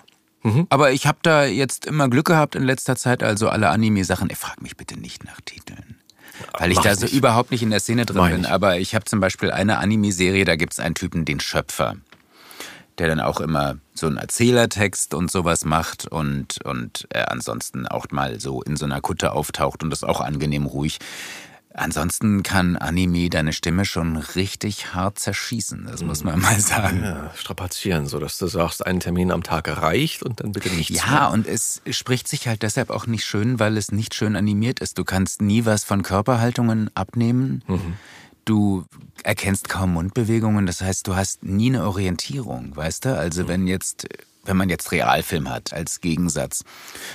Aber 0.69 0.93
ich 0.93 1.07
habe 1.07 1.19
da 1.23 1.45
jetzt 1.45 1.87
immer 1.87 2.09
Glück 2.09 2.27
gehabt 2.27 2.55
in 2.55 2.63
letzter 2.63 2.97
Zeit, 2.97 3.23
also 3.23 3.49
alle 3.49 3.69
Anime-Sachen. 3.71 4.31
Frag 4.31 4.61
mich 4.63 4.77
bitte 4.77 4.99
nicht 4.99 5.25
nach 5.25 5.41
Titeln. 5.45 5.97
Weil 6.59 6.71
ich 6.71 6.77
Mach 6.77 6.85
da 6.85 6.95
so 6.95 7.07
nicht. 7.07 7.15
überhaupt 7.15 7.51
nicht 7.51 7.63
in 7.63 7.71
der 7.71 7.81
Szene 7.81 8.07
drin 8.07 8.17
Mach 8.19 8.29
bin. 8.29 8.43
nicht. 8.43 8.51
Aber 8.51 8.79
ich 8.79 8.95
habe 8.95 9.05
zum 9.05 9.21
Beispiel 9.21 9.51
eine 9.51 9.79
Anime-Serie, 9.79 10.45
da 10.45 10.57
gibt's 10.57 10.79
einen 10.79 10.95
Typen, 10.95 11.25
den 11.25 11.41
Schöpfer, 11.41 11.97
der 12.99 13.09
dann 13.09 13.21
auch 13.21 13.41
immer 13.41 13.79
so 13.95 14.07
einen 14.07 14.19
Erzählertext 14.19 15.15
und 15.15 15.31
sowas 15.31 15.65
macht 15.65 16.07
und, 16.07 16.65
und 16.65 17.09
äh, 17.11 17.23
ansonsten 17.23 17.87
auch 17.89 18.07
mal 18.11 18.39
so 18.41 18.63
in 18.63 18.77
so 18.77 18.85
einer 18.85 19.01
Kutte 19.01 19.33
auftaucht 19.33 19.83
und 19.83 19.91
das 19.91 20.05
auch 20.05 20.21
angenehm 20.21 20.67
ruhig. 20.67 20.99
Ansonsten 21.79 22.43
kann 22.43 22.77
Anime 22.77 23.31
deine 23.31 23.53
Stimme 23.53 23.85
schon 23.85 24.17
richtig 24.17 24.95
hart 24.95 25.19
zerschießen, 25.19 25.87
das 25.91 26.03
muss 26.03 26.25
man 26.25 26.41
mal 26.41 26.59
sagen. 26.61 27.03
Ja, 27.03 27.33
strapazieren, 27.37 28.07
so 28.07 28.19
dass 28.19 28.37
du 28.39 28.47
sagst, 28.49 28.85
ein 28.85 29.01
Termin 29.01 29.31
am 29.31 29.43
Tag 29.43 29.69
reicht 29.69 30.23
und 30.23 30.41
dann 30.41 30.53
bitte 30.53 30.71
nichts 30.71 30.97
Ja, 30.97 31.11
mehr. 31.21 31.31
und 31.31 31.47
es 31.47 31.81
spricht 31.91 32.27
sich 32.29 32.49
halt 32.49 32.63
deshalb 32.63 32.91
auch 32.91 33.07
nicht 33.07 33.25
schön, 33.25 33.59
weil 33.61 33.77
es 33.77 33.93
nicht 33.93 34.15
schön 34.15 34.35
animiert 34.37 34.81
ist. 34.81 34.99
Du 34.99 35.05
kannst 35.05 35.41
nie 35.41 35.65
was 35.65 35.85
von 35.85 36.03
Körperhaltungen 36.03 36.91
abnehmen. 36.95 37.63
Du 38.45 38.85
erkennst 39.25 39.69
kaum 39.69 39.93
Mundbewegungen. 39.93 40.67
Das 40.67 40.81
heißt, 40.81 41.07
du 41.07 41.15
hast 41.17 41.43
nie 41.45 41.69
eine 41.69 41.85
Orientierung, 41.87 42.75
weißt 42.75 43.05
du? 43.05 43.17
Also 43.19 43.47
wenn 43.47 43.67
jetzt, 43.67 44.07
wenn 44.45 44.57
man 44.57 44.69
jetzt 44.71 44.91
Realfilm 44.91 45.51
hat 45.51 45.73
als 45.75 46.01
Gegensatz 46.01 46.65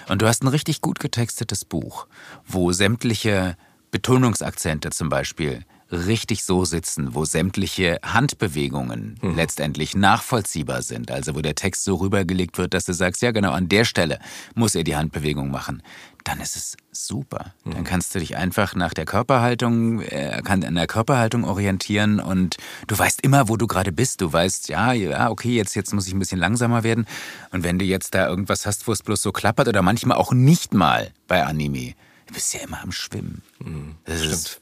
und 0.07 0.21
du 0.21 0.27
hast 0.27 0.43
ein 0.43 0.47
richtig 0.47 0.79
gut 0.81 0.99
getextetes 0.99 1.65
Buch, 1.65 2.07
wo 2.45 2.71
sämtliche 2.71 3.57
Betonungsakzente 3.93 4.89
zum 4.89 5.09
Beispiel 5.09 5.63
richtig 5.91 6.43
so 6.43 6.65
sitzen, 6.65 7.13
wo 7.13 7.25
sämtliche 7.25 7.99
Handbewegungen 8.03 9.19
mhm. 9.21 9.35
letztendlich 9.35 9.95
nachvollziehbar 9.95 10.81
sind, 10.81 11.11
also 11.11 11.35
wo 11.35 11.41
der 11.41 11.53
Text 11.53 11.83
so 11.83 11.95
rübergelegt 11.95 12.57
wird, 12.57 12.73
dass 12.73 12.85
du 12.85 12.93
sagst, 12.93 13.21
ja 13.21 13.29
genau, 13.29 13.51
an 13.51 13.69
der 13.69 13.85
Stelle 13.85 14.17
muss 14.55 14.73
er 14.73 14.83
die 14.83 14.95
Handbewegung 14.95 15.51
machen, 15.51 15.83
dann 16.23 16.39
ist 16.39 16.55
es 16.55 16.77
super. 16.91 17.53
Mhm. 17.63 17.71
Dann 17.71 17.83
kannst 17.83 18.15
du 18.15 18.19
dich 18.19 18.35
einfach 18.35 18.73
nach 18.73 18.95
der 18.95 19.05
Körperhaltung, 19.05 20.01
äh, 20.01 20.41
kann 20.43 20.63
an 20.63 20.73
der 20.73 20.87
Körperhaltung 20.87 21.43
orientieren 21.43 22.19
und 22.19 22.57
du 22.87 22.97
weißt 22.97 23.21
immer, 23.21 23.47
wo 23.47 23.57
du 23.57 23.67
gerade 23.67 23.91
bist. 23.91 24.21
Du 24.21 24.33
weißt, 24.33 24.69
ja, 24.69 24.93
ja, 24.93 25.29
okay, 25.29 25.55
jetzt, 25.55 25.75
jetzt 25.75 25.93
muss 25.93 26.07
ich 26.07 26.13
ein 26.13 26.19
bisschen 26.19 26.39
langsamer 26.39 26.83
werden. 26.83 27.05
Und 27.51 27.63
wenn 27.63 27.77
du 27.77 27.85
jetzt 27.85 28.15
da 28.15 28.27
irgendwas 28.27 28.65
hast, 28.65 28.87
wo 28.87 28.91
es 28.91 29.03
bloß 29.03 29.21
so 29.21 29.31
klappert 29.31 29.67
oder 29.67 29.83
manchmal 29.83 30.17
auch 30.17 30.33
nicht 30.33 30.73
mal 30.73 31.11
bei 31.27 31.45
Anime, 31.45 31.93
du 32.33 32.37
bist 32.39 32.53
ja 32.53 32.61
immer 32.61 32.81
am 32.81 32.91
Schwimmen. 32.91 33.43
Mhm. 33.59 33.95
Das, 34.05 34.21
das 34.23 34.31
ist 34.31 34.61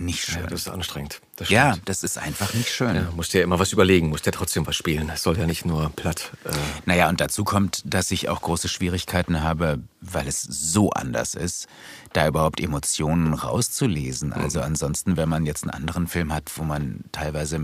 nicht 0.00 0.24
schön. 0.24 0.42
Ja, 0.42 0.46
das 0.46 0.60
ist 0.62 0.68
anstrengend. 0.68 1.20
Das 1.36 1.48
ja, 1.48 1.76
das 1.84 2.02
ist 2.02 2.18
einfach 2.18 2.54
nicht 2.54 2.68
schön. 2.68 2.96
Ja, 2.96 3.10
musst 3.14 3.32
dir 3.32 3.38
ja 3.38 3.44
immer 3.44 3.58
was 3.58 3.72
überlegen, 3.72 4.08
musst 4.08 4.26
ja 4.26 4.32
trotzdem 4.32 4.66
was 4.66 4.76
spielen. 4.76 5.08
Das 5.08 5.22
soll 5.22 5.38
ja 5.38 5.46
nicht 5.46 5.64
nur 5.64 5.90
platt. 5.90 6.32
Äh 6.44 6.50
naja, 6.86 7.08
und 7.08 7.20
dazu 7.20 7.44
kommt, 7.44 7.82
dass 7.84 8.10
ich 8.10 8.28
auch 8.28 8.42
große 8.42 8.68
Schwierigkeiten 8.68 9.42
habe, 9.42 9.80
weil 10.00 10.26
es 10.28 10.42
so 10.42 10.90
anders 10.90 11.34
ist, 11.34 11.68
da 12.12 12.26
überhaupt 12.26 12.60
Emotionen 12.60 13.34
rauszulesen. 13.34 14.30
Mhm. 14.30 14.34
Also 14.34 14.60
ansonsten, 14.60 15.16
wenn 15.16 15.28
man 15.28 15.46
jetzt 15.46 15.62
einen 15.64 15.70
anderen 15.70 16.08
Film 16.08 16.32
hat, 16.32 16.50
wo 16.56 16.64
man 16.64 17.04
teilweise 17.12 17.60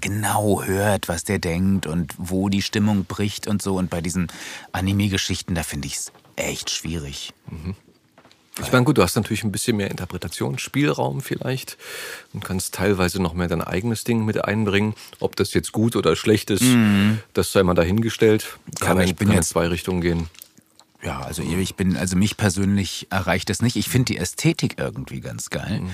genau 0.00 0.62
hört, 0.62 1.08
was 1.08 1.24
der 1.24 1.38
denkt 1.38 1.86
und 1.86 2.14
wo 2.18 2.48
die 2.48 2.62
Stimmung 2.62 3.04
bricht 3.04 3.46
und 3.46 3.60
so. 3.62 3.76
Und 3.76 3.90
bei 3.90 4.00
diesen 4.00 4.28
Anime-Geschichten, 4.72 5.54
da 5.54 5.62
finde 5.62 5.88
ich 5.88 5.96
es 5.96 6.12
echt 6.36 6.70
schwierig. 6.70 7.32
Mhm. 7.50 7.74
Ich 8.62 8.72
meine, 8.72 8.84
gut, 8.84 8.98
du 8.98 9.02
hast 9.02 9.16
natürlich 9.16 9.44
ein 9.44 9.52
bisschen 9.52 9.76
mehr 9.76 9.90
Interpretationsspielraum 9.90 11.20
vielleicht 11.20 11.76
und 12.32 12.44
kannst 12.44 12.74
teilweise 12.74 13.20
noch 13.20 13.34
mehr 13.34 13.48
dein 13.48 13.62
eigenes 13.62 14.04
Ding 14.04 14.24
mit 14.24 14.44
einbringen. 14.44 14.94
Ob 15.18 15.36
das 15.36 15.54
jetzt 15.54 15.72
gut 15.72 15.96
oder 15.96 16.16
schlecht 16.16 16.50
ist, 16.50 16.62
mhm. 16.62 17.18
das 17.32 17.52
sei 17.52 17.62
mal 17.62 17.74
dahingestellt. 17.74 18.58
Kann, 18.78 18.98
ja, 18.98 19.04
ich 19.04 19.16
bin 19.16 19.28
kann 19.28 19.38
in 19.38 19.42
zwei 19.42 19.66
Richtungen 19.68 20.00
gehen. 20.00 20.28
Ja, 21.02 21.20
also 21.20 21.42
ich 21.42 21.76
bin, 21.76 21.96
also 21.96 22.14
mich 22.16 22.36
persönlich 22.36 23.06
erreicht 23.10 23.48
das 23.48 23.62
nicht. 23.62 23.76
Ich 23.76 23.88
finde 23.88 24.12
die 24.12 24.18
Ästhetik 24.18 24.74
irgendwie 24.78 25.20
ganz 25.20 25.48
geil. 25.48 25.80
Mhm. 25.80 25.90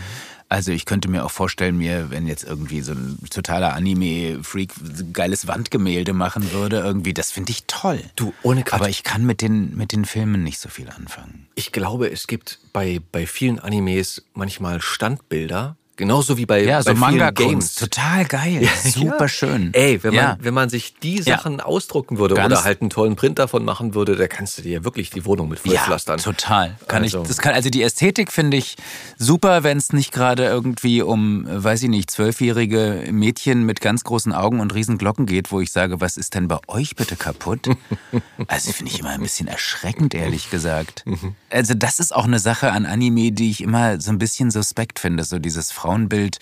Also 0.49 0.71
ich 0.71 0.85
könnte 0.85 1.09
mir 1.09 1.25
auch 1.25 1.31
vorstellen, 1.31 1.77
mir, 1.77 2.11
wenn 2.11 2.27
jetzt 2.27 2.45
irgendwie 2.45 2.81
so 2.81 2.93
ein 2.93 3.19
totaler 3.31 3.75
Anime-Freak 3.75 4.73
geiles 5.13 5.49
Wandgemälde 5.49 6.13
machen 6.13 6.53
würde, 6.53 6.79
irgendwie, 6.79 7.15
das 7.15 7.33
finde 7.33 7.51
ich 7.51 7.65
toll. 7.67 8.01
Du, 8.15 8.33
ohne 8.43 8.63
Quatsch. 8.63 8.81
Aber 8.81 8.89
ich 8.89 9.03
kann 9.03 9.25
mit 9.25 9.43
den, 9.43 9.77
mit 9.77 9.93
den 9.93 10.05
Filmen 10.05 10.45
nicht 10.45 10.61
so 10.61 10.69
viel 10.69 10.89
anfangen. 10.89 11.49
Ich 11.57 11.73
glaube, 11.73 12.11
es 12.11 12.29
gibt 12.29 12.61
bei, 12.73 13.01
bei 13.11 13.27
vielen 13.27 13.59
Animes 13.59 14.25
manchmal 14.35 14.81
Standbilder, 14.81 15.77
Genauso 15.97 16.37
wie 16.37 16.45
bei, 16.45 16.63
ja, 16.63 16.83
so 16.83 16.93
bei 16.93 16.99
Manga 16.99 17.31
Games. 17.31 17.75
Total 17.75 18.27
geil. 18.27 18.63
Ja, 18.63 18.71
Super 18.91 19.21
ja. 19.21 19.29
schön. 19.29 19.71
Ey, 19.73 20.03
wenn 20.03 20.15
man, 20.15 20.37
wenn 20.41 20.53
man 20.53 20.69
sich 20.69 20.95
die 20.95 21.23
Sachen 21.23 21.61
ausdrucken 21.61 22.19
würde 22.19 22.35
Ganz 22.35 22.53
oder 22.53 22.65
halt 22.65 22.83
einen 22.83 22.91
tollen 22.91 23.17
Print 23.17 23.39
davon 23.39 23.65
machen 23.65 23.95
würde, 23.95 24.15
da 24.15 24.29
kannst 24.29 24.59
du 24.59 24.63
dir 24.63 24.73
ja 24.73 24.85
wirklich 24.85 25.09
die 25.09 25.25
Wohnung 25.25 25.49
mit 25.49 25.59
vollpflastern. 25.61 26.19
Ja, 26.19 26.25
total. 26.25 26.77
Kann 26.87 27.03
also. 27.03 27.23
ich, 27.23 27.29
das 27.29 27.39
kann, 27.39 27.55
also 27.55 27.71
die 27.71 27.83
Ästhetik 27.83 28.31
finde 28.31 28.59
ich 28.59 28.77
super, 29.17 29.63
wenn 29.63 29.79
es 29.79 29.95
nicht 29.95 30.13
gerade 30.13 30.45
irgendwie 30.45 31.01
um, 31.01 31.47
weiß 31.49 31.83
ich 31.85 31.89
nicht, 31.89 32.11
zwölfjährige 32.11 33.05
Mädchen 33.11 33.65
mit 33.65 33.81
ganz 33.81 34.05
großen 34.05 34.35
Augen 34.35 34.61
und 34.61 34.75
riesen 34.75 34.99
Glocken 34.99 35.25
geht, 35.25 35.51
wo 35.51 35.61
ich 35.61 35.73
sage, 35.73 36.01
was 36.03 36.19
ist 36.19 36.35
denn 36.35 36.47
bei 36.47 36.59
euch 36.67 36.95
bitte 36.95 37.17
kaputt? 37.17 37.71
also 38.49 38.73
finde 38.73 38.93
ich 38.93 39.01
immer 39.01 39.11
ein 39.11 39.23
bisschen 39.23 39.49
erschreckend, 39.49 40.15
ehrlich 40.15 40.51
gesagt. 40.51 41.05
Mhm. 41.07 41.35
Also 41.49 41.73
das 41.73 42.01
ist 42.01 42.15
auch 42.15 42.25
eine 42.25 42.39
Sache 42.39 42.73
an 42.73 42.85
Anime, 42.85 43.33
die 43.33 43.51
ich 43.51 43.63
immer 43.63 43.99
so 43.99 44.11
ein 44.11 44.19
bisschen 44.19 44.51
suspekt 44.51 44.99
finde, 44.99 45.25
so 45.25 45.39
dieses 45.39 45.73
Frau 45.73 45.86
Frauenbild. 45.87 46.39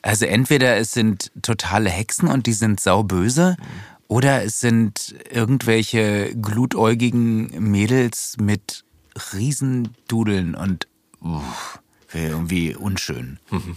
Also 0.00 0.24
entweder 0.26 0.76
es 0.76 0.92
sind 0.92 1.30
totale 1.42 1.90
Hexen 1.90 2.28
und 2.28 2.46
die 2.46 2.52
sind 2.52 2.80
sauböse, 2.80 3.56
oder 4.08 4.44
es 4.44 4.60
sind 4.60 5.14
irgendwelche 5.30 6.34
glutäugigen 6.36 7.70
Mädels 7.70 8.36
mit 8.40 8.84
Riesendudeln 9.32 10.54
und 10.54 10.88
uff, 11.20 11.80
irgendwie 12.12 12.74
unschön. 12.74 13.38
Mhm. 13.50 13.76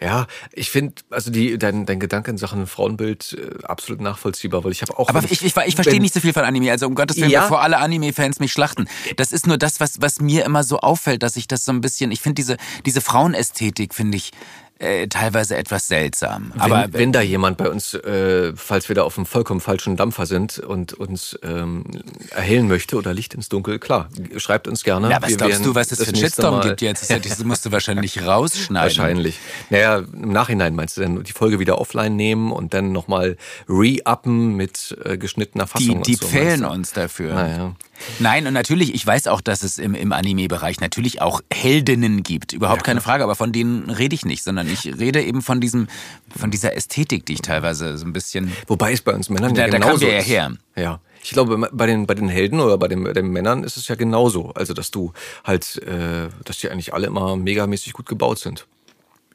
Ja, 0.00 0.26
ich 0.52 0.70
finde, 0.70 0.94
also 1.10 1.30
die, 1.30 1.58
dein, 1.58 1.84
dein 1.84 1.98
Gedanke 1.98 2.30
in 2.30 2.38
Sachen 2.38 2.66
Frauenbild 2.68 3.36
äh, 3.36 3.64
absolut 3.64 4.00
nachvollziehbar, 4.00 4.62
weil 4.62 4.70
ich 4.70 4.82
habe 4.82 4.96
auch. 4.96 5.08
Aber 5.08 5.24
ich, 5.24 5.42
ich, 5.44 5.56
ich 5.56 5.74
verstehe 5.74 6.00
nicht 6.00 6.14
so 6.14 6.20
viel 6.20 6.32
von 6.32 6.44
Anime, 6.44 6.70
also 6.70 6.86
um 6.86 6.94
Gottes 6.94 7.16
Willen, 7.16 7.30
ja. 7.30 7.42
bevor 7.42 7.62
alle 7.62 7.78
Anime-Fans 7.78 8.38
mich 8.38 8.52
schlachten. 8.52 8.88
Das 9.16 9.32
ist 9.32 9.48
nur 9.48 9.58
das, 9.58 9.80
was, 9.80 10.00
was 10.00 10.20
mir 10.20 10.44
immer 10.44 10.62
so 10.62 10.78
auffällt, 10.78 11.24
dass 11.24 11.34
ich 11.36 11.48
das 11.48 11.64
so 11.64 11.72
ein 11.72 11.80
bisschen, 11.80 12.12
ich 12.12 12.20
finde 12.20 12.34
diese, 12.34 12.56
diese 12.86 13.00
Frauenästhetik, 13.00 13.92
finde 13.92 14.18
ich, 14.18 14.30
äh, 14.78 15.08
teilweise 15.08 15.56
etwas 15.56 15.88
seltsam. 15.88 16.52
Wenn, 16.52 16.60
Aber 16.60 16.86
wenn 16.92 17.12
da 17.12 17.20
jemand 17.20 17.56
bei 17.56 17.68
uns, 17.68 17.94
äh, 17.94 18.52
falls 18.54 18.88
wir 18.88 18.94
da 18.94 19.02
auf 19.02 19.16
einem 19.16 19.26
vollkommen 19.26 19.60
falschen 19.60 19.96
Dampfer 19.96 20.26
sind 20.26 20.58
und 20.58 20.92
uns 20.94 21.38
ähm, 21.42 21.84
erhellen 22.30 22.68
möchte 22.68 22.96
oder 22.96 23.12
Licht 23.12 23.34
ins 23.34 23.48
Dunkel, 23.48 23.78
klar, 23.78 24.08
schreibt 24.36 24.68
uns 24.68 24.84
gerne. 24.84 25.10
Ja, 25.10 25.20
was 25.20 25.36
glaubst 25.36 25.64
du, 25.64 25.74
was 25.74 25.90
es 25.90 25.98
für 25.98 26.08
einen 26.08 26.16
Shitstorm 26.16 26.60
gibt 26.60 26.80
jetzt? 26.80 27.10
Das 27.10 27.44
musst 27.44 27.66
du 27.66 27.72
wahrscheinlich 27.72 28.22
rausschneiden. 28.26 28.98
Wahrscheinlich. 28.98 29.38
Naja, 29.70 29.98
im 29.98 30.32
Nachhinein 30.32 30.74
meinst 30.74 30.96
du 30.96 31.00
dann 31.00 31.24
die 31.24 31.32
Folge 31.32 31.58
wieder 31.58 31.78
offline 31.80 32.14
nehmen 32.14 32.52
und 32.52 32.74
dann 32.74 32.92
nochmal 32.92 33.36
re-uppen 33.68 34.54
mit 34.54 34.96
äh, 35.04 35.18
geschnittener 35.18 35.66
Fassung. 35.66 36.02
Die, 36.02 36.12
die 36.12 36.18
so, 36.18 36.26
fehlen 36.26 36.64
uns 36.64 36.92
dafür. 36.92 37.34
Naja. 37.34 37.74
Nein, 38.18 38.46
und 38.46 38.52
natürlich, 38.52 38.94
ich 38.94 39.06
weiß 39.06 39.26
auch, 39.26 39.40
dass 39.40 39.62
es 39.62 39.78
im, 39.78 39.94
im 39.94 40.12
Anime-Bereich 40.12 40.80
natürlich 40.80 41.20
auch 41.20 41.40
Heldinnen 41.52 42.22
gibt. 42.22 42.52
Überhaupt 42.52 42.82
ja, 42.82 42.84
keine 42.84 43.00
Frage, 43.00 43.24
aber 43.24 43.34
von 43.34 43.52
denen 43.52 43.90
rede 43.90 44.14
ich 44.14 44.24
nicht, 44.24 44.42
sondern 44.42 44.68
ich 44.68 44.86
rede 44.98 45.22
eben 45.22 45.42
von 45.42 45.60
diesem, 45.60 45.88
von 46.36 46.50
dieser 46.50 46.74
Ästhetik, 46.76 47.26
die 47.26 47.34
ich 47.34 47.42
teilweise 47.42 47.96
so 47.98 48.06
ein 48.06 48.12
bisschen. 48.12 48.52
Wobei 48.66 48.92
es 48.92 49.02
bei 49.02 49.14
uns 49.14 49.30
Männern 49.30 49.54
da, 49.54 49.62
ja 49.62 49.68
genauso 49.68 49.84
da 49.84 49.90
kommen 49.90 50.00
wir 50.00 50.18
ja 50.18 50.22
her. 50.22 50.52
Ja. 50.76 51.00
Ich 51.22 51.30
glaube, 51.30 51.68
bei 51.72 51.86
den, 51.86 52.06
bei 52.06 52.14
den 52.14 52.28
Helden 52.28 52.60
oder 52.60 52.78
bei 52.78 52.88
den, 52.88 53.04
bei 53.04 53.12
den 53.12 53.28
Männern 53.28 53.64
ist 53.64 53.76
es 53.76 53.88
ja 53.88 53.96
genauso. 53.96 54.50
Also, 54.54 54.72
dass 54.72 54.90
du 54.90 55.12
halt, 55.44 55.76
äh, 55.82 56.28
dass 56.44 56.58
die 56.58 56.70
eigentlich 56.70 56.94
alle 56.94 57.08
immer 57.08 57.36
megamäßig 57.36 57.92
gut 57.92 58.06
gebaut 58.06 58.38
sind. 58.38 58.66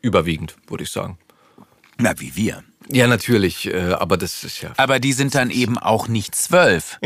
Überwiegend, 0.02 0.56
würde 0.68 0.84
ich 0.84 0.92
sagen. 0.92 1.18
Na, 1.98 2.20
wie 2.20 2.36
wir. 2.36 2.64
Ja, 2.92 3.08
natürlich, 3.08 3.68
äh, 3.68 3.94
aber 3.94 4.18
das 4.18 4.44
ist 4.44 4.62
ja. 4.62 4.74
Aber 4.78 5.00
die 5.00 5.14
sind 5.14 5.36
dann 5.36 5.50
eben 5.50 5.78
auch 5.78 6.08
nicht 6.08 6.36
zwölf. 6.36 7.00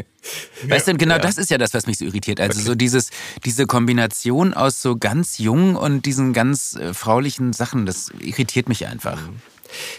weißt 0.66 0.88
du, 0.88 0.94
genau 0.94 1.16
ja. 1.16 1.20
das 1.20 1.38
ist 1.38 1.50
ja 1.50 1.58
das, 1.58 1.74
was 1.74 1.86
mich 1.86 1.98
so 1.98 2.04
irritiert. 2.04 2.40
Also 2.40 2.60
okay. 2.60 2.66
so 2.66 2.74
dieses, 2.74 3.10
diese 3.44 3.66
Kombination 3.66 4.54
aus 4.54 4.80
so 4.80 4.96
ganz 4.96 5.38
jung 5.38 5.76
und 5.76 6.06
diesen 6.06 6.32
ganz 6.32 6.76
äh, 6.76 6.94
fraulichen 6.94 7.52
Sachen, 7.52 7.86
das 7.86 8.10
irritiert 8.20 8.68
mich 8.68 8.86
einfach. 8.86 9.20
Mhm. 9.20 9.40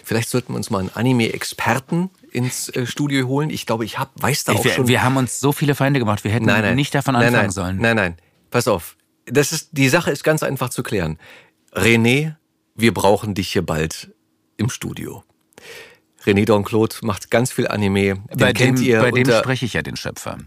Vielleicht 0.04 0.30
sollten 0.30 0.54
wir 0.54 0.58
uns 0.58 0.72
mal 0.72 0.80
einen 0.80 0.90
Anime-Experten 0.90 2.10
ins 2.32 2.70
äh, 2.70 2.86
Studio 2.86 3.28
holen. 3.28 3.50
Ich 3.50 3.66
glaube, 3.66 3.86
ich 3.86 4.00
hab, 4.00 4.12
weiß 4.22 4.46
da 4.46 4.54
auch 4.54 4.64
wir, 4.64 4.72
schon. 4.72 4.88
Wir 4.88 5.04
haben 5.04 5.18
uns 5.18 5.40
so 5.40 5.52
viele 5.52 5.76
Feinde 5.76 6.00
gemacht. 6.00 6.24
Wir 6.24 6.32
hätten 6.32 6.46
nein, 6.46 6.62
nein. 6.62 6.76
nicht 6.76 6.94
davon 6.96 7.16
anfangen 7.16 7.36
nein, 7.36 7.52
sollen. 7.52 7.78
Nein, 7.78 7.96
nein. 7.96 8.18
Pass 8.50 8.68
auf. 8.68 8.98
Das 9.26 9.52
ist, 9.52 9.70
die 9.74 9.90
Sache 9.90 10.10
ist 10.10 10.24
ganz 10.24 10.42
einfach 10.42 10.70
zu 10.70 10.82
klären. 10.82 11.20
René, 11.74 12.36
wir 12.76 12.94
brauchen 12.94 13.36
dich 13.36 13.52
hier 13.52 13.64
bald 13.64 14.12
im 14.60 14.70
Studio. 14.70 15.24
René 16.26 16.46
Donclot 16.46 17.00
macht 17.02 17.32
ganz 17.32 17.52
viel 17.52 17.68
Anime. 17.68 18.16
Den 18.16 18.24
bei 18.38 18.54
kennt 18.54 18.80
dem, 18.80 18.86
ihr 18.86 19.02
bei 19.02 19.12
dem 19.12 19.30
spreche 19.32 19.66
ich 19.66 19.74
ja 19.74 19.82
den 19.82 19.96
Schöpfer. 19.96 20.38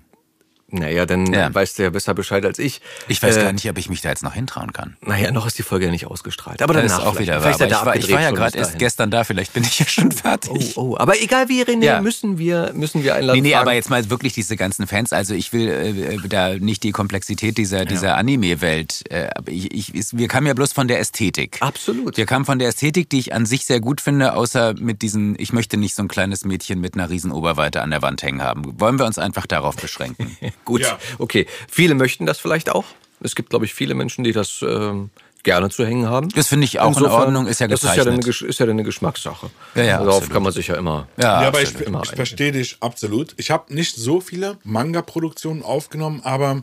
Naja, 0.72 1.04
dann 1.04 1.30
ja. 1.32 1.54
weißt 1.54 1.78
du 1.78 1.82
ja 1.82 1.90
besser 1.90 2.14
Bescheid 2.14 2.44
als 2.46 2.58
ich. 2.58 2.80
Ich 3.06 3.22
weiß 3.22 3.36
äh, 3.36 3.42
gar 3.42 3.52
nicht, 3.52 3.68
ob 3.68 3.76
ich 3.76 3.90
mich 3.90 4.00
da 4.00 4.08
jetzt 4.08 4.22
noch 4.22 4.32
hintrauen 4.32 4.72
kann. 4.72 4.96
Naja, 5.02 5.30
noch 5.30 5.46
ist 5.46 5.58
die 5.58 5.62
Folge 5.62 5.84
ja 5.84 5.90
nicht 5.90 6.06
ausgestrahlt. 6.06 6.62
Aber 6.62 6.72
dann 6.72 6.86
ist 6.86 6.94
auch 6.94 7.18
wieder 7.18 7.44
wahr. 7.44 7.50
Ich 7.52 7.60
war, 7.60 7.96
ich 7.96 8.10
war 8.10 8.22
ja 8.22 8.30
gerade 8.30 8.56
erst 8.56 8.78
gestern 8.78 9.10
da, 9.10 9.24
vielleicht 9.24 9.52
bin 9.52 9.64
ich 9.64 9.78
ja 9.78 9.86
schon 9.86 10.10
fertig. 10.12 10.72
Oh, 10.76 10.92
oh. 10.92 10.96
Aber 10.96 11.20
egal 11.20 11.50
wie, 11.50 11.62
René, 11.62 11.84
ja. 11.84 12.00
müssen 12.00 12.38
wir, 12.38 12.72
müssen 12.74 13.04
wir 13.04 13.14
einladen. 13.14 13.42
Nee, 13.42 13.50
nee, 13.50 13.54
aber 13.54 13.74
jetzt 13.74 13.90
mal 13.90 14.08
wirklich 14.08 14.32
diese 14.32 14.56
ganzen 14.56 14.86
Fans. 14.86 15.12
Also 15.12 15.34
ich 15.34 15.52
will 15.52 15.68
äh, 15.68 16.28
da 16.28 16.54
nicht 16.54 16.82
die 16.84 16.92
Komplexität 16.92 17.58
dieser, 17.58 17.84
dieser 17.84 18.08
ja. 18.08 18.14
Anime-Welt. 18.14 19.04
Äh, 19.10 19.28
ich, 19.46 19.94
ich, 19.94 20.06
wir 20.16 20.28
kamen 20.28 20.46
ja 20.46 20.54
bloß 20.54 20.72
von 20.72 20.88
der 20.88 21.00
Ästhetik. 21.00 21.58
Absolut. 21.60 22.16
Wir 22.16 22.24
kamen 22.24 22.46
von 22.46 22.58
der 22.58 22.68
Ästhetik, 22.68 23.10
die 23.10 23.18
ich 23.18 23.34
an 23.34 23.44
sich 23.44 23.66
sehr 23.66 23.80
gut 23.80 24.00
finde, 24.00 24.34
außer 24.34 24.72
mit 24.78 25.02
diesen, 25.02 25.36
ich 25.38 25.52
möchte 25.52 25.76
nicht 25.76 25.94
so 25.94 26.02
ein 26.02 26.08
kleines 26.08 26.46
Mädchen 26.46 26.80
mit 26.80 26.94
einer 26.94 27.10
riesen 27.10 27.30
Oberweite 27.30 27.82
an 27.82 27.90
der 27.90 28.00
Wand 28.00 28.22
hängen 28.22 28.40
haben. 28.40 28.80
Wollen 28.80 28.98
wir 28.98 29.04
uns 29.04 29.18
einfach 29.18 29.46
darauf 29.46 29.76
beschränken? 29.76 30.34
gut, 30.64 30.82
ja. 30.82 30.98
okay. 31.18 31.46
Viele 31.68 31.94
möchten 31.94 32.26
das 32.26 32.38
vielleicht 32.38 32.70
auch. 32.70 32.84
Es 33.20 33.34
gibt, 33.34 33.50
glaube 33.50 33.64
ich, 33.64 33.74
viele 33.74 33.94
Menschen, 33.94 34.24
die 34.24 34.32
das 34.32 34.62
ähm, 34.62 35.10
gerne 35.42 35.70
zu 35.70 35.86
hängen 35.86 36.08
haben. 36.08 36.28
Das 36.30 36.48
finde 36.48 36.64
ich 36.64 36.80
auch 36.80 36.88
Insofern, 36.88 37.12
in 37.12 37.18
Ordnung, 37.18 37.46
ist 37.46 37.60
ja 37.60 37.66
gezeichnet. 37.66 38.06
Das 38.06 38.26
ist 38.26 38.40
ja 38.40 38.44
eine, 38.44 38.50
ist 38.50 38.60
ja 38.60 38.66
eine 38.66 38.82
Geschmackssache. 38.82 39.50
Ja, 39.74 39.82
ja, 39.82 40.04
Darauf 40.04 40.28
kann 40.28 40.42
man 40.42 40.52
sich 40.52 40.68
ja 40.68 40.76
immer. 40.76 41.08
Ja, 41.16 41.42
ja 41.42 41.48
aber 41.48 41.62
ich, 41.62 41.74
ich 41.74 42.10
verstehe 42.10 42.52
dich 42.52 42.76
absolut. 42.80 43.34
Ich 43.36 43.50
habe 43.50 43.72
nicht 43.74 43.96
so 43.96 44.20
viele 44.20 44.58
Manga-Produktionen 44.64 45.62
aufgenommen, 45.62 46.20
aber 46.24 46.62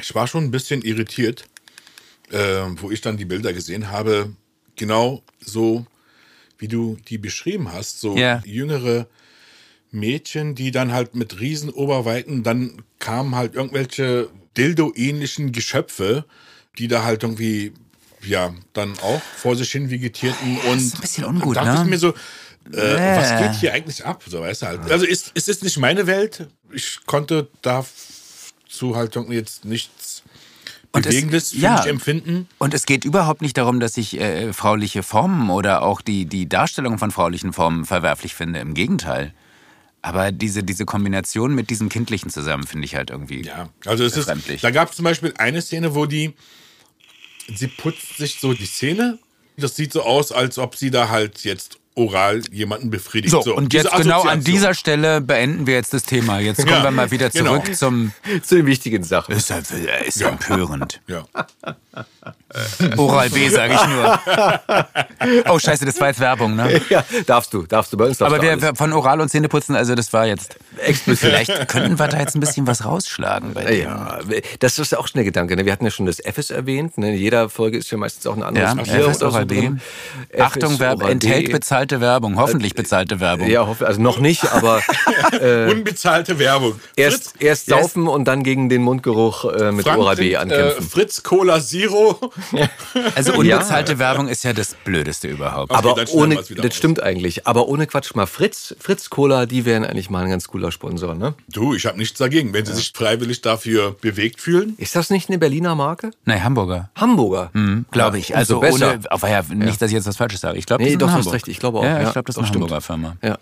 ich 0.00 0.14
war 0.14 0.26
schon 0.26 0.44
ein 0.44 0.50
bisschen 0.50 0.82
irritiert, 0.82 1.44
äh, 2.30 2.62
wo 2.76 2.90
ich 2.90 3.00
dann 3.00 3.16
die 3.16 3.24
Bilder 3.24 3.52
gesehen 3.52 3.90
habe. 3.90 4.32
Genau 4.76 5.22
so, 5.40 5.84
wie 6.58 6.68
du 6.68 6.96
die 7.08 7.18
beschrieben 7.18 7.72
hast. 7.72 8.00
So 8.00 8.16
ja. 8.16 8.42
jüngere 8.44 9.06
Mädchen, 9.92 10.54
die 10.54 10.70
dann 10.70 10.92
halt 10.92 11.14
mit 11.14 11.38
Riesenoberweiten, 11.40 12.42
dann 12.42 12.82
kamen 12.98 13.34
halt 13.36 13.54
irgendwelche 13.54 14.28
Dildo-ähnlichen 14.56 15.52
Geschöpfe, 15.52 16.24
die 16.78 16.88
da 16.88 17.04
halt 17.04 17.22
irgendwie 17.22 17.72
ja, 18.24 18.54
dann 18.72 18.92
auch 19.00 19.20
vor 19.36 19.56
sich 19.56 19.70
hin 19.72 19.90
vegetierten 19.90 20.56
und 20.70 20.78
ist 20.78 20.94
ein 20.94 21.00
bisschen 21.00 21.24
ungut, 21.24 21.56
dachte 21.56 21.70
ne? 21.74 21.82
ich 21.84 21.90
mir 21.90 21.98
so, 21.98 22.14
äh, 22.72 22.76
Äh. 22.76 23.16
was 23.16 23.38
geht 23.40 23.60
hier 23.60 23.72
eigentlich 23.74 24.04
ab? 24.04 24.22
So, 24.26 24.40
weißt 24.40 24.62
du 24.62 24.66
halt. 24.66 24.90
Also 24.90 25.04
ist, 25.04 25.32
es 25.34 25.48
ist 25.48 25.64
nicht 25.64 25.76
meine 25.78 26.06
Welt. 26.06 26.46
Ich 26.70 27.00
konnte 27.06 27.48
dazu 27.62 28.94
halt 28.94 29.16
jetzt 29.30 29.64
nichts 29.64 30.22
Und 30.92 31.04
es- 31.04 31.10
Bewegendes 31.12 31.50
für 31.50 31.58
ja. 31.58 31.84
empfinden. 31.84 32.48
Und 32.58 32.74
es 32.74 32.86
geht 32.86 33.04
überhaupt 33.04 33.42
nicht 33.42 33.56
darum, 33.58 33.80
dass 33.80 33.96
ich 33.96 34.20
äh, 34.20 34.52
frauliche 34.52 35.02
Formen 35.02 35.50
oder 35.50 35.82
auch 35.82 36.00
die, 36.00 36.26
die 36.26 36.48
Darstellung 36.48 36.98
von 36.98 37.10
fraulichen 37.10 37.52
Formen 37.52 37.84
verwerflich 37.84 38.34
finde. 38.34 38.60
Im 38.60 38.74
Gegenteil. 38.74 39.34
Aber 40.02 40.32
diese, 40.32 40.64
diese 40.64 40.84
Kombination 40.84 41.54
mit 41.54 41.70
diesem 41.70 41.88
Kindlichen 41.88 42.28
zusammen 42.30 42.66
finde 42.66 42.84
ich 42.84 42.96
halt 42.96 43.10
irgendwie. 43.10 43.42
Ja, 43.42 43.68
also 43.86 44.04
es 44.04 44.16
ist, 44.16 44.28
da 44.62 44.70
gab 44.72 44.90
es 44.90 44.96
zum 44.96 45.04
Beispiel 45.04 45.32
eine 45.38 45.62
Szene, 45.62 45.94
wo 45.94 46.06
die, 46.06 46.34
sie 47.54 47.68
putzt 47.68 48.16
sich 48.16 48.40
so 48.40 48.52
die 48.52 48.68
Zähne. 48.70 49.18
Das 49.56 49.76
sieht 49.76 49.92
so 49.92 50.02
aus, 50.02 50.32
als 50.32 50.58
ob 50.58 50.74
sie 50.76 50.90
da 50.90 51.08
halt 51.08 51.44
jetzt 51.44 51.78
oral 51.94 52.40
jemanden 52.50 52.90
befriedigt. 52.90 53.30
So, 53.32 53.54
und 53.54 53.72
diese 53.72 53.84
jetzt 53.84 53.96
genau 53.96 54.22
an 54.22 54.42
dieser 54.42 54.72
Stelle 54.74 55.20
beenden 55.20 55.66
wir 55.66 55.74
jetzt 55.74 55.92
das 55.92 56.02
Thema. 56.04 56.40
Jetzt 56.40 56.56
kommen 56.58 56.70
Ja, 56.70 56.82
wir 56.84 56.90
mal 56.90 57.10
wieder 57.10 57.28
genau. 57.30 57.58
zurück 57.60 57.76
zum. 57.76 58.12
Zu 58.42 58.56
den 58.56 58.66
wichtigen 58.66 59.04
Sachen. 59.04 59.34
Ist, 59.36 59.50
ja- 59.50 59.58
ist 59.58 60.18
ja 60.20 60.30
empörend. 60.30 61.00
Ja. 61.06 61.26
Oral 62.96 63.30
B, 63.30 63.48
sage 63.48 63.74
ich 63.74 63.86
nur. 63.86 64.18
Oh, 65.52 65.58
scheiße, 65.58 65.84
das 65.84 66.00
war 66.00 66.08
jetzt 66.08 66.20
Werbung, 66.20 66.56
ne? 66.56 66.80
Ja, 66.90 67.04
darfst 67.26 67.52
du, 67.54 67.62
darfst 67.62 67.92
du 67.92 67.96
bei 67.96 68.06
uns. 68.06 68.18
darfst 68.18 68.34
Aber 68.34 68.42
du 68.42 68.60
wir, 68.60 68.66
alles. 68.68 68.78
von 68.78 68.92
Oral 68.92 69.20
und 69.20 69.28
Zähneputzen, 69.28 69.74
also 69.76 69.94
das 69.94 70.12
war 70.12 70.26
jetzt. 70.26 70.56
Explizit. 70.78 71.28
Vielleicht 71.30 71.68
könnten 71.68 71.98
wir 71.98 72.08
da 72.08 72.18
jetzt 72.18 72.34
ein 72.34 72.40
bisschen 72.40 72.66
was 72.66 72.84
rausschlagen 72.84 73.54
bei. 73.54 73.76
Ja, 73.76 74.18
das 74.60 74.78
ist 74.78 74.92
ja 74.92 74.98
auch 74.98 75.06
schon 75.06 75.18
der 75.18 75.24
Gedanke. 75.24 75.56
Ne? 75.56 75.64
Wir 75.64 75.72
hatten 75.72 75.84
ja 75.84 75.90
schon 75.90 76.06
das 76.06 76.18
FS 76.20 76.50
erwähnt. 76.50 76.98
Ne? 76.98 77.12
In 77.14 77.18
jeder 77.18 77.48
Folge 77.48 77.78
ist 77.78 77.90
ja 77.90 77.98
meistens 77.98 78.26
auch 78.26 78.36
ein 78.36 78.42
anderes 78.42 78.74
Ja, 78.76 78.82
Bier 78.82 79.08
FS 79.10 79.18
so 79.20 79.26
Oral 79.26 79.46
B. 79.46 79.60
drin. 79.60 79.80
Achtung, 80.38 80.78
Verb 80.78 81.02
enthält 81.02 81.50
bezahlte 81.52 82.00
Werbung. 82.00 82.36
Hoffentlich 82.38 82.74
bezahlte 82.74 83.20
Werbung. 83.20 83.48
Ja, 83.48 83.66
hoffe, 83.66 83.86
also 83.86 84.00
noch 84.00 84.18
nicht, 84.18 84.50
aber 84.52 84.80
Unbezahlte 85.70 86.38
Werbung. 86.38 86.80
erst, 86.96 87.34
erst 87.40 87.66
saufen 87.66 88.08
und 88.08 88.24
dann 88.26 88.42
gegen 88.42 88.68
den 88.68 88.82
Mundgeruch 88.82 89.44
äh, 89.52 89.72
mit 89.72 89.86
Frank 89.86 89.98
Oral 90.00 90.16
B 90.16 90.34
trinkt, 90.34 90.52
ankämpfen. 90.52 90.84
Äh, 90.84 90.88
Fritz 90.88 91.22
Cola 91.22 91.60
Zero. 91.60 92.18
Also 93.14 93.34
unbezahlte 93.34 93.98
Werbung 93.98 94.28
ist 94.28 94.44
ja 94.44 94.52
das 94.52 94.74
Blödeste 94.84 95.28
überhaupt. 95.28 95.70
Okay, 95.72 95.78
aber 95.78 96.10
ohne, 96.12 96.36
das 96.36 96.50
raus. 96.50 96.74
stimmt 96.74 97.02
eigentlich. 97.02 97.46
Aber 97.46 97.68
ohne 97.68 97.86
Quatsch 97.86 98.14
mal. 98.14 98.26
Fritz, 98.26 98.74
Fritz 98.78 99.10
Cola, 99.10 99.46
die 99.46 99.64
wären 99.64 99.84
eigentlich 99.84 100.10
mal 100.10 100.24
ein 100.24 100.30
ganz 100.30 100.48
cooler 100.48 100.70
Sponsor, 100.72 101.14
ne? 101.14 101.34
Du, 101.48 101.74
ich 101.74 101.86
habe 101.86 101.98
nichts 101.98 102.18
dagegen. 102.18 102.52
Wenn 102.52 102.64
sie 102.64 102.74
sich 102.74 102.92
freiwillig 102.94 103.40
dafür 103.42 103.96
bewegt 104.00 104.40
fühlen. 104.40 104.74
Ist 104.78 104.94
das 104.96 105.10
nicht 105.10 105.28
eine 105.28 105.38
Berliner 105.38 105.74
Marke? 105.74 106.10
Nein, 106.24 106.42
Hamburger. 106.44 106.90
Hamburger. 106.96 107.50
Hm, 107.54 107.86
glaube 107.90 108.18
ich. 108.18 108.36
Also 108.36 108.58
umso 108.60 108.72
besser. 108.78 108.92
ohne, 108.94 109.10
aber 109.10 109.28
ja, 109.30 109.42
nicht, 109.54 109.80
dass 109.80 109.90
ich 109.90 109.94
jetzt 109.94 110.06
was 110.06 110.16
Falsches 110.16 110.40
sage. 110.40 110.58
Ich 110.58 110.66
glaube, 110.66 110.82
Nee, 110.82 110.90
das 110.90 110.92
ist 110.94 111.00
doch, 111.02 111.06
du 111.06 111.12
hast 111.12 111.18
Hamburg. 111.18 111.34
recht. 111.34 111.48
Ich 111.48 111.58
glaube 111.58 111.78
auch. 111.78 111.84
Ja, 111.84 112.00
Ja, 112.00 112.06
ich 112.06 112.12
glaube, 112.12 112.26
das 112.26 112.34
ist 112.36 112.38
eine 112.38 112.46
stimmt. 112.48 112.62
Hamburger 112.64 112.80
Firma. 112.80 113.16
Ja. 113.22 113.38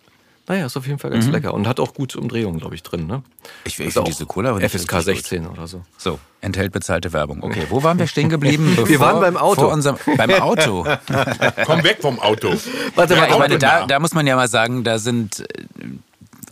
Naja, 0.49 0.67
ist 0.67 0.77
auf 0.77 0.87
jeden 0.87 0.99
Fall 0.99 1.11
ganz 1.12 1.27
lecker 1.29 1.55
und 1.55 1.69
hat 1.69 1.79
auch 1.79 1.95
gute 1.95 2.19
Umdrehungen, 2.19 2.59
glaube 2.59 2.75
ich, 2.75 2.83
drin. 2.83 3.07
Ne? 3.07 3.23
Ich, 3.65 3.77
finde 3.77 4.01
auch 4.01 4.05
diese 4.05 4.27
Cola 4.27 4.57
FSK 4.57 4.95
richtig 4.97 5.17
16 5.17 5.47
oder 5.47 5.69
so. 5.69 5.79
Gut. 5.79 5.87
So, 5.97 6.19
enthält 6.41 6.73
bezahlte 6.73 7.12
Werbung. 7.12 7.43
Okay, 7.43 7.67
wo 7.71 7.83
waren 7.85 7.99
wir 7.99 8.09
stehen 8.09 8.29
geblieben? 8.29 8.77
Wir 8.87 8.99
waren 8.99 9.21
beim 9.21 9.37
Auto. 9.37 9.62
Vor 9.62 9.73
unserem, 9.73 9.97
beim 10.17 10.31
Auto. 10.33 10.85
Komm 11.67 11.85
weg 11.85 11.99
vom 12.01 12.19
Auto. 12.19 12.53
Warte 12.97 13.15
mal, 13.15 13.29
Ich 13.31 13.39
meine, 13.39 13.59
da, 13.59 13.87
da 13.87 14.01
muss 14.01 14.12
man 14.12 14.27
ja 14.27 14.35
mal 14.35 14.49
sagen, 14.49 14.83
da 14.83 14.99
sind 14.99 15.41
äh, 15.41 15.45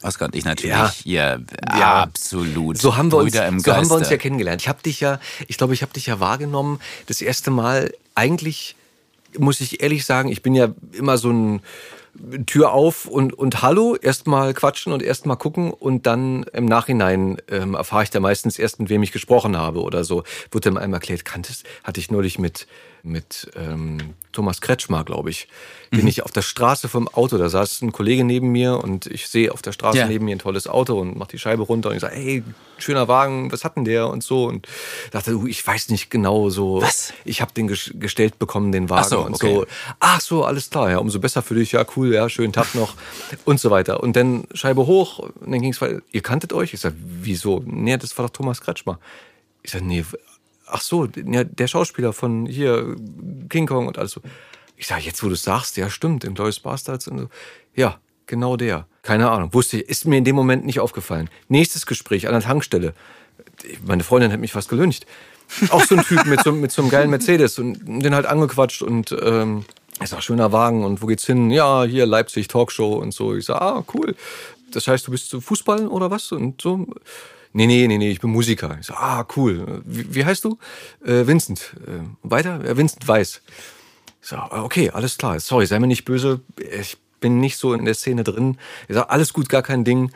Oskar 0.03 0.27
und 0.27 0.37
ich 0.37 0.45
natürlich 0.45 0.77
Ja. 0.77 0.93
hier 1.03 1.43
Ja. 1.77 2.03
absolut 2.03 2.79
so 2.79 2.97
haben 2.97 3.11
wir 3.11 3.19
uns, 3.19 3.33
so 3.35 3.43
haben 3.75 3.89
wir 3.91 3.97
uns 3.97 4.11
ja 4.11 4.17
kennengelernt. 4.17 4.63
Ich 4.63 4.69
habe 4.69 4.83
dich 4.83 5.01
ja, 5.01 5.19
ich 5.49 5.59
glaube, 5.59 5.75
ich 5.75 5.83
habe 5.83 5.93
dich 5.93 6.07
ja 6.07 6.21
wahrgenommen. 6.21 6.79
Das 7.07 7.21
erste 7.21 7.51
Mal 7.51 7.93
eigentlich 8.15 8.77
muss 9.37 9.61
ich 9.61 9.83
ehrlich 9.83 10.05
sagen, 10.05 10.31
ich 10.31 10.43
bin 10.43 10.55
ja 10.55 10.69
immer 10.93 11.19
so 11.19 11.31
ein 11.31 11.61
Tür 12.47 12.73
auf 12.73 13.07
und, 13.07 13.33
und 13.33 13.63
Hallo, 13.63 13.95
erstmal 13.95 14.53
quatschen 14.55 14.93
und 14.93 15.03
erstmal 15.03 15.37
gucken 15.37 15.71
und 15.73 16.07
dann 16.07 16.43
im 16.53 16.65
Nachhinein 16.65 17.39
ähm, 17.51 17.75
erfahre 17.75 18.03
ich 18.03 18.11
da 18.11 18.19
meistens 18.21 18.59
erst, 18.59 18.81
mit 18.81 18.89
wem 18.89 19.03
ich 19.03 19.13
gesprochen 19.13 19.57
habe 19.57 19.83
oder 19.83 20.03
so. 20.05 20.25
Wurde 20.51 20.71
dann 20.71 20.79
einem 20.79 20.95
erklärt, 20.95 21.25
kanntest, 21.25 21.65
hatte 21.85 22.01
ich 22.01 22.11
neulich 22.11 22.39
mit, 22.39 22.67
mit 23.05 23.51
ähm, 23.57 24.15
Thomas 24.33 24.61
Kretschmer, 24.61 25.05
glaube 25.05 25.31
ich, 25.31 25.49
den 25.93 26.07
ich 26.07 26.23
auf 26.23 26.31
der 26.31 26.43
Straße 26.43 26.89
vom 26.89 27.09
Auto, 27.09 27.39
da 27.39 27.49
saß 27.49 27.81
ein 27.83 27.93
Kollege 27.93 28.23
neben 28.23 28.49
mir 28.53 28.83
und 28.85 29.07
ich 29.07 29.29
sehe 29.29 29.51
auf 29.53 29.63
der 29.63 29.73
Straße 29.73 29.99
Ja. 29.99 30.07
neben 30.07 30.27
mir 30.27 30.37
ein 30.37 30.39
tolles 30.39 30.67
Auto 30.67 31.01
und 31.01 31.17
mach 31.17 31.29
die 31.29 31.39
Scheibe 31.39 31.63
runter 31.63 31.89
und 31.89 31.95
ich 31.97 32.03
sage, 32.03 32.15
hey, 32.15 32.43
schöner 32.77 33.09
Wagen, 33.09 33.51
was 33.51 33.65
hat 33.65 33.77
denn 33.77 33.85
der 33.87 34.09
und 34.09 34.23
so 34.23 34.45
und 34.45 34.69
dachte, 35.13 35.31
du, 35.31 35.47
ich 35.47 35.67
weiß 35.67 35.89
nicht 35.89 36.11
genau 36.11 36.51
so. 36.51 36.83
Was? 36.83 37.15
Ich 37.25 37.41
habe 37.41 37.53
den 37.55 37.71
ges- 37.71 37.99
gestellt 37.99 38.39
bekommen, 38.39 38.71
den 38.71 38.91
Wagen 38.91 39.03
Ach 39.05 39.09
so, 39.09 39.21
und 39.21 39.35
okay. 39.35 39.55
so. 39.55 39.67
Ach 39.99 40.21
so, 40.21 40.45
alles 40.45 40.69
klar, 40.69 40.91
ja, 40.91 40.99
umso 40.99 41.19
besser 41.21 41.41
für 41.43 41.55
dich, 41.55 41.73
ja, 41.73 41.85
cool, 41.97 42.08
ja, 42.13 42.29
schönen 42.29 42.53
Tag 42.53 42.75
noch 42.75 42.95
und 43.45 43.61
so 43.61 43.71
weiter. 43.71 44.03
Und 44.03 44.17
dann 44.17 44.45
Scheibe 44.53 44.87
hoch, 44.87 45.19
und 45.19 45.53
dann 45.53 45.61
ging 45.61 45.73
es 45.73 45.81
weiter, 45.81 46.01
ihr 46.13 46.23
kanntet 46.23 46.53
euch? 46.53 46.75
Ich 46.75 46.81
sag, 46.81 46.95
wieso? 46.99 47.63
Nee, 47.67 47.97
das 47.97 48.17
war 48.19 48.27
doch 48.27 48.33
Thomas 48.33 48.61
Kretschmer. 48.61 48.99
Ich 49.63 49.73
sag, 49.73 49.83
nee, 49.83 50.05
ach 50.67 50.81
so, 50.81 51.07
der 51.07 51.67
Schauspieler 51.67 52.13
von 52.13 52.47
hier, 52.47 52.97
King 53.49 53.67
Kong 53.67 53.87
und 53.87 53.99
alles 53.99 54.13
so. 54.13 54.21
Ich 54.77 54.87
sag, 54.87 55.05
jetzt 55.05 55.23
wo 55.23 55.29
du 55.29 55.35
sagst, 55.35 55.77
ja, 55.77 55.91
stimmt, 55.91 56.25
in 56.25 56.35
Glorious 56.35 56.61
Bastards 56.61 57.09
und 57.09 57.19
so. 57.19 57.29
Ja, 57.75 57.99
genau 58.27 58.57
der. 58.57 58.87
Keine 59.03 59.31
Ahnung, 59.31 59.53
wusste 59.55 59.79
ich, 59.79 59.89
ist 59.89 60.05
mir 60.05 60.19
in 60.19 60.25
dem 60.25 60.37
Moment 60.37 60.65
nicht 60.65 60.81
aufgefallen. 60.81 61.31
Nächstes 61.49 61.87
Gespräch 61.87 62.27
an 62.27 62.33
der 62.33 62.43
Tankstelle. 62.43 62.95
Meine 63.85 64.05
Freundin 64.05 64.31
hat 64.33 64.41
mich 64.41 64.53
fast 64.53 64.69
gelüncht. 64.69 65.07
Auch 65.71 65.83
so 65.83 65.97
ein 65.97 66.05
Typ 66.05 66.27
mit 66.27 66.43
so, 66.43 66.53
mit 66.53 66.71
so 66.71 66.83
einem 66.83 66.91
geilen 66.91 67.11
Mercedes 67.11 67.59
und 67.59 68.03
den 68.03 68.15
halt 68.15 68.27
angequatscht 68.27 68.83
und 68.83 69.17
ähm, 69.21 69.65
ist 70.01 70.15
auch 70.15 70.23
schöner 70.23 70.53
Wagen 70.53 70.85
und 70.85 71.03
wo 71.03 71.07
geht's 71.07 71.27
hin? 71.27 71.51
Ja, 71.51 71.85
hier 71.85 72.07
Leipzig 72.07 72.49
Talkshow 72.49 72.95
und 72.95 73.13
so. 73.13 73.35
Ich 73.35 73.47
sag, 73.47 73.61
ah, 73.61 73.85
cool. 73.95 74.15
Das 74.73 74.87
heißt, 74.87 75.07
du 75.07 75.11
bist 75.11 75.31
so 75.31 75.41
Fußball 75.41 75.89
oder 75.89 76.11
was? 76.11 76.31
Und 76.33 76.61
so. 76.61 76.87
Nee, 77.53 77.67
nee, 77.67 77.87
nee, 77.87 77.99
nee, 77.99 78.11
ich 78.11 78.21
bin 78.21 78.31
Musiker. 78.31 78.77
Ich 78.79 78.87
so, 78.87 78.95
ah, 78.95 79.27
cool. 79.37 79.83
Wie, 79.85 80.15
wie 80.15 80.25
heißt 80.25 80.45
du? 80.45 80.59
Äh, 81.05 81.27
Vincent. 81.27 81.75
Äh, 81.87 82.05
weiter? 82.23 82.61
Ja, 82.65 82.77
Vincent 82.77 83.07
Weiß. 83.07 83.41
Ich 84.21 84.29
sag, 84.29 84.53
okay, 84.53 84.91
alles 84.91 85.17
klar. 85.17 85.41
Sorry, 85.41 85.67
sei 85.67 85.79
mir 85.79 85.87
nicht 85.87 86.05
böse. 86.05 86.41
Ich 86.79 86.99
bin 87.21 87.41
nicht 87.41 87.57
so 87.57 87.73
in 87.73 87.85
der 87.85 87.95
Szene 87.95 88.25
drin. 88.25 88.59
Ich 88.89 88.95
sag, 88.95 89.11
alles 89.11 89.33
gut, 89.33 89.49
gar 89.49 89.63
kein 89.63 89.85
Ding. 89.85 90.13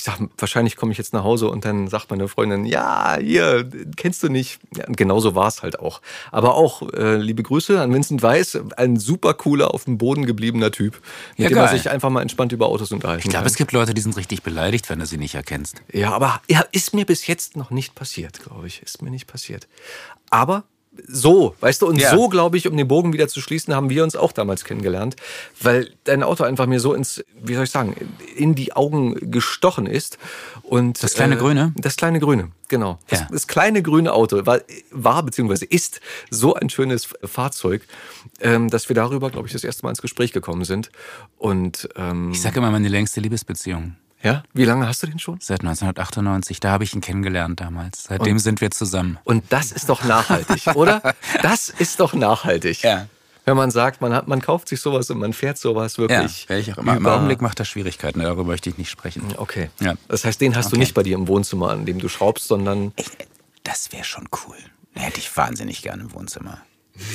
Ich 0.00 0.04
sag, 0.04 0.18
wahrscheinlich 0.38 0.76
komme 0.76 0.92
ich 0.92 0.96
jetzt 0.98 1.12
nach 1.12 1.24
Hause 1.24 1.50
und 1.50 1.66
dann 1.66 1.86
sagt 1.88 2.08
meine 2.08 2.26
Freundin, 2.26 2.64
ja, 2.64 3.18
hier, 3.20 3.68
kennst 3.98 4.22
du 4.22 4.30
nicht. 4.30 4.58
Ja, 4.74 4.86
genauso 4.88 5.34
war 5.34 5.46
es 5.46 5.62
halt 5.62 5.78
auch. 5.78 6.00
Aber 6.30 6.54
auch, 6.54 6.90
äh, 6.94 7.16
liebe 7.18 7.42
Grüße 7.42 7.78
an 7.78 7.92
Vincent 7.92 8.22
Weiß, 8.22 8.60
ein 8.78 8.96
super 8.98 9.34
cooler, 9.34 9.74
auf 9.74 9.84
dem 9.84 9.98
Boden 9.98 10.24
gebliebener 10.24 10.70
Typ, 10.70 10.94
mit 11.36 11.40
Ja, 11.40 11.48
dem 11.48 11.58
man 11.58 11.66
geil. 11.66 11.76
sich 11.76 11.90
einfach 11.90 12.08
mal 12.08 12.22
entspannt 12.22 12.52
über 12.52 12.68
Autos 12.68 12.92
unterhalten 12.92 13.20
Ich 13.26 13.30
glaube, 13.30 13.46
es 13.46 13.56
gibt 13.56 13.72
Leute, 13.72 13.92
die 13.92 14.00
sind 14.00 14.16
richtig 14.16 14.42
beleidigt, 14.42 14.88
wenn 14.88 15.00
du 15.00 15.04
sie 15.04 15.18
nicht 15.18 15.34
erkennst. 15.34 15.82
Ja, 15.92 16.12
aber 16.12 16.40
ja, 16.48 16.64
ist 16.72 16.94
mir 16.94 17.04
bis 17.04 17.26
jetzt 17.26 17.58
noch 17.58 17.70
nicht 17.70 17.94
passiert, 17.94 18.40
glaube 18.42 18.68
ich. 18.68 18.80
Ist 18.80 19.02
mir 19.02 19.10
nicht 19.10 19.26
passiert. 19.26 19.68
Aber 20.30 20.64
so, 21.06 21.54
weißt 21.60 21.82
du, 21.82 21.86
und 21.86 21.96
Ja. 22.00 22.10
so, 22.10 22.28
glaube 22.28 22.56
ich, 22.56 22.66
um 22.68 22.76
den 22.76 22.88
Bogen 22.88 23.12
wieder 23.12 23.28
zu 23.28 23.40
schließen, 23.40 23.74
haben 23.74 23.90
wir 23.90 24.02
uns 24.04 24.16
auch 24.16 24.32
damals 24.32 24.64
kennengelernt, 24.64 25.16
weil 25.60 25.90
dein 26.04 26.22
Auto 26.22 26.44
einfach 26.44 26.66
mir 26.66 26.80
so 26.80 26.94
ins, 26.94 27.24
wie 27.42 27.54
soll 27.54 27.64
ich 27.64 27.70
sagen, 27.70 27.94
in 28.36 28.54
die 28.54 28.72
Augen 28.74 29.30
gestochen 29.30 29.86
ist. 29.86 30.18
Und, 30.62 31.02
Das 31.02 31.14
kleine 31.14 31.36
Grüne? 31.36 31.72
Das 31.76 31.96
kleine 31.96 32.20
Grüne, 32.20 32.50
genau. 32.68 32.98
Das, 33.08 33.20
Ja. 33.20 33.28
das 33.30 33.46
kleine 33.46 33.82
grüne 33.82 34.12
Auto 34.12 34.44
war, 34.46 34.60
war 34.90 35.22
beziehungsweise 35.22 35.64
ist 35.64 36.00
so 36.30 36.54
ein 36.54 36.70
schönes 36.70 37.08
Fahrzeug, 37.24 37.82
ähm, 38.40 38.68
dass 38.70 38.88
wir 38.88 38.94
darüber, 38.94 39.30
glaube 39.30 39.46
ich, 39.46 39.52
das 39.52 39.64
erste 39.64 39.84
Mal 39.84 39.90
ins 39.90 40.02
Gespräch 40.02 40.32
gekommen 40.32 40.64
sind. 40.64 40.90
Und 41.38 41.88
ähm, 41.96 42.30
Ich 42.32 42.40
sage 42.42 42.58
immer 42.58 42.70
meine 42.70 42.88
längste 42.88 43.20
Liebesbeziehung. 43.20 43.96
Ja, 44.22 44.42
wie 44.52 44.64
lange 44.64 44.86
hast 44.86 45.02
du 45.02 45.06
den 45.06 45.18
schon? 45.18 45.38
Seit 45.40 45.60
1998. 45.60 46.60
Da 46.60 46.70
habe 46.70 46.84
ich 46.84 46.94
ihn 46.94 47.00
kennengelernt 47.00 47.60
damals. 47.60 48.04
Seitdem 48.04 48.38
sind 48.38 48.60
wir 48.60 48.70
zusammen. 48.70 49.18
Und 49.24 49.44
das 49.50 49.72
ist 49.72 49.88
doch 49.88 50.04
nachhaltig, 50.04 50.66
oder? 50.74 51.00
Das 51.42 51.68
ist 51.68 52.00
doch 52.00 52.12
nachhaltig. 52.14 52.82
Ja. 52.82 53.06
Wenn 53.46 53.56
man 53.56 53.70
sagt, 53.70 54.00
man, 54.02 54.12
hat, 54.12 54.28
man 54.28 54.40
kauft 54.42 54.68
sich 54.68 54.80
sowas 54.80 55.08
und 55.10 55.18
man 55.18 55.32
fährt 55.32 55.56
sowas 55.58 55.96
Ja, 55.96 56.02
wirklich. 56.08 56.48
wäre 56.48 56.60
ich 56.60 56.72
auch 56.72 56.78
immer. 56.78 56.96
Im 56.96 57.06
Augenblick 57.06 57.40
macht 57.40 57.58
das 57.58 57.68
Schwierigkeiten, 57.68 58.20
darüber 58.20 58.44
möchte 58.44 58.68
ich 58.68 58.76
nicht 58.78 58.90
sprechen. 58.90 59.22
Okay. 59.38 59.70
Ja. 59.80 59.94
Das 60.08 60.24
heißt, 60.24 60.40
den 60.40 60.54
hast 60.54 60.66
du 60.66 60.76
Okay. 60.76 60.80
nicht 60.80 60.94
bei 60.94 61.02
dir 61.02 61.14
im 61.16 61.26
Wohnzimmer, 61.26 61.70
an 61.70 61.86
dem 61.86 61.98
du 61.98 62.08
schraubst, 62.08 62.46
sondern 62.46 62.92
Ich, 62.96 63.06
das 63.64 63.90
wäre 63.92 64.04
schon 64.04 64.28
cool. 64.46 64.56
Hätte 64.94 65.18
ich 65.18 65.34
wahnsinnig 65.36 65.82
gerne 65.82 66.02
im 66.02 66.12
Wohnzimmer. 66.12 66.58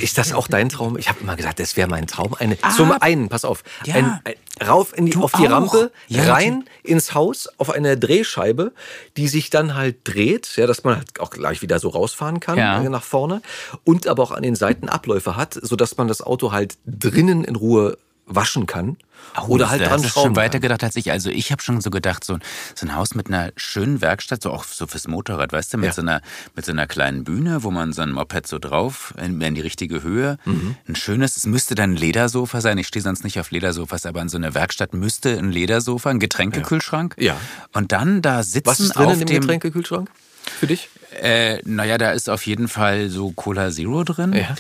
Ist 0.02 0.18
das 0.18 0.34
auch 0.34 0.48
dein 0.48 0.70
Traum? 0.70 0.98
Ich 0.98 1.10
habe 1.10 1.20
immer 1.22 1.36
gesagt, 1.36 1.60
das 1.60 1.78
wäre 1.78 1.88
mein 1.88 2.08
Traum. 2.08 2.34
Eine, 2.38 2.58
zum 2.76 2.92
einen, 2.92 3.30
pass 3.30 3.46
auf, 3.46 3.64
Ja. 3.86 3.96
ein, 3.96 4.20
ein, 4.24 4.68
rauf 4.68 4.98
in 4.98 5.06
die, 5.06 5.12
Du 5.12 5.24
auf 5.24 5.32
die 5.34 5.48
auch. 5.48 5.52
Rampe, 5.52 5.92
Ja, 6.08 6.32
rein 6.34 6.64
ins 6.84 7.14
Haus, 7.14 7.50
auf 7.58 7.70
eine 7.70 7.98
Drehscheibe, 7.98 8.72
die 9.18 9.28
sich 9.28 9.50
dann 9.50 9.76
halt 9.76 9.98
dreht, 10.04 10.56
ja, 10.56 10.66
dass 10.68 10.84
man 10.84 10.98
halt 10.98 11.20
auch 11.20 11.30
gleich 11.30 11.62
wieder 11.62 11.80
so 11.80 11.90
rausfahren 11.90 12.40
kann 12.40 12.58
Ja. 12.58 12.82
äh, 12.82 12.90
nach 12.90 13.04
vorne 13.04 13.42
und 13.84 14.08
aber 14.08 14.24
auch 14.24 14.32
an 14.32 14.44
den 14.44 14.56
Seiten 14.56 14.90
Abläufe 14.90 15.36
hat, 15.36 15.54
sodass 15.62 15.98
man 15.98 16.08
das 16.08 16.22
Auto 16.22 16.52
halt 16.52 16.78
drinnen 16.86 17.44
in 17.44 17.56
Ruhe 17.56 17.98
waschen 18.26 18.66
kann. 18.66 18.98
Oh, 19.38 19.48
oder 19.48 19.70
halt 19.70 19.82
dran 19.82 20.04
schrauben 20.04 20.28
schon 20.28 20.36
weiter 20.36 20.54
kann. 20.54 20.62
gedacht 20.62 20.84
als 20.84 20.96
ich. 20.96 21.12
Also 21.12 21.30
ich 21.30 21.52
habe 21.52 21.62
schon 21.62 21.82
so 21.82 21.90
gedacht, 21.90 22.24
so, 22.24 22.38
so 22.76 22.86
ein 22.86 22.96
Haus 22.96 23.16
mit 23.16 23.28
einer 23.28 23.52
schönen 23.56 24.02
Werkstatt, 24.02 24.42
so 24.44 24.52
auch 24.52 24.64
so 24.64 24.88
fürs 24.88 25.08
Motorrad, 25.08 25.52
weißt 25.52 25.74
du, 25.74 25.78
mit, 25.78 25.88
Ja. 25.88 25.94
so, 25.94 26.02
einer, 26.02 26.22
mit 26.56 26.66
so 26.66 26.72
einer 26.72 26.86
kleinen 26.88 27.24
Bühne, 27.24 27.64
wo 27.64 27.72
man 27.72 27.92
so 27.94 28.02
ein 28.02 28.12
Moped 28.12 28.48
so 28.48 28.60
drauf, 28.60 29.14
in, 29.22 29.42
in 29.42 29.56
die 29.56 29.62
richtige 29.62 30.04
Höhe. 30.04 30.38
Mhm. 30.46 30.76
Ein 30.88 30.96
schönes, 30.96 31.38
es 31.38 31.46
müsste 31.46 31.76
dann 31.76 31.94
ein 31.94 31.98
Ledersofa 31.98 32.62
sein. 32.62 32.78
Ich 32.78 32.88
stehe 32.88 33.04
sonst 33.04 33.24
nicht 33.24 33.40
auf 33.40 33.52
Ledersofas, 33.52 34.06
aber 34.06 34.22
in 34.22 34.30
so 34.30 34.38
einer 34.38 34.54
Werkstatt 34.54 34.94
müsste 34.94 35.38
ein 35.38 35.52
Ledersofa, 35.52 36.10
ein 36.10 36.20
Getränkekühlschrank. 36.20 37.16
Ja. 37.18 37.36
Und 37.74 37.92
dann 37.92 38.22
da 38.22 38.44
sitzen 38.44 38.68
Was 38.68 38.80
ist 38.80 38.96
drin 38.96 39.06
auf 39.08 39.14
in 39.14 39.20
dem 39.20 39.28
dem 39.28 39.42
Getränkekühlschrank 39.42 40.10
für 40.60 40.68
dich? 40.68 40.90
Äh, 41.22 41.62
naja, 41.64 41.98
da 41.98 42.12
ist 42.12 42.30
auf 42.30 42.46
jeden 42.46 42.68
Fall 42.68 43.10
so 43.10 43.32
Cola 43.32 43.72
Zero 43.72 44.04
drin. 44.04 44.34
Ja. 44.34 44.56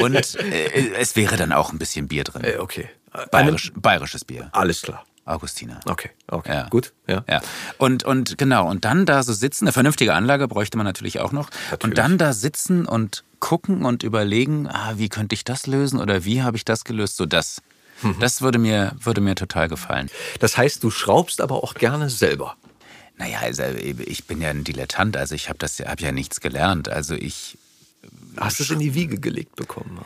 Und 0.00 0.14
äh, 0.36 0.94
es 0.98 1.16
wäre 1.16 1.36
dann 1.36 1.52
auch 1.52 1.72
ein 1.72 1.78
bisschen 1.78 2.08
Bier 2.08 2.24
drin. 2.24 2.42
Äh, 2.44 2.56
okay. 2.58 2.88
Bayerisch, 3.30 3.72
bayerisches 3.74 4.24
Bier. 4.24 4.48
Alles 4.52 4.82
klar. 4.82 5.04
Augustiner. 5.24 5.80
Okay, 5.84 6.10
okay. 6.28 6.52
Ja. 6.52 6.68
Gut, 6.68 6.92
ja. 7.06 7.24
Ja. 7.28 7.40
Und, 7.78 8.04
und 8.04 8.36
genau, 8.38 8.68
und 8.68 8.84
dann 8.84 9.06
da 9.06 9.22
so 9.22 9.32
sitzen, 9.32 9.66
eine 9.66 9.72
vernünftige 9.72 10.14
Anlage 10.14 10.48
bräuchte 10.48 10.76
man 10.76 10.86
natürlich 10.86 11.20
auch 11.20 11.30
noch. 11.30 11.50
Natürlich. 11.70 11.84
Und 11.84 11.98
dann 11.98 12.18
da 12.18 12.32
sitzen 12.32 12.86
und 12.86 13.22
gucken 13.38 13.84
und 13.84 14.02
überlegen, 14.02 14.66
ah, 14.68 14.94
wie 14.96 15.08
könnte 15.08 15.34
ich 15.34 15.44
das 15.44 15.66
lösen 15.66 16.00
oder 16.00 16.24
wie 16.24 16.42
habe 16.42 16.56
ich 16.56 16.64
das 16.64 16.84
gelöst? 16.84 17.16
So 17.16 17.26
das. 17.26 17.62
Mhm. 18.02 18.16
Das 18.18 18.42
würde 18.42 18.58
mir, 18.58 18.96
würde 18.98 19.20
mir 19.20 19.34
total 19.34 19.68
gefallen. 19.68 20.10
Das 20.40 20.56
heißt, 20.56 20.82
du 20.82 20.90
schraubst 20.90 21.40
aber 21.40 21.62
auch 21.62 21.74
gerne 21.74 22.10
selber. 22.10 22.56
Naja, 23.16 23.40
also 23.40 23.62
ich 23.62 24.24
bin 24.26 24.40
ja 24.40 24.48
ein 24.48 24.64
Dilettant, 24.64 25.16
also 25.16 25.34
ich 25.34 25.48
habe 25.48 25.58
das 25.58 25.76
ja, 25.78 25.88
hab 25.88 26.00
ja 26.00 26.10
nichts 26.10 26.40
gelernt. 26.40 26.88
Also 26.88 27.14
ich, 27.14 27.58
Hast 28.36 28.60
es 28.60 28.70
in 28.70 28.78
die 28.78 28.94
Wiege 28.94 29.18
gelegt 29.18 29.56
bekommen. 29.56 30.00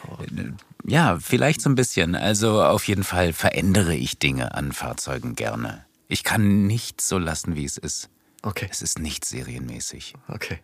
Ja, 0.87 1.19
vielleicht 1.21 1.61
so 1.61 1.71
ein 1.71 1.75
bisschen. 1.75 2.15
Also 2.15 2.63
auf 2.63 2.87
jeden 2.87 3.05
Fall 3.05 3.33
verändere 3.33 3.95
ich 3.95 4.19
Dinge 4.19 4.55
an 4.55 4.73
Fahrzeugen 4.73 5.35
gerne. 5.35 5.85
Ich 6.09 6.25
kann 6.25 6.67
nichts 6.67 7.09
so 7.09 7.19
lassen, 7.19 7.57
wie 7.57 7.65
es 7.65 7.79
ist. 7.79 8.11
Okay, 8.43 8.69
Es 8.71 8.83
ist 8.83 8.99
nicht 8.99 9.25
serienmäßig. 9.25 10.15
okay. 10.29 10.59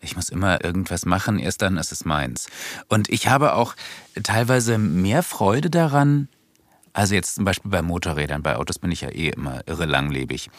Ich 0.00 0.14
muss 0.14 0.28
immer 0.28 0.62
irgendwas 0.64 1.04
machen, 1.06 1.40
erst 1.40 1.60
dann 1.60 1.76
ist 1.76 1.90
es 1.90 2.04
meins. 2.04 2.46
Und 2.86 3.08
ich 3.10 3.26
habe 3.26 3.54
auch 3.54 3.74
teilweise 4.22 4.78
mehr 4.78 5.24
Freude 5.24 5.70
daran, 5.70 6.28
also 6.92 7.16
jetzt 7.16 7.34
zum 7.34 7.44
Beispiel 7.44 7.70
bei 7.72 7.82
Motorrädern, 7.82 8.44
bei 8.44 8.54
Autos 8.54 8.78
bin 8.78 8.92
ich 8.92 9.00
ja 9.00 9.08
eh 9.08 9.30
immer 9.30 9.62
irre 9.66 9.86
langlebig, 9.86 10.50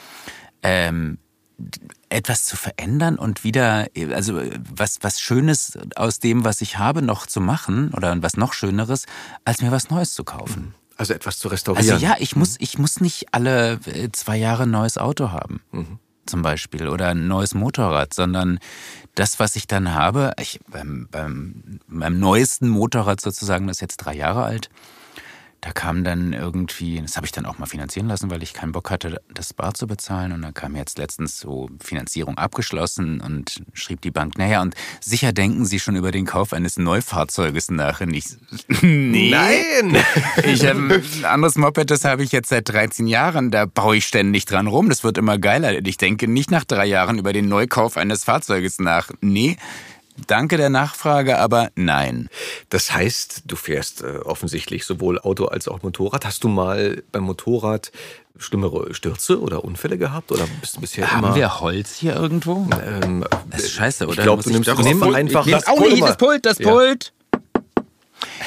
ähm, 0.62 1.20
etwas 2.10 2.46
zu 2.46 2.56
verändern 2.56 3.18
und 3.18 3.44
wieder, 3.44 3.88
also 4.14 4.42
was, 4.74 5.00
was 5.02 5.20
Schönes 5.20 5.78
aus 5.96 6.20
dem, 6.20 6.44
was 6.44 6.62
ich 6.62 6.78
habe, 6.78 7.02
noch 7.02 7.28
zu 7.28 7.42
machen 7.42 7.94
oder 7.94 8.22
was 8.22 8.38
noch 8.38 8.54
Schöneres, 8.54 9.06
als 9.46 9.62
mir 9.62 9.72
was 9.72 9.90
Neues 9.90 10.14
zu 10.14 10.24
kaufen. 10.24 10.74
Also 10.98 11.14
etwas 11.14 11.38
zu 11.38 11.48
restaurieren. 11.48 11.92
Also 11.92 12.06
ja, 12.06 12.16
ich 12.20 12.36
muss, 12.36 12.58
ich 12.60 12.78
muss 12.78 13.00
nicht 13.00 13.34
alle 13.34 13.80
äh, 13.86 14.10
zwei 14.12 14.38
Jahre 14.38 14.64
ein 14.64 14.72
neues 14.72 14.98
Auto 14.98 15.32
haben, 15.32 15.62
zum 16.26 16.42
Beispiel, 16.42 16.90
oder 16.90 17.10
ein 17.10 17.28
neues 17.28 17.54
Motorrad, 17.54 18.14
sondern 18.14 18.60
das, 19.16 19.40
was 19.40 19.56
ich 19.56 19.68
dann 19.68 19.94
habe, 19.94 20.34
ich, 20.40 20.60
beim, 20.70 21.08
beim, 21.10 21.80
beim 21.88 22.20
neuesten 22.20 22.70
Motorrad 22.70 23.22
sozusagen, 23.22 23.68
das 23.68 23.78
ist 23.78 23.82
jetzt 23.82 23.98
drei 23.98 24.16
Jahre 24.16 24.44
alt, 24.44 24.70
da 25.62 25.72
kam 25.72 26.06
dann 26.06 26.32
irgendwie, 26.32 27.02
das 27.02 27.18
habe 27.18 27.26
ich 27.26 27.34
dann 27.34 27.46
auch 27.46 27.58
mal 27.58 27.66
finanzieren 27.66 28.08
lassen, 28.08 28.30
weil 28.30 28.42
ich 28.44 28.54
keinen 28.54 28.72
Bock 28.72 28.90
hatte, 28.90 29.22
das 29.34 29.54
Bar 29.54 29.74
zu 29.74 29.88
bezahlen. 29.88 30.32
Und 30.32 30.42
dann 30.42 30.54
kam 30.54 30.76
jetzt 30.76 30.98
letztens 30.98 31.38
so 31.38 31.70
Finanzierung 31.82 32.38
abgeschlossen 32.38 33.20
und 33.20 33.62
schrieb 33.74 34.00
die 34.02 34.12
Bank, 34.12 34.38
naja, 34.38 34.62
und 34.62 34.76
sicher 35.02 35.34
denken 35.34 35.66
Sie 35.66 35.80
schon 35.80 35.98
über 35.98 36.12
den 36.12 36.26
Kauf 36.26 36.54
eines 36.54 36.78
Neufahrzeuges 36.78 37.72
nach. 37.72 38.00
Und 38.00 38.14
ich, 38.14 38.26
nee. 38.82 39.32
Nein! 39.32 39.98
Ich 40.46 40.66
habe 40.66 41.02
ein 41.04 41.26
anderes 41.26 41.58
Moped, 41.58 41.92
das 41.92 42.06
habe 42.06 42.24
ich 42.24 42.32
jetzt 42.32 42.50
seit 42.50 42.70
13 42.70 43.08
Jahren. 43.08 43.52
Da 43.52 43.66
baue 43.66 43.98
ich 43.98 44.08
ständig 44.08 44.46
dran 44.46 44.68
rum. 44.68 44.88
Das 44.88 45.04
wird 45.04 45.18
immer 45.18 45.38
geiler. 45.38 45.86
Ich 45.86 45.98
denke 45.98 46.30
nicht 46.30 46.52
nach 46.52 46.64
drei 46.64 46.86
Jahren 46.86 47.20
über 47.20 47.34
den 47.34 47.50
Neukauf 47.50 47.98
eines 47.98 48.24
Fahrzeuges 48.24 48.80
nach. 48.80 49.10
Nee, 49.20 49.58
danke 50.28 50.58
der 50.58 50.70
Nachfrage, 50.70 51.38
aber 51.38 51.70
nein. 51.76 52.30
Das 52.70 52.94
heißt, 52.94 53.44
du 53.46 53.56
fährst 53.56 54.02
äh, 54.02 54.18
offensichtlich 54.26 54.86
sowohl 54.86 55.20
Auto 55.20 55.46
als 55.46 55.68
auch 55.68 55.82
Motorrad. 55.84 56.26
Hast 56.26 56.44
du 56.44 56.48
mal 56.50 57.04
beim 57.12 57.24
Motorrad 57.24 57.92
schlimmere 58.38 58.94
Stürze 58.94 59.42
oder 59.42 59.66
Unfälle 59.66 59.98
gehabt? 59.98 60.32
Oder 60.32 60.46
bist 60.62 60.78
du 60.78 60.82
bisher 60.82 61.12
Haben 61.12 61.26
immer... 61.26 61.36
wir 61.36 61.60
Holz 61.60 61.96
hier 61.96 62.16
irgendwo? 62.16 62.68
ähm, 62.84 63.26
Das 63.50 63.64
ist 63.64 63.72
scheiße, 63.74 64.06
oder? 64.06 64.14
Ich 64.14 64.24
glaube, 64.24 64.44
du 64.44 64.50
nimmst 64.52 64.70
doch 64.70 64.82
nimm 64.82 65.00
das 65.00 65.10
Pult- 65.10 65.16
einfach 65.16 65.46
das 65.48 65.68
oh, 65.68 65.76
Pult 65.76 66.02
das 66.02 66.18
Pult, 66.18 66.46
das 66.46 66.60
Ja. 66.60 66.70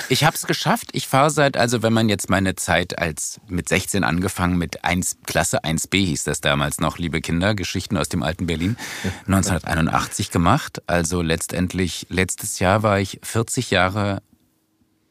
Ich 0.08 0.24
habe 0.24 0.36
es 0.36 0.46
geschafft. 0.46 0.88
Ich 0.92 1.08
fahre 1.08 1.30
seit, 1.30 1.56
also 1.56 1.82
wenn 1.82 1.92
man 1.92 2.08
jetzt 2.08 2.28
meine 2.28 2.54
Zeit 2.54 2.98
als 2.98 3.40
mit 3.48 3.68
16 3.68 4.04
angefangen 4.04 4.58
mit 4.58 4.84
1, 4.84 5.18
Klasse 5.26 5.64
1b 5.64 5.96
hieß 6.04 6.24
das 6.24 6.40
damals 6.40 6.80
noch, 6.80 6.98
liebe 6.98 7.20
Kinder, 7.20 7.54
Geschichten 7.54 7.96
aus 7.96 8.08
dem 8.08 8.22
alten 8.22 8.46
Berlin, 8.46 8.76
1981 9.26 10.30
gemacht. 10.30 10.82
Also 10.86 11.22
letztendlich, 11.22 12.06
letztes 12.08 12.58
Jahr 12.58 12.82
war 12.82 13.00
ich 13.00 13.20
40 13.22 13.70
Jahre 13.70 14.22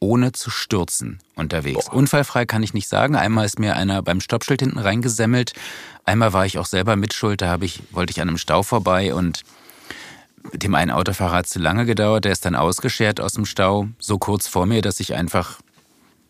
ohne 0.02 0.32
zu 0.32 0.50
stürzen 0.50 1.20
unterwegs. 1.36 1.88
Unfallfrei 1.88 2.44
kann 2.44 2.62
ich 2.64 2.74
nicht 2.74 2.88
sagen. 2.88 3.14
Einmal 3.14 3.46
ist 3.46 3.60
mir 3.60 3.76
einer 3.76 4.02
beim 4.02 4.20
Stoppschild 4.20 4.60
hinten 4.60 4.80
reingesemmelt. 4.80 5.52
Einmal 6.04 6.32
war 6.32 6.44
ich 6.44 6.58
auch 6.58 6.66
selber 6.66 6.96
mitschuld. 6.96 7.40
Da 7.40 7.48
habe 7.48 7.64
ich, 7.64 7.82
wollte 7.92 8.10
ich 8.10 8.20
an 8.20 8.28
einem 8.28 8.38
Stau 8.38 8.64
vorbei 8.64 9.14
und 9.14 9.42
dem 10.52 10.74
einen 10.74 10.90
Autofahrer 10.90 11.36
hat 11.36 11.46
es 11.46 11.52
zu 11.52 11.58
lange 11.58 11.86
gedauert. 11.86 12.24
Der 12.24 12.32
ist 12.32 12.44
dann 12.44 12.54
ausgeschert 12.54 13.20
aus 13.20 13.34
dem 13.34 13.44
Stau, 13.46 13.88
so 13.98 14.18
kurz 14.18 14.48
vor 14.48 14.66
mir, 14.66 14.82
dass 14.82 15.00
ich 15.00 15.14
einfach 15.14 15.60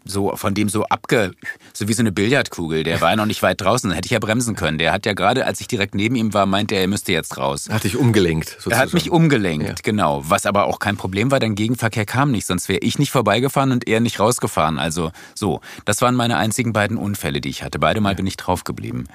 so 0.04 0.34
von 0.34 0.52
dem 0.52 0.68
so 0.68 0.82
abge, 0.86 1.30
so 1.72 1.86
wie 1.86 1.92
so 1.92 2.02
eine 2.02 2.10
Billardkugel. 2.10 2.82
Der 2.82 3.00
war 3.00 3.10
ja 3.10 3.16
noch 3.16 3.26
nicht 3.26 3.40
weit 3.42 3.60
draußen, 3.60 3.88
dann 3.88 3.94
hätte 3.94 4.06
ich 4.06 4.10
ja 4.12 4.18
bremsen 4.18 4.56
können. 4.56 4.76
Der 4.78 4.92
hat 4.92 5.06
ja 5.06 5.12
gerade, 5.12 5.46
als 5.46 5.60
ich 5.60 5.68
direkt 5.68 5.94
neben 5.94 6.16
ihm 6.16 6.34
war, 6.34 6.44
meinte 6.46 6.74
er, 6.74 6.80
er 6.82 6.88
müsste 6.88 7.12
jetzt 7.12 7.38
raus. 7.38 7.68
Hat 7.70 7.84
dich 7.84 7.96
umgelenkt, 7.96 8.48
sozusagen. 8.48 8.72
Er 8.74 8.78
hat 8.80 8.92
mich 8.94 9.10
umgelenkt, 9.10 9.68
Ja. 9.68 9.74
genau. 9.82 10.22
Was 10.26 10.44
aber 10.44 10.64
auch 10.66 10.80
kein 10.80 10.96
Problem 10.96 11.30
war, 11.30 11.38
denn 11.38 11.54
Gegenverkehr 11.54 12.04
kam 12.04 12.32
nicht. 12.32 12.46
Sonst 12.46 12.68
wäre 12.68 12.80
ich 12.80 12.98
nicht 12.98 13.12
vorbeigefahren 13.12 13.70
und 13.70 13.86
er 13.86 14.00
nicht 14.00 14.18
rausgefahren. 14.18 14.80
Also 14.80 15.12
so, 15.36 15.60
das 15.84 16.02
waren 16.02 16.16
meine 16.16 16.36
einzigen 16.36 16.72
beiden 16.72 16.96
Unfälle, 16.96 17.40
die 17.40 17.50
ich 17.50 17.62
hatte. 17.62 17.78
Beide 17.78 18.00
Mal 18.00 18.16
bin 18.16 18.26
ich 18.26 18.36
drauf 18.36 18.64
geblieben. 18.64 19.06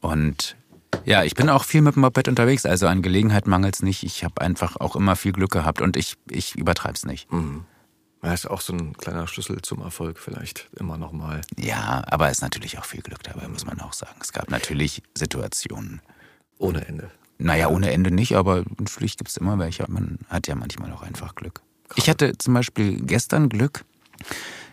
Und 0.00 0.56
ja, 1.04 1.24
ich 1.24 1.34
bin 1.34 1.48
auch 1.48 1.64
viel 1.64 1.82
mit 1.82 1.96
dem 1.96 2.02
Moped 2.02 2.28
unterwegs. 2.28 2.66
Also 2.66 2.86
an 2.86 3.02
Gelegenheit 3.02 3.46
mangelt 3.46 3.74
es 3.76 3.82
nicht. 3.82 4.02
Ich 4.02 4.24
habe 4.24 4.40
einfach 4.40 4.76
auch 4.76 4.96
immer 4.96 5.16
viel 5.16 5.32
Glück 5.32 5.50
gehabt 5.50 5.80
und 5.80 5.96
ich, 5.96 6.16
ich 6.30 6.56
übertreibe 6.56 6.94
es 6.94 7.04
nicht. 7.04 7.28
Ja, 8.22 8.34
ist 8.34 8.50
auch 8.50 8.60
so 8.60 8.74
ein 8.74 8.92
kleiner 8.94 9.26
Schlüssel 9.26 9.62
zum 9.62 9.80
Erfolg 9.80 10.18
vielleicht 10.18 10.68
immer 10.78 10.98
noch 10.98 11.12
mal. 11.12 11.40
Ja, 11.56 12.04
aber 12.06 12.26
es 12.26 12.38
ist 12.38 12.42
natürlich 12.42 12.78
auch 12.78 12.84
viel 12.84 13.00
Glück 13.00 13.22
dabei, 13.22 13.48
muss 13.48 13.64
man 13.64 13.80
auch 13.80 13.94
sagen. 13.94 14.16
Es 14.20 14.32
gab 14.32 14.50
natürlich 14.50 15.02
Situationen. 15.16 16.02
Ohne 16.58 16.86
Ende. 16.86 17.10
Naja, 17.38 17.68
ohne 17.68 17.90
Ende 17.90 18.10
nicht, 18.10 18.36
aber 18.36 18.64
natürlich 18.78 19.16
gibt 19.16 19.30
es 19.30 19.38
immer 19.38 19.58
welche. 19.58 19.86
Man 19.88 20.18
hat 20.28 20.46
ja 20.46 20.54
manchmal 20.54 20.92
auch 20.92 21.02
einfach 21.02 21.34
Glück. 21.34 21.62
Ich 21.96 22.10
hatte 22.10 22.36
zum 22.36 22.52
Beispiel 22.52 23.00
gestern 23.00 23.48
Glück. 23.48 23.84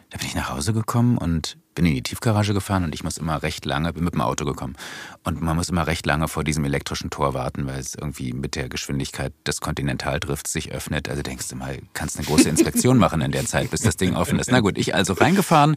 Da 0.10 0.18
bin 0.18 0.28
ich 0.28 0.36
nach 0.36 0.50
Hause 0.50 0.72
gekommen 0.72 1.18
und 1.18 1.58
bin 1.76 1.86
in 1.86 1.94
die 1.94 2.02
Tiefgarage 2.02 2.54
gefahren 2.54 2.86
und 2.86 2.96
ich 2.96 3.04
muss 3.04 3.18
immer 3.18 3.44
recht 3.44 3.66
lange, 3.66 3.92
bin 3.92 4.06
mit 4.06 4.14
dem 4.14 4.22
Auto 4.22 4.46
gekommen. 4.46 4.76
Und 5.24 5.42
man 5.42 5.56
muss 5.58 5.70
immer 5.70 5.86
recht 5.86 6.06
lange 6.06 6.30
vor 6.30 6.46
diesem 6.46 6.64
elektrischen 6.64 7.10
Tor 7.10 7.34
warten, 7.34 7.68
weil 7.68 7.80
es 7.80 7.94
irgendwie 7.94 8.32
mit 8.32 8.56
der 8.56 8.70
Geschwindigkeit 8.70 9.34
des 9.46 9.60
Kontinentaldrifts 9.60 10.54
sich 10.54 10.72
öffnet. 10.72 11.10
Also 11.10 11.24
denkst 11.24 11.50
du 11.50 11.58
mal, 11.58 11.80
kannst 11.94 12.18
eine 12.18 12.26
große 12.26 12.48
Inspektion 12.48 12.98
machen 12.98 13.22
in 13.22 13.32
der 13.32 13.46
Zeit, 13.46 13.70
bis 13.70 13.82
das 13.82 13.98
Ding 13.98 14.16
offen 14.16 14.40
ist. 14.40 14.50
Na 14.50 14.62
gut, 14.62 14.78
ich 14.78 14.96
also 14.96 15.14
reingefahren, 15.14 15.76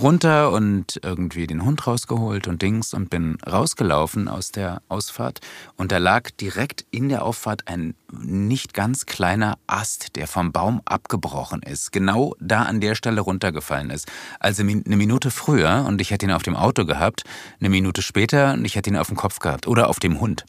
runter 0.00 0.52
und 0.52 1.00
irgendwie 1.02 1.46
den 1.46 1.64
Hund 1.64 1.86
rausgeholt 1.86 2.48
und 2.48 2.62
Dings 2.62 2.94
und 2.94 3.10
bin 3.10 3.38
rausgelaufen 3.46 4.28
aus 4.28 4.52
der 4.52 4.82
Ausfahrt. 4.88 5.40
Und 5.76 5.92
da 5.92 5.98
lag 5.98 6.30
direkt 6.30 6.84
in 6.90 7.08
der 7.08 7.24
Auffahrt 7.24 7.68
ein 7.68 7.94
nicht 8.12 8.74
ganz 8.74 9.06
kleiner 9.06 9.58
Ast, 9.66 10.16
der 10.16 10.26
vom 10.26 10.52
Baum 10.52 10.80
abgebrochen 10.84 11.62
ist. 11.62 11.92
Genau 11.92 12.34
da 12.40 12.62
an 12.62 12.80
der 12.80 12.94
Stelle 12.94 13.20
runtergefallen 13.20 13.90
ist. 13.90 14.10
Also 14.40 14.62
eine 14.62 14.96
Minute 14.96 15.30
früher 15.30 15.84
und 15.86 16.00
ich 16.00 16.10
hätte 16.10 16.26
ihn 16.26 16.32
auf 16.32 16.42
dem 16.42 16.56
Auto 16.56 16.84
gehabt, 16.84 17.24
eine 17.60 17.68
Minute 17.68 18.02
später 18.02 18.54
und 18.54 18.64
ich 18.64 18.76
hätte 18.76 18.90
ihn 18.90 18.96
auf 18.96 19.08
dem 19.08 19.16
Kopf 19.16 19.38
gehabt 19.38 19.66
oder 19.66 19.88
auf 19.88 19.98
dem 19.98 20.20
Hund. 20.20 20.44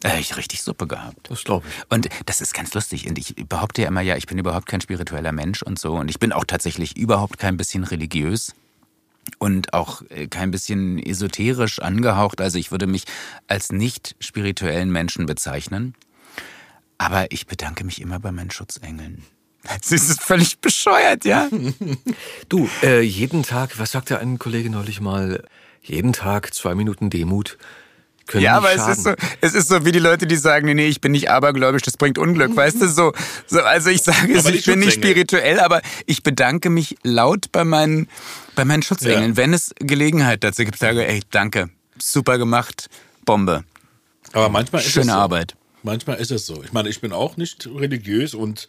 Da 0.00 0.08
hätte 0.08 0.20
ich 0.20 0.36
richtig 0.36 0.62
Suppe 0.62 0.86
gehabt. 0.86 1.30
Das 1.30 1.44
glaube 1.44 1.66
ich. 1.68 1.92
Und 1.92 2.08
das 2.26 2.40
ist 2.40 2.54
ganz 2.54 2.72
lustig. 2.72 3.06
Und 3.06 3.18
ich 3.18 3.34
behaupte 3.48 3.82
ja 3.82 3.88
immer, 3.88 4.00
ja, 4.00 4.16
ich 4.16 4.26
bin 4.26 4.38
überhaupt 4.38 4.66
kein 4.66 4.80
spiritueller 4.80 5.32
Mensch 5.32 5.62
und 5.62 5.78
so. 5.78 5.94
Und 5.94 6.08
ich 6.08 6.18
bin 6.18 6.32
auch 6.32 6.44
tatsächlich 6.44 6.96
überhaupt 6.96 7.38
kein 7.38 7.56
bisschen 7.56 7.84
religiös 7.84 8.54
und 9.38 9.74
auch 9.74 10.02
äh, 10.08 10.26
kein 10.26 10.50
bisschen 10.50 10.98
esoterisch 10.98 11.80
angehaucht. 11.80 12.40
Also 12.40 12.58
ich 12.58 12.70
würde 12.70 12.86
mich 12.86 13.04
als 13.46 13.70
nicht 13.70 14.16
spirituellen 14.20 14.90
Menschen 14.90 15.26
bezeichnen. 15.26 15.94
Aber 16.96 17.30
ich 17.30 17.46
bedanke 17.46 17.84
mich 17.84 18.00
immer 18.00 18.18
bei 18.18 18.32
meinen 18.32 18.50
Schutzengeln. 18.50 19.22
Das 19.80 19.90
ist 19.90 20.22
völlig 20.22 20.60
bescheuert, 20.60 21.24
ja? 21.24 21.48
Du, 22.48 22.70
äh, 22.82 23.00
jeden 23.00 23.42
Tag, 23.42 23.78
was 23.78 23.90
sagte 23.90 24.18
ein 24.18 24.38
Kollege 24.38 24.70
neulich 24.70 25.00
mal, 25.00 25.44
jeden 25.82 26.12
Tag 26.12 26.54
zwei 26.54 26.74
Minuten 26.74 27.10
Demut 27.10 27.58
können 28.28 28.44
Ja, 28.44 28.56
aber 28.56 28.70
es 28.70 28.76
schaden. 28.76 28.92
ist, 28.94 29.02
so, 29.04 29.14
es 29.40 29.54
ist 29.54 29.68
so 29.68 29.84
wie 29.84 29.90
die 29.92 29.98
Leute, 29.98 30.26
die 30.26 30.36
sagen, 30.36 30.66
nee, 30.66 30.74
nee, 30.74 30.86
ich 30.86 31.00
bin 31.00 31.12
nicht 31.12 31.30
abergläubisch, 31.30 31.82
das 31.82 31.96
bringt 31.96 32.16
Unglück, 32.18 32.54
weißt 32.54 32.80
du, 32.80 32.88
so. 32.88 33.12
so 33.46 33.60
also 33.60 33.90
ich 33.90 34.02
sage 34.02 34.32
es, 34.34 34.46
ich 34.46 34.64
bin 34.64 34.78
nicht 34.78 34.94
spirituell, 34.94 35.58
aber 35.60 35.82
ich 36.06 36.22
bedanke 36.22 36.70
mich 36.70 36.96
laut 37.02 37.50
bei 37.50 37.64
meinen, 37.64 38.08
bei 38.54 38.64
meinen 38.64 38.82
Schutzengeln, 38.82 39.30
Ja. 39.30 39.36
wenn 39.36 39.52
es 39.52 39.74
Gelegenheit 39.80 40.44
dazu 40.44 40.64
gibt, 40.64 40.78
sage 40.78 41.04
ey, 41.06 41.22
danke, 41.30 41.70
super 42.00 42.38
gemacht, 42.38 42.88
Bombe. 43.24 43.64
Aber 44.32 44.48
manchmal 44.48 44.82
ist 44.82 44.90
Schöne 44.92 45.06
es 45.06 45.12
so. 45.12 45.18
Arbeit. 45.18 45.54
Manchmal 45.82 46.16
ist 46.18 46.30
es 46.32 46.44
so. 46.44 46.62
Ich 46.64 46.72
meine, 46.72 46.88
ich 46.88 47.00
bin 47.00 47.12
auch 47.12 47.36
nicht 47.36 47.66
religiös 47.72 48.34
und 48.34 48.66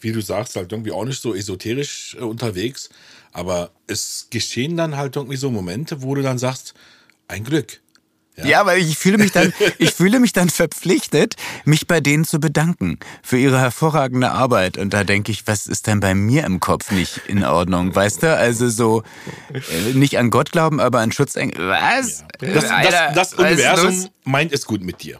wie 0.00 0.12
du 0.12 0.20
sagst, 0.22 0.56
halt 0.56 0.72
irgendwie 0.72 0.92
auch 0.92 1.04
nicht 1.04 1.20
so 1.20 1.34
esoterisch 1.34 2.16
äh, 2.18 2.22
unterwegs. 2.24 2.88
Aber 3.32 3.70
es 3.88 4.28
geschehen 4.30 4.76
dann 4.76 4.96
halt 4.96 5.16
irgendwie 5.16 5.36
so 5.36 5.50
Momente, 5.50 6.02
wo 6.02 6.14
du 6.14 6.22
dann 6.22 6.38
sagst, 6.38 6.74
ein 7.28 7.44
Glück. 7.44 7.80
Ja. 8.36 8.60
aber 8.60 8.76
ich 8.76 8.96
fühle 8.96 9.18
mich 9.18 9.32
dann, 9.32 9.52
ich 9.78 9.92
fühle 9.92 10.18
mich 10.18 10.32
dann 10.32 10.48
verpflichtet, 10.48 11.34
mich 11.64 11.86
bei 11.86 12.00
denen 12.00 12.24
zu 12.24 12.40
bedanken 12.40 12.98
für 13.22 13.36
ihre 13.38 13.58
hervorragende 13.60 14.30
Arbeit. 14.32 14.78
Und 14.78 14.94
da 14.94 15.04
denke 15.04 15.30
ich, 15.32 15.46
was 15.46 15.66
ist 15.66 15.86
denn 15.86 16.00
bei 16.00 16.14
mir 16.14 16.44
im 16.44 16.58
Kopf 16.60 16.90
nicht 16.90 17.20
in 17.28 17.44
Ordnung, 17.44 17.94
weißt 17.94 18.22
du? 18.22 18.36
Also 18.36 18.68
so 18.70 19.02
äh, 19.52 19.92
nicht 19.92 20.18
an 20.18 20.30
Gott 20.30 20.50
glauben, 20.52 20.80
aber 20.80 21.00
an 21.00 21.12
Schutzengel. 21.12 21.68
Was? 21.68 22.24
Das, 22.38 22.70
Alter, 22.70 23.12
das, 23.14 23.30
das 23.30 23.32
ist 23.32 23.38
Universum 23.38 24.08
meint 24.24 24.52
es 24.52 24.64
gut 24.66 24.82
mit 24.82 25.02
dir. 25.02 25.18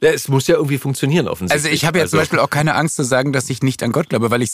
Ja, 0.00 0.10
es 0.10 0.28
muss 0.28 0.46
ja 0.48 0.56
irgendwie 0.56 0.76
funktionieren 0.76 1.28
offensichtlich. 1.28 1.64
Also 1.64 1.74
ich 1.74 1.86
habe 1.86 1.98
jetzt 1.98 2.10
zum 2.10 2.18
Also- 2.18 2.24
Beispiel 2.26 2.38
auch 2.40 2.50
keine 2.50 2.74
Angst 2.74 2.96
zu 2.96 3.04
sagen, 3.04 3.32
dass 3.32 3.48
ich 3.48 3.62
nicht 3.62 3.82
an 3.82 3.90
Gott 3.90 4.10
glaube, 4.10 4.30
weil 4.30 4.42
ich 4.42 4.50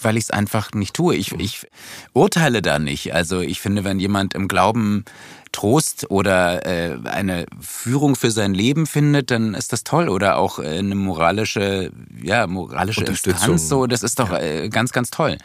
weil 0.00 0.16
ich 0.16 0.24
es 0.24 0.30
einfach 0.30 0.70
nicht 0.72 0.94
tue. 0.94 1.16
Ich, 1.16 1.32
ich 1.32 1.66
urteile 2.12 2.62
da 2.62 2.78
nicht. 2.78 3.12
Also 3.12 3.40
ich 3.40 3.60
finde, 3.60 3.82
wenn 3.82 3.98
jemand 3.98 4.34
im 4.34 4.46
Glauben 4.46 5.04
Trost 5.52 6.10
oder 6.10 6.66
äh, 6.66 6.98
eine 7.04 7.46
Führung 7.60 8.16
für 8.16 8.30
sein 8.30 8.54
Leben 8.54 8.86
findet, 8.86 9.30
dann 9.30 9.54
ist 9.54 9.72
das 9.72 9.84
toll. 9.84 10.08
Oder 10.08 10.36
auch 10.36 10.58
äh, 10.58 10.78
eine 10.78 10.94
moralische, 10.94 11.90
ja, 12.22 12.46
moralische 12.46 13.00
Unterstützung. 13.00 13.52
Instanz. 13.52 13.68
So, 13.68 13.86
das 13.86 14.02
ist 14.02 14.18
doch 14.18 14.32
äh, 14.32 14.68
ganz, 14.68 14.92
ganz 14.92 15.10
toll. 15.10 15.38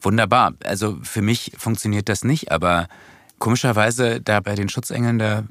Wunderbar. 0.00 0.54
Also 0.64 0.98
für 1.02 1.22
mich 1.22 1.52
funktioniert 1.56 2.08
das 2.08 2.24
nicht, 2.24 2.50
aber 2.50 2.88
komischerweise 3.38 4.20
da 4.20 4.40
bei 4.40 4.54
den 4.54 4.68
Schutzengeln, 4.68 5.18
da, 5.18 5.44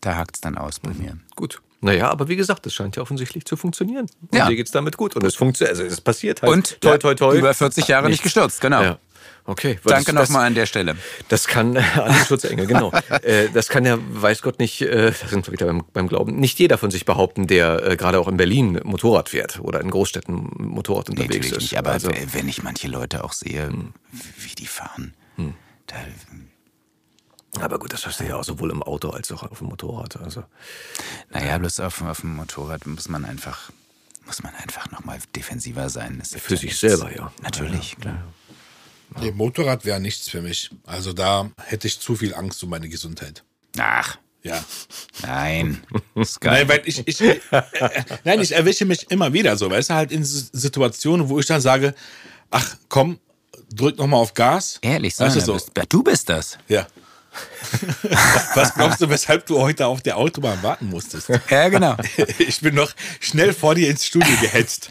da 0.00 0.16
hakt 0.16 0.36
es 0.36 0.40
dann 0.40 0.56
aus 0.56 0.78
bei 0.78 0.90
mir. 0.90 1.16
Gut. 1.36 1.60
Naja, 1.82 2.10
aber 2.10 2.28
wie 2.28 2.36
gesagt, 2.36 2.66
es 2.66 2.74
scheint 2.74 2.96
ja 2.96 3.02
offensichtlich 3.02 3.46
zu 3.46 3.56
funktionieren. 3.56 4.06
Und 4.20 4.34
Ja. 4.34 4.46
dir 4.48 4.56
geht's 4.56 4.70
damit 4.70 4.98
gut. 4.98 5.16
Und 5.16 5.24
es 5.24 5.34
funktioniert, 5.34 5.78
also 5.78 5.90
es 5.90 6.00
passiert 6.00 6.42
halt. 6.42 6.52
Und 6.52 6.80
toi, 6.82 6.98
toi, 6.98 7.14
toi. 7.14 7.34
über 7.36 7.54
40 7.54 7.88
Jahre 7.88 8.10
nicht 8.10 8.22
gestürzt, 8.22 8.60
genau. 8.60 8.82
Ja. 8.82 8.98
Okay. 9.50 9.80
Danke 9.84 10.12
nochmal 10.12 10.46
an 10.46 10.54
der 10.54 10.66
Stelle. 10.66 10.96
Das 11.28 11.48
kann, 11.48 11.76
an 11.76 12.12
den 12.12 12.24
Schutzengel, 12.24 12.66
genau. 12.68 12.92
äh, 13.22 13.48
das 13.52 13.68
kann 13.68 13.84
ja, 13.84 13.98
weiß 13.98 14.42
Gott 14.42 14.60
nicht, 14.60 14.80
äh, 14.80 15.10
da 15.10 15.26
sind 15.26 15.48
wir 15.48 15.52
wieder 15.52 15.66
beim, 15.66 15.84
beim 15.92 16.06
Glauben, 16.06 16.36
nicht 16.36 16.60
jeder 16.60 16.78
von 16.78 16.92
sich 16.92 17.04
behaupten, 17.04 17.48
der 17.48 17.84
äh, 17.84 17.96
gerade 17.96 18.20
auch 18.20 18.28
in 18.28 18.36
Berlin 18.36 18.80
Motorrad 18.84 19.28
fährt 19.28 19.58
oder 19.58 19.80
in 19.80 19.90
Großstädten 19.90 20.50
Motorrad 20.56 21.08
Nee, 21.08 21.22
unterwegs 21.22 21.34
natürlich 21.34 21.52
ist. 21.52 21.62
nicht, 21.62 21.78
aber 21.78 21.90
also, 21.90 22.12
wenn 22.32 22.48
ich 22.48 22.62
manche 22.62 22.86
Leute 22.86 23.24
auch 23.24 23.32
sehe, 23.32 23.72
wie 24.38 24.54
die 24.54 24.66
fahren, 24.66 25.14
da, 25.88 25.96
aber 27.58 27.80
gut, 27.80 27.92
das 27.92 28.06
hast 28.06 28.20
du 28.20 28.24
ja 28.24 28.36
auch 28.36 28.44
sowohl 28.44 28.70
im 28.70 28.84
Auto 28.84 29.10
als 29.10 29.32
auch 29.32 29.42
auf 29.42 29.58
dem 29.58 29.66
Motorrad. 29.66 30.16
Also. 30.20 30.44
naja, 31.30 31.58
bloß 31.58 31.80
auf, 31.80 32.00
auf 32.02 32.20
dem 32.20 32.36
Motorrad 32.36 32.86
muss 32.86 33.08
man 33.08 33.24
einfach, 33.24 33.72
muss 34.26 34.44
man 34.44 34.54
einfach 34.54 34.88
nochmal 34.92 35.18
defensiver 35.34 35.88
sein. 35.88 36.22
Für 36.24 36.36
ja 36.36 36.60
sich 36.60 36.62
nichts. 36.62 36.80
selber, 36.80 37.12
ja. 37.12 37.32
Natürlich, 37.42 37.96
klar. 38.00 38.22
Nee, 39.20 39.32
Motorrad 39.32 39.84
wäre 39.84 40.00
nichts 40.00 40.28
für 40.28 40.40
mich. 40.42 40.70
Also 40.86 41.12
da 41.12 41.50
hätte 41.64 41.86
ich 41.88 41.98
zu 42.00 42.14
viel 42.16 42.34
Angst 42.34 42.62
um 42.62 42.70
meine 42.70 42.88
Gesundheit. 42.88 43.42
Ach, 43.78 44.18
Ja. 44.42 44.62
nein. 45.22 45.82
Ist 46.14 46.40
geil. 46.40 46.52
Nein, 46.64 46.68
weil 46.68 46.82
ich, 46.88 47.06
ich, 47.06 47.20
äh, 47.20 47.40
äh, 47.50 47.62
nein, 48.24 48.40
ich 48.40 48.52
erwische 48.52 48.84
mich 48.84 49.10
immer 49.10 49.32
wieder 49.32 49.56
so, 49.56 49.70
weißt 49.70 49.90
du, 49.90 49.94
halt 49.94 50.12
in 50.12 50.24
Situationen, 50.24 51.28
wo 51.28 51.38
ich 51.40 51.46
dann 51.46 51.60
sage, 51.60 51.94
ach 52.50 52.76
komm, 52.88 53.18
drück 53.72 53.98
noch 53.98 54.06
mal 54.06 54.16
auf 54.16 54.34
Gas. 54.34 54.78
Ehrlich, 54.82 55.18
weißt 55.18 55.36
du 55.36 55.40
so. 55.40 55.54
bist, 55.54 55.70
ja, 55.76 55.84
du 55.88 56.02
bist 56.02 56.28
das. 56.28 56.58
Ja. 56.68 56.86
Was 58.54 58.74
glaubst 58.74 59.00
du, 59.00 59.08
weshalb 59.08 59.46
du 59.46 59.60
heute 59.60 59.86
auf 59.86 60.02
der 60.02 60.16
Autobahn 60.16 60.62
warten 60.62 60.86
musstest? 60.86 61.30
Ja, 61.48 61.68
genau. 61.68 61.96
Ich 62.38 62.60
bin 62.60 62.74
noch 62.74 62.92
schnell 63.20 63.52
vor 63.52 63.74
dir 63.74 63.90
ins 63.90 64.04
Studio 64.04 64.34
gehetzt. 64.40 64.90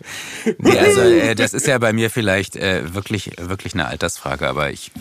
Nee, 0.58 0.78
also 0.78 1.02
äh, 1.02 1.36
das 1.36 1.54
ist 1.54 1.68
ja 1.68 1.78
bei 1.78 1.94
mir 1.94 2.10
vielleicht 2.10 2.56
äh, 2.56 2.94
wirklich, 2.94 3.32
wirklich 3.38 3.74
eine 3.74 3.88
Altersfrage, 3.88 4.48
aber 4.48 4.72
ich 4.72 4.92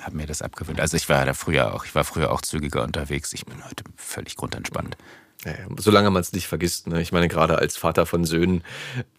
habe 0.00 0.16
mir 0.16 0.26
das 0.26 0.42
abgewöhnt. 0.42 0.80
Also 0.80 0.96
ich 0.96 1.08
war 1.08 1.24
da 1.24 1.34
früher 1.34 1.74
auch, 1.74 1.84
ich 1.84 1.94
war 1.94 2.04
früher 2.04 2.32
auch 2.32 2.40
zügiger 2.40 2.82
unterwegs. 2.82 3.32
Ich 3.32 3.44
bin 3.44 3.64
heute 3.64 3.84
völlig 3.96 4.36
grundentspannt. 4.36 4.96
Ja, 5.44 5.52
solange 5.76 6.10
man 6.10 6.20
es 6.20 6.32
nicht 6.32 6.48
vergisst. 6.48 6.88
Ne? 6.88 7.00
Ich 7.00 7.12
meine, 7.12 7.28
gerade 7.28 7.58
als 7.58 7.76
Vater 7.76 8.06
von 8.06 8.24
Söhnen 8.24 8.64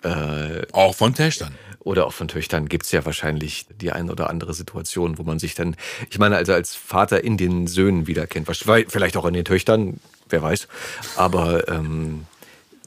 äh, 0.03 0.63
Auch 0.73 0.95
von 0.95 1.13
Töchtern. 1.13 1.55
Oder 1.79 2.05
auch 2.05 2.13
von 2.13 2.27
Töchtern 2.27 2.67
gibt's 2.67 2.91
ja 2.91 3.05
wahrscheinlich 3.05 3.65
die 3.81 3.91
ein 3.91 4.09
oder 4.09 4.29
andere 4.29 4.53
Situation, 4.53 5.17
wo 5.17 5.23
man 5.23 5.39
sich 5.39 5.55
dann, 5.55 5.75
ich 6.09 6.19
meine, 6.19 6.35
also 6.35 6.53
als 6.53 6.75
Vater 6.75 7.23
in 7.23 7.37
den 7.37 7.67
Söhnen 7.67 8.05
wiederkennt. 8.07 8.47
Vielleicht 8.47 9.17
auch 9.17 9.25
in 9.25 9.33
den 9.33 9.45
Töchtern, 9.45 9.99
wer 10.27 10.41
weiß. 10.41 10.67
Aber 11.15 11.67
ähm, 11.69 12.25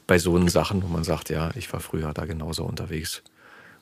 bei 0.07 0.19
so 0.19 0.47
Sachen, 0.47 0.83
wo 0.83 0.87
man 0.87 1.03
sagt, 1.03 1.29
ja, 1.29 1.51
ich 1.55 1.71
war 1.73 1.79
früher 1.79 2.13
da 2.13 2.25
genauso 2.25 2.63
unterwegs. 2.65 3.23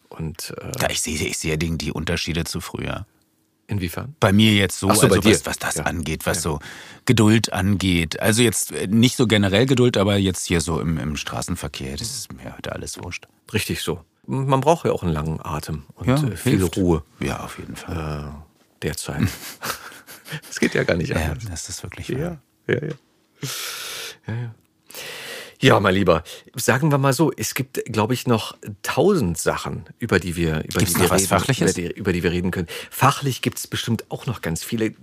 Und 0.10 0.54
äh, 0.62 0.72
Ja, 0.82 0.90
ich 0.90 1.02
sehe 1.02 1.16
ich 1.16 1.38
sehe 1.38 1.58
die, 1.58 1.78
die 1.78 1.92
Unterschiede 1.92 2.44
zu 2.44 2.62
früher. 2.62 3.06
inwiefern? 3.68 4.16
Bei 4.20 4.32
mir 4.34 4.54
jetzt 4.54 4.80
so, 4.80 4.94
so, 4.94 5.02
also 5.08 5.24
was, 5.24 5.46
was 5.46 5.58
das 5.60 5.76
Ja. 5.76 5.84
angeht, 5.84 6.26
was 6.26 6.42
so 6.42 6.60
Geduld 7.06 7.54
angeht. 7.54 8.20
Also 8.20 8.44
jetzt 8.44 8.72
äh, 8.72 8.88
nicht 8.88 9.16
so 9.16 9.28
generell 9.28 9.66
Geduld, 9.66 9.98
aber 9.98 10.18
jetzt 10.18 10.46
hier 10.46 10.62
so 10.62 10.80
im, 10.82 10.98
im 10.98 11.16
Straßenverkehr, 11.16 11.96
das 11.98 12.10
ist 12.12 12.34
mir 12.34 12.56
heute 12.56 12.74
alles 12.74 13.02
wurscht. 13.02 13.28
Richtig 13.54 13.82
so. 13.82 14.04
Man 14.28 14.62
braucht 14.62 14.86
ja 14.86 14.92
auch 14.92 15.04
einen 15.04 15.14
langen 15.14 15.40
Atem 15.44 15.84
und 15.96 16.08
äh, 16.10 16.36
viel 16.38 16.60
hilft. 16.60 16.78
Ruhe 16.78 17.04
Ja, 17.20 17.40
auf 17.44 17.58
jeden 17.58 17.76
Fall. 17.76 18.34
äh, 18.34 18.82
derzeit. 18.82 19.22
Das 20.48 20.62
geht 20.62 20.74
ja 20.76 20.84
gar 20.86 20.96
nicht 20.96 21.10
ja, 21.10 21.18
anders. 21.18 21.44
das 21.50 21.68
ist 21.68 21.84
wirklich 21.84 22.08
Ja, 22.08 22.20
wahr. 22.20 22.42
ja, 22.68 22.76
ja. 22.76 22.94
Ja, 24.28 24.34
ja. 24.34 24.56
Ja, 25.60 25.80
mein 25.82 25.94
Lieber, 25.94 26.24
sagen 26.56 26.90
wir 26.90 26.98
mal 26.98 27.12
so, 27.12 27.32
es 27.36 27.54
gibt, 27.54 27.84
glaube 27.86 28.14
ich, 28.14 28.28
noch 28.28 28.56
tausend 28.82 29.38
Sachen, 29.38 29.84
über 30.00 30.20
die 30.20 30.38
wir, 30.38 30.64
über 30.64 30.80
Gibt's 30.80 30.94
die 30.94 31.02
wir 31.02 31.12
reden? 31.12 31.62
Über, 31.62 31.74
die, 31.74 31.92
über 31.92 32.14
die 32.14 32.24
wir 32.24 32.32
reden 32.32 32.50
können. 32.52 32.68
Fachlich 32.90 33.42
gibt 33.42 33.58
es 33.60 33.68
bestimmt 33.68 34.10
auch 34.10 34.26
noch 34.26 34.42
ganz 34.42 34.64
viele. 34.64 34.94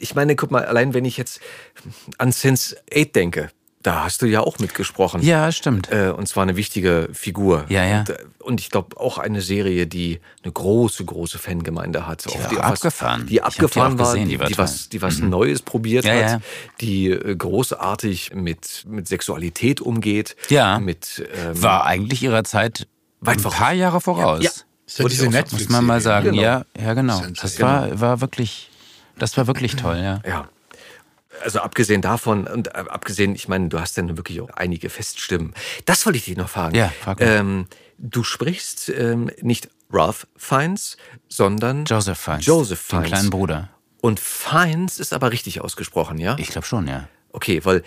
Ich 0.00 0.14
meine, 0.14 0.34
guck 0.34 0.50
mal, 0.50 0.64
allein 0.64 0.94
wenn 0.94 1.04
ich 1.04 1.18
jetzt 1.18 1.40
an 2.16 2.32
Sense 2.32 2.74
8 2.92 3.14
denke, 3.14 3.50
da 3.84 4.02
hast 4.04 4.22
du 4.22 4.26
ja 4.26 4.40
auch 4.40 4.58
mitgesprochen. 4.58 5.22
Ja, 5.22 5.52
stimmt. 5.52 5.92
Äh, 5.92 6.08
und 6.08 6.26
zwar 6.26 6.42
eine 6.42 6.56
wichtige 6.56 7.10
Figur. 7.12 7.66
Ja, 7.68 7.84
ja. 7.84 8.00
Und, 8.00 8.10
äh, 8.10 8.16
und 8.38 8.60
ich 8.60 8.70
glaube 8.70 8.96
auch 8.98 9.18
eine 9.18 9.42
Serie, 9.42 9.86
die 9.86 10.20
eine 10.42 10.52
große, 10.52 11.04
große 11.04 11.38
Fangemeinde 11.38 12.06
hat. 12.06 12.24
Die 12.24 12.38
die 12.50 12.58
abgefahren. 12.60 13.26
Die 13.26 13.36
Ich 13.36 13.42
hab 13.42 13.50
die 13.52 13.60
abgefahren 13.60 13.94
auch 13.94 13.98
war, 13.98 14.12
gesehen, 14.14 14.28
die, 14.28 14.36
die 14.36 14.40
war 14.40 14.48
die, 14.48 14.58
was, 14.58 14.88
die 14.88 15.02
was 15.02 15.18
Neues 15.18 15.60
probiert 15.60 16.06
Ja, 16.06 16.14
hat, 16.14 16.20
ja. 16.22 16.40
die 16.80 17.10
äh, 17.10 17.36
großartig 17.36 18.32
mit, 18.34 18.84
mit 18.88 19.06
Sexualität 19.06 19.82
umgeht. 19.82 20.34
Ja. 20.48 20.78
Mit, 20.78 21.22
ähm, 21.36 21.62
War 21.62 21.84
eigentlich 21.84 22.22
ihrer 22.22 22.42
Zeit 22.42 22.88
Weit 23.20 23.36
ein 23.36 23.40
voraus. 23.40 23.58
paar 23.58 23.72
Jahre 23.74 24.00
voraus. 24.00 24.42
Ja. 24.42 24.50
Ist 24.86 24.98
ja 24.98 25.02
Wollte 25.02 25.14
ich 25.14 25.20
diese. 25.20 25.30
Netflix 25.30 25.64
Muss 25.64 25.72
man 25.72 25.84
mal 25.84 26.00
sagen. 26.00 26.30
Genau. 26.30 26.42
Ja, 26.42 26.64
ja, 26.78 26.94
genau. 26.94 27.18
Sense8. 27.20 27.42
Das 27.42 27.60
war, 27.60 28.00
war 28.00 28.20
wirklich, 28.22 28.70
das 29.18 29.36
war 29.36 29.46
wirklich 29.46 29.76
toll, 29.76 29.98
ja. 29.98 30.20
Ja. 30.26 30.48
Also 31.42 31.60
abgesehen 31.60 32.00
davon 32.02 32.46
und 32.46 32.68
äh, 32.68 32.84
abgesehen, 32.88 33.34
ich 33.34 33.48
meine, 33.48 33.68
du 33.68 33.80
hast 33.80 33.96
ja 33.96 34.02
nun 34.02 34.16
wirklich 34.16 34.40
auch 34.40 34.50
einige 34.50 34.88
Feststimmen. 34.90 35.54
Das 35.84 36.04
wollte 36.06 36.18
ich 36.18 36.24
dich 36.26 36.36
noch 36.36 36.48
fragen. 36.48 36.74
Ja, 36.76 36.88
frag 37.02 37.20
mal. 37.20 37.26
ähm, 37.26 37.66
Du 37.98 38.24
sprichst 38.24 38.88
ähm, 38.88 39.30
nicht 39.40 39.68
Ralph 39.92 40.26
Fiennes, 40.36 40.96
sondern 41.28 41.84
Joseph 41.84 42.18
Fiennes. 42.18 42.44
Joseph 42.46 42.80
Den 42.88 42.90
Fiennes. 42.96 43.08
kleinen 43.08 43.30
Bruder. 43.30 43.70
Und 44.00 44.18
Fiennes 44.20 44.98
ist 44.98 45.12
aber 45.12 45.30
richtig 45.32 45.60
ausgesprochen, 45.60 46.18
ja? 46.18 46.36
Ich 46.38 46.48
glaube 46.48 46.66
schon, 46.66 46.88
ja. 46.88 47.08
Okay, 47.32 47.64
weil 47.64 47.82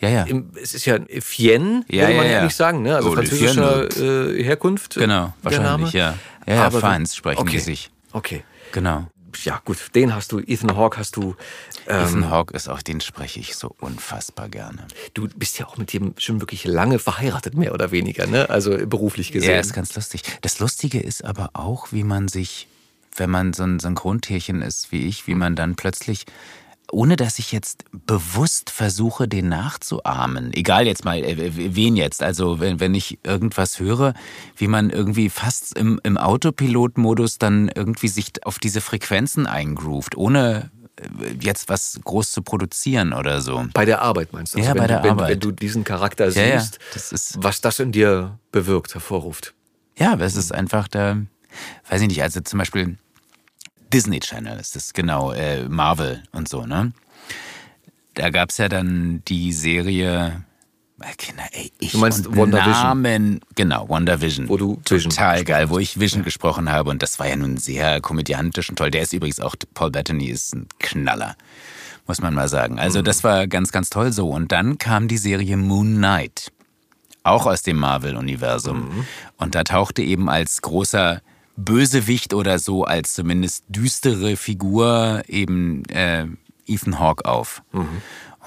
Ja, 0.00 0.08
ja. 0.08 0.24
im, 0.24 0.50
es 0.60 0.74
ist 0.74 0.84
ja 0.86 0.98
Fien, 1.20 1.84
Ja, 1.88 2.02
würde 2.08 2.14
man 2.16 2.26
ja, 2.26 2.32
ja, 2.32 2.44
nicht 2.44 2.56
sagen, 2.56 2.82
ne? 2.82 2.96
Also 2.96 3.10
Oh, 3.10 3.14
französischer 3.14 3.88
äh, 4.36 4.42
Herkunft. 4.42 4.96
Genau, 4.96 5.32
wahrscheinlich, 5.42 5.92
ja. 5.92 6.18
Ja, 6.46 6.64
Aber- 6.66 6.80
Fiennes 6.80 7.14
sprechen 7.14 7.38
okay. 7.40 7.52
die 7.52 7.60
sich. 7.60 7.90
Okay. 8.12 8.42
Genau. 8.72 9.06
Ja, 9.42 9.60
gut, 9.64 9.78
den 9.94 10.14
hast 10.14 10.32
du, 10.32 10.38
Ethan 10.40 10.76
Hawke 10.76 10.98
hast 10.98 11.16
du. 11.16 11.34
Ähm, 11.86 12.06
Ethan 12.06 12.30
Hawke 12.30 12.54
ist 12.54 12.68
auch, 12.68 12.82
den 12.82 13.00
spreche 13.00 13.40
ich 13.40 13.56
so 13.56 13.74
unfassbar 13.80 14.48
gerne. 14.48 14.86
Du 15.14 15.28
bist 15.28 15.58
ja 15.58 15.66
auch 15.66 15.76
mit 15.76 15.92
dem 15.92 16.14
schon 16.18 16.40
wirklich 16.40 16.64
lange 16.64 16.98
verheiratet, 16.98 17.54
mehr 17.54 17.74
oder 17.74 17.90
weniger, 17.90 18.26
ne? 18.26 18.48
Also 18.50 18.86
beruflich 18.86 19.32
gesehen. 19.32 19.50
Ja, 19.52 19.60
ist 19.60 19.72
ganz 19.72 19.94
lustig. 19.94 20.22
Das 20.42 20.58
Lustige 20.58 21.00
ist 21.00 21.24
aber 21.24 21.50
auch, 21.54 21.92
wie 21.92 22.04
man 22.04 22.28
sich, 22.28 22.68
wenn 23.16 23.30
man 23.30 23.52
so 23.52 23.64
ein 23.64 23.80
Synchrontierchen 23.80 24.62
ist 24.62 24.92
wie 24.92 25.06
ich, 25.06 25.26
wie 25.26 25.34
man 25.34 25.56
dann 25.56 25.74
plötzlich, 25.74 26.26
ohne 26.92 27.16
dass 27.16 27.38
ich 27.38 27.52
jetzt 27.52 27.84
bewusst 27.92 28.70
versuche, 28.70 29.28
den 29.28 29.48
nachzuahmen, 29.48 30.52
egal 30.52 30.86
jetzt 30.86 31.04
mal, 31.04 31.18
äh, 31.18 31.50
wen 31.54 31.96
jetzt, 31.96 32.22
also 32.22 32.60
wenn, 32.60 32.80
wenn 32.80 32.94
ich 32.94 33.18
irgendwas 33.24 33.80
höre, 33.80 34.14
wie 34.56 34.68
man 34.68 34.90
irgendwie 34.90 35.30
fast 35.30 35.76
im, 35.76 36.00
im 36.02 36.16
Autopilot-Modus 36.16 37.38
dann 37.38 37.68
irgendwie 37.74 38.08
sich 38.08 38.32
auf 38.44 38.58
diese 38.58 38.80
Frequenzen 38.80 39.46
eingroovt, 39.46 40.16
ohne 40.16 40.70
äh, 40.96 41.34
jetzt 41.40 41.68
was 41.68 41.98
groß 42.04 42.32
zu 42.32 42.42
produzieren 42.42 43.12
oder 43.12 43.40
so. 43.40 43.64
Bei 43.72 43.84
der 43.84 44.02
Arbeit 44.02 44.32
meinst 44.32 44.54
du? 44.54 44.58
Ja, 44.60 44.68
wenn 44.68 44.78
bei 44.78 44.86
du, 44.86 44.88
der 44.88 45.02
wenn, 45.02 45.10
Arbeit. 45.10 45.30
Wenn 45.30 45.40
du 45.40 45.50
diesen 45.52 45.84
Charakter 45.84 46.28
Ja, 46.28 46.42
ja, 46.42 46.60
siehst, 46.60 46.78
das 46.92 47.34
was 47.38 47.60
das 47.60 47.80
in 47.80 47.92
dir 47.92 48.38
bewirkt, 48.52 48.94
hervorruft. 48.94 49.54
Ja, 49.98 50.12
aber 50.12 50.24
es 50.24 50.36
ist 50.36 50.52
einfach 50.52 50.88
da, 50.88 51.18
weiß 51.88 52.02
ich 52.02 52.08
nicht, 52.08 52.22
also 52.22 52.40
zum 52.40 52.58
Beispiel 52.58 52.98
Disney 53.94 54.18
Channel 54.18 54.58
ist 54.58 54.74
das, 54.74 54.92
genau, 54.92 55.30
äh, 55.32 55.68
Marvel 55.68 56.22
und 56.32 56.48
so, 56.48 56.66
ne? 56.66 56.92
Da 58.14 58.30
gab's 58.30 58.58
ja 58.58 58.68
dann 58.68 59.22
die 59.28 59.52
Serie, 59.52 60.44
äh, 61.00 61.14
Kinder, 61.16 61.44
ey, 61.52 61.70
ich 61.78 61.92
Du 61.92 61.98
meinst 61.98 62.26
und 62.26 62.36
WandaVision? 62.36 62.72
Namen, 62.72 63.40
genau, 63.54 63.88
WandaVision. 63.88 64.48
Wo 64.48 64.56
du 64.56 64.80
Vision 64.88 65.10
Total 65.10 65.44
geil, 65.44 65.70
wo 65.70 65.78
ich 65.78 66.00
Vision 66.00 66.24
gesprochen 66.24 66.70
habe 66.72 66.90
und 66.90 67.02
das 67.02 67.20
war 67.20 67.28
ja 67.28 67.36
nun 67.36 67.56
sehr 67.56 68.00
komödiantisch 68.00 68.68
und 68.68 68.76
toll. 68.76 68.90
Der 68.90 69.02
ist 69.02 69.12
übrigens 69.12 69.38
auch, 69.38 69.54
Paul 69.74 69.92
Bettany 69.92 70.26
ist 70.26 70.54
ein 70.54 70.66
Knaller, 70.80 71.36
muss 72.08 72.20
man 72.20 72.34
mal 72.34 72.48
sagen. 72.48 72.80
Also 72.80 72.98
Mhm. 73.00 73.04
das 73.04 73.22
war 73.22 73.46
ganz, 73.46 73.70
ganz 73.70 73.90
toll 73.90 74.12
so. 74.12 74.28
Und 74.28 74.50
dann 74.50 74.76
kam 74.78 75.06
die 75.06 75.18
Serie 75.18 75.56
Moon 75.56 75.94
Knight, 75.96 76.50
auch 77.22 77.46
aus 77.46 77.62
dem 77.62 77.76
Marvel-Universum. 77.78 78.80
Mhm. 78.88 79.06
Und 79.36 79.54
da 79.54 79.62
tauchte 79.62 80.02
eben 80.02 80.28
als 80.28 80.62
großer 80.62 81.20
Bösewicht 81.56 82.34
oder 82.34 82.58
so, 82.58 82.84
als 82.84 83.14
zumindest 83.14 83.64
düstere 83.68 84.36
Figur 84.36 85.22
eben 85.28 85.84
äh, 85.86 86.26
Ethan 86.66 86.98
Hawke 86.98 87.24
auf. 87.24 87.62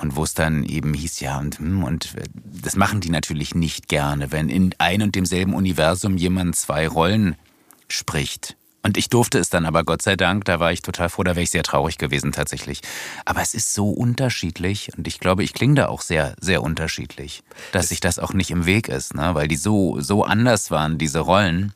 Und 0.02 0.16
wo 0.16 0.24
es 0.24 0.34
dann 0.34 0.64
eben 0.64 0.94
hieß, 0.94 1.22
ja, 1.22 1.40
und, 1.40 1.58
hm, 1.58 1.84
und 1.84 2.16
äh, 2.16 2.24
das 2.34 2.76
machen 2.76 3.02
die 3.02 3.10
natürlich 3.10 3.56
nicht 3.56 3.88
gerne, 3.88 4.32
wenn 4.32 4.50
in 4.50 4.76
ein 4.78 5.02
und 5.02 5.16
demselben 5.16 5.54
Universum 5.54 6.18
jemand 6.18 6.56
zwei 6.56 6.88
Rollen 6.88 7.36
spricht. 7.88 8.56
Und 8.84 8.96
ich 8.96 9.10
durfte 9.10 9.40
es 9.40 9.50
dann 9.50 9.66
aber, 9.66 9.84
Gott 9.84 10.02
sei 10.02 10.16
Dank, 10.16 10.46
da 10.46 10.60
war 10.60 10.72
ich 10.72 10.82
total 10.82 11.10
froh, 11.10 11.24
da 11.24 11.32
wäre 11.32 11.44
ich 11.44 11.50
sehr 11.50 11.64
traurig 11.64 11.98
gewesen 11.98 12.32
tatsächlich. 12.32 12.82
Aber 13.26 13.42
es 13.42 13.54
ist 13.54 13.74
so 13.74 13.90
unterschiedlich 13.90 14.92
und 14.96 15.08
ich 15.08 15.20
glaube, 15.20 15.44
ich 15.44 15.54
klinge 15.54 15.76
da 15.76 15.88
auch 15.88 16.02
sehr, 16.02 16.36
sehr 16.40 16.64
unterschiedlich, 16.64 17.44
dass 17.72 17.90
sich 17.90 18.00
das 18.00 18.18
auch 18.18 18.34
nicht 18.34 18.52
im 18.52 18.66
Weg 18.66 18.88
ist, 18.88 19.14
ne? 19.16 19.32
weil 19.34 19.48
die 19.48 19.58
so, 19.58 20.00
so 20.00 20.24
anders 20.24 20.72
waren, 20.72 20.98
diese 20.98 21.20
Rollen. 21.20 21.74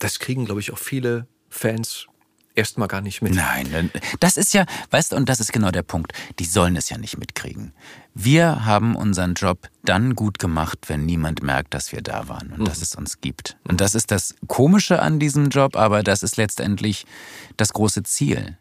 Das 0.00 0.18
kriegen, 0.18 0.44
glaube 0.46 0.60
ich, 0.60 0.72
auch 0.72 0.78
viele 0.78 1.28
Fans 1.48 2.08
erstmal 2.54 2.88
gar 2.88 3.00
nicht 3.00 3.22
mit. 3.22 3.34
Nein, 3.34 3.90
das 4.18 4.36
ist 4.36 4.52
ja, 4.54 4.66
weißt 4.90 5.12
du, 5.12 5.16
und 5.16 5.28
das 5.28 5.40
ist 5.40 5.52
genau 5.52 5.70
der 5.70 5.82
Punkt. 5.82 6.12
Die 6.38 6.44
sollen 6.44 6.76
es 6.76 6.88
ja 6.88 6.98
nicht 6.98 7.16
mitkriegen. 7.16 7.72
Wir 8.14 8.64
haben 8.64 8.96
unseren 8.96 9.34
Job 9.34 9.68
dann 9.84 10.14
gut 10.14 10.38
gemacht, 10.38 10.78
wenn 10.88 11.06
niemand 11.06 11.42
merkt, 11.42 11.74
dass 11.74 11.92
wir 11.92 12.02
da 12.02 12.28
waren 12.28 12.52
und 12.52 12.66
dass 12.66 12.82
es 12.82 12.94
uns 12.94 13.20
gibt. 13.20 13.56
Und 13.68 13.80
das 13.80 13.94
ist 13.94 14.10
das 14.10 14.34
Komische 14.48 15.00
an 15.00 15.20
diesem 15.20 15.48
Job, 15.48 15.76
aber 15.76 16.02
das 16.02 16.22
ist 16.22 16.36
letztendlich 16.36 17.06
das 17.56 17.72
große 17.72 18.02
Ziel. 18.02 18.58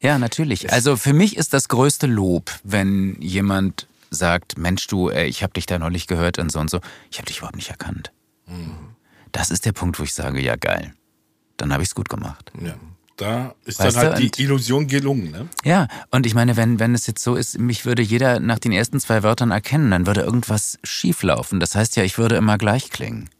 Ja, 0.00 0.18
natürlich. 0.18 0.70
Also 0.72 0.96
für 0.96 1.12
mich 1.12 1.36
ist 1.36 1.54
das 1.54 1.68
größte 1.68 2.06
Lob, 2.06 2.52
wenn 2.62 3.20
jemand 3.20 3.86
sagt, 4.10 4.58
Mensch, 4.58 4.86
du, 4.86 5.10
ey, 5.10 5.26
ich 5.28 5.42
habe 5.42 5.54
dich 5.54 5.66
da 5.66 5.78
neulich 5.78 6.06
gehört 6.06 6.38
und 6.38 6.52
so 6.52 6.60
und 6.60 6.70
so. 6.70 6.80
Ich 7.10 7.18
habe 7.18 7.26
dich 7.26 7.38
überhaupt 7.38 7.56
nicht 7.56 7.70
erkannt. 7.70 8.12
Das 9.38 9.52
ist 9.52 9.64
der 9.66 9.72
Punkt, 9.72 10.00
wo 10.00 10.02
ich 10.02 10.12
sage, 10.14 10.40
ja 10.40 10.56
geil. 10.56 10.94
Dann 11.56 11.72
habe 11.72 11.84
ich 11.84 11.90
es 11.90 11.94
gut 11.94 12.08
gemacht. 12.08 12.50
Ja. 12.60 12.74
Da 13.16 13.54
ist 13.64 13.78
Weißt 13.78 13.96
dann 13.96 14.04
halt 14.06 14.18
du, 14.18 14.22
und- 14.24 14.36
die 14.38 14.42
Illusion 14.42 14.86
gelungen, 14.88 15.30
ne? 15.30 15.48
Ja, 15.64 15.86
und 16.10 16.26
ich 16.26 16.34
meine, 16.34 16.56
wenn, 16.56 16.80
wenn 16.80 16.92
es 16.94 17.06
jetzt 17.06 17.22
so 17.22 17.36
ist, 17.36 17.56
mich 17.58 17.84
würde 17.84 18.02
jeder 18.02 18.40
nach 18.40 18.58
den 18.58 18.72
ersten 18.72 18.98
zwei 18.98 19.22
Wörtern 19.22 19.52
erkennen, 19.52 19.90
dann 19.92 20.06
würde 20.06 20.22
irgendwas 20.22 20.78
schieflaufen. 20.82 21.60
Das 21.60 21.74
heißt 21.76 21.94
ja, 21.96 22.02
ich 22.02 22.18
würde 22.18 22.34
immer 22.36 22.58
gleich 22.58 22.90
klingen. 22.90 23.30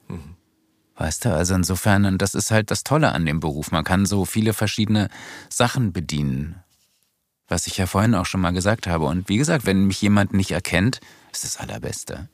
Weißt 0.97 1.25
du, 1.25 1.35
also 1.35 1.55
insofern, 1.55 2.05
und 2.07 2.23
das 2.23 2.35
ist 2.35 2.51
halt 2.53 2.70
das 2.73 2.83
Tolle 2.85 3.12
an 3.12 3.25
dem 3.27 3.39
Beruf. 3.41 3.70
Man 3.73 3.85
kann 3.85 4.05
so 4.07 4.25
viele 4.25 4.53
verschiedene 4.53 5.09
Sachen 5.49 5.93
bedienen. 5.93 6.57
Was 7.49 7.66
ich 7.69 7.77
ja 7.79 7.87
vorhin 7.87 8.15
auch 8.16 8.27
schon 8.27 8.41
mal 8.41 8.51
gesagt 8.53 8.87
habe. 8.89 9.05
Und 9.07 9.29
wie 9.29 9.37
gesagt, 9.39 9.65
wenn 9.66 9.87
mich 9.87 10.01
jemand 10.03 10.33
nicht 10.33 10.51
erkennt, 10.53 11.01
ist 11.33 11.45
das 11.45 11.57
Allerbeste. 11.57 12.29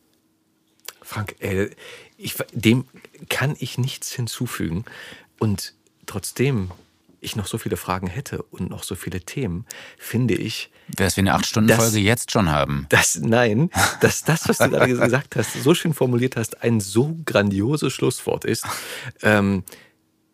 Frank, 1.03 1.37
äh, 1.41 1.69
ich, 2.17 2.37
dem 2.55 2.87
kann 3.29 3.57
ich 3.59 3.79
nichts 3.79 4.13
hinzufügen. 4.13 4.85
Und 5.39 5.75
trotzdem 6.07 6.71
ich 7.21 7.37
noch 7.37 7.47
so 7.47 7.57
viele 7.57 7.77
Fragen 7.79 8.07
hätte 8.07 8.43
und 8.43 8.69
noch 8.69 8.83
so 8.83 8.95
viele 8.95 9.21
Themen, 9.21 9.65
finde 9.99 10.35
ich, 10.35 10.71
Wäre 10.89 11.07
es 11.09 11.17
wie 11.17 11.23
eine 11.23 11.33
Acht-Stunden-Folge 11.33 11.83
Das- 11.93 11.95
jetzt 12.03 12.31
schon 12.31 12.51
haben. 12.51 12.85
dass 12.91 13.17
nein, 13.17 13.71
dass 14.03 14.23
das, 14.25 14.47
was 14.49 14.59
du 14.59 14.69
gerade 14.69 14.89
gesagt 14.99 15.35
hast, 15.37 15.55
so 15.63 15.75
schön 15.75 15.95
formuliert 15.95 16.37
hast, 16.37 16.63
ein 16.63 16.81
so 16.81 17.17
grandioses 17.25 17.95
Schlusswort 17.95 18.45
ist, 18.45 18.67
ähm, 19.23 19.65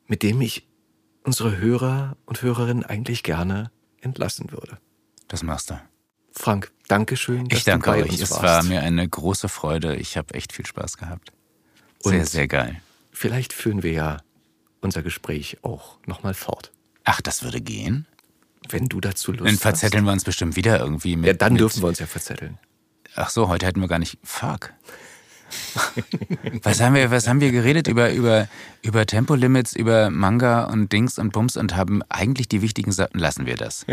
mit 0.09 0.25
dem 0.25 0.41
ich 0.41 0.67
unsere 1.23 1.59
Hörer 1.59 2.17
und 2.27 2.43
Hörerinnen 2.43 2.85
eigentlich 2.85 3.23
gerne 3.23 3.71
entlassen 4.01 4.51
würde. 4.51 4.79
Das 5.29 5.45
machst 5.45 5.71
du. 5.71 5.81
Frank, 6.33 6.73
Dankeschön, 6.89 7.47
dass 7.49 7.59
Ich 7.61 7.65
danke 7.65 7.91
euch. 7.91 8.21
Es 8.21 8.33
war 8.33 8.65
mir 8.65 8.81
eine 8.83 9.09
große 9.09 9.49
Freude. 9.49 9.95
Ich 9.95 10.17
habe 10.17 10.35
echt 10.35 10.53
viel 10.53 10.67
Spaß 10.67 10.97
gehabt. 10.97 11.33
Sehr, 12.03 12.21
Und- 12.21 12.27
sehr 12.29 12.49
geil. 12.49 12.81
Vielleicht 13.13 13.53
führen 13.53 13.83
wir 13.83 13.93
ja 13.93 14.17
unser 14.81 15.03
Gespräch 15.03 15.59
auch 15.63 15.99
nochmal 16.07 16.33
fort. 16.35 16.71
Ach, 17.05 17.21
das 17.21 17.43
würde 17.43 17.61
gehen? 17.61 18.07
Wenn 18.69 18.87
du 18.87 19.01
dazu 19.01 19.33
Lust 19.33 19.45
Dann 19.47 19.55
hast. 19.55 19.63
verzetteln 19.63 20.05
wir 20.05 20.13
uns 20.13 20.25
bestimmt 20.25 20.57
wieder 20.57 20.79
irgendwie 20.81 21.17
mit. 21.17 21.27
Ja, 21.27 21.33
dann 21.35 21.55
mit, 21.55 21.61
dürfen 21.61 21.83
wir 21.83 21.89
uns 21.89 21.99
ja 21.99 22.07
verzetteln. 22.07 22.59
Ach 23.17 23.29
so, 23.31 23.49
heute 23.49 23.67
hätten 23.67 23.81
wir 23.81 23.89
gar 23.89 23.99
nicht. 23.99 24.19
Fuck. 24.23 24.71
was 26.63 26.81
haben 26.81 26.95
wir, 26.95 27.11
was 27.11 27.27
haben 27.27 27.41
wir 27.41 27.51
geredet 27.51 27.89
über, 27.89 28.13
über, 28.13 28.49
über 28.83 29.05
Tempolimits, 29.07 29.75
über 29.75 30.09
Manga 30.11 30.65
und 30.65 30.93
Dings 30.93 31.19
und 31.19 31.33
Bums 31.33 31.57
und 31.57 31.75
haben 31.77 32.03
eigentlich 32.09 32.49
die 32.49 32.63
wichtigen 32.63 32.93
Sachen, 32.93 33.19
lassen 33.19 33.47
wir 33.47 33.57
das. 33.57 33.85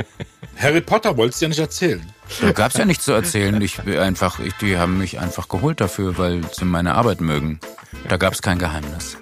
Harry 0.58 0.82
Potter 0.82 1.18
wolltest 1.18 1.42
du 1.42 1.46
ja 1.46 1.50
nicht 1.50 1.60
erzählen. 1.60 2.06
Da 2.42 2.52
gab's 2.52 2.78
ja 2.78 2.86
nichts 2.86 3.06
zu 3.06 3.12
erzählen. 3.14 3.60
Ich 3.62 3.78
bin 3.82 3.98
einfach, 3.98 4.40
ich, 4.40 4.54
die 4.62 4.78
haben 4.78 4.98
mich 5.00 5.20
einfach 5.20 5.48
geholt 5.48 5.82
dafür, 5.82 6.18
weil 6.18 6.42
sie 6.54 6.66
meine 6.66 6.94
Arbeit 6.96 7.22
mögen. 7.22 7.60
Da 8.08 8.18
gab's 8.18 8.42
kein 8.42 8.60
Geheimnis. 8.60 9.18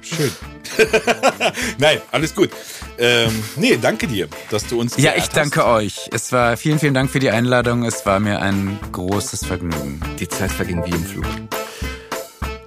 Schön. 0.00 0.30
Nein, 1.78 2.00
alles 2.12 2.34
gut. 2.34 2.50
Ähm, 2.98 3.42
nee, 3.56 3.76
danke 3.80 4.06
dir, 4.06 4.28
dass 4.50 4.66
du 4.66 4.80
uns 4.80 4.96
Ja, 4.96 5.12
ich 5.16 5.28
danke 5.28 5.66
euch. 5.66 6.08
Es 6.12 6.32
war, 6.32 6.56
vielen, 6.56 6.78
vielen 6.78 6.94
Dank 6.94 7.10
für 7.10 7.18
die 7.18 7.30
Einladung. 7.30 7.84
Es 7.84 8.06
war 8.06 8.20
mir 8.20 8.40
ein 8.40 8.78
großes 8.92 9.44
Vergnügen. 9.44 10.00
Die 10.18 10.28
Zeit 10.28 10.52
verging 10.52 10.84
wie 10.84 10.90
im 10.90 11.04
Flug. 11.04 11.26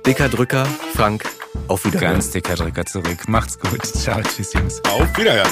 Dicker 0.06 0.30
Drücker, 0.30 0.68
Frank, 0.96 1.24
auf 1.68 1.86
Wiedersehen. 1.86 2.12
Ganz 2.12 2.32
dicker 2.32 2.56
Drücker 2.56 2.86
zurück. 2.86 3.28
Macht's 3.28 3.60
gut. 3.60 3.86
Ciao, 3.86 4.22
tschüss, 4.22 4.54
Jungs. 4.54 4.82
hast. 4.84 4.94
Auf 4.94 5.18
Wiederhören. 5.18 5.52